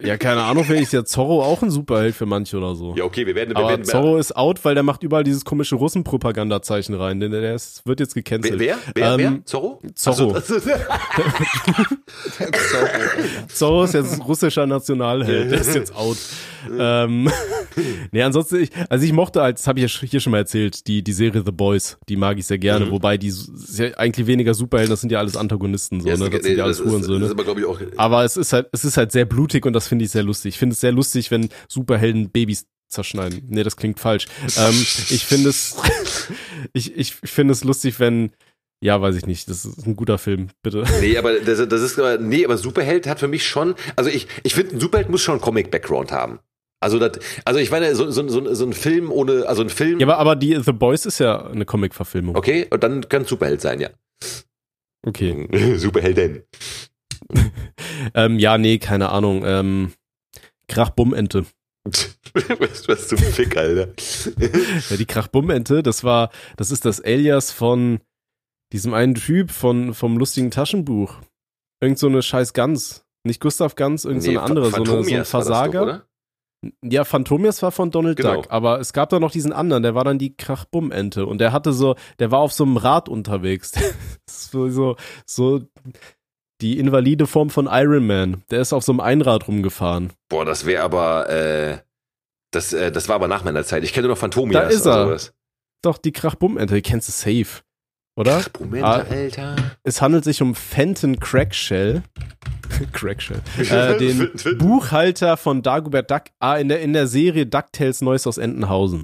Ja, 0.02 0.18
keine 0.18 0.44
Ahnung, 0.44 0.64
vielleicht 0.64 0.84
ist 0.84 0.94
ja 0.94 1.04
Zorro 1.06 1.44
auch 1.44 1.62
ein 1.62 1.72
Superheld 1.72 2.16
für 2.16 2.26
manche 2.26 2.58
oder 2.58 2.76
so. 2.76 2.94
Ja, 2.96 3.04
okay, 3.06 3.26
wir 3.26 3.36
werden, 3.36 3.50
wir 3.52 3.58
Aber 3.58 3.70
werden 3.70 3.86
Zorro 3.86 4.18
ist 4.18 4.36
out, 4.36 4.64
weil 4.66 4.76
der 4.76 4.84
macht 4.84 5.04
überall 5.04 5.24
dieses 5.24 5.46
komische 5.46 5.76
Russenpropagandazeichen 5.76 6.96
rein. 6.96 7.20
Denn 7.20 7.32
der 7.32 7.56
ist, 7.56 7.86
wird 7.86 8.00
jetzt 8.00 8.14
gecancelt. 8.14 8.60
wer? 8.60 8.78
Wer? 8.94 9.14
Ähm, 9.14 9.20
wer? 9.20 9.46
Zorro? 9.46 9.82
Zorro. 9.96 10.40
So, 10.40 10.56
ist- 10.56 10.68
Zorro 13.54 13.84
ist 13.84 13.94
jetzt 13.94 14.26
russischer 14.26 14.66
Nationalheld, 14.66 15.52
der 15.52 15.62
ist 15.62 15.76
jetzt 15.76 15.96
out. 15.96 16.18
ähm, 16.80 17.30
nee, 18.12 18.22
ansonsten, 18.22 18.64
ich, 18.64 18.70
also 18.90 19.06
ich 19.06 19.14
mochte, 19.14 19.42
als 19.42 19.62
das 19.62 19.68
habe 19.68 19.80
ich 19.80 20.02
ja 20.02 20.08
hier 20.08 20.20
schon 20.20 20.32
mal 20.32 20.38
erzählt, 20.40 20.88
die, 20.88 21.04
die 21.04 21.14
Serie 21.14 21.44
The 21.46 21.52
Boys, 21.52 21.98
die 22.10 22.16
mag 22.16 22.38
ich 22.38 22.43
sehr 22.48 22.58
gerne, 22.58 22.86
Mhm. 22.86 22.92
wobei 22.92 23.18
die 23.18 23.28
ist 23.28 23.50
ja 23.80 23.88
eigentlich 23.98 24.28
weniger 24.28 24.54
Superhelden, 24.54 24.92
das 24.92 25.02
sind 25.02 25.12
ja 25.12 25.20
alles 25.20 25.36
Antagonisten, 25.38 26.02
so, 26.02 26.08
Ja, 26.08 26.18
ne? 26.18 26.30
Das 26.30 26.44
sind 26.44 26.58
ja 26.58 26.64
alles 26.64 26.80
Hurensöhne. 26.84 27.26
ist 27.26 27.32
aber, 27.32 27.68
auch. 27.68 27.80
Aber 27.98 28.24
es 28.24 28.38
ist 28.38 28.54
halt, 28.54 28.68
es 28.72 28.86
ist 28.86 28.98
halt 28.98 29.12
sehr 29.12 29.26
blutig 29.26 29.66
und 29.66 29.74
das 29.74 29.88
finde 29.88 30.06
ich 30.06 30.12
sehr 30.12 30.24
lustig. 30.24 30.56
Ich 30.56 30.60
finde 30.60 30.74
es 30.74 30.80
sehr 30.82 30.92
lustig, 30.92 31.32
wenn 31.32 31.50
Superhelden 31.68 32.30
Babys 32.30 32.66
zerschneiden. 32.90 33.44
Nee, 33.50 33.64
das 33.64 33.76
klingt 33.78 34.00
falsch. 34.00 34.28
ähm, 34.58 34.74
ich 35.10 35.26
finde 35.26 35.50
es, 35.50 35.76
ich, 36.74 36.96
ich 36.96 37.14
finde 37.16 37.54
es 37.54 37.64
lustig, 37.64 38.00
wenn, 38.00 38.32
ja, 38.82 39.02
weiß 39.02 39.16
ich 39.16 39.26
nicht, 39.26 39.50
das 39.50 39.66
ist 39.66 39.86
ein 39.88 39.96
guter 39.96 40.18
Film, 40.18 40.50
bitte. 40.62 40.84
Nee, 41.02 41.18
aber 41.18 41.40
das, 41.40 41.68
das 41.68 41.82
ist 41.82 42.00
nee, 42.20 42.46
aber 42.46 42.58
Superheld 42.58 43.08
hat 43.08 43.20
für 43.20 43.28
mich 43.28 43.48
schon, 43.48 43.76
also 43.96 44.10
ich, 44.10 44.28
ich 44.44 44.54
finde, 44.54 44.76
ein 44.76 44.80
Superheld 44.80 45.10
muss 45.10 45.22
schon 45.22 45.34
einen 45.36 45.42
Comic-Background 45.42 46.12
haben. 46.12 46.40
Also, 46.84 47.00
das, 47.00 47.20
also 47.46 47.60
ich 47.60 47.72
meine, 47.72 47.96
so, 47.96 48.12
so, 48.12 48.28
so, 48.28 48.54
so 48.54 48.66
ein 48.66 48.74
Film 48.74 49.12
ohne, 49.12 49.48
also 49.48 49.64
ein 49.64 49.70
Film, 49.70 50.00
Ja, 50.00 50.06
aber, 50.08 50.18
aber 50.20 50.36
die 50.36 50.56
The 50.62 50.72
Boys 50.74 51.06
ist 51.06 51.20
ja 51.20 51.48
eine 51.48 51.66
Comic-Verfilmung. 51.66 52.36
okay, 52.36 52.68
und 52.70 52.84
dann 52.84 53.08
kann 53.10 53.26
Superheld 53.26 53.62
sein, 53.62 53.80
ja. 53.82 53.90
Okay. 55.06 55.48
Superheldin. 55.78 56.44
Ähm, 58.16 58.38
ja, 58.38 58.58
nee, 58.58 58.78
keine 58.80 59.10
Ahnung. 59.10 59.44
Ähm, 59.46 59.94
Krachbummente. 60.68 61.46
was, 61.86 62.88
was 62.88 63.08
zum 63.08 63.18
Fick, 63.18 63.56
Alter. 63.58 63.94
Ja, 64.90 64.98
die 64.98 65.06
Krachbummente, 65.06 65.84
das 65.84 66.04
war, 66.04 66.30
das 66.58 66.70
ist 66.70 66.86
das 66.86 67.00
Alias 67.04 67.52
von 67.52 68.00
diesem 68.74 68.94
einen 68.94 69.16
Typ 69.16 69.52
von, 69.52 69.94
vom 69.94 70.18
lustigen 70.18 70.52
Taschenbuch. 70.52 71.16
Irgend 71.82 71.98
so 71.98 72.08
eine 72.08 72.22
scheiß 72.22 72.54
Gans. 72.54 73.06
Nicht 73.24 73.40
Gustav 73.40 73.76
Gans, 73.76 74.06
irgend 74.06 74.24
so 74.24 74.30
eine 74.32 74.40
Nee, 74.40 74.46
andere, 74.46 74.70
so, 74.70 74.76
eine, 74.78 75.04
so 75.04 75.16
ein 75.16 75.26
Versager. 75.26 75.86
Doch? 75.86 76.02
Ja, 76.84 77.04
Phantomias 77.04 77.62
war 77.62 77.72
von 77.72 77.92
Donald 77.92 78.18
Genau. 78.18 78.36
Duck, 78.36 78.48
aber 78.50 78.80
es 78.80 78.94
gab 78.94 79.10
da 79.10 79.20
noch 79.20 79.32
diesen 79.32 79.54
anderen, 79.54 79.84
der 79.84 79.96
war 79.96 80.04
dann 80.04 80.18
die 80.18 80.36
Krachbummente 80.36 81.26
und 81.26 81.40
der 81.40 81.52
hatte 81.52 81.74
so, 81.74 81.96
der 82.20 82.32
war 82.32 82.40
auf 82.40 82.54
so 82.54 82.64
einem 82.64 82.78
Rad 82.78 83.10
unterwegs. 83.10 83.72
so, 84.30 84.70
so, 84.70 84.96
so 85.26 85.62
die 86.62 86.80
invalide 86.80 87.28
Form 87.28 87.50
von 87.50 87.68
Iron 87.70 88.08
Man. 88.08 88.44
Der 88.50 88.62
ist 88.62 88.72
auf 88.74 88.84
so 88.84 88.94
einem 88.94 89.02
Einrad 89.02 89.48
rumgefahren. 89.48 90.14
Boah, 90.30 90.46
das 90.46 90.66
wäre 90.66 90.84
aber, 90.84 91.30
äh, 91.30 91.80
das, 92.52 92.72
äh, 92.72 92.92
das 92.92 93.10
war 93.10 93.16
aber 93.16 93.28
nach 93.28 93.44
meiner 93.44 93.64
Zeit. 93.66 93.84
Ich 93.84 93.92
kenne 93.94 94.08
nur 94.08 94.16
noch 94.16 94.20
Phantomias. 94.20 94.64
Da 94.64 94.70
ist 94.70 94.86
er. 94.86 95.06
sowas. 95.06 95.34
Doch, 95.82 95.98
die 95.98 96.14
Krachbummente, 96.14 96.76
die 96.76 96.82
kennst 96.82 97.10
du 97.10 97.12
safe. 97.12 97.64
Oder? 98.16 98.38
Ach, 98.46 98.60
Moment, 98.60 98.84
Ah. 98.84 99.06
Alter. 99.10 99.56
Es 99.84 100.02
handelt 100.02 100.24
sich 100.24 100.42
um 100.42 100.54
Fenton 100.56 101.20
Crackshell. 101.20 102.04
Crackshell. 102.94 103.42
Äh, 103.58 103.98
den 103.98 104.32
Buchhalter 104.58 105.38
von 105.38 105.62
Dagobert 105.62 106.10
Duck. 106.12 106.24
Ah, 106.40 106.58
in 106.58 106.70
der, 106.70 106.82
in 106.82 106.94
der 106.94 107.08
Serie 107.08 107.46
DuckTales 107.46 108.02
Neues 108.02 108.28
aus 108.28 108.38
Entenhausen. 108.38 109.04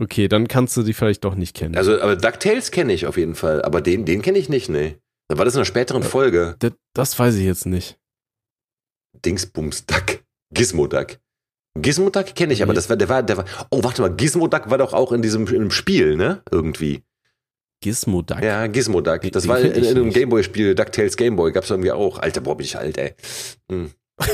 Okay, 0.00 0.28
dann 0.28 0.48
kannst 0.48 0.76
du 0.76 0.82
die 0.82 0.92
vielleicht 0.94 1.24
doch 1.24 1.34
nicht 1.34 1.54
kennen. 1.56 1.76
Also, 1.76 2.00
aber 2.00 2.16
DuckTales 2.16 2.70
kenne 2.70 2.92
ich 2.92 3.06
auf 3.06 3.16
jeden 3.18 3.34
Fall, 3.34 3.62
aber 3.62 3.80
den, 3.82 4.04
den 4.06 4.22
kenne 4.22 4.38
ich 4.38 4.48
nicht, 4.48 4.68
nee. 4.70 4.96
Dann 5.28 5.38
war 5.38 5.44
das 5.44 5.54
in 5.54 5.58
einer 5.58 5.64
späteren 5.66 6.02
Folge. 6.02 6.56
das, 6.58 6.72
das 6.94 7.18
weiß 7.18 7.34
ich 7.36 7.44
jetzt 7.44 7.66
nicht. 7.66 7.98
Dingsbums 9.24 9.86
Duck. 9.86 10.22
Gizmo 10.52 10.86
Duck. 10.86 11.18
Gizmo 11.78 12.10
Duck 12.10 12.34
kenne 12.34 12.52
ich, 12.52 12.62
aber 12.62 12.72
Nee. 12.72 12.76
das 12.76 12.88
war, 12.88 12.96
der 12.96 13.08
war, 13.08 13.22
der 13.22 13.36
war, 13.36 13.44
oh, 13.70 13.82
warte 13.84 14.02
mal, 14.02 14.14
Gizmo 14.14 14.48
Duck 14.48 14.70
war 14.70 14.78
doch 14.78 14.92
auch 14.92 15.12
in 15.12 15.22
diesem 15.22 15.46
im 15.48 15.70
Spiel, 15.70 16.16
ne? 16.16 16.42
Irgendwie. 16.50 17.02
Gizmo 17.80 18.22
Duck. 18.22 18.42
Ja, 18.42 18.66
Gizmo 18.66 19.00
Duck. 19.00 19.22
Das 19.32 19.44
Den 19.44 19.48
war 19.48 19.58
in, 19.60 19.72
in 19.72 19.86
einem. 19.86 20.10
Gameboy-Spiel, 20.10 20.74
DuckTales 20.74 21.16
Gameboy, 21.16 21.52
gab's 21.52 21.70
irgendwie 21.70 21.92
auch. 21.92 22.18
Alter, 22.18 22.40
boah, 22.42 22.56
bin 22.56 22.64
ich 22.66 22.76
alt, 22.78 22.98
ey. 22.98 23.14
Hm. 23.70 23.90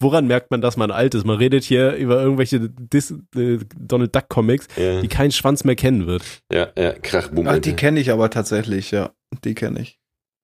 Woran 0.00 0.26
merkt 0.26 0.50
man, 0.50 0.62
dass 0.62 0.78
man 0.78 0.90
alt 0.90 1.14
ist? 1.14 1.26
Man 1.26 1.36
redet 1.36 1.62
hier 1.62 1.92
über 1.92 2.22
irgendwelche 2.22 2.70
Dis 2.70 3.12
äh, 3.36 3.58
Donald 3.78 4.14
Duck 4.16 4.30
Comics, 4.30 4.66
Ja, 4.76 5.02
die 5.02 5.08
kein 5.08 5.30
Schwanz 5.30 5.62
mehr 5.64 5.76
kennen 5.76 6.06
wird. 6.06 6.22
ja, 6.50 6.68
ja, 6.78 6.92
Krachboom. 6.94 7.46
Ach, 7.46 7.58
die 7.58 7.74
kenne 7.74 8.00
ich 8.00 8.10
aber 8.10 8.30
tatsächlich, 8.30 8.92
ja. 8.92 9.10
Die 9.44 9.54
kenne 9.54 9.80
ich. 9.80 9.98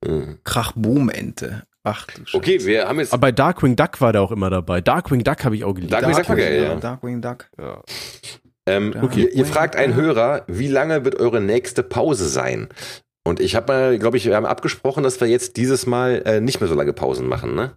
Hm. 0.05 0.39
Krachboom-Ente. 0.45 1.63
Ach 1.85 2.07
du 2.07 2.27
Scheiße. 2.27 2.37
Okay, 2.37 2.65
wir 2.67 2.87
haben 2.87 2.99
jetzt. 3.01 3.13
Aber 3.15 3.21
bei 3.23 3.33
Darkwing 3.33 3.77
Duck 3.77 4.01
war 4.01 4.13
der 4.13 4.21
auch 4.23 4.31
immer 4.31 4.51
dabei. 4.51 4.81
Darkwing 4.83 5.25
Duck 5.25 5.45
habe 5.45 5.57
ich 5.57 5.65
auch 5.65 5.73
geliebt. 5.73 5.93
Darkwing 5.93 6.15
Duck 6.17 6.29
war 6.29 6.37
geil, 6.37 6.63
ja. 6.63 6.75
Darkwing 6.77 7.23
Duck. 7.23 7.49
ja. 7.59 7.83
Ähm, 8.67 8.95
Okay. 9.01 9.23
ihr, 9.23 9.33
ihr 9.33 9.47
fragt 9.47 9.75
einen 9.77 9.95
Hörer, 9.95 10.45
wie 10.47 10.69
lange 10.69 11.05
wird 11.05 11.17
eure 11.17 11.41
nächste 11.41 11.83
Pause 11.83 12.29
sein? 12.29 12.69
Und 13.25 13.41
ich 13.41 13.55
habe 13.55 13.73
mal, 13.73 13.99
glaube 13.99 14.17
ich, 14.17 14.25
wir 14.25 14.35
haben 14.37 14.47
abgesprochen, 14.47 15.03
dass 15.05 15.21
wir 15.21 15.29
jetzt 15.29 15.57
dieses 15.57 15.87
Mal 15.87 16.23
äh, 16.27 16.41
nicht 16.41 16.61
mehr 16.61 16.69
so 16.69 16.75
lange 16.75 16.93
Pausen 16.93 17.29
machen, 17.29 17.55
ne? 17.55 17.73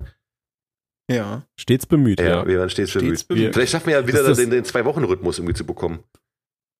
Ja. 1.10 1.44
Stets 1.56 1.86
bemüht, 1.86 2.20
ja. 2.20 2.48
wir 2.48 2.60
waren 2.60 2.70
stets 2.70 2.90
Stets 2.92 3.24
bemüht. 3.24 3.28
bemüht. 3.28 3.54
Vielleicht 3.54 3.72
schaffen 3.72 3.88
wir 3.88 3.94
ja 4.00 4.08
wieder 4.08 4.24
Das 4.24 4.38
den, 4.40 4.50
den 4.50 4.66
Zwei-Wochen-Rhythmus 4.66 5.38
irgendwie 5.38 5.54
zu 5.54 5.64
bekommen. 5.66 6.00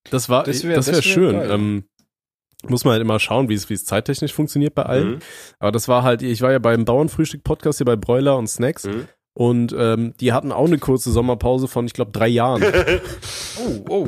Das 0.10 0.30
war, 0.30 0.44
Das 0.44 0.58
das 0.58 0.64
wär- 0.64 0.70
wäre 0.70 0.78
das 0.80 0.88
wär 0.88 0.96
das 0.96 1.06
wär 1.06 1.12
schön. 1.12 1.36
Ähm, 1.52 1.84
muss 2.68 2.84
man 2.86 2.94
halt 2.94 3.02
immer 3.02 3.20
schauen, 3.20 3.50
wie 3.50 3.54
es, 3.54 3.70
wie 3.70 3.76
es 3.76 3.86
zeittechnisch 3.86 4.34
funktioniert 4.34 4.74
bei 4.74 4.84
allen. 4.84 5.10
Mhm. 5.16 5.20
Aber 5.60 5.72
das 5.72 5.88
war 5.88 6.02
halt, 6.02 6.24
ich 6.24 6.42
war 6.42 6.52
ja 6.52 6.58
beim 6.60 6.86
Bauernfrühstück-Podcast 6.86 7.78
hier 7.78 7.86
bei 7.86 7.96
Broiler 7.96 8.36
und 8.38 8.48
Snacks 8.48 8.86
Mhm. 8.86 9.08
Und 9.38 9.76
ähm, 9.78 10.14
die 10.22 10.32
hatten 10.32 10.54
auch 10.54 10.66
eine 10.66 10.78
kurze 10.78 11.12
Sommerpause 11.12 11.68
von, 11.68 11.86
ich 11.86 11.94
glaube, 11.94 12.12
drei 12.12 12.30
Jahren. 12.30 12.64
Oh, 13.58 13.86
oh. 13.90 14.08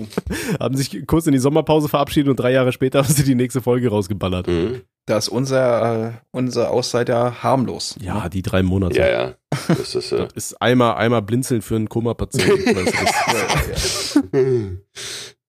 haben 0.60 0.76
sich 0.76 1.08
kurz 1.08 1.26
in 1.26 1.32
die 1.32 1.40
Sommerpause 1.40 1.88
verabschiedet 1.88 2.30
und 2.30 2.38
drei 2.38 2.52
Jahre 2.52 2.74
später 2.74 3.00
haben 3.04 3.14
sie 3.14 3.24
die 3.24 3.34
nächste 3.34 3.62
Folge 3.62 3.90
rausgeballert. 3.90 4.46
Mhm. 4.48 4.82
Da 5.06 5.18
ist 5.18 5.30
unser, 5.30 6.10
äh, 6.10 6.12
unser 6.32 6.70
Auszeit 6.70 7.08
ja 7.08 7.42
harmlos. 7.42 7.96
Ja, 8.02 8.28
die 8.28 8.42
drei 8.42 8.62
Monate. 8.62 9.00
Ja, 9.00 9.08
ja. 9.08 9.34
Das 9.70 9.96
ist, 9.96 10.12
äh, 10.12 10.18
Das 10.36 10.52
ist 10.52 10.62
einmal, 10.62 10.96
einmal 10.96 11.22
blinzeln 11.22 11.62
für 11.62 11.78
einen 11.78 11.88
Koma-Patienten. 11.88 12.76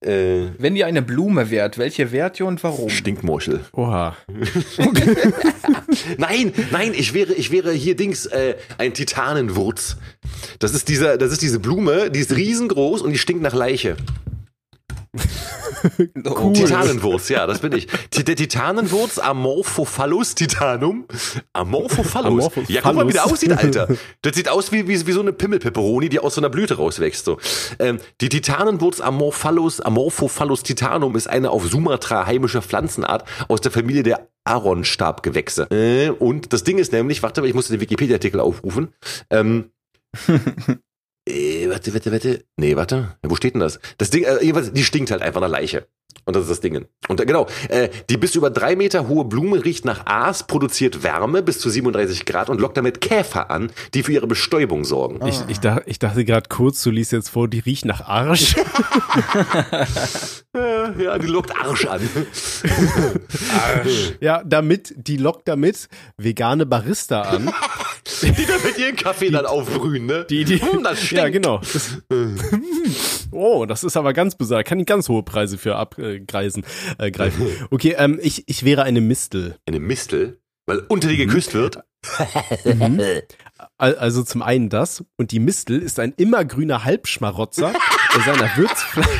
Äh, 0.00 0.46
Wenn 0.58 0.76
ihr 0.76 0.86
eine 0.86 1.02
Blume 1.02 1.50
wärt, 1.50 1.78
welche 1.78 2.12
wärt 2.12 2.38
ihr 2.38 2.46
und 2.46 2.62
warum? 2.62 2.88
Stinkmorchel. 2.88 3.60
Oha. 3.72 4.16
Nein, 6.18 6.52
nein, 6.70 6.92
ich 6.94 7.14
wäre, 7.14 7.32
ich 7.32 7.50
wäre 7.50 7.72
hier 7.72 7.96
Dings, 7.96 8.26
äh, 8.26 8.54
ein 8.76 8.94
Titanenwurz. 8.94 9.96
Das 10.58 10.74
ist 10.74 10.88
dieser, 10.88 11.18
das 11.18 11.32
ist 11.32 11.42
diese 11.42 11.58
Blume, 11.58 12.10
die 12.10 12.20
ist 12.20 12.34
riesengroß 12.34 13.02
und 13.02 13.12
die 13.12 13.18
stinkt 13.18 13.42
nach 13.42 13.54
Leiche. 13.54 13.96
Cool. 16.24 16.52
Titanenwurz, 16.52 17.28
ja, 17.28 17.46
das 17.46 17.60
bin 17.60 17.72
ich. 17.72 17.86
Der 18.12 18.36
Titanenwurz 18.36 19.18
Amorphophallus 19.18 20.34
Titanum. 20.34 21.06
Amorphophallus. 21.52 22.26
Amorphophallus. 22.26 22.68
Ja, 22.68 22.80
guck 22.82 22.94
mal, 22.94 23.08
wie 23.08 23.12
der 23.12 23.24
aussieht, 23.24 23.52
Alter. 23.52 23.88
Das 24.22 24.34
sieht 24.34 24.48
aus 24.48 24.72
wie, 24.72 24.88
wie, 24.88 25.06
wie 25.06 25.12
so 25.12 25.20
eine 25.20 25.32
Pimmelpeperoni, 25.32 26.08
die 26.08 26.18
aus 26.18 26.34
so 26.34 26.40
einer 26.40 26.50
Blüte 26.50 26.76
rauswächst. 26.76 27.24
So. 27.24 27.38
Ähm, 27.78 27.98
die 28.20 28.28
Titanenwurz 28.28 29.00
Amorphallus, 29.00 29.80
Amorphophallus 29.80 30.62
Titanum 30.62 31.16
ist 31.16 31.28
eine 31.28 31.50
auf 31.50 31.66
Sumatra 31.66 32.26
heimische 32.26 32.62
Pflanzenart 32.62 33.24
aus 33.48 33.60
der 33.60 33.70
Familie 33.70 34.02
der 34.02 34.28
Aronstabgewächse. 34.44 35.68
Äh, 35.70 36.10
und 36.10 36.52
das 36.52 36.64
Ding 36.64 36.78
ist 36.78 36.92
nämlich, 36.92 37.22
warte 37.22 37.40
mal, 37.40 37.46
ich 37.46 37.54
muss 37.54 37.68
den 37.68 37.80
Wikipedia-Artikel 37.80 38.40
aufrufen. 38.40 38.94
Ähm, 39.30 39.70
äh, 41.28 41.70
warte, 41.70 41.94
warte, 41.94 42.12
warte. 42.12 42.44
Nee, 42.56 42.76
warte. 42.76 43.16
Wo 43.22 43.36
steht 43.36 43.54
denn 43.54 43.60
das? 43.60 43.78
Das 43.98 44.10
Ding, 44.10 44.24
äh, 44.24 44.38
jedenfalls, 44.40 44.72
die 44.72 44.84
stinkt 44.84 45.10
halt 45.10 45.22
einfach 45.22 45.40
nach 45.40 45.48
Leiche. 45.48 45.86
Und 46.24 46.36
das 46.36 46.42
ist 46.42 46.50
das 46.50 46.60
Ding. 46.60 46.86
Und 47.08 47.20
äh, 47.20 47.26
genau, 47.26 47.46
äh, 47.68 47.88
die 48.10 48.18
bis 48.18 48.34
über 48.34 48.50
drei 48.50 48.76
Meter 48.76 49.08
hohe 49.08 49.24
Blume 49.24 49.64
riecht 49.64 49.86
nach 49.86 50.04
Aas, 50.06 50.46
produziert 50.46 51.02
Wärme 51.02 51.42
bis 51.42 51.58
zu 51.58 51.70
37 51.70 52.26
Grad 52.26 52.50
und 52.50 52.60
lockt 52.60 52.76
damit 52.76 53.00
Käfer 53.00 53.50
an, 53.50 53.70
die 53.94 54.02
für 54.02 54.12
ihre 54.12 54.26
Bestäubung 54.26 54.84
sorgen. 54.84 55.26
Ich, 55.26 55.40
ich, 55.48 55.58
dach, 55.58 55.80
ich 55.86 55.98
dachte 55.98 56.26
gerade 56.26 56.48
kurz, 56.50 56.82
du 56.82 56.90
liest 56.90 57.12
jetzt 57.12 57.30
vor, 57.30 57.48
die 57.48 57.60
riecht 57.60 57.86
nach 57.86 58.06
Arsch. 58.06 58.56
Äh, 60.56 61.04
ja, 61.04 61.18
die 61.18 61.26
lockt 61.26 61.54
Arsch 61.54 61.86
an. 61.86 62.00
ja, 64.20 64.42
damit, 64.44 64.94
die 64.96 65.18
lockt 65.18 65.46
damit 65.46 65.88
vegane 66.16 66.64
Barista 66.64 67.22
an. 67.22 67.52
die 68.22 68.46
damit 68.46 68.78
ihren 68.78 68.96
Kaffee 68.96 69.30
dann 69.30 69.46
aufbrühen, 69.46 70.06
ne? 70.06 70.26
Die, 70.28 70.44
die, 70.44 70.60
Hm, 70.60 70.82
das 70.82 70.98
stinkt. 71.02 71.22
ja, 71.22 71.28
genau. 71.28 71.58
Das, 71.58 71.98
oh, 73.30 73.66
das 73.66 73.84
ist 73.84 73.96
aber 73.96 74.12
ganz 74.12 74.34
besonders. 74.34 74.64
Kann 74.66 74.80
ich 74.80 74.86
ganz 74.86 75.08
hohe 75.08 75.22
Preise 75.22 75.58
für 75.58 75.76
abgreisen, 75.76 76.64
äh, 76.98 77.10
greifen. 77.10 77.46
Okay, 77.70 77.94
ähm, 77.98 78.18
ich, 78.22 78.44
ich 78.48 78.64
wäre 78.64 78.82
eine 78.84 79.00
Mistel. 79.00 79.56
Eine 79.66 79.80
Mistel, 79.80 80.40
weil 80.66 80.78
unter 80.88 81.08
die 81.08 81.16
geküsst 81.16 81.54
wird. 81.54 81.80
Al- 83.76 83.96
Also 83.96 84.22
zum 84.22 84.42
einen 84.42 84.68
das 84.68 85.04
und 85.16 85.32
die 85.32 85.40
Mistel 85.40 85.80
ist 85.82 85.98
ein 85.98 86.12
immergrüner 86.16 86.84
Halbschmarotzer, 86.84 87.72
der 88.14 88.22
seiner 88.22 88.56
Würzflasche 88.56 89.10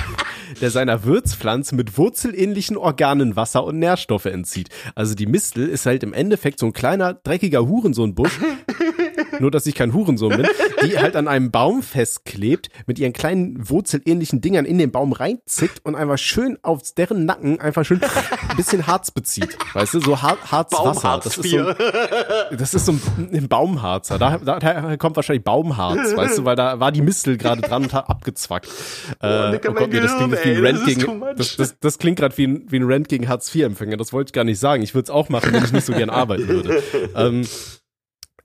der 0.63 0.71
seiner 0.71 1.05
Wirtspflanze 1.05 1.75
mit 1.75 1.99
wurzelähnlichen 1.99 2.79
Organen 2.79 3.37
Wasser 3.37 3.65
und 3.65 3.79
Nährstoffe 3.79 4.25
entzieht. 4.25 4.71
Also 4.95 5.15
die 5.15 5.27
Mistel 5.27 5.69
ist 5.69 5.85
halt 5.85 6.03
im 6.03 6.15
Endeffekt 6.15 6.59
so 6.59 6.67
ein 6.67 6.73
kleiner, 6.73 7.13
dreckiger 7.13 7.69
Hurensohnbusch, 7.69 8.33
nur 9.41 9.51
dass 9.51 9.67
ich 9.67 9.75
kein 9.75 9.93
Hurensohn 9.93 10.37
bin, 10.37 10.47
die 10.85 10.99
halt 10.99 11.17
an 11.17 11.29
einem 11.29 11.51
Baum 11.51 11.83
festklebt, 11.83 12.69
mit 12.87 12.99
ihren 12.99 13.13
kleinen 13.13 13.69
wurzelähnlichen 13.69 14.41
Dingern 14.41 14.65
in 14.65 14.79
den 14.79 14.91
Baum 14.91 15.13
reinzickt 15.13 15.85
und 15.85 15.95
einfach 15.95 16.19
schön 16.19 16.59
auf 16.63 16.81
deren 16.97 17.25
Nacken 17.25 17.61
einfach 17.61 17.85
schön 17.85 18.01
ein 18.03 18.57
bisschen 18.57 18.87
Harz 18.87 19.11
bezieht. 19.11 19.59
Weißt 19.73 19.95
du, 19.95 20.01
so 20.01 20.23
Har 20.23 20.39
Harzwasser. 20.51 21.21
Das 21.23 21.37
ist 21.37 21.51
so, 21.51 22.57
das 22.57 22.75
ist 22.75 22.87
so 22.87 22.93
ein, 22.93 23.31
ein 23.33 23.49
Baumharzer. 23.49 24.19
Da, 24.19 24.39
da, 24.39 24.59
da 24.59 24.97
kommt 24.97 25.17
wahrscheinlich 25.17 25.45
Baumharz, 25.45 26.17
weißt 26.17 26.39
du, 26.39 26.45
weil 26.45 26.57
da 26.57 26.81
war 26.81 26.93
die 26.93 27.03
Mistel 27.03 27.37
gerade 27.37 27.63
dran 27.63 27.85
und 27.85 27.93
hat 27.93 28.09
abgezwackt. 28.09 28.69
Äh, 29.21 29.59
oh 29.69 29.73
Gott, 29.73 29.91
nee, 29.91 30.01
das 30.01 30.17
klingt 30.17 30.29
Gehirn, 30.33 30.45
wie 30.45 30.51
ein 30.51 30.65
ey, 30.65 30.71
Rant 30.73 30.87
gegen, 30.87 31.77
das 31.81 31.99
klingt 31.99 32.19
gerade 32.19 32.37
wie 32.37 32.47
ein, 32.47 32.67
wie 32.69 32.77
ein 32.79 32.85
Rant 32.85 33.09
gegen 33.09 33.29
Hartz-IV-Empfänger. 33.29 33.97
Das 33.97 34.13
wollte 34.13 34.31
ich 34.31 34.33
gar 34.33 34.45
nicht 34.45 34.59
sagen. 34.59 34.83
Ich 34.83 34.95
würde 34.95 35.05
es 35.05 35.11
auch 35.11 35.29
machen, 35.29 35.53
wenn 35.53 35.65
ich 35.65 35.73
nicht 35.73 35.87
so 35.87 35.93
gern 35.93 36.11
arbeiten 36.11 36.49
würde. 36.49 36.83
Ähm, 37.15 37.47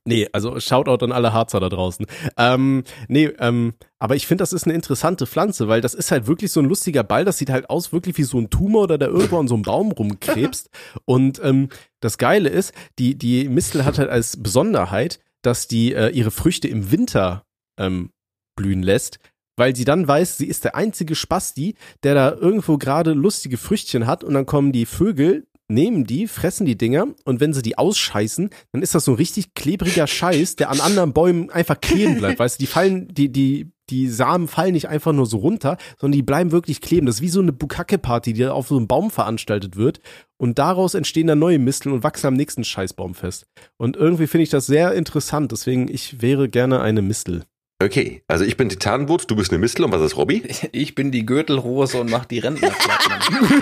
Nee, 0.06 0.28
also 0.34 0.60
Shoutout 0.60 1.06
an 1.06 1.14
alle 1.14 1.32
Harzer 1.32 1.62
da 1.62 1.70
draußen. 1.70 2.06
Ähm, 2.38 2.84
nee, 3.08 3.28
ähm, 3.40 3.74
aber 4.00 4.16
ich 4.16 4.28
finde, 4.28 4.42
das 4.42 4.52
ist 4.52 4.66
eine 4.66 4.74
interessante 4.74 5.26
Pflanze, 5.26 5.70
weil 5.70 5.80
das 5.80 5.94
ist 5.94 6.12
halt 6.12 6.28
wirklich 6.28 6.52
so 6.52 6.60
ein 6.60 6.66
lustiger 6.66 7.04
Ball. 7.04 7.24
Das 7.24 7.38
sieht 7.38 7.50
halt 7.50 7.70
aus 7.70 7.94
wirklich 7.94 8.18
wie 8.18 8.24
so 8.24 8.38
ein 8.38 8.50
Tumor, 8.50 8.88
der 8.88 8.98
da 8.98 9.08
irgendwo 9.08 9.40
an 9.40 9.48
so 9.48 9.54
einem 9.54 9.64
Baum 9.64 9.94
rumkrebst. 9.94 10.70
Und 11.06 11.42
ähm, 11.42 11.70
das 12.02 12.18
Geile 12.18 12.50
ist, 12.50 12.74
die, 13.00 13.18
die 13.18 13.48
Mistel 13.48 13.86
hat 13.86 13.98
halt 13.98 14.10
als 14.10 14.42
Besonderheit, 14.44 15.20
dass 15.42 15.70
die 15.70 15.94
äh, 15.94 16.10
ihre 16.10 16.32
Früchte 16.32 16.68
im 16.68 16.92
Winter 16.92 17.46
ähm, 17.80 18.10
blühen 18.58 18.84
lässt, 18.84 19.20
weil 19.56 19.74
sie 19.74 19.86
dann 19.86 20.06
weiß, 20.06 20.38
sie 20.38 20.48
ist 20.48 20.66
der 20.66 20.76
einzige 20.76 21.16
Spasti, 21.16 21.76
der 22.04 22.14
da 22.14 22.32
irgendwo 22.34 22.78
gerade 22.78 23.14
lustige 23.14 23.58
Früchtchen 23.58 24.06
hat 24.06 24.24
und 24.24 24.34
dann 24.34 24.46
kommen 24.46 24.74
die 24.74 24.86
Vögel, 24.86 25.48
nehmen 25.74 26.06
die, 26.06 26.28
fressen 26.28 26.66
die 26.66 26.78
Dinger 26.78 27.08
und 27.26 27.40
wenn 27.40 27.54
sie 27.54 27.62
die 27.62 27.78
ausscheißen, 27.78 28.50
dann 28.72 28.82
ist 28.82 28.96
das 28.96 29.06
so 29.06 29.12
ein 29.12 29.18
richtig 29.18 29.54
klebriger 29.54 30.08
Scheiß, 30.08 30.56
der 30.56 30.70
an 30.70 30.80
anderen 30.80 31.14
Bäumen 31.14 31.50
einfach 31.50 31.80
kleben 31.82 32.18
bleibt. 32.18 32.40
Weißt 32.40 32.60
du, 32.60 32.64
die 32.64 32.68
fallen, 32.68 33.08
die, 33.10 33.32
die, 33.32 33.72
die 33.90 34.08
Samen 34.08 34.48
fallen 34.48 34.74
nicht 34.74 34.88
einfach 34.88 35.14
nur 35.14 35.26
so 35.26 35.38
runter, 35.38 35.78
sondern 36.00 36.18
die 36.18 36.24
bleiben 36.24 36.52
wirklich 36.52 36.82
kleben. 36.82 37.06
Das 37.06 37.16
ist 37.16 37.22
wie 37.22 37.30
so 37.30 37.42
eine 37.42 37.54
Bukake-Party, 37.54 38.34
die 38.34 38.46
auf 38.48 38.68
so 38.68 38.78
einem 38.78 38.88
Baum 38.88 39.12
veranstaltet 39.12 39.76
wird. 39.76 40.00
Und 40.38 40.58
daraus 40.60 40.94
entstehen 40.94 41.28
dann 41.28 41.40
neue 41.40 41.60
Misteln 41.60 41.94
und 41.94 42.04
wachsen 42.04 42.28
am 42.28 42.34
nächsten 42.34 42.64
Scheißbaum 42.64 43.14
fest. 43.14 43.46
Und 43.78 43.96
irgendwie 43.96 44.28
finde 44.28 44.44
ich 44.44 44.50
das 44.50 44.66
sehr 44.66 44.94
interessant. 44.94 45.52
Deswegen, 45.52 45.88
ich 45.88 46.22
wäre 46.22 46.50
gerne 46.50 46.82
eine 46.82 47.02
Mistel. 47.02 47.44
Okay, 47.84 48.22
also 48.28 48.46
ich 48.46 48.56
bin 48.56 48.70
Titanboot, 48.70 49.30
du 49.30 49.36
bist 49.36 49.52
eine 49.52 49.60
Mistel 49.60 49.84
und 49.84 49.92
was 49.92 50.02
ist 50.02 50.16
Robby? 50.16 50.42
Ich 50.72 50.96
bin 50.96 51.12
die 51.12 51.26
Gürtelrose 51.26 52.00
und 52.00 52.10
mach 52.10 52.24
die 52.26 52.40
Rentnerflappen. 52.40 53.62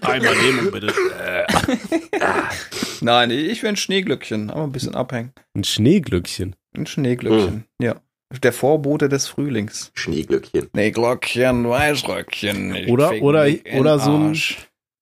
Einmal 0.00 0.36
nehmen, 0.36 0.70
bitte. 0.72 0.92
Nein, 3.02 3.30
ich 3.30 3.62
will 3.62 3.70
ein 3.70 3.76
Schneeglöckchen, 3.76 4.50
aber 4.50 4.64
ein 4.64 4.72
bisschen 4.72 4.94
abhängen. 4.94 5.32
Ein 5.54 5.64
Schneeglöckchen. 5.64 6.56
Ein 6.76 6.86
Schneeglöckchen, 6.86 7.64
ja. 7.80 7.96
Der 8.42 8.52
Vorbote 8.52 9.08
des 9.08 9.26
Frühlings. 9.28 9.90
Schneeglöckchen. 9.94 10.68
Schneeglöckchen, 10.72 11.68
Weißröckchen. 11.68 12.86
Oder- 12.88 13.20
oder- 13.20 13.48
oder 13.78 13.98
so 13.98 14.12
ein-. 14.16 14.40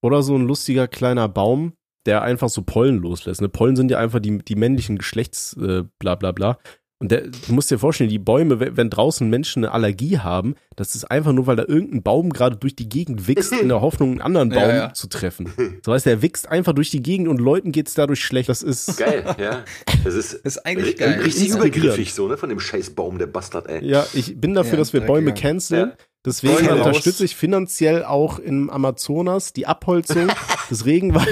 Oder 0.00 0.22
so 0.22 0.36
ein 0.36 0.46
lustiger 0.46 0.86
kleiner 0.86 1.28
Baum, 1.28 1.72
der 2.06 2.22
einfach 2.22 2.48
so 2.48 2.62
Pollen 2.62 2.98
loslässt. 2.98 3.40
Ne? 3.40 3.48
Pollen 3.48 3.76
sind 3.76 3.90
ja 3.90 3.98
einfach 3.98 4.20
die, 4.20 4.38
die 4.38 4.56
männlichen 4.56 4.96
Geschlechts, 4.96 5.56
äh, 5.56 5.84
bla 5.98 6.14
bla 6.14 6.32
bla. 6.32 6.58
Und 7.00 7.12
der, 7.12 7.28
du 7.28 7.52
musst 7.52 7.70
dir 7.70 7.78
vorstellen, 7.78 8.10
die 8.10 8.18
Bäume, 8.18 8.76
wenn 8.76 8.90
draußen 8.90 9.28
Menschen 9.30 9.64
eine 9.64 9.72
Allergie 9.72 10.18
haben, 10.18 10.56
das 10.74 10.96
ist 10.96 11.04
einfach 11.04 11.32
nur, 11.32 11.46
weil 11.46 11.54
da 11.54 11.64
irgendein 11.64 12.02
Baum 12.02 12.30
gerade 12.32 12.56
durch 12.56 12.74
die 12.74 12.88
Gegend 12.88 13.28
wächst, 13.28 13.52
in 13.52 13.68
der 13.68 13.80
Hoffnung, 13.82 14.10
einen 14.10 14.20
anderen 14.20 14.48
Baum 14.48 14.58
Ja, 14.68 14.74
ja. 14.74 14.92
zu 14.94 15.06
treffen. 15.08 15.52
So 15.84 15.92
heißt, 15.92 16.06
der 16.06 16.22
wächst 16.22 16.48
einfach 16.48 16.72
durch 16.72 16.90
die 16.90 17.00
Gegend 17.02 17.28
und 17.28 17.40
Leuten 17.40 17.70
geht's 17.70 17.94
dadurch 17.94 18.22
schlecht. 18.24 18.48
Das 18.48 18.62
ist, 18.64 18.96
Geil, 18.98 19.24
ja. 19.38 19.64
Das 20.02 20.14
ist, 20.14 20.32
Ist 20.44 20.66
eigentlich 20.66 20.96
geil. 20.96 21.20
richtig 21.22 21.50
übergriffig 21.50 22.12
so, 22.14 22.26
ne? 22.26 22.36
Von 22.36 22.48
dem 22.48 22.58
scheiß 22.58 22.90
Baum, 22.90 23.18
der 23.18 23.28
Bastard, 23.28 23.68
ey. 23.68 23.84
ja, 23.88 24.04
ich 24.12 24.40
bin 24.40 24.54
dafür, 24.54 24.72
Ja, 24.72 24.78
dass 24.78 24.92
wir 24.92 25.00
Bäume 25.02 25.32
canceln. 25.34 25.90
Ja. 25.90 25.96
Deswegen 26.26 26.54
Bäume 26.56 26.68
raus. 26.80 26.86
unterstütze 26.88 27.24
ich 27.24 27.36
finanziell 27.36 28.04
auch 28.04 28.40
im 28.40 28.70
Amazonas 28.70 29.52
die 29.52 29.66
Abholzung 29.68 30.28
des 30.68 30.84
Regenwalds. 30.84 31.28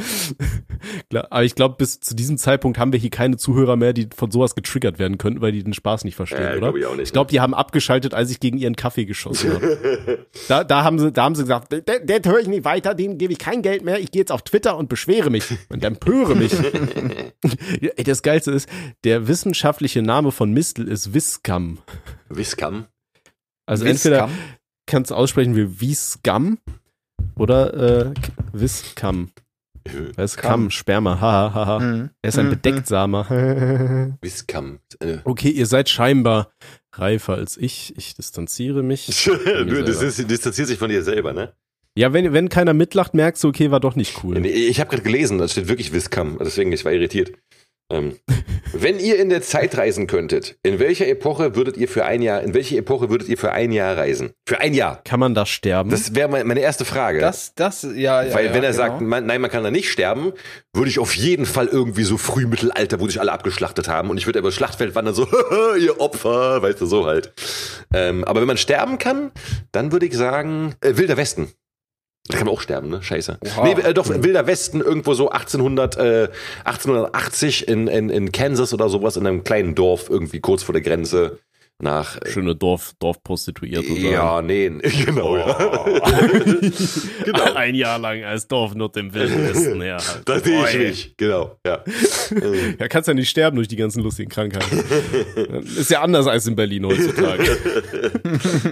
Aber 1.30 1.44
ich 1.44 1.54
glaube, 1.54 1.76
bis 1.78 2.00
zu 2.00 2.14
diesem 2.14 2.38
Zeitpunkt 2.38 2.78
haben 2.78 2.92
wir 2.92 2.98
hier 3.00 3.10
keine 3.10 3.36
Zuhörer 3.36 3.76
mehr, 3.76 3.92
die 3.92 4.08
von 4.14 4.30
sowas 4.30 4.54
getriggert 4.54 4.98
werden 4.98 5.18
könnten, 5.18 5.40
weil 5.40 5.52
die 5.52 5.62
den 5.64 5.74
Spaß 5.74 6.04
nicht 6.04 6.16
verstehen, 6.16 6.42
Äh, 6.42 6.50
oder? 6.52 6.58
glaub 6.58 6.76
ich 6.76 6.86
auch 6.86 6.94
nicht, 6.96 7.06
ich 7.08 7.12
glaube, 7.12 7.30
die 7.30 7.40
haben 7.40 7.54
abgeschaltet, 7.54 8.14
als 8.14 8.30
ich 8.30 8.40
gegen 8.40 8.58
ihren 8.58 8.76
Kaffee 8.76 9.04
geschossen 9.04 9.54
habe. 9.54 10.26
da, 10.48 10.64
da, 10.64 10.84
haben 10.84 10.98
sie, 10.98 11.12
da 11.12 11.24
haben 11.24 11.34
sie 11.34 11.42
gesagt, 11.42 11.72
der, 11.72 11.80
der 12.00 12.20
höre 12.24 12.40
ich 12.40 12.48
nicht 12.48 12.64
weiter, 12.64 12.94
dem 12.94 13.18
gebe 13.18 13.32
ich 13.32 13.38
kein 13.38 13.62
Geld 13.62 13.84
mehr, 13.84 13.98
ich 14.00 14.10
gehe 14.10 14.20
jetzt 14.20 14.32
auf 14.32 14.42
Twitter 14.42 14.76
und 14.76 14.88
beschwere 14.88 15.30
mich 15.30 15.44
und 15.68 15.84
empöre 15.84 16.34
mich. 16.34 16.52
Das 18.04 18.22
Geilste 18.22 18.50
ist, 18.52 18.68
der 19.04 19.28
wissenschaftliche 19.28 20.02
Name 20.02 20.32
von 20.32 20.52
Mistel 20.52 20.88
ist 20.88 21.14
Viscam. 21.14 21.78
Wiskam. 22.28 22.86
Also 23.66 23.84
Viscam? 23.84 24.12
entweder 24.28 24.30
kannst 24.86 25.10
du 25.10 25.14
aussprechen 25.14 25.54
wie 25.56 25.80
Viscam 25.80 26.58
oder 27.36 28.06
äh, 28.06 28.14
Viscam. 28.52 29.30
Ist 30.16 30.36
Kam. 30.36 30.50
Kamm, 30.50 30.70
Sperma, 30.70 31.20
haha, 31.20 31.54
haha. 31.54 31.78
Mhm. 31.80 32.10
Er 32.22 32.28
ist 32.28 32.38
ein 32.38 32.46
Mhm. 32.46 32.50
Bedecktsamer. 32.50 34.16
Wiskam. 34.20 34.78
Äh. 35.00 35.18
okay, 35.24 35.50
ihr 35.50 35.66
seid 35.66 35.88
scheinbar 35.88 36.50
reifer 36.92 37.34
als 37.34 37.56
ich. 37.56 37.94
Ich 37.96 38.14
distanziere 38.14 38.82
mich. 38.82 39.06
du 39.24 39.82
distanziert 39.84 40.68
sich 40.68 40.78
von 40.78 40.88
dir 40.90 41.02
selber, 41.02 41.32
ne? 41.32 41.52
Ja, 41.98 42.12
wenn, 42.12 42.32
wenn 42.34 42.50
keiner 42.50 42.74
mitlacht, 42.74 43.14
merkst 43.14 43.42
du, 43.42 43.48
okay, 43.48 43.70
war 43.70 43.80
doch 43.80 43.96
nicht 43.96 44.22
cool. 44.22 44.44
Ich 44.44 44.80
habe 44.80 44.90
gerade 44.90 45.02
gelesen, 45.02 45.38
da 45.38 45.48
steht 45.48 45.66
wirklich 45.68 45.94
Wiskam, 45.94 46.36
deswegen 46.38 46.70
ich 46.72 46.84
war 46.84 46.92
irritiert. 46.92 47.32
Ähm, 47.92 48.18
wenn 48.72 48.98
ihr 48.98 49.18
in 49.18 49.28
der 49.28 49.42
Zeit 49.42 49.78
reisen 49.78 50.08
könntet, 50.08 50.56
in 50.64 50.80
welcher 50.80 51.06
Epoche 51.06 51.54
würdet 51.54 51.76
ihr 51.76 51.86
für 51.86 52.04
ein 52.04 52.20
Jahr, 52.20 52.42
in 52.42 52.52
welche 52.52 52.76
Epoche 52.76 53.10
würdet 53.10 53.28
ihr 53.28 53.38
für 53.38 53.52
ein 53.52 53.70
Jahr 53.70 53.96
reisen? 53.96 54.32
Für 54.44 54.60
ein 54.60 54.74
Jahr. 54.74 55.00
Kann 55.04 55.20
man 55.20 55.34
da 55.34 55.46
sterben? 55.46 55.90
Das 55.90 56.14
wäre 56.14 56.28
meine 56.28 56.60
erste 56.60 56.84
Frage. 56.84 57.20
Das, 57.20 57.54
das, 57.54 57.84
ja, 57.84 58.22
ja. 58.22 58.34
Weil 58.34 58.46
ja, 58.46 58.54
wenn 58.54 58.64
er 58.64 58.72
genau. 58.72 58.82
sagt, 58.82 59.00
man, 59.02 59.26
nein, 59.26 59.40
man 59.40 59.50
kann 59.50 59.62
da 59.62 59.70
nicht 59.70 59.90
sterben, 59.90 60.32
würde 60.74 60.90
ich 60.90 60.98
auf 60.98 61.14
jeden 61.14 61.46
Fall 61.46 61.68
irgendwie 61.68 62.02
so 62.02 62.16
Frühmittelalter, 62.16 62.98
wo 62.98 63.06
sich 63.06 63.20
alle 63.20 63.32
abgeschlachtet 63.32 63.88
haben 63.88 64.10
und 64.10 64.18
ich 64.18 64.26
würde 64.26 64.40
über 64.40 64.48
das 64.48 64.56
Schlachtfeld 64.56 64.94
wandern, 64.96 65.14
so, 65.14 65.28
ihr 65.78 66.00
Opfer, 66.00 66.62
weißt 66.62 66.80
du, 66.80 66.86
so 66.86 67.06
halt. 67.06 67.32
Ähm, 67.94 68.24
aber 68.24 68.40
wenn 68.40 68.48
man 68.48 68.56
sterben 68.56 68.98
kann, 68.98 69.30
dann 69.70 69.92
würde 69.92 70.06
ich 70.06 70.16
sagen, 70.16 70.74
äh, 70.80 70.96
Wilder 70.96 71.16
Westen. 71.16 71.52
Da 72.28 72.38
kann 72.38 72.46
man 72.46 72.54
auch 72.54 72.60
sterben, 72.60 72.88
ne? 72.88 73.02
Scheiße. 73.02 73.38
Oha. 73.44 73.64
Nee, 73.64 73.80
äh, 73.80 73.94
doch, 73.94 74.08
Wilder 74.08 74.46
Westen, 74.46 74.80
irgendwo 74.80 75.14
so 75.14 75.30
1800, 75.30 75.96
äh, 75.96 76.28
1880 76.64 77.68
in, 77.68 77.86
in, 77.86 78.10
in 78.10 78.32
Kansas 78.32 78.74
oder 78.74 78.88
sowas, 78.88 79.16
in 79.16 79.26
einem 79.26 79.44
kleinen 79.44 79.74
Dorf, 79.74 80.10
irgendwie 80.10 80.40
kurz 80.40 80.62
vor 80.62 80.72
der 80.72 80.82
Grenze 80.82 81.38
nach. 81.78 82.16
Äh, 82.22 82.30
Schöne 82.30 82.54
Dorf, 82.56 82.92
Dorfprostituierte. 82.98 83.92
ja, 83.92 84.40
nee, 84.42 84.68
genau. 85.04 85.36
Ja. 85.36 85.52
genau. 87.24 87.52
Ein 87.54 87.74
Jahr 87.74 87.98
lang 87.98 88.24
als 88.24 88.48
Dorfnut 88.48 88.96
im 88.96 89.12
Wilden 89.14 89.48
Westen, 89.48 89.82
ja. 89.82 89.98
Halt. 89.98 90.22
Da 90.24 90.40
sehe 90.40 90.64
ich 90.68 90.78
mich, 90.78 91.14
genau, 91.16 91.58
ja. 91.66 91.84
Ja, 92.78 92.88
kannst 92.88 93.08
ja 93.08 93.14
nicht 93.14 93.28
sterben 93.28 93.56
durch 93.56 93.68
die 93.68 93.76
ganzen 93.76 94.02
lustigen 94.02 94.30
Krankheiten. 94.30 94.82
Ist 95.64 95.90
ja 95.90 96.00
anders 96.02 96.26
als 96.26 96.46
in 96.46 96.56
Berlin 96.56 96.86
heutzutage. 96.86 97.44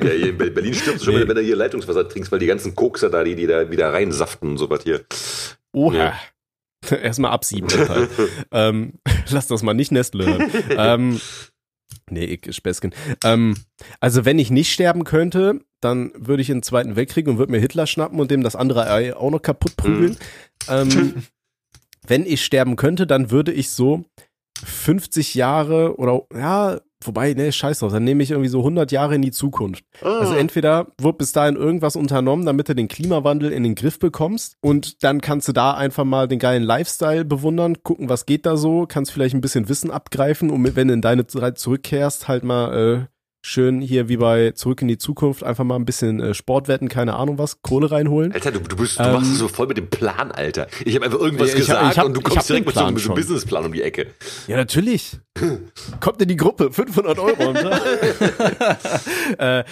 ja, 0.03 0.11
hier 0.11 0.29
in 0.31 0.37
Berlin 0.39 0.75
stirbst 0.75 1.03
du 1.03 1.05
schon, 1.13 1.21
Nee. 1.21 1.29
wenn 1.29 1.37
du 1.37 1.43
hier 1.43 1.57
Leitungswasser 1.57 2.09
trinkst, 2.09 2.33
weil 2.33 2.39
die 2.39 2.47
ganzen 2.47 2.75
Kokser 2.75 3.11
da, 3.11 3.23
die, 3.23 3.35
die 3.37 3.47
da 3.47 3.71
wieder 3.71 3.93
reinsaften 3.93 4.51
und 4.51 4.59
so 4.59 4.69
was 4.71 4.83
hier. 4.85 5.03
Oha. 5.73 5.97
Ja. 5.97 6.15
Erstmal 7.03 7.31
absieben, 7.31 7.69
ähm, 8.53 8.93
lass 9.31 9.47
das 9.47 9.63
mal 9.63 9.73
nicht 9.73 9.91
Nestle 9.91 10.27
hören. 10.27 10.51
ähm, 10.77 11.21
nee, 12.11 12.25
ich 12.25 12.55
Späßchen. 12.55 12.95
Ähm, 13.25 13.57
also 14.01 14.25
wenn 14.25 14.39
ich 14.39 14.51
nicht 14.51 14.73
sterben 14.73 15.05
könnte, 15.05 15.61
dann 15.81 16.13
würde 16.17 16.43
ich 16.43 16.51
in 16.51 16.59
den 16.59 16.63
Zweiten 16.63 16.97
Weltkrieg 16.97 17.29
und 17.29 17.39
würde 17.39 17.53
mir 17.53 17.61
Hitler 17.61 17.87
schnappen 17.87 18.21
und 18.21 18.31
dem 18.31 18.43
das 18.43 18.57
andere 18.57 18.91
Ei 18.91 19.15
auch 19.15 19.31
noch 19.31 19.43
kaputt 19.43 19.77
prügeln. 19.77 20.17
Ähm, 20.69 21.23
wenn 22.07 22.27
ich 22.27 22.45
sterben 22.45 22.77
könnte, 22.77 23.07
dann 23.07 23.31
würde 23.31 23.53
ich 23.53 23.71
so 23.71 24.05
50 24.65 25.35
Jahre 25.35 25.97
oder 25.99 26.23
ja, 26.35 26.81
wobei, 27.07 27.35
nee, 27.35 27.53
scheiß 27.53 27.81
drauf, 27.81 27.93
dann 27.93 28.05
nehme 28.05 28.23
ich 28.23 28.31
irgendwie 28.31 28.49
so 28.49 28.59
100 28.59 28.93
Jahre 28.93 29.15
in 29.15 29.23
die 29.23 29.33
Zukunft. 29.33 29.85
Also 30.03 30.35
entweder 30.35 30.89
wird 31.01 31.19
bis 31.19 31.33
dahin 31.33 31.57
irgendwas 31.57 31.97
unternommen, 31.97 32.47
damit 32.47 32.69
du 32.69 32.75
den 32.75 32.89
Klimawandel 32.89 33.53
in 33.53 33.63
den 33.63 33.75
Griff 33.75 33.99
bekommst 33.99 34.57
und 34.61 35.03
dann 35.05 35.21
kannst 35.21 35.49
du 35.49 35.53
da 35.53 35.75
einfach 35.75 36.05
mal 36.05 36.29
den 36.29 36.39
geilen 36.39 36.63
Lifestyle 36.63 37.25
bewundern, 37.25 37.83
gucken, 37.83 38.09
was 38.09 38.27
geht 38.27 38.47
da 38.47 38.57
so, 38.57 38.87
kannst 38.87 39.13
vielleicht 39.13 39.35
ein 39.35 39.41
bisschen 39.41 39.69
Wissen 39.69 39.91
abgreifen 39.91 40.51
und 40.51 40.77
wenn 40.77 40.89
du 40.89 40.95
in 40.95 41.01
deine 41.01 41.27
Zeit 41.27 41.59
zurückkehrst, 41.59 42.29
halt 42.29 42.45
mal 42.45 43.09
äh, 43.09 43.14
schön 43.47 43.83
hier 43.83 44.09
wie 44.09 44.17
bei 44.17 44.53
Zurück 44.53 44.81
in 44.81 44.89
die 44.89 44.97
Zukunft 44.97 45.45
einfach 45.45 45.65
mal 45.65 45.77
ein 45.77 45.85
bisschen 45.85 46.19
äh, 46.19 46.33
Sportwetten, 46.33 46.89
keine 46.89 47.15
Ahnung 47.17 47.37
was, 47.37 47.61
Kohle 47.61 47.91
reinholen. 47.91 48.33
Alter, 48.33 48.53
du, 48.53 48.61
du, 48.61 48.75
bist, 48.75 48.99
du 48.99 49.03
Ähm, 49.05 49.13
machst 49.13 49.31
es 49.33 49.39
so 49.39 49.49
voll 49.49 49.67
mit 49.67 49.77
dem 49.77 49.91
Plan, 49.91 50.33
Alter. 50.33 50.67
Ich 50.85 50.95
habe 50.95 51.05
einfach 51.05 51.19
irgendwas 51.19 51.51
ich 51.51 51.57
gesagt 51.57 51.93
ich 51.93 51.99
hab- 51.99 52.07
und 52.07 52.15
du 52.17 52.23
kommst 52.23 52.49
direkt 52.49 52.67
mit 52.67 52.75
so, 52.75 52.83
einem- 52.83 52.99
schon. 52.99 53.15
Businessplan 53.15 53.67
um 53.67 53.73
die 53.73 53.83
Ecke. 53.83 54.07
Ja, 54.47 54.57
natürlich. 54.57 55.19
Kommt 56.01 56.23
in 56.23 56.29
die 56.29 56.37
Gruppe, 56.37 56.73
500 56.73 57.19
Euro 57.19 57.53
Tag. 57.53 57.83
äh, 59.39 59.65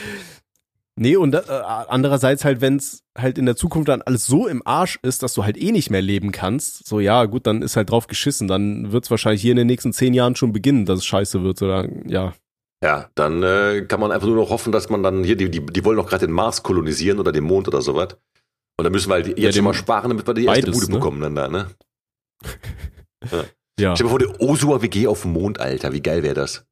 nee, 0.96 1.16
und 1.16 1.34
äh, 1.34 1.40
andererseits 1.88 2.44
halt, 2.44 2.60
wenn 2.60 2.76
es 2.76 3.02
halt 3.16 3.38
in 3.38 3.46
der 3.46 3.56
Zukunft 3.56 3.88
dann 3.88 4.02
alles 4.02 4.26
so 4.26 4.48
im 4.48 4.60
Arsch 4.66 4.98
ist, 5.02 5.22
dass 5.22 5.32
du 5.32 5.44
halt 5.44 5.56
eh 5.56 5.72
nicht 5.72 5.88
mehr 5.88 6.02
leben 6.02 6.30
kannst, 6.30 6.86
so 6.86 7.00
ja, 7.00 7.24
gut, 7.24 7.46
dann 7.46 7.62
ist 7.62 7.76
halt 7.76 7.88
drauf 7.90 8.06
geschissen. 8.06 8.48
Dann 8.48 8.92
wird 8.92 9.04
es 9.04 9.10
wahrscheinlich 9.10 9.40
hier 9.40 9.52
in 9.52 9.56
den 9.56 9.66
nächsten 9.66 9.94
zehn 9.94 10.12
Jahren 10.12 10.36
schon 10.36 10.52
beginnen, 10.52 10.84
dass 10.84 10.98
es 10.98 11.06
scheiße 11.06 11.42
wird. 11.42 11.62
Oder 11.62 11.88
ja. 12.06 12.34
Ja, 12.82 13.10
dann 13.14 13.42
äh, 13.42 13.84
kann 13.86 14.00
man 14.00 14.10
einfach 14.10 14.26
nur 14.26 14.36
noch 14.36 14.50
hoffen, 14.50 14.72
dass 14.72 14.88
man 14.90 15.02
dann 15.02 15.22
hier, 15.24 15.36
die, 15.36 15.50
die, 15.50 15.64
die 15.64 15.84
wollen 15.84 15.96
doch 15.98 16.08
gerade 16.08 16.26
den 16.26 16.34
Mars 16.34 16.62
kolonisieren 16.62 17.20
oder 17.20 17.30
den 17.30 17.44
Mond 17.44 17.68
oder 17.68 17.80
sowas. 17.80 18.16
Und 18.76 18.84
dann 18.84 18.92
müssen 18.92 19.08
wir 19.10 19.14
halt 19.14 19.26
jetzt 19.28 19.38
den- 19.38 19.52
schon 19.52 19.64
mal 19.64 19.74
sparen, 19.74 20.08
damit 20.10 20.26
wir 20.26 20.34
die 20.34 20.46
erste 20.46 20.62
beides, 20.62 20.74
Bude 20.80 20.90
ne? 20.92 20.98
bekommen 20.98 21.20
dann 21.20 21.34
da, 21.36 21.48
ne? 21.48 21.70
Ja. 23.80 23.96
Stell 23.96 24.06
dir 24.06 24.12
mal 24.12 24.18
vor, 24.18 24.18
die 24.18 24.44
Osua 24.44 24.82
WG 24.82 25.06
auf 25.06 25.22
dem 25.22 25.32
Mond, 25.32 25.58
Alter. 25.58 25.92
Wie 25.92 26.02
geil 26.02 26.22
wäre 26.22 26.34
das? 26.34 26.66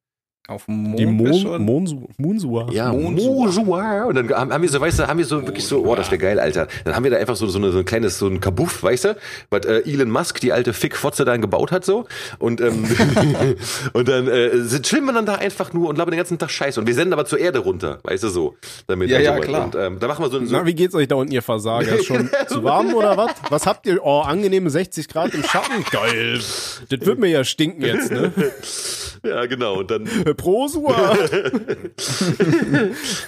Auf 0.51 0.65
dem 0.65 0.83
Mond 0.83 0.99
Die 0.99 1.07
Mon 1.07 1.65
Monsu 1.65 2.09
Monsua. 2.19 2.67
Ja, 2.73 2.93
Monsua. 2.93 3.45
Monsua. 3.45 4.05
Und 4.07 4.17
dann 4.17 4.31
haben 4.31 4.63
wir 4.63 4.69
so, 4.69 4.81
weißt 4.81 4.99
du, 4.99 5.07
haben 5.07 5.19
wir 5.19 5.25
so 5.25 5.47
wirklich 5.47 5.65
so, 5.65 5.85
oh, 5.87 5.95
das 5.95 6.11
wäre 6.11 6.19
geil, 6.19 6.41
Alter. 6.41 6.67
Dann 6.85 6.97
haben 6.97 7.05
wir 7.05 7.13
da 7.13 7.19
einfach 7.19 7.37
so, 7.37 7.47
so, 7.47 7.59
eine, 7.59 7.71
so 7.71 7.79
ein 7.79 7.85
kleines, 7.85 8.19
so 8.19 8.27
ein 8.27 8.41
Kabuff, 8.41 8.83
weißt 8.83 9.05
du, 9.05 9.17
was 9.51 9.65
äh, 9.65 9.83
Elon 9.89 10.11
Musk, 10.11 10.41
die 10.41 10.53
alte 10.53 10.73
Fick-Fotze 10.73 11.25
dann 11.25 11.41
gebaut 11.41 11.71
hat, 11.71 11.85
so. 11.85 12.07
Und, 12.41 12.61
ähm, 12.61 12.85
und 13.93 14.09
dann 14.09 14.27
äh, 14.27 14.51
chillen 14.83 15.05
wir 15.05 15.13
dann 15.13 15.25
da 15.25 15.37
einfach 15.37 15.73
nur 15.73 15.89
und 15.89 15.99
labern 15.99 16.11
den 16.11 16.19
ganzen 16.19 16.39
Tag 16.39 16.51
Scheiße. 16.51 16.81
Und 16.81 16.89
wir 16.89 16.95
senden 16.95 17.13
aber 17.13 17.27
zur 17.27 17.39
Erde 17.39 17.61
runter, 17.61 18.01
weißt 18.03 18.25
du, 18.25 18.29
so. 18.29 18.57
Damit 18.89 19.09
Ja, 19.09 19.21
ja, 19.21 19.37
so 19.37 19.43
klar. 19.43 19.67
Und 19.67 19.77
ähm, 19.77 19.99
da 20.01 20.09
machen 20.09 20.25
wir 20.25 20.31
so, 20.31 20.45
so 20.45 20.53
Na, 20.53 20.67
wie 20.67 20.75
geht's 20.75 20.97
euch 20.97 21.07
da 21.07 21.15
unten, 21.15 21.33
ihr 21.33 21.43
Versager? 21.43 21.95
Ist 21.95 22.07
schon 22.07 22.29
zu 22.49 22.65
warm 22.65 22.93
oder 22.93 23.17
was? 23.17 23.31
Was 23.51 23.67
habt 23.67 23.87
ihr? 23.87 24.05
Oh, 24.05 24.23
angenehme 24.23 24.69
60 24.69 25.07
Grad 25.07 25.33
im 25.33 25.45
Schatten? 25.45 25.85
Geil. 25.93 26.41
Das 26.89 27.07
wird 27.07 27.21
mir 27.21 27.29
ja 27.29 27.45
stinken 27.45 27.83
jetzt, 27.85 28.11
ne? 28.11 28.33
ja, 29.23 29.47
genau. 29.47 29.79
Und 29.79 29.91
dann 29.91 30.09
Prosua. 30.41 31.17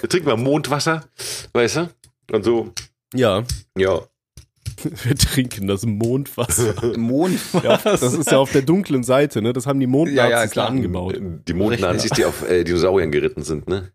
trinken 0.09 0.27
wir 0.27 0.37
Mondwasser, 0.37 1.03
weißt 1.53 1.75
du? 1.77 1.89
Und 2.31 2.43
so, 2.43 2.71
Ja, 3.13 3.43
ja. 3.77 4.01
wir 5.03 5.15
trinken 5.15 5.67
das 5.67 5.85
Mondwasser. 5.85 6.73
Mond. 6.97 7.39
Ja, 7.63 7.77
das 7.77 8.01
ist 8.01 8.31
ja 8.31 8.39
auf 8.39 8.51
der 8.51 8.63
dunklen 8.63 9.03
Seite, 9.03 9.41
ne? 9.41 9.53
Das 9.53 9.67
haben 9.67 9.79
die 9.79 9.87
Mondnazis 9.87 10.17
Ja, 10.17 10.29
ja, 10.29 10.39
da 10.41 10.47
klar. 10.47 10.69
angebaut. 10.69 11.19
Die 11.47 11.53
Mondnazis, 11.53 12.11
die 12.11 12.25
auf 12.25 12.47
äh, 12.49 12.63
Dinosauriern 12.63 13.11
geritten 13.11 13.43
sind, 13.43 13.67
ne? 13.67 13.91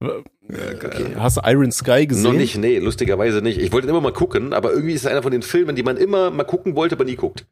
Okay. 0.00 1.14
Hast 1.16 1.36
du 1.36 1.42
Iron 1.44 1.72
Sky 1.72 2.06
gesehen? 2.06 2.24
Noch 2.24 2.32
nicht, 2.32 2.58
nee, 2.58 2.78
lustigerweise 2.78 3.40
nicht. 3.40 3.58
Ich 3.58 3.72
wollte 3.72 3.88
immer 3.88 4.00
mal 4.00 4.12
gucken, 4.12 4.52
aber 4.52 4.72
irgendwie 4.72 4.94
ist 4.94 5.02
es 5.02 5.06
einer 5.06 5.22
von 5.22 5.32
den 5.32 5.42
Filmen, 5.42 5.76
die 5.76 5.82
man 5.82 5.96
immer 5.96 6.30
mal 6.30 6.44
gucken 6.44 6.74
wollte, 6.74 6.96
aber 6.96 7.04
nie 7.04 7.16
guckt. 7.16 7.46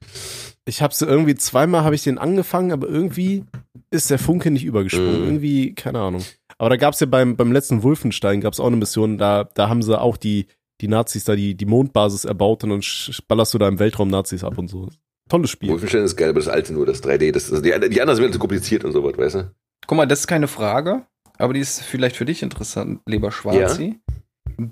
Ich 0.67 0.83
habe 0.83 0.93
so 0.93 1.07
irgendwie 1.07 1.35
zweimal 1.35 1.85
habe 1.85 1.95
ich 1.95 2.03
den 2.03 2.19
angefangen, 2.19 2.73
aber 2.73 2.89
irgendwie 2.89 3.45
ist 3.91 4.11
der 4.11 4.19
Funke 4.19 4.51
nicht 4.51 4.65
übergesprungen. 4.65 5.21
Mhm. 5.21 5.27
Irgendwie, 5.27 5.75
keine 5.75 6.01
Ahnung. 6.01 6.25
Aber 6.59 6.71
da 6.71 6.77
gab's 6.77 7.01
ja 7.01 7.07
beim, 7.07 7.37
beim 7.37 7.53
letzten 7.53 7.83
Wolfenstein 7.83 8.41
gab's 8.41 8.61
auch 8.61 8.67
eine 8.67 8.77
Mission, 8.77 9.17
da, 9.17 9.45
da 9.55 9.69
haben 9.69 9.83
sie 9.83 9.99
auch 9.99 10.17
die, 10.17 10.47
die 10.81 10.89
Nazis 10.89 11.25
da 11.25 11.37
die, 11.37 11.55
die 11.55 11.67
Mondbasis 11.67 12.25
erbaut 12.25 12.65
und 12.65 12.71
dann 12.71 12.83
ballerst 13.29 13.55
du 13.55 13.59
da 13.59 13.69
im 13.69 13.79
Weltraum 13.79 14.09
Nazis 14.09 14.45
ab 14.45 14.59
und 14.59 14.69
so. 14.69 14.89
Tolles 15.29 15.51
Spiel. 15.51 15.71
Wolfenstein 15.71 16.03
ist 16.03 16.17
geil, 16.17 16.31
aber 16.31 16.41
das 16.41 16.49
alte 16.49 16.73
nur, 16.73 16.87
das 16.87 17.03
3D. 17.03 17.33
Das, 17.33 17.51
also 17.51 17.62
die, 17.62 17.71
die 17.71 18.01
anderen 18.01 18.17
sind 18.17 18.27
mir 18.27 18.33
zu 18.33 18.39
kompliziert 18.39 18.85
und 18.85 18.93
so 18.93 19.05
was, 19.05 19.17
weißt 19.17 19.35
du? 19.37 19.51
Guck 19.87 19.97
mal, 19.97 20.07
das 20.07 20.21
ist 20.21 20.27
keine 20.27 20.49
Frage, 20.49 21.07
aber 21.41 21.55
die 21.55 21.61
ist 21.61 21.83
vielleicht 21.83 22.17
für 22.17 22.25
dich 22.25 22.43
interessant, 22.43 23.01
lieber 23.07 23.33
Schwarzi. 23.33 24.01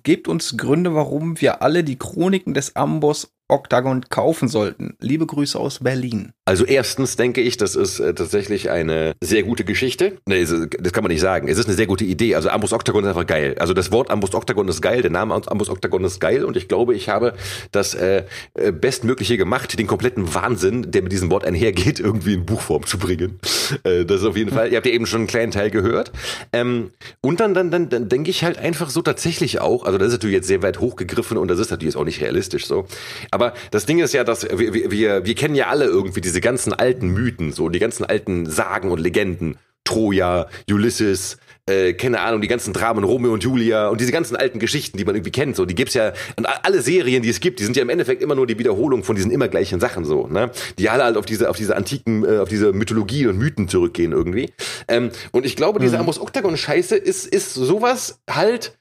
Gebt 0.02 0.28
uns 0.28 0.56
Gründe, 0.56 0.94
warum 0.94 1.40
wir 1.40 1.62
alle 1.62 1.82
die 1.82 1.98
Chroniken 1.98 2.52
des 2.52 2.76
Amboss 2.76 3.34
Octagon 3.48 4.04
kaufen 4.10 4.48
sollten. 4.48 4.94
Liebe 5.00 5.26
Grüße 5.26 5.58
aus 5.58 5.78
Berlin. 5.80 6.32
Also 6.44 6.64
erstens 6.64 7.16
denke 7.16 7.40
ich, 7.40 7.56
das 7.56 7.76
ist 7.76 7.98
äh, 7.98 8.14
tatsächlich 8.14 8.70
eine 8.70 9.14
sehr 9.22 9.42
gute 9.42 9.64
Geschichte. 9.64 10.18
Nee, 10.26 10.44
das 10.44 10.92
kann 10.92 11.02
man 11.02 11.10
nicht 11.10 11.20
sagen. 11.20 11.48
Es 11.48 11.58
ist 11.58 11.66
eine 11.66 11.74
sehr 11.74 11.86
gute 11.86 12.04
Idee. 12.04 12.34
Also 12.34 12.50
Ambus 12.50 12.72
Octagon 12.72 13.04
ist 13.04 13.08
einfach 13.08 13.26
geil. 13.26 13.56
Also 13.58 13.74
das 13.74 13.90
Wort 13.90 14.10
Ambus 14.10 14.34
Octagon 14.34 14.68
ist 14.68 14.82
geil, 14.82 15.02
der 15.02 15.10
Name 15.10 15.34
Ambus 15.34 15.70
Octagon 15.70 16.04
ist 16.04 16.20
geil 16.20 16.44
und 16.44 16.56
ich 16.56 16.68
glaube, 16.68 16.94
ich 16.94 17.08
habe 17.08 17.34
das 17.72 17.94
äh, 17.94 18.24
äh, 18.54 18.72
Bestmögliche 18.72 19.36
gemacht, 19.36 19.78
den 19.78 19.86
kompletten 19.86 20.34
Wahnsinn, 20.34 20.90
der 20.90 21.02
mit 21.02 21.12
diesem 21.12 21.30
Wort 21.30 21.44
einhergeht, 21.44 22.00
irgendwie 22.08 22.34
in 22.34 22.44
Buchform 22.44 22.84
zu 22.86 22.98
bringen. 22.98 23.40
Das 23.82 24.20
ist 24.20 24.24
auf 24.24 24.36
jeden 24.36 24.50
Fall. 24.50 24.70
Ihr 24.70 24.76
habt 24.76 24.86
ja 24.86 24.92
eben 24.92 25.06
schon 25.06 25.20
einen 25.20 25.26
kleinen 25.26 25.52
Teil 25.52 25.70
gehört. 25.70 26.12
Ähm, 26.52 26.90
und 27.20 27.40
dann, 27.40 27.54
dann, 27.54 27.70
dann, 27.70 27.88
dann 27.88 28.08
denke 28.08 28.30
ich 28.30 28.44
halt 28.44 28.58
einfach 28.58 28.90
so 28.90 29.02
tatsächlich 29.02 29.60
auch, 29.60 29.84
also 29.84 29.98
das 29.98 30.08
ist 30.08 30.14
natürlich 30.14 30.36
jetzt 30.36 30.48
sehr 30.48 30.62
weit 30.62 30.80
hochgegriffen 30.80 31.36
und 31.36 31.48
das 31.48 31.58
ist 31.58 31.70
natürlich 31.70 31.96
auch 31.96 32.04
nicht 32.04 32.20
realistisch 32.20 32.66
so. 32.66 32.86
Aber 33.30 33.37
das 33.70 33.86
Ding 33.86 33.98
ist 33.98 34.14
ja, 34.14 34.24
dass 34.24 34.44
wir, 34.44 34.74
wir, 34.90 35.24
wir, 35.24 35.34
kennen 35.34 35.54
ja 35.54 35.68
alle 35.68 35.86
irgendwie 35.86 36.20
diese 36.20 36.40
ganzen 36.40 36.72
alten 36.72 37.08
Mythen, 37.08 37.52
so 37.52 37.68
die 37.68 37.78
ganzen 37.78 38.04
alten 38.04 38.46
Sagen 38.46 38.90
und 38.90 39.00
Legenden. 39.00 39.56
Troja, 39.84 40.48
Ulysses, 40.70 41.38
äh, 41.68 41.94
keine 41.94 42.20
Ahnung, 42.20 42.42
die 42.42 42.48
ganzen 42.48 42.74
Dramen, 42.74 43.04
Romeo 43.04 43.32
und 43.32 43.42
Julia 43.42 43.88
und 43.88 44.00
diese 44.00 44.12
ganzen 44.12 44.36
alten 44.36 44.58
Geschichten, 44.58 44.98
die 44.98 45.04
man 45.04 45.14
irgendwie 45.14 45.30
kennt, 45.30 45.56
so, 45.56 45.64
die 45.64 45.74
gibt's 45.74 45.94
ja, 45.94 46.12
und 46.36 46.46
alle 46.46 46.82
Serien, 46.82 47.22
die 47.22 47.30
es 47.30 47.40
gibt, 47.40 47.58
die 47.60 47.64
sind 47.64 47.74
ja 47.74 47.82
im 47.82 47.88
Endeffekt 47.88 48.22
immer 48.22 48.34
nur 48.34 48.46
die 48.46 48.58
Wiederholung 48.58 49.02
von 49.02 49.16
diesen 49.16 49.30
immer 49.30 49.48
gleichen 49.48 49.80
Sachen, 49.80 50.04
so, 50.04 50.26
ne? 50.26 50.50
Die 50.78 50.90
alle 50.90 51.04
halt 51.04 51.16
auf 51.16 51.24
diese, 51.24 51.48
auf 51.48 51.56
diese 51.56 51.74
antiken, 51.74 52.24
äh, 52.24 52.38
auf 52.38 52.50
diese 52.50 52.72
Mythologie 52.72 53.26
und 53.28 53.38
Mythen 53.38 53.68
zurückgehen 53.68 54.12
irgendwie. 54.12 54.52
Ähm, 54.88 55.10
und 55.32 55.46
ich 55.46 55.56
glaube, 55.56 55.80
diese 55.80 55.98
Amos 55.98 56.20
Octagon-Scheiße 56.20 56.96
ist, 56.96 57.26
ist 57.26 57.54
sowas 57.54 58.20
halt, 58.28 58.78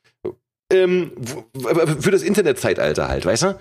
ähm, 0.71 1.11
für 1.99 2.11
das 2.11 2.23
Internetzeitalter 2.23 3.07
halt, 3.07 3.25
weißt 3.25 3.43
du? 3.43 3.59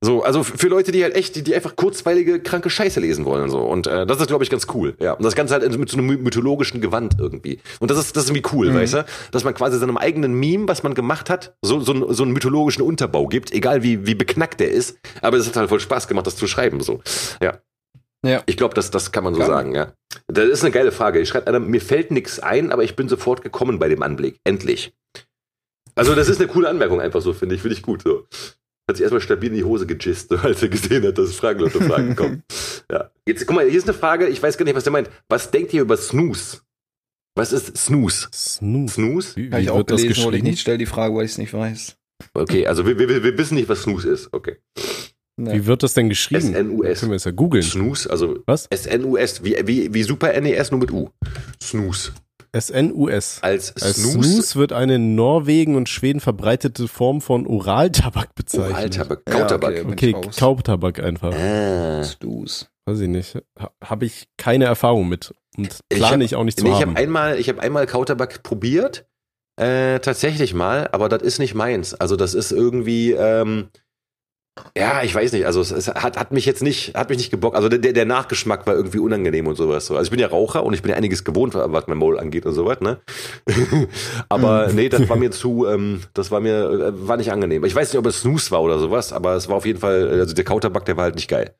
So, 0.00 0.22
also 0.22 0.42
für 0.42 0.68
Leute, 0.68 0.90
die 0.92 1.02
halt 1.02 1.14
echt, 1.14 1.36
die, 1.36 1.42
die 1.42 1.54
einfach 1.54 1.76
kurzweilige, 1.76 2.40
kranke 2.40 2.70
Scheiße 2.70 2.98
lesen 3.00 3.24
wollen, 3.24 3.50
so. 3.50 3.60
Und 3.60 3.86
äh, 3.86 4.06
das 4.06 4.20
ist, 4.20 4.28
glaube 4.28 4.44
ich, 4.44 4.50
ganz 4.50 4.66
cool, 4.74 4.94
ja. 4.98 5.12
Und 5.12 5.24
das 5.24 5.34
Ganze 5.34 5.54
halt 5.54 5.78
mit 5.78 5.88
so 5.90 5.98
einem 5.98 6.06
my- 6.06 6.16
mythologischen 6.16 6.80
Gewand 6.80 7.16
irgendwie. 7.18 7.60
Und 7.80 7.90
das 7.90 7.98
ist, 7.98 8.16
das 8.16 8.24
ist 8.24 8.30
irgendwie 8.30 8.48
cool, 8.54 8.74
weißt 8.74 8.94
du? 8.94 9.04
Dass 9.32 9.44
man 9.44 9.54
quasi 9.54 9.78
seinem 9.78 9.96
eigenen 9.98 10.34
Meme, 10.34 10.66
was 10.68 10.82
man 10.82 10.94
gemacht 10.94 11.28
hat, 11.28 11.54
so, 11.62 11.80
so, 11.80 11.92
einen- 11.92 12.14
so 12.14 12.22
einen 12.22 12.32
mythologischen 12.32 12.82
Unterbau 12.82 13.26
gibt, 13.26 13.52
egal 13.52 13.82
wie, 13.82 14.06
wie 14.06 14.14
beknackt 14.14 14.60
der 14.60 14.70
ist. 14.70 14.98
Aber 15.22 15.36
es 15.36 15.46
hat 15.46 15.56
halt 15.56 15.68
voll 15.68 15.80
Spaß 15.80 16.08
gemacht, 16.08 16.26
das 16.26 16.36
zu 16.36 16.46
schreiben, 16.46 16.80
so. 16.80 17.00
Ja. 17.42 17.58
Ja. 18.24 18.42
Ich 18.46 18.56
glaube, 18.56 18.74
das, 18.74 18.90
das 18.90 19.12
kann 19.12 19.22
man 19.24 19.34
so 19.34 19.40
Kann. 19.40 19.48
sagen, 19.48 19.74
ja. 19.74 19.92
Das 20.26 20.46
ist 20.46 20.62
eine 20.64 20.72
geile 20.72 20.90
Frage. 20.90 21.20
Ich 21.20 21.28
schreibe 21.28 21.46
einer, 21.46 21.60
mir 21.60 21.80
fällt 21.80 22.10
nichts 22.10 22.40
ein, 22.40 22.72
aber 22.72 22.82
ich 22.82 22.96
bin 22.96 23.08
sofort 23.08 23.42
gekommen 23.42 23.78
bei 23.78 23.88
dem 23.88 24.02
Anblick. 24.02 24.40
Endlich. 24.42 24.94
Also, 25.96 26.14
das 26.14 26.28
ist 26.28 26.40
eine 26.40 26.48
coole 26.48 26.68
Anmerkung 26.68 27.00
einfach 27.00 27.22
so, 27.22 27.32
finde 27.32 27.54
ich. 27.54 27.62
Finde 27.62 27.76
ich 27.76 27.82
gut 27.82 28.02
so. 28.02 28.26
Hat 28.88 28.96
sich 28.96 29.02
erstmal 29.02 29.20
stabil 29.20 29.50
in 29.50 29.56
die 29.56 29.64
Hose 29.64 29.86
gejist, 29.86 30.28
so, 30.28 30.36
als 30.36 30.62
er 30.62 30.68
gesehen 30.68 31.04
hat, 31.04 31.18
dass 31.18 31.34
Fragenlotto 31.34 31.80
Fragen 31.80 32.14
kommen. 32.16 32.42
Ja. 32.88 33.10
Jetzt, 33.26 33.44
guck 33.48 33.56
mal, 33.56 33.68
hier 33.68 33.78
ist 33.78 33.88
eine 33.88 33.98
Frage, 33.98 34.28
ich 34.28 34.40
weiß 34.40 34.56
gar 34.56 34.64
nicht, 34.64 34.76
was 34.76 34.84
der 34.84 34.92
meint. 34.92 35.10
Was 35.28 35.50
denkt 35.50 35.74
ihr 35.74 35.82
über 35.82 35.96
Snooze? 35.96 36.58
Was 37.36 37.52
ist 37.52 37.76
Snooze? 37.76 38.28
Snooze. 38.32 38.94
Snooze? 38.94 39.36
Wie, 39.36 39.50
Habe 39.50 39.60
ich 39.60 39.66
wie 39.66 39.70
auch 39.70 39.78
wird 39.78 39.90
das 39.90 40.02
gelesen, 40.02 40.22
wollte 40.22 40.38
ich 40.38 40.44
nicht. 40.44 40.60
Stell 40.60 40.78
die 40.78 40.86
Frage, 40.86 41.16
weil 41.16 41.24
ich 41.24 41.32
es 41.32 41.38
nicht 41.38 41.52
weiß. 41.52 41.96
Okay, 42.34 42.68
also 42.68 42.86
wir, 42.86 42.96
wir, 42.96 43.08
wir 43.24 43.36
wissen 43.38 43.56
nicht, 43.56 43.68
was 43.68 43.82
Snooze 43.82 44.08
ist. 44.08 44.32
Okay. 44.32 44.58
Ne. 45.36 45.52
Wie 45.52 45.66
wird 45.66 45.82
das 45.82 45.94
denn 45.94 46.08
geschrieben? 46.08 46.54
S-N-U-S. 46.54 47.00
Können 47.00 47.10
wir 47.12 47.16
es 47.16 47.24
ja 47.24 47.32
googeln. 47.32 47.64
Snooze, 47.64 48.08
also 48.08 48.38
Was? 48.46 48.66
S-N-U-S, 48.68 49.44
wie, 49.44 49.56
wie, 49.64 49.92
wie 49.92 50.02
Super 50.04 50.40
NES, 50.40 50.70
nur 50.70 50.80
mit 50.80 50.92
U. 50.92 51.10
Snooze. 51.62 52.12
S-N-U-S. 52.56 53.38
Als 53.42 53.74
Als 53.76 53.96
Snooze. 53.96 54.22
Snooze 54.28 54.58
wird 54.58 54.72
eine 54.72 54.96
in 54.96 55.14
Norwegen 55.14 55.76
und 55.76 55.88
Schweden 55.88 56.20
verbreitete 56.20 56.88
Form 56.88 57.20
von 57.20 57.46
Oraltabak 57.46 58.34
bezeichnet. 58.34 58.96
Ja, 58.96 59.04
Kautabak. 59.04 59.70
okay. 59.72 59.82
bin 59.84 59.92
Okay, 59.92 60.08
ich 60.10 60.14
raus. 60.26 60.36
Kaubtabak 60.36 61.00
einfach. 61.00 61.34
Ah. 61.34 62.02
Stu's. 62.04 62.68
Weiß 62.86 63.00
ich 63.00 63.08
nicht. 63.08 63.36
Ha, 63.58 63.70
Habe 63.82 64.04
ich 64.06 64.28
keine 64.36 64.64
Erfahrung 64.66 65.08
mit. 65.08 65.34
Und 65.56 65.78
Ich 65.88 65.98
plane 65.98 66.14
hab- 66.16 66.20
ich 66.22 66.36
auch 66.36 66.44
nicht 66.44 66.58
zu 66.58 66.64
Nee, 66.64 66.70
ich 66.72 66.76
haben. 66.80 66.90
habe 66.90 67.00
einmal, 67.00 67.38
ich 67.38 67.48
habe 67.48 67.60
einmal 67.60 67.86
Kautabak 67.86 68.42
probiert, 68.42 69.06
äh, 69.60 69.98
tatsächlich 70.00 70.54
mal, 70.54 70.88
aber 70.92 71.08
das 71.08 71.22
ist 71.22 71.38
nicht 71.38 71.54
meins. 71.54 71.94
Also 71.94 72.14
das 72.16 72.34
ist 72.34 72.52
irgendwie, 72.52 73.12
ähm, 73.12 73.68
ja, 74.76 75.02
ich 75.02 75.14
weiß 75.14 75.32
nicht. 75.32 75.46
Also 75.46 75.60
es, 75.60 75.70
es 75.70 75.88
hat, 75.88 76.18
hat 76.18 76.32
mich 76.32 76.46
jetzt 76.46 76.62
nicht, 76.62 76.94
hat 76.94 77.08
mich 77.08 77.18
nicht 77.18 77.30
gebockt. 77.30 77.56
Also 77.56 77.68
der, 77.68 77.92
der 77.92 78.04
Nachgeschmack 78.04 78.66
war 78.66 78.74
irgendwie 78.74 78.98
unangenehm 78.98 79.46
und 79.46 79.56
sowas. 79.56 79.86
So. 79.86 79.94
Also 79.94 80.04
ich 80.06 80.10
bin 80.10 80.20
ja 80.20 80.28
Raucher 80.28 80.64
und 80.64 80.72
ich 80.72 80.82
bin 80.82 80.90
ja 80.90 80.96
einiges 80.96 81.24
gewohnt, 81.24 81.54
was 81.54 81.86
mein 81.86 81.98
Maul 81.98 82.18
angeht 82.18 82.46
und 82.46 82.54
sowas. 82.54 82.80
Ne? 82.80 83.00
aber 84.28 84.68
nee, 84.72 84.88
das 84.88 85.08
war 85.08 85.16
mir 85.16 85.30
zu, 85.32 85.66
ähm, 85.66 86.02
das 86.14 86.30
war 86.30 86.40
mir, 86.40 86.70
äh, 86.70 87.08
war 87.08 87.16
nicht 87.16 87.32
angenehm. 87.32 87.64
Ich 87.64 87.74
weiß 87.74 87.92
nicht, 87.92 87.98
ob 87.98 88.06
es 88.06 88.20
Snooze 88.20 88.50
war 88.50 88.62
oder 88.62 88.78
sowas, 88.78 89.12
aber 89.12 89.34
es 89.34 89.48
war 89.48 89.56
auf 89.56 89.66
jeden 89.66 89.78
Fall, 89.78 90.08
also 90.08 90.34
der 90.34 90.44
Kautabak, 90.44 90.84
der 90.86 90.96
war 90.96 91.04
halt 91.04 91.16
nicht 91.16 91.28
geil. 91.28 91.54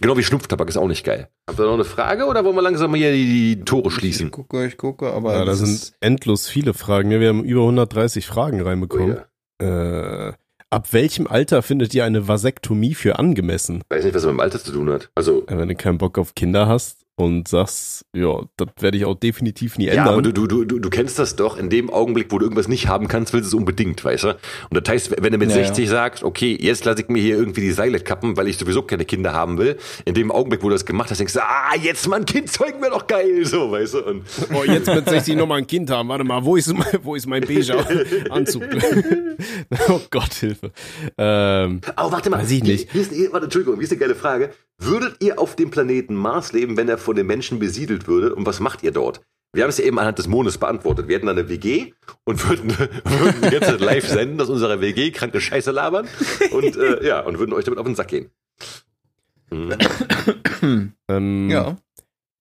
Genau 0.00 0.16
wie 0.16 0.22
Schnupftabak 0.22 0.68
ist 0.68 0.78
auch 0.78 0.88
nicht 0.88 1.04
geil. 1.04 1.28
Habt 1.46 1.58
ihr 1.58 1.66
noch 1.66 1.74
eine 1.74 1.84
Frage 1.84 2.24
oder 2.24 2.42
wollen 2.44 2.54
wir 2.56 2.62
langsam 2.62 2.90
mal 2.90 2.96
hier 2.96 3.12
die, 3.12 3.56
die 3.56 3.64
Tore 3.64 3.88
Ich 3.88 3.94
schließen? 3.94 4.30
gucke, 4.30 4.64
ich 4.64 4.78
gucke, 4.78 5.12
aber 5.12 5.32
ja, 5.34 5.38
da 5.40 5.44
das 5.46 5.58
sind 5.58 5.92
endlos 6.00 6.48
viele 6.48 6.72
Fragen. 6.72 7.10
Ja, 7.10 7.20
wir 7.20 7.28
haben 7.28 7.44
über 7.44 7.60
130 7.60 8.26
Fragen 8.26 8.62
reinbekommen. 8.62 9.18
Oh 9.60 9.64
ja. 9.64 10.28
äh, 10.28 10.32
ab 10.70 10.92
welchem 10.92 11.26
Alter 11.26 11.62
findet 11.62 11.94
ihr 11.94 12.04
eine 12.04 12.28
Vasektomie 12.28 12.94
für 12.94 13.18
angemessen? 13.18 13.82
Weiß 13.88 14.04
nicht, 14.04 14.14
was 14.14 14.24
mit 14.24 14.32
dem 14.32 14.40
Alter 14.40 14.58
zu 14.58 14.72
tun 14.72 14.90
hat. 14.90 15.10
Also, 15.14 15.44
Wenn 15.46 15.68
du 15.68 15.74
keinen 15.74 15.98
Bock 15.98 16.16
auf 16.18 16.34
Kinder 16.34 16.66
hast 16.66 16.99
und 17.20 17.46
sagst, 17.48 18.04
ja, 18.14 18.40
das 18.56 18.68
werde 18.80 18.96
ich 18.98 19.04
auch 19.04 19.14
definitiv 19.14 19.78
nie 19.78 19.86
Ja, 19.86 19.92
ändern. 19.92 20.08
aber 20.08 20.22
du, 20.22 20.32
du, 20.32 20.64
du, 20.64 20.78
du 20.78 20.90
kennst 20.90 21.18
das 21.18 21.36
doch. 21.36 21.56
In 21.58 21.70
dem 21.70 21.90
Augenblick, 21.90 22.32
wo 22.32 22.38
du 22.38 22.46
irgendwas 22.46 22.66
nicht 22.68 22.88
haben 22.88 23.06
kannst, 23.08 23.32
willst 23.32 23.52
du 23.52 23.56
es 23.56 23.60
unbedingt, 23.60 24.04
weißt 24.04 24.24
du? 24.24 24.28
Und 24.30 24.38
das 24.72 24.92
heißt, 24.92 25.14
wenn 25.22 25.32
du 25.32 25.38
mit 25.38 25.50
Ja, 25.50 25.56
60 25.56 25.88
sagst, 25.88 26.24
okay, 26.24 26.56
jetzt 26.60 26.84
lasse 26.84 27.02
ich 27.02 27.08
mir 27.08 27.22
hier 27.22 27.36
irgendwie 27.36 27.60
die 27.60 27.72
Seile 27.72 28.00
kappen, 28.00 28.36
weil 28.36 28.48
ich 28.48 28.58
sowieso 28.58 28.82
keine 28.82 29.04
Kinder 29.04 29.32
haben 29.32 29.58
will, 29.58 29.76
in 30.04 30.14
dem 30.14 30.30
Augenblick, 30.32 30.62
wo 30.62 30.68
du 30.68 30.74
das 30.74 30.84
gemacht 30.86 31.10
hast, 31.10 31.18
denkst 31.18 31.34
du, 31.34 31.40
ah, 31.42 31.74
jetzt 31.80 32.08
mal 32.08 32.16
ein 32.16 32.24
Kind 32.26 32.50
zeugen 32.50 32.80
wäre 32.80 32.92
doch 32.92 33.06
geil, 33.06 33.44
so, 33.44 33.70
weißt 33.70 33.94
du? 33.94 34.04
Und 34.06 34.22
oh, 34.54 34.64
jetzt 34.64 34.86
mit 34.86 35.08
60 35.08 35.36
nochmal 35.36 35.58
ein 35.58 35.66
Kind 35.66 35.90
haben. 35.90 36.08
Warte 36.08 36.24
mal, 36.24 36.44
wo 36.44 36.56
ist, 36.56 36.72
mein- 36.72 36.86
wo 37.02 37.14
ist 37.14 37.26
mein 37.26 37.42
beiger 37.42 37.86
Anzug? 38.30 38.62
oh 39.88 40.00
Gott, 40.10 40.32
Hilfe. 40.34 40.72
Ähm, 41.18 41.80
Oh, 41.96 42.10
warte 42.10 42.30
mal. 42.30 42.40
Weiß 42.40 42.50
ich 42.50 42.62
nicht. 42.62 42.90
Hier, 42.92 43.02
hier 43.04 43.26
ist, 43.26 43.32
warte, 43.32 43.44
Entschuldigung, 43.44 43.76
hier 43.76 43.84
ist 43.84 43.90
eine 43.92 44.00
geile 44.00 44.14
Frage. 44.14 44.50
Würdet 44.80 45.22
ihr 45.22 45.38
auf 45.38 45.56
dem 45.56 45.70
Planeten 45.70 46.14
Mars 46.14 46.52
leben, 46.52 46.76
wenn 46.76 46.88
er 46.88 46.98
von 46.98 47.14
den 47.14 47.26
Menschen 47.26 47.58
besiedelt 47.58 48.08
würde? 48.08 48.34
Und 48.34 48.46
was 48.46 48.60
macht 48.60 48.82
ihr 48.82 48.92
dort? 48.92 49.20
Wir 49.52 49.64
haben 49.64 49.70
es 49.70 49.78
ja 49.78 49.84
eben 49.84 49.98
anhand 49.98 50.18
des 50.18 50.26
Mondes 50.26 50.58
beantwortet. 50.58 51.08
Wir 51.08 51.16
hätten 51.16 51.26
da 51.26 51.32
eine 51.32 51.48
WG 51.48 51.92
und 52.24 52.48
würden, 52.48 52.70
würden 53.04 53.52
jetzt 53.52 53.80
live 53.80 54.08
senden 54.08 54.40
aus 54.40 54.48
unserer 54.48 54.80
WG, 54.80 55.10
kranke 55.10 55.40
Scheiße 55.40 55.70
labern 55.70 56.08
und 56.52 56.76
äh, 56.76 57.06
ja, 57.06 57.20
und 57.20 57.38
würden 57.38 57.52
euch 57.52 57.64
damit 57.64 57.78
auf 57.78 57.86
den 57.86 57.94
Sack 57.94 58.08
gehen. 58.08 58.30
Mhm. 59.50 60.92
ähm, 61.08 61.50
Ja. 61.50 61.76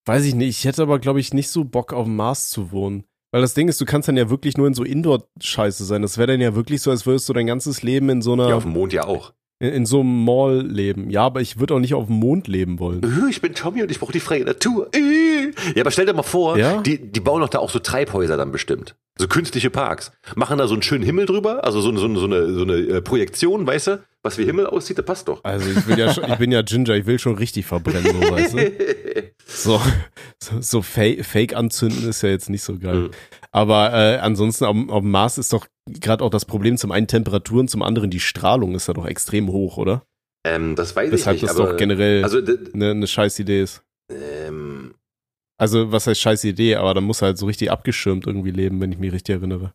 Weiß 0.05 0.23
ich 0.25 0.35
nicht. 0.35 0.57
Ich 0.57 0.65
hätte 0.65 0.81
aber, 0.83 0.99
glaube 0.99 1.19
ich, 1.19 1.33
nicht 1.33 1.49
so 1.49 1.63
Bock 1.63 1.93
auf 1.93 2.05
dem 2.05 2.15
Mars 2.15 2.49
zu 2.49 2.71
wohnen. 2.71 3.03
Weil 3.31 3.41
das 3.41 3.53
Ding 3.53 3.67
ist, 3.67 3.79
du 3.79 3.85
kannst 3.85 4.07
dann 4.07 4.17
ja 4.17 4.29
wirklich 4.29 4.57
nur 4.57 4.65
in 4.65 4.73
so 4.73 4.83
Indoor-Scheiße 4.83 5.85
sein. 5.85 6.01
Das 6.01 6.17
wäre 6.17 6.27
dann 6.27 6.41
ja 6.41 6.55
wirklich 6.55 6.81
so, 6.81 6.89
als 6.89 7.05
würdest 7.05 7.29
du 7.29 7.33
dein 7.33 7.45
ganzes 7.45 7.83
Leben 7.83 8.09
in 8.09 8.21
so 8.23 8.33
einer, 8.33 8.49
Ja, 8.49 8.55
auf 8.55 8.63
dem 8.63 8.71
Mond 8.71 8.91
ja 8.93 9.05
auch. 9.05 9.33
In, 9.59 9.69
in 9.69 9.85
so 9.85 9.99
einem 10.01 10.23
Mall 10.25 10.65
leben. 10.65 11.09
Ja, 11.09 11.23
aber 11.23 11.41
ich 11.41 11.59
würde 11.59 11.73
auch 11.75 11.79
nicht 11.79 11.93
auf 11.93 12.07
dem 12.07 12.15
Mond 12.15 12.47
leben 12.47 12.79
wollen. 12.79 13.03
Äh, 13.03 13.29
Ich 13.29 13.41
bin 13.41 13.53
Tommy 13.53 13.81
und 13.83 13.91
ich 13.91 13.99
brauche 13.99 14.11
die 14.13 14.19
freie 14.19 14.43
Natur. 14.45 14.89
Äh. 14.93 15.51
Ja, 15.75 15.81
aber 15.81 15.91
stell 15.91 16.05
dir 16.05 16.13
mal 16.13 16.23
vor, 16.23 16.57
Ja? 16.57 16.81
die, 16.81 17.11
die 17.11 17.19
bauen 17.19 17.41
doch 17.41 17.49
da 17.49 17.59
auch 17.59 17.69
so 17.69 17.79
Treibhäuser 17.79 18.37
dann 18.37 18.51
bestimmt. 18.51 18.95
So 19.17 19.27
künstliche 19.27 19.69
Parks. 19.69 20.11
Machen 20.35 20.57
da 20.57 20.67
so 20.67 20.73
einen 20.75 20.81
schönen 20.83 21.03
Himmel 21.03 21.25
drüber, 21.25 21.65
also 21.65 21.81
so, 21.81 21.89
eine- 21.89 21.99
so, 21.99 22.13
so 22.15 22.25
eine, 22.25 22.53
so 22.53 22.61
eine 22.61 22.75
äh, 22.75 23.01
Projektion, 23.01 23.67
weißt 23.67 23.87
du? 23.87 24.03
Was 24.23 24.37
wie 24.37 24.43
Himmel 24.43 24.67
aussieht, 24.67 24.97
das 24.97 25.05
passt 25.05 25.27
doch. 25.29 25.43
Also 25.43 25.69
ich 25.69 25.85
bin 25.85 25.97
ja 25.97 26.13
schon, 26.13 26.25
ich 26.29 26.35
bin 26.35 26.51
ja 26.51 26.61
Ginger, 26.61 26.95
ich 26.95 27.05
will 27.05 27.19
schon 27.19 27.35
richtig 27.35 27.65
verbrennen, 27.65 28.11
so 28.21 28.31
weißt 28.31 28.53
du. 28.53 28.71
So, 29.51 29.81
so, 30.41 30.61
so 30.61 30.81
Fake, 30.83 31.25
Fake 31.25 31.55
anzünden 31.55 32.07
ist 32.07 32.21
ja 32.21 32.29
jetzt 32.29 32.49
nicht 32.51 32.61
so 32.61 32.77
geil. 32.77 32.95
Mhm. 32.95 33.11
Aber 33.51 33.91
äh, 33.93 34.17
ansonsten 34.19 34.65
auf, 34.65 34.75
auf 34.89 35.01
dem 35.01 35.09
Mars 35.09 35.39
ist 35.39 35.51
doch 35.53 35.65
gerade 35.87 36.23
auch 36.23 36.29
das 36.29 36.45
Problem 36.45 36.77
zum 36.77 36.91
einen 36.91 37.07
Temperaturen, 37.07 37.67
zum 37.67 37.81
anderen 37.81 38.11
die 38.11 38.19
Strahlung 38.19 38.75
ist 38.75 38.87
ja 38.87 38.93
doch 38.93 39.07
extrem 39.07 39.49
hoch, 39.49 39.77
oder? 39.77 40.03
ähm, 40.45 40.75
das 40.75 40.95
weiß 40.95 41.11
Weshalb 41.11 41.37
ich 41.37 41.41
nicht, 41.41 41.51
das 41.51 41.59
aber 41.59 41.71
doch 41.71 41.77
generell 41.77 42.23
also 42.23 42.37
eine 42.73 42.93
ne 42.95 43.07
scheiß 43.07 43.39
Idee 43.39 43.61
ist. 43.63 43.81
ähm, 44.11 44.93
Also 45.57 45.91
was 45.91 46.05
heißt 46.07 46.21
scheiß 46.21 46.43
Idee, 46.43 46.75
aber 46.75 46.93
da 46.93 47.01
muss 47.01 47.21
halt 47.23 47.37
so 47.37 47.47
richtig 47.47 47.71
abgeschirmt 47.71 48.27
irgendwie 48.27 48.51
leben, 48.51 48.79
wenn 48.81 48.91
ich 48.91 48.99
mich 48.99 49.11
richtig 49.11 49.33
erinnere. 49.35 49.73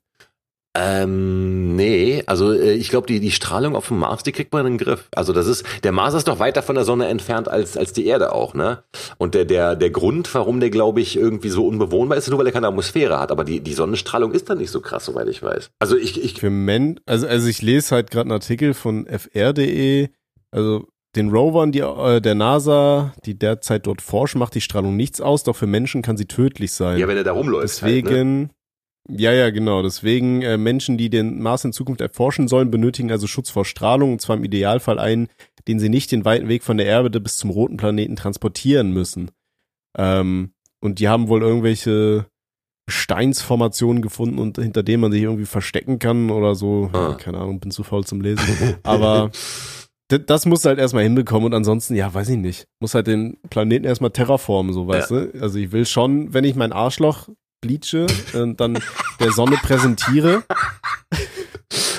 Ähm, 0.77 1.77
nee, 1.77 2.25
also 2.27 2.53
äh, 2.53 2.73
ich 2.73 2.89
glaube, 2.89 3.07
die, 3.07 3.21
die 3.21 3.31
Strahlung 3.31 3.77
auf 3.77 3.89
dem 3.89 3.99
Mars, 3.99 4.25
die 4.25 4.33
kriegt 4.33 4.53
man 4.53 4.67
in 4.67 4.73
den 4.73 4.79
Griff. 4.79 5.09
Also 5.15 5.33
das 5.33 5.47
ist, 5.47 5.65
der 5.85 5.93
Mars 5.93 6.15
ist 6.15 6.27
doch 6.27 6.41
weiter 6.41 6.63
von 6.63 6.75
der 6.75 6.85
Sonne 6.85 7.07
entfernt 7.07 7.49
als, 7.49 7.77
als 7.77 7.93
die 7.93 8.07
Erde 8.07 8.33
auch, 8.33 8.55
ne? 8.55 8.83
Und 9.17 9.35
der, 9.35 9.45
der, 9.45 9.77
der 9.77 9.91
Grund, 9.91 10.35
warum 10.35 10.59
der, 10.59 10.71
glaube 10.71 11.01
ich, 11.01 11.17
irgendwie 11.17 11.51
so 11.51 11.65
unbewohnbar 11.67 12.19
ist, 12.19 12.25
ist 12.25 12.31
nur, 12.31 12.41
weil 12.41 12.47
er 12.47 12.53
keine 12.53 12.67
Atmosphäre 12.67 13.21
hat. 13.21 13.31
Aber 13.31 13.45
die, 13.45 13.61
die 13.61 13.73
Sonnenstrahlung 13.73 14.33
ist 14.33 14.51
dann 14.51 14.59
nicht 14.59 14.71
so 14.71 14.81
krass, 14.81 15.05
soweit 15.05 15.29
ich 15.29 15.43
weiß. 15.45 15.71
Also 15.79 15.97
ich, 15.97 16.23
ich, 16.23 16.41
Für 16.41 16.51
Men, 16.51 16.99
also, 17.07 17.29
also 17.29 17.49
ich 17.49 17.63
lese 17.63 17.95
halt 17.95 18.11
gerade 18.11 18.25
einen 18.25 18.33
Artikel 18.33 18.75
von 18.75 19.07
fr.de, 19.07 20.09
also 20.51 20.89
den 21.15 21.31
Rovern 21.31 21.71
die, 21.71 21.81
äh, 21.81 22.21
der 22.21 22.35
NASA, 22.35 23.15
die 23.25 23.39
derzeit 23.39 23.87
dort 23.87 24.03
forschen, 24.03 24.41
macht 24.41 24.57
die 24.57 24.61
Strahlung 24.61 24.97
nichts 24.97 25.21
aus, 25.21 25.45
doch 25.45 25.55
für 25.55 25.69
Menschen 25.69 26.03
kann 26.03 26.17
sie 26.17 26.27
tödlich 26.27 26.73
sein. 26.73 26.99
ja, 26.99 27.07
wenn 27.07 27.17
er 27.17 27.23
da 27.23 27.33
rumläuft. 27.33 27.83
Halt, 27.83 28.05
ne? 28.07 28.51
Ja, 29.09 29.33
ja, 29.33 29.51
genau. 29.51 29.83
Deswegen 29.83 30.43
äh, 30.43 30.57
Menschen, 30.57 30.97
die 30.97 31.11
den 31.11 31.41
Mars 31.43 31.65
in 31.65 31.73
Zukunft 31.73 32.01
erforschen 32.01 32.49
sollen, 32.49 32.71
benötigen 32.71 33.11
also 33.11 33.27
Schutz 33.27 33.51
vor 33.51 33.65
Strahlung 33.65 34.13
und 34.13 34.21
zwar 34.21 34.37
im 34.37 34.45
Idealfall 34.45 34.99
einen, 34.99 35.29
den 35.69 35.79
sie 35.79 35.89
nicht 35.89 36.11
den 36.13 36.25
weiten 36.25 36.49
Weg 36.49 36.63
von 36.63 36.79
der 36.79 36.87
Erde 36.87 37.21
bis 37.21 37.37
zum 37.37 37.51
roten 37.51 37.77
Planeten 37.77 38.17
transportieren 38.17 38.93
müssen. 38.93 39.31
Ähm, 39.97 40.53
und 40.81 40.99
die 40.99 41.09
haben 41.09 41.29
wohl 41.29 41.43
irgendwelche 41.43 42.27
Steinsformationen 42.89 44.03
gefunden 44.03 44.39
und 44.39 44.59
hinter 44.59 44.83
denen 44.83 45.03
man 45.03 45.13
sich 45.13 45.23
irgendwie 45.23 45.47
verstecken 45.47 45.99
kann 45.99 46.31
oder 46.31 46.55
so. 46.55 46.91
Ah. 46.93 47.15
Keine 47.15 47.39
Ahnung, 47.39 47.61
bin 47.61 47.71
zu 47.71 47.83
faul 47.83 48.05
zum 48.05 48.21
Lesen. 48.21 48.77
Aber 48.83 49.31
das 50.09 50.47
muss 50.47 50.65
halt 50.65 50.79
erstmal 50.79 51.05
hinbekommen 51.05 51.47
und 51.47 51.55
ansonsten, 51.55 51.95
ja, 51.95 52.13
weiß 52.13 52.29
ich 52.31 52.37
nicht. 52.37 52.67
Muss 52.81 52.95
halt 52.95 53.07
den 53.07 53.39
Planeten 53.49 53.87
erstmal 53.87 54.11
terraformen, 54.11 54.73
so 54.73 54.87
weißt 54.87 55.11
du. 55.11 55.33
Also 55.41 55.59
ich 55.59 55.73
will 55.73 55.87
schon, 55.87 56.35
wenn 56.35 56.45
ich 56.45 56.57
mein 56.57 56.73
Arschloch 56.73 57.29
bleache 57.67 58.07
und 58.35 58.61
dann 58.61 58.79
der 59.21 59.33
Sonne 59.33 59.57
präsentiere. 59.63 60.43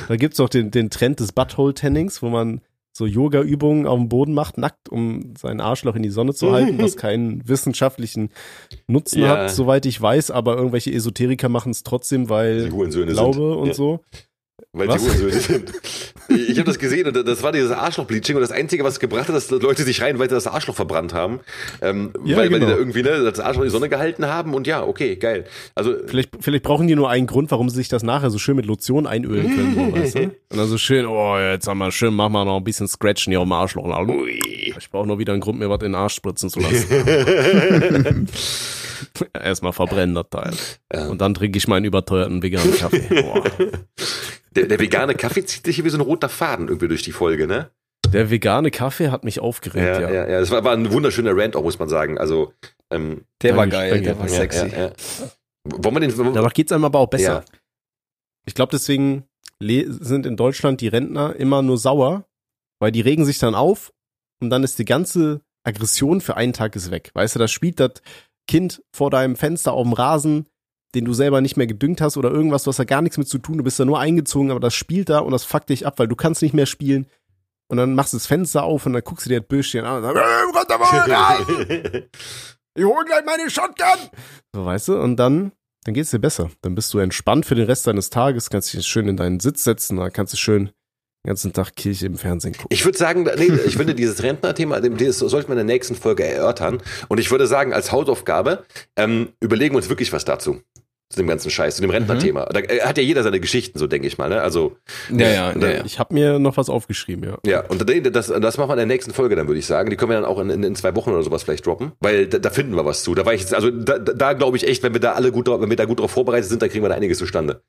da 0.07 0.15
gibt's 0.15 0.39
auch 0.39 0.49
den, 0.49 0.71
den 0.71 0.89
Trend 0.89 1.19
des 1.19 1.31
Butthole-Tannings, 1.31 2.21
wo 2.21 2.29
man 2.29 2.61
so 2.91 3.05
Yoga-Übungen 3.05 3.87
auf 3.87 3.99
dem 3.99 4.07
Boden 4.07 4.33
macht, 4.33 4.57
nackt, 4.57 4.87
um 4.87 5.33
sein 5.37 5.59
Arschloch 5.59 5.95
in 5.95 6.03
die 6.03 6.09
Sonne 6.09 6.33
zu 6.33 6.53
halten, 6.53 6.81
was 6.81 6.95
keinen 6.95 7.45
wissenschaftlichen 7.47 8.29
Nutzen 8.87 9.21
Ja. 9.21 9.27
hat, 9.29 9.51
soweit 9.51 9.85
ich 9.85 10.01
weiß, 10.01 10.31
aber 10.31 10.55
irgendwelche 10.55 10.93
Esoteriker 10.93 11.49
machen 11.49 11.71
es 11.71 11.83
trotzdem, 11.83 12.29
weil 12.29 12.69
Glaube 12.69 12.91
sind. 13.35 13.57
und 13.57 13.67
ja, 13.67 13.73
so. 13.73 13.99
Weil 14.71 14.87
Was? 14.87 15.01
die 15.01 15.09
Hurensöhne 15.09 15.39
sind. 15.39 15.73
Ich 16.29 16.57
habe 16.57 16.63
das 16.63 16.79
gesehen 16.79 17.07
und 17.07 17.27
das 17.27 17.43
war 17.43 17.51
dieses 17.51 17.71
Arschloch-Bleaching 17.71 18.35
und 18.35 18.41
das 18.41 18.51
Einzige, 18.51 18.83
was 18.83 18.93
es 18.93 18.99
gebracht 18.99 19.27
hat, 19.27 19.35
dass 19.35 19.49
Leute 19.51 19.83
sich 19.83 20.01
rein 20.01 20.17
weiter 20.17 20.35
das 20.35 20.47
Arschloch 20.47 20.75
verbrannt 20.75 21.13
haben. 21.13 21.41
Ähm, 21.81 22.13
Ja, 22.23 22.37
weil, 22.37 22.51
weil 22.51 22.59
die 22.59 22.65
genau. 22.65 22.71
da 22.71 22.77
irgendwie 22.77 23.03
ne, 23.03 23.23
das 23.23 23.39
Arschloch 23.39 23.63
in 23.63 23.67
die 23.67 23.71
Sonne 23.73 23.89
gehalten 23.89 24.25
haben 24.25 24.53
und 24.53 24.65
ja, 24.65 24.83
okay, 24.83 25.17
geil. 25.17 25.45
Also 25.75 25.93
Vielleicht, 26.05 26.31
vielleicht 26.39 26.63
brauchen 26.63 26.87
die 26.87 26.95
nur 26.95 27.09
einen 27.09 27.27
Grund, 27.27 27.51
warum 27.51 27.69
sie 27.69 27.75
sich 27.75 27.89
das 27.89 28.01
nachher 28.03 28.29
so 28.29 28.37
schön 28.37 28.55
mit 28.55 28.65
Lotion 28.65 29.07
einölen 29.07 29.55
können, 29.55 29.75
so, 29.75 29.99
weißt 29.99 30.15
du? 30.15 30.23
Und 30.55 30.57
dann 30.57 30.67
so 30.67 30.77
schön, 30.77 31.05
oh, 31.05 31.37
jetzt 31.37 31.67
haben 31.67 31.79
wir 31.79 31.91
schön, 31.91 32.13
machen 32.13 32.31
wir 32.33 32.45
noch 32.45 32.57
ein 32.57 32.63
bisschen 32.63 32.87
Scratchen 32.87 33.31
hier 33.31 33.41
auf 33.41 33.45
dem 33.45 33.51
Arschloch. 33.51 33.85
Ich 34.17 34.89
brauche 34.89 35.05
nur 35.07 35.19
wieder 35.19 35.33
einen 35.33 35.41
Grund, 35.41 35.59
mir 35.59 35.69
was 35.69 35.81
in 35.81 35.91
den 35.91 35.95
Arsch 35.95 36.15
spritzen 36.15 36.49
zu 36.49 36.61
lassen. 36.61 38.27
Erstmal 39.33 39.73
verbrennen 39.73 40.15
das 40.15 40.29
Teil. 40.29 40.53
Ja. 40.93 41.07
Und 41.07 41.21
dann 41.21 41.33
trinke 41.33 41.57
ich 41.57 41.67
meinen 41.67 41.85
überteuerten 41.85 42.41
veganen 42.43 42.73
Kaffee. 42.77 43.23
Der, 44.55 44.67
der 44.67 44.79
vegane 44.79 45.15
Kaffee 45.15 45.45
zieht 45.45 45.65
sich 45.65 45.75
hier 45.75 45.85
wie 45.85 45.89
so 45.89 45.97
ein 45.97 46.01
roter 46.01 46.29
Faden 46.29 46.67
irgendwie 46.67 46.87
durch 46.87 47.01
die 47.03 47.11
Folge, 47.11 47.47
ne? 47.47 47.71
Der 48.07 48.29
vegane 48.29 48.71
Kaffee 48.71 49.09
hat 49.09 49.23
mich 49.23 49.39
aufgeregt, 49.39 49.85
Ja, 49.85 50.01
ja. 50.01 50.11
ja, 50.11 50.29
ja. 50.29 50.39
Das 50.39 50.51
war, 50.51 50.63
war 50.63 50.73
ein 50.73 50.91
wunderschöner 50.91 51.35
Rant 51.35 51.55
auch, 51.55 51.63
muss 51.63 51.79
man 51.79 51.89
sagen. 51.89 52.17
Also, 52.17 52.53
ähm, 52.91 53.25
Der 53.41 53.57
war 53.57 53.67
geil, 53.67 54.01
der 54.01 54.17
war 54.19 54.29
sexy. 54.29 54.67
ja, 54.67 54.77
ja. 54.87 54.91
Wollen 55.65 55.95
wir 55.95 55.99
den. 56.01 56.17
Wollen 56.17 56.33
Danach 56.33 56.53
geht's 56.53 56.71
einem 56.71 56.85
aber 56.85 56.99
auch 56.99 57.09
besser. 57.09 57.43
Ja. 57.43 57.59
Ich 58.45 58.53
glaube, 58.53 58.71
deswegen 58.71 59.23
sind 59.59 60.25
in 60.25 60.37
Deutschland 60.37 60.81
die 60.81 60.87
Rentner 60.87 61.35
immer 61.35 61.61
nur 61.61 61.77
sauer, 61.77 62.25
weil 62.79 62.91
die 62.91 63.01
regen 63.01 63.25
sich 63.25 63.39
dann 63.39 63.55
auf 63.55 63.91
und 64.39 64.49
dann 64.51 64.63
ist 64.63 64.77
die 64.77 64.85
ganze 64.85 65.41
Aggression 65.63 66.21
für 66.21 66.37
einen 66.37 66.53
Tag 66.53 66.75
ist 66.75 66.91
weg. 66.91 67.09
Weißt 67.15 67.35
du, 67.35 67.39
da 67.39 67.47
spielt 67.47 67.79
das 67.79 67.93
Kind 68.47 68.81
vor 68.93 69.09
deinem 69.09 69.35
Fenster 69.35 69.73
auf 69.73 69.83
dem 69.83 69.93
Rasen, 69.93 70.47
den 70.93 71.05
du 71.05 71.13
selber 71.13 71.41
nicht 71.41 71.57
mehr 71.57 71.67
gedüngt 71.67 72.01
hast 72.01 72.17
oder 72.17 72.31
irgendwas, 72.31 72.67
was 72.67 72.77
da 72.77 72.83
gar 72.83 73.01
nichts 73.01 73.17
mit 73.17 73.27
zu 73.27 73.37
tun. 73.37 73.57
Du 73.57 73.63
bist 73.63 73.79
da 73.79 73.85
nur 73.85 73.99
eingezogen, 73.99 74.51
aber 74.51 74.59
das 74.59 74.73
spielt 74.73 75.09
da 75.09 75.19
und 75.19 75.31
das 75.31 75.43
fuckt 75.43 75.69
dich 75.69 75.85
ab, 75.85 75.99
weil 75.99 76.07
du 76.07 76.15
kannst 76.15 76.41
nicht 76.41 76.53
mehr 76.53 76.65
spielen. 76.65 77.07
Und 77.67 77.77
dann 77.77 77.95
machst 77.95 78.13
du 78.13 78.17
das 78.17 78.27
Fenster 78.27 78.63
auf 78.63 78.85
und 78.85 78.93
dann 78.93 79.03
guckst 79.03 79.25
du 79.25 79.29
dir 79.29 79.39
das 79.39 79.47
Bildschirm 79.47 79.85
an 79.85 79.97
und 79.97 80.03
sagst, 80.03 80.17
"Äh, 80.17 80.57
runter 80.57 80.77
mal 80.77 81.11
rein! 81.11 82.05
Ich 82.77 82.83
hol 82.83 83.05
gleich 83.05 83.25
meine 83.25 83.49
Shotgun! 83.49 84.09
So, 84.53 84.65
weißt 84.65 84.89
du, 84.89 85.01
und 85.01 85.15
dann, 85.15 85.53
dann 85.85 85.93
geht's 85.93 86.11
dir 86.11 86.19
besser. 86.19 86.51
Dann 86.61 86.75
bist 86.75 86.93
du 86.93 86.99
entspannt 86.99 87.45
für 87.45 87.55
den 87.55 87.65
Rest 87.65 87.87
deines 87.87 88.09
Tages, 88.09 88.49
kannst 88.49 88.73
dich 88.73 88.85
schön 88.85 89.07
in 89.07 89.17
deinen 89.17 89.39
Sitz 89.39 89.63
setzen, 89.63 89.97
dann 89.97 90.11
kannst 90.11 90.33
du 90.33 90.37
schön 90.37 90.71
den 91.25 91.29
ganzen 91.29 91.53
Tag 91.53 91.75
Kirche 91.75 92.05
im 92.05 92.17
Fernsehen 92.17 92.53
gucken. 92.53 92.67
Ich 92.69 92.85
würde 92.85 92.97
sagen, 92.97 93.23
nee, 93.23 93.51
ich 93.65 93.77
finde 93.77 93.95
dieses 93.95 94.21
Rentner-Thema, 94.21 94.79
das 94.79 95.19
sollte 95.19 95.49
man 95.49 95.57
in 95.57 95.67
der 95.67 95.75
nächsten 95.75 95.95
Folge 95.95 96.23
erörtern. 96.23 96.81
Und 97.07 97.19
ich 97.19 97.31
würde 97.31 97.47
sagen, 97.47 97.73
als 97.73 97.91
Hausaufgabe, 97.91 98.63
ähm, 98.95 99.29
überlegen 99.39 99.73
wir 99.73 99.77
uns 99.77 99.89
wirklich 99.89 100.13
was 100.13 100.23
dazu. 100.23 100.61
Zu 101.09 101.17
dem 101.17 101.27
ganzen 101.27 101.51
Scheiß, 101.51 101.75
zu 101.75 101.81
dem 101.81 101.91
Rentner-Thema. 101.91 102.45
Da 102.45 102.59
äh, 102.59 102.81
hat 102.81 102.97
ja 102.97 103.03
jeder 103.03 103.21
seine 103.23 103.39
Geschichten, 103.39 103.77
so 103.77 103.85
denke 103.87 104.07
ich 104.07 104.17
mal. 104.17 104.29
Ne? 104.29 104.41
Also, 104.41 104.75
Ja, 105.11 105.29
ja, 105.29 105.49
Und 105.49 105.61
ja, 105.61 105.67
dann- 105.67 105.77
ja. 105.77 105.85
Ich 105.85 105.99
habe 105.99 106.13
mir 106.13 106.39
noch 106.39 106.57
was 106.57 106.69
aufgeschrieben, 106.69 107.23
ja. 107.23 107.37
ja, 107.45 107.65
und 107.65 107.87
das, 108.15 108.27
das, 108.27 108.57
machen 108.57 108.69
wir 108.69 108.73
in 108.73 108.77
der 108.77 108.85
nächsten 108.87 109.13
Folge 109.13 109.35
dann, 109.35 109.47
würde 109.47 109.59
ich 109.59 109.65
sagen. 109.67 109.89
Die 109.89 109.97
können 109.97 110.11
wir 110.11 110.15
dann 110.15 110.25
auch 110.25 110.39
in, 110.39 110.49
in, 110.49 110.63
in 110.63 110.75
zwei 110.75 110.95
Wochen 110.95 111.11
oder 111.11 111.21
sowas 111.23 111.43
vielleicht 111.43 111.65
droppen. 111.65 111.91
Weil 111.99 112.27
da, 112.27 112.39
da 112.39 112.49
finden 112.49 112.75
wir 112.75 112.85
was 112.85 113.03
zu. 113.03 113.13
Da 113.15 113.25
war 113.25 113.33
ich 113.33 113.41
jetzt, 113.41 113.53
also 113.53 113.69
da, 113.71 113.99
da, 113.99 114.13
da 114.13 114.33
glaube 114.33 114.57
ich 114.57 114.67
echt, 114.67 114.81
wenn 114.83 114.93
wir 114.93 114.99
da 114.99 115.13
alle 115.13 115.31
gut 115.31 115.47
wenn 115.47 115.69
wir 115.69 115.77
da 115.77 115.85
gut 115.85 115.99
drauf 115.99 116.11
vorbereitet 116.11 116.49
sind, 116.49 116.61
dann 116.61 116.69
kriegen 116.69 116.83
wir 116.83 116.89
da 116.89 116.95
einiges 116.95 117.19
zustande. 117.19 117.61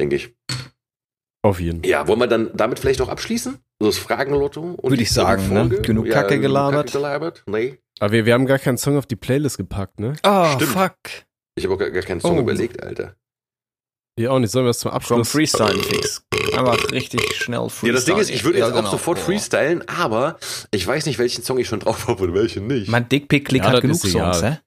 Denke 0.00 0.16
ich. 0.16 0.34
Auf 1.42 1.60
jeden 1.60 1.82
Fall. 1.82 1.90
Ja, 1.90 2.08
wollen 2.08 2.18
wir 2.20 2.26
dann 2.26 2.50
damit 2.54 2.78
vielleicht 2.80 3.00
auch 3.00 3.08
abschließen? 3.08 3.58
So 3.80 3.86
das 3.86 3.98
Fragenlotto? 3.98 4.60
und 4.76 4.90
Würde 4.90 5.02
ich 5.02 5.12
sagen, 5.12 5.52
ne? 5.52 5.68
Genug 5.82 6.10
Kacke 6.10 6.40
gelabert. 6.40 6.86
Kacke 6.86 6.98
gelabert? 6.98 7.42
Nee. 7.46 7.78
Aber 8.00 8.12
wir, 8.12 8.26
wir 8.26 8.34
haben 8.34 8.46
gar 8.46 8.58
keinen 8.58 8.76
Song 8.78 8.96
auf 8.98 9.06
die 9.06 9.16
Playlist 9.16 9.56
gepackt, 9.56 10.00
ne? 10.00 10.14
Ah, 10.22 10.52
Stimmt. 10.54 10.72
fuck. 10.72 10.94
Ich 11.56 11.64
habe 11.64 11.74
auch 11.74 11.78
gar, 11.78 11.90
gar 11.90 12.02
keinen 12.02 12.20
Song 12.20 12.38
Oh. 12.38 12.40
überlegt, 12.40 12.82
Alter. 12.82 13.14
Ja, 14.18 14.30
auch 14.30 14.38
nicht. 14.40 14.50
Sollen 14.50 14.64
wir 14.64 14.70
das 14.70 14.80
zum 14.80 14.90
From 14.90 14.96
Abschluss? 14.96 15.28
Freestyle 15.30 15.78
Fix. 15.80 16.24
Einfach 16.56 16.90
richtig 16.90 17.20
schnell 17.36 17.68
Freestyle. 17.68 17.88
Ja, 17.88 17.94
das 17.94 18.04
Ding 18.04 18.16
ist, 18.18 18.30
ich 18.30 18.42
würde 18.44 18.58
Ja, 18.58 18.66
jetzt 18.66 18.74
auch 18.74 18.78
genau. 18.80 18.90
sofort 18.90 19.18
Oh. 19.18 19.24
freestylen, 19.26 19.88
aber 19.88 20.38
ich 20.72 20.84
weiß 20.84 21.06
nicht, 21.06 21.20
welchen 21.20 21.44
Song 21.44 21.58
ich 21.58 21.68
schon 21.68 21.78
drauf 21.80 22.08
habe 22.08 22.24
und 22.24 22.34
welchen 22.34 22.66
nicht. 22.66 22.88
Mein 22.88 23.08
Dickpick-Klick 23.08 23.62
Ja, 23.62 23.70
hat 23.70 23.80
genug. 23.80 23.96
Songs, 23.96 24.42
hä? 24.42 24.58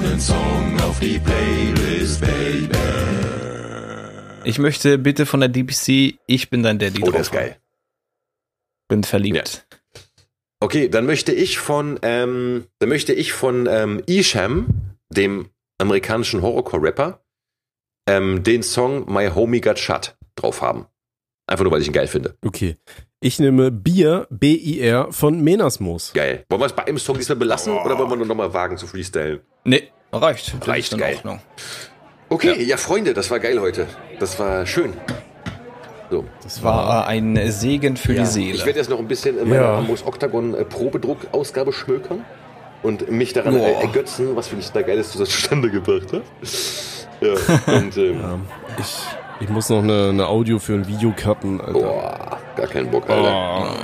nen 0.00 0.18
Song 0.20 0.80
auf 0.80 0.98
die 1.00 1.18
Playlist, 1.18 2.20
Baby. 2.22 2.68
Ich 4.44 4.58
möchte 4.58 4.98
bitte 4.98 5.26
von 5.26 5.40
der 5.40 5.48
DPC 5.48 6.18
Ich 6.26 6.50
bin 6.50 6.62
dein 6.62 6.78
Daddy 6.78 7.02
Oh, 7.04 7.10
der 7.10 7.20
ist 7.20 7.32
geil. 7.32 7.56
Bin 8.88 9.04
verliebt. 9.04 9.66
Okay, 10.60 10.88
dann 10.88 11.06
möchte 11.06 11.32
ich 11.32 11.58
von, 11.58 11.98
ähm, 12.02 12.66
dann 12.78 12.88
möchte 12.88 13.12
ich 13.12 13.32
von 13.32 13.68
ähm, 13.70 14.02
Isham, 14.06 14.96
dem 15.10 15.50
amerikanischen 15.78 16.42
Horrorcore-Rapper, 16.42 17.22
ähm, 18.08 18.42
den 18.42 18.62
Song 18.62 19.12
My 19.12 19.28
Homie 19.28 19.60
Got 19.60 19.78
Shot 19.78 20.16
drauf 20.34 20.62
haben. 20.62 20.86
Einfach 21.46 21.64
nur, 21.64 21.72
weil 21.72 21.80
ich 21.80 21.86
ihn 21.86 21.92
geil 21.92 22.08
finde. 22.08 22.36
Okay. 22.44 22.76
Ich 23.20 23.38
nehme 23.38 23.70
Bier, 23.70 24.26
B-I-R, 24.30 25.12
von 25.12 25.40
Menasmus. 25.40 26.12
Geil. 26.12 26.44
Wollen 26.48 26.60
wir 26.60 26.66
es 26.66 26.72
bei 26.72 26.86
einem 26.86 26.98
Song 26.98 27.16
diesmal 27.16 27.36
belassen 27.36 27.72
oder 27.72 27.98
wollen 27.98 28.10
wir 28.10 28.16
nur 28.16 28.26
nochmal 28.26 28.52
wagen 28.52 28.76
zu 28.76 28.86
freestylen? 28.86 29.40
Nee, 29.64 29.90
reicht. 30.12 30.54
Reicht, 30.66 30.96
geil. 30.98 31.20
Okay, 32.28 32.62
ja. 32.64 32.76
Freunde, 32.76 33.14
das 33.14 33.30
war 33.30 33.38
geil 33.40 33.60
heute. 33.60 33.86
Das 34.18 34.38
war 34.38 34.66
schön. 34.66 34.92
So. 36.10 36.24
Das 36.42 36.62
war 36.62 37.06
ein 37.06 37.38
Segen 37.50 37.96
für 37.96 38.14
die 38.14 38.24
Seele. 38.24 38.54
Ich 38.54 38.64
werde 38.66 38.78
jetzt 38.78 38.90
noch 38.90 38.98
ein 38.98 39.08
bisschen 39.08 39.38
in 39.38 39.48
meiner 39.48 39.62
Ja. 39.62 39.78
Amos 39.78 40.06
Octagon 40.06 40.54
äh, 40.54 40.64
Probedruck-Ausgabe 40.64 41.72
schmökern 41.72 42.24
und 42.82 43.10
mich 43.10 43.32
daran 43.34 43.54
Boah. 43.58 43.66
ergötzen, 43.82 44.34
was 44.34 44.48
für 44.48 44.56
ich 44.56 44.70
da 44.70 44.82
Geiles 44.82 45.12
zustande 45.12 45.70
gebracht 45.70 46.12
habe. 46.12 46.22
Ja, 47.20 47.74
und 47.74 47.96
ähm, 47.96 48.20
Ich, 48.78 48.96
ich 49.40 49.48
muss 49.50 49.68
noch 49.68 49.82
eine, 49.82 50.10
eine 50.10 50.26
Audio 50.28 50.58
für 50.58 50.74
ein 50.74 50.86
Video 50.86 51.12
cutten, 51.16 51.60
Alter. 51.60 51.72
boah, 51.72 52.38
gar 52.56 52.66
keinen 52.68 52.90
Bock, 52.90 53.08
Alter. 53.10 53.74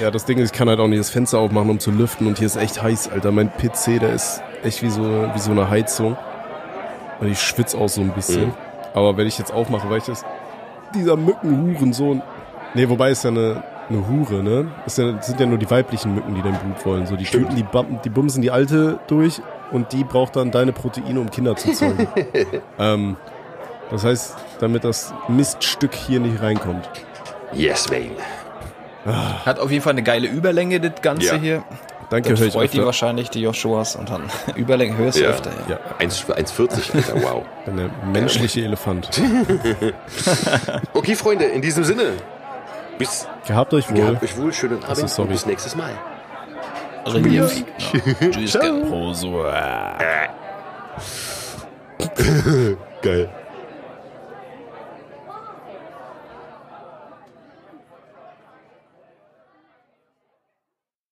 Ja, 0.00 0.10
das 0.10 0.24
Ding 0.24 0.38
ist, 0.38 0.52
ich 0.52 0.56
kann 0.56 0.68
halt 0.68 0.78
auch 0.78 0.88
nicht 0.88 1.00
das 1.00 1.10
Fenster 1.10 1.38
aufmachen, 1.38 1.70
um 1.70 1.80
zu 1.80 1.90
lüften 1.90 2.26
und 2.26 2.38
hier 2.38 2.46
ist 2.46 2.56
echt 2.56 2.82
heiß, 2.82 3.08
Alter. 3.10 3.32
Mein 3.32 3.50
PC, 3.50 3.98
der 4.00 4.12
ist 4.12 4.42
echt 4.62 4.82
wie 4.82 4.90
so, 4.90 5.02
wie 5.34 5.38
so 5.38 5.50
eine 5.50 5.68
Heizung. 5.68 6.16
Und 7.22 7.30
ich 7.30 7.40
schwitze 7.40 7.78
auch 7.78 7.88
so 7.88 8.00
ein 8.00 8.10
bisschen. 8.10 8.46
Mhm. 8.48 8.54
Aber 8.94 9.16
wenn 9.16 9.26
ich 9.26 9.38
jetzt 9.38 9.52
aufmache, 9.52 9.88
weil 9.88 9.98
ich 9.98 10.04
das, 10.04 10.24
dieser 10.94 11.16
Mückenhurensohn. 11.16 12.20
Nee, 12.74 12.88
wobei 12.88 13.10
ist 13.10 13.22
ja 13.24 13.30
eine, 13.30 13.62
eine 13.88 14.08
Hure, 14.08 14.42
ne? 14.42 14.68
Ist 14.86 14.98
ja, 14.98 15.12
das 15.12 15.26
sind 15.28 15.38
ja 15.40 15.46
nur 15.46 15.58
die 15.58 15.70
weiblichen 15.70 16.14
Mücken, 16.14 16.34
die 16.34 16.42
dein 16.42 16.58
Blut 16.58 16.84
wollen. 16.84 17.06
So, 17.06 17.16
die 17.16 17.24
Stimmt. 17.24 17.44
töten, 17.50 17.56
die, 17.56 17.62
bum- 17.62 18.00
die 18.04 18.10
bumsen 18.10 18.42
die 18.42 18.50
alte 18.50 18.98
durch 19.06 19.40
und 19.70 19.92
die 19.92 20.04
braucht 20.04 20.36
dann 20.36 20.50
deine 20.50 20.72
Proteine, 20.72 21.20
um 21.20 21.30
Kinder 21.30 21.54
zu 21.56 21.72
zeugen. 21.72 22.06
ähm, 22.78 23.16
das 23.90 24.04
heißt, 24.04 24.36
damit 24.58 24.84
das 24.84 25.14
Miststück 25.28 25.94
hier 25.94 26.18
nicht 26.20 26.42
reinkommt. 26.42 26.88
Yes, 27.52 27.90
Wayne. 27.90 28.16
Hat 29.04 29.58
auf 29.60 29.70
jeden 29.70 29.82
Fall 29.82 29.92
eine 29.92 30.02
geile 30.02 30.28
Überlänge, 30.28 30.80
das 30.80 31.00
Ganze 31.02 31.26
Ja. 31.26 31.40
hier. 31.40 31.62
Danke, 32.12 32.34
ich 32.34 32.52
freut 32.52 32.72
die 32.72 32.76
öfter. 32.76 32.84
wahrscheinlich, 32.86 33.30
die 33.30 33.40
Joshuas. 33.40 33.96
Und 33.96 34.10
dann 34.10 34.24
Überlänge 34.56 34.96
hörst 34.98 35.18
du 35.18 35.22
Ja. 35.24 35.30
öfter. 35.30 35.50
Ja. 35.68 35.74
Ja, 35.76 35.80
1 35.98 36.26
1,40, 36.26 36.94
Alter, 36.94 37.22
wow. 37.22 37.42
der 37.66 37.90
menschliche 38.12 38.60
Elefant. 38.64 39.08
Okay, 40.92 41.14
Freunde, 41.14 41.46
in 41.46 41.62
diesem 41.62 41.84
Sinne, 41.84 42.12
bis 42.98 43.26
Gehabt 43.46 43.72
euch 43.74 43.88
wohl. 43.90 43.96
gehabt 43.96 44.22
euch 44.22 44.36
wohl, 44.36 44.52
schönen 44.52 44.84
Abend 44.84 45.08
sorry. 45.08 45.28
und 45.28 45.32
bis 45.34 45.46
nächstes 45.46 45.74
Mal. 45.74 45.92
Tschüss. 47.06 47.64
Tschüss. 48.30 48.58
Proso. 48.88 49.44
Geil. 53.02 53.30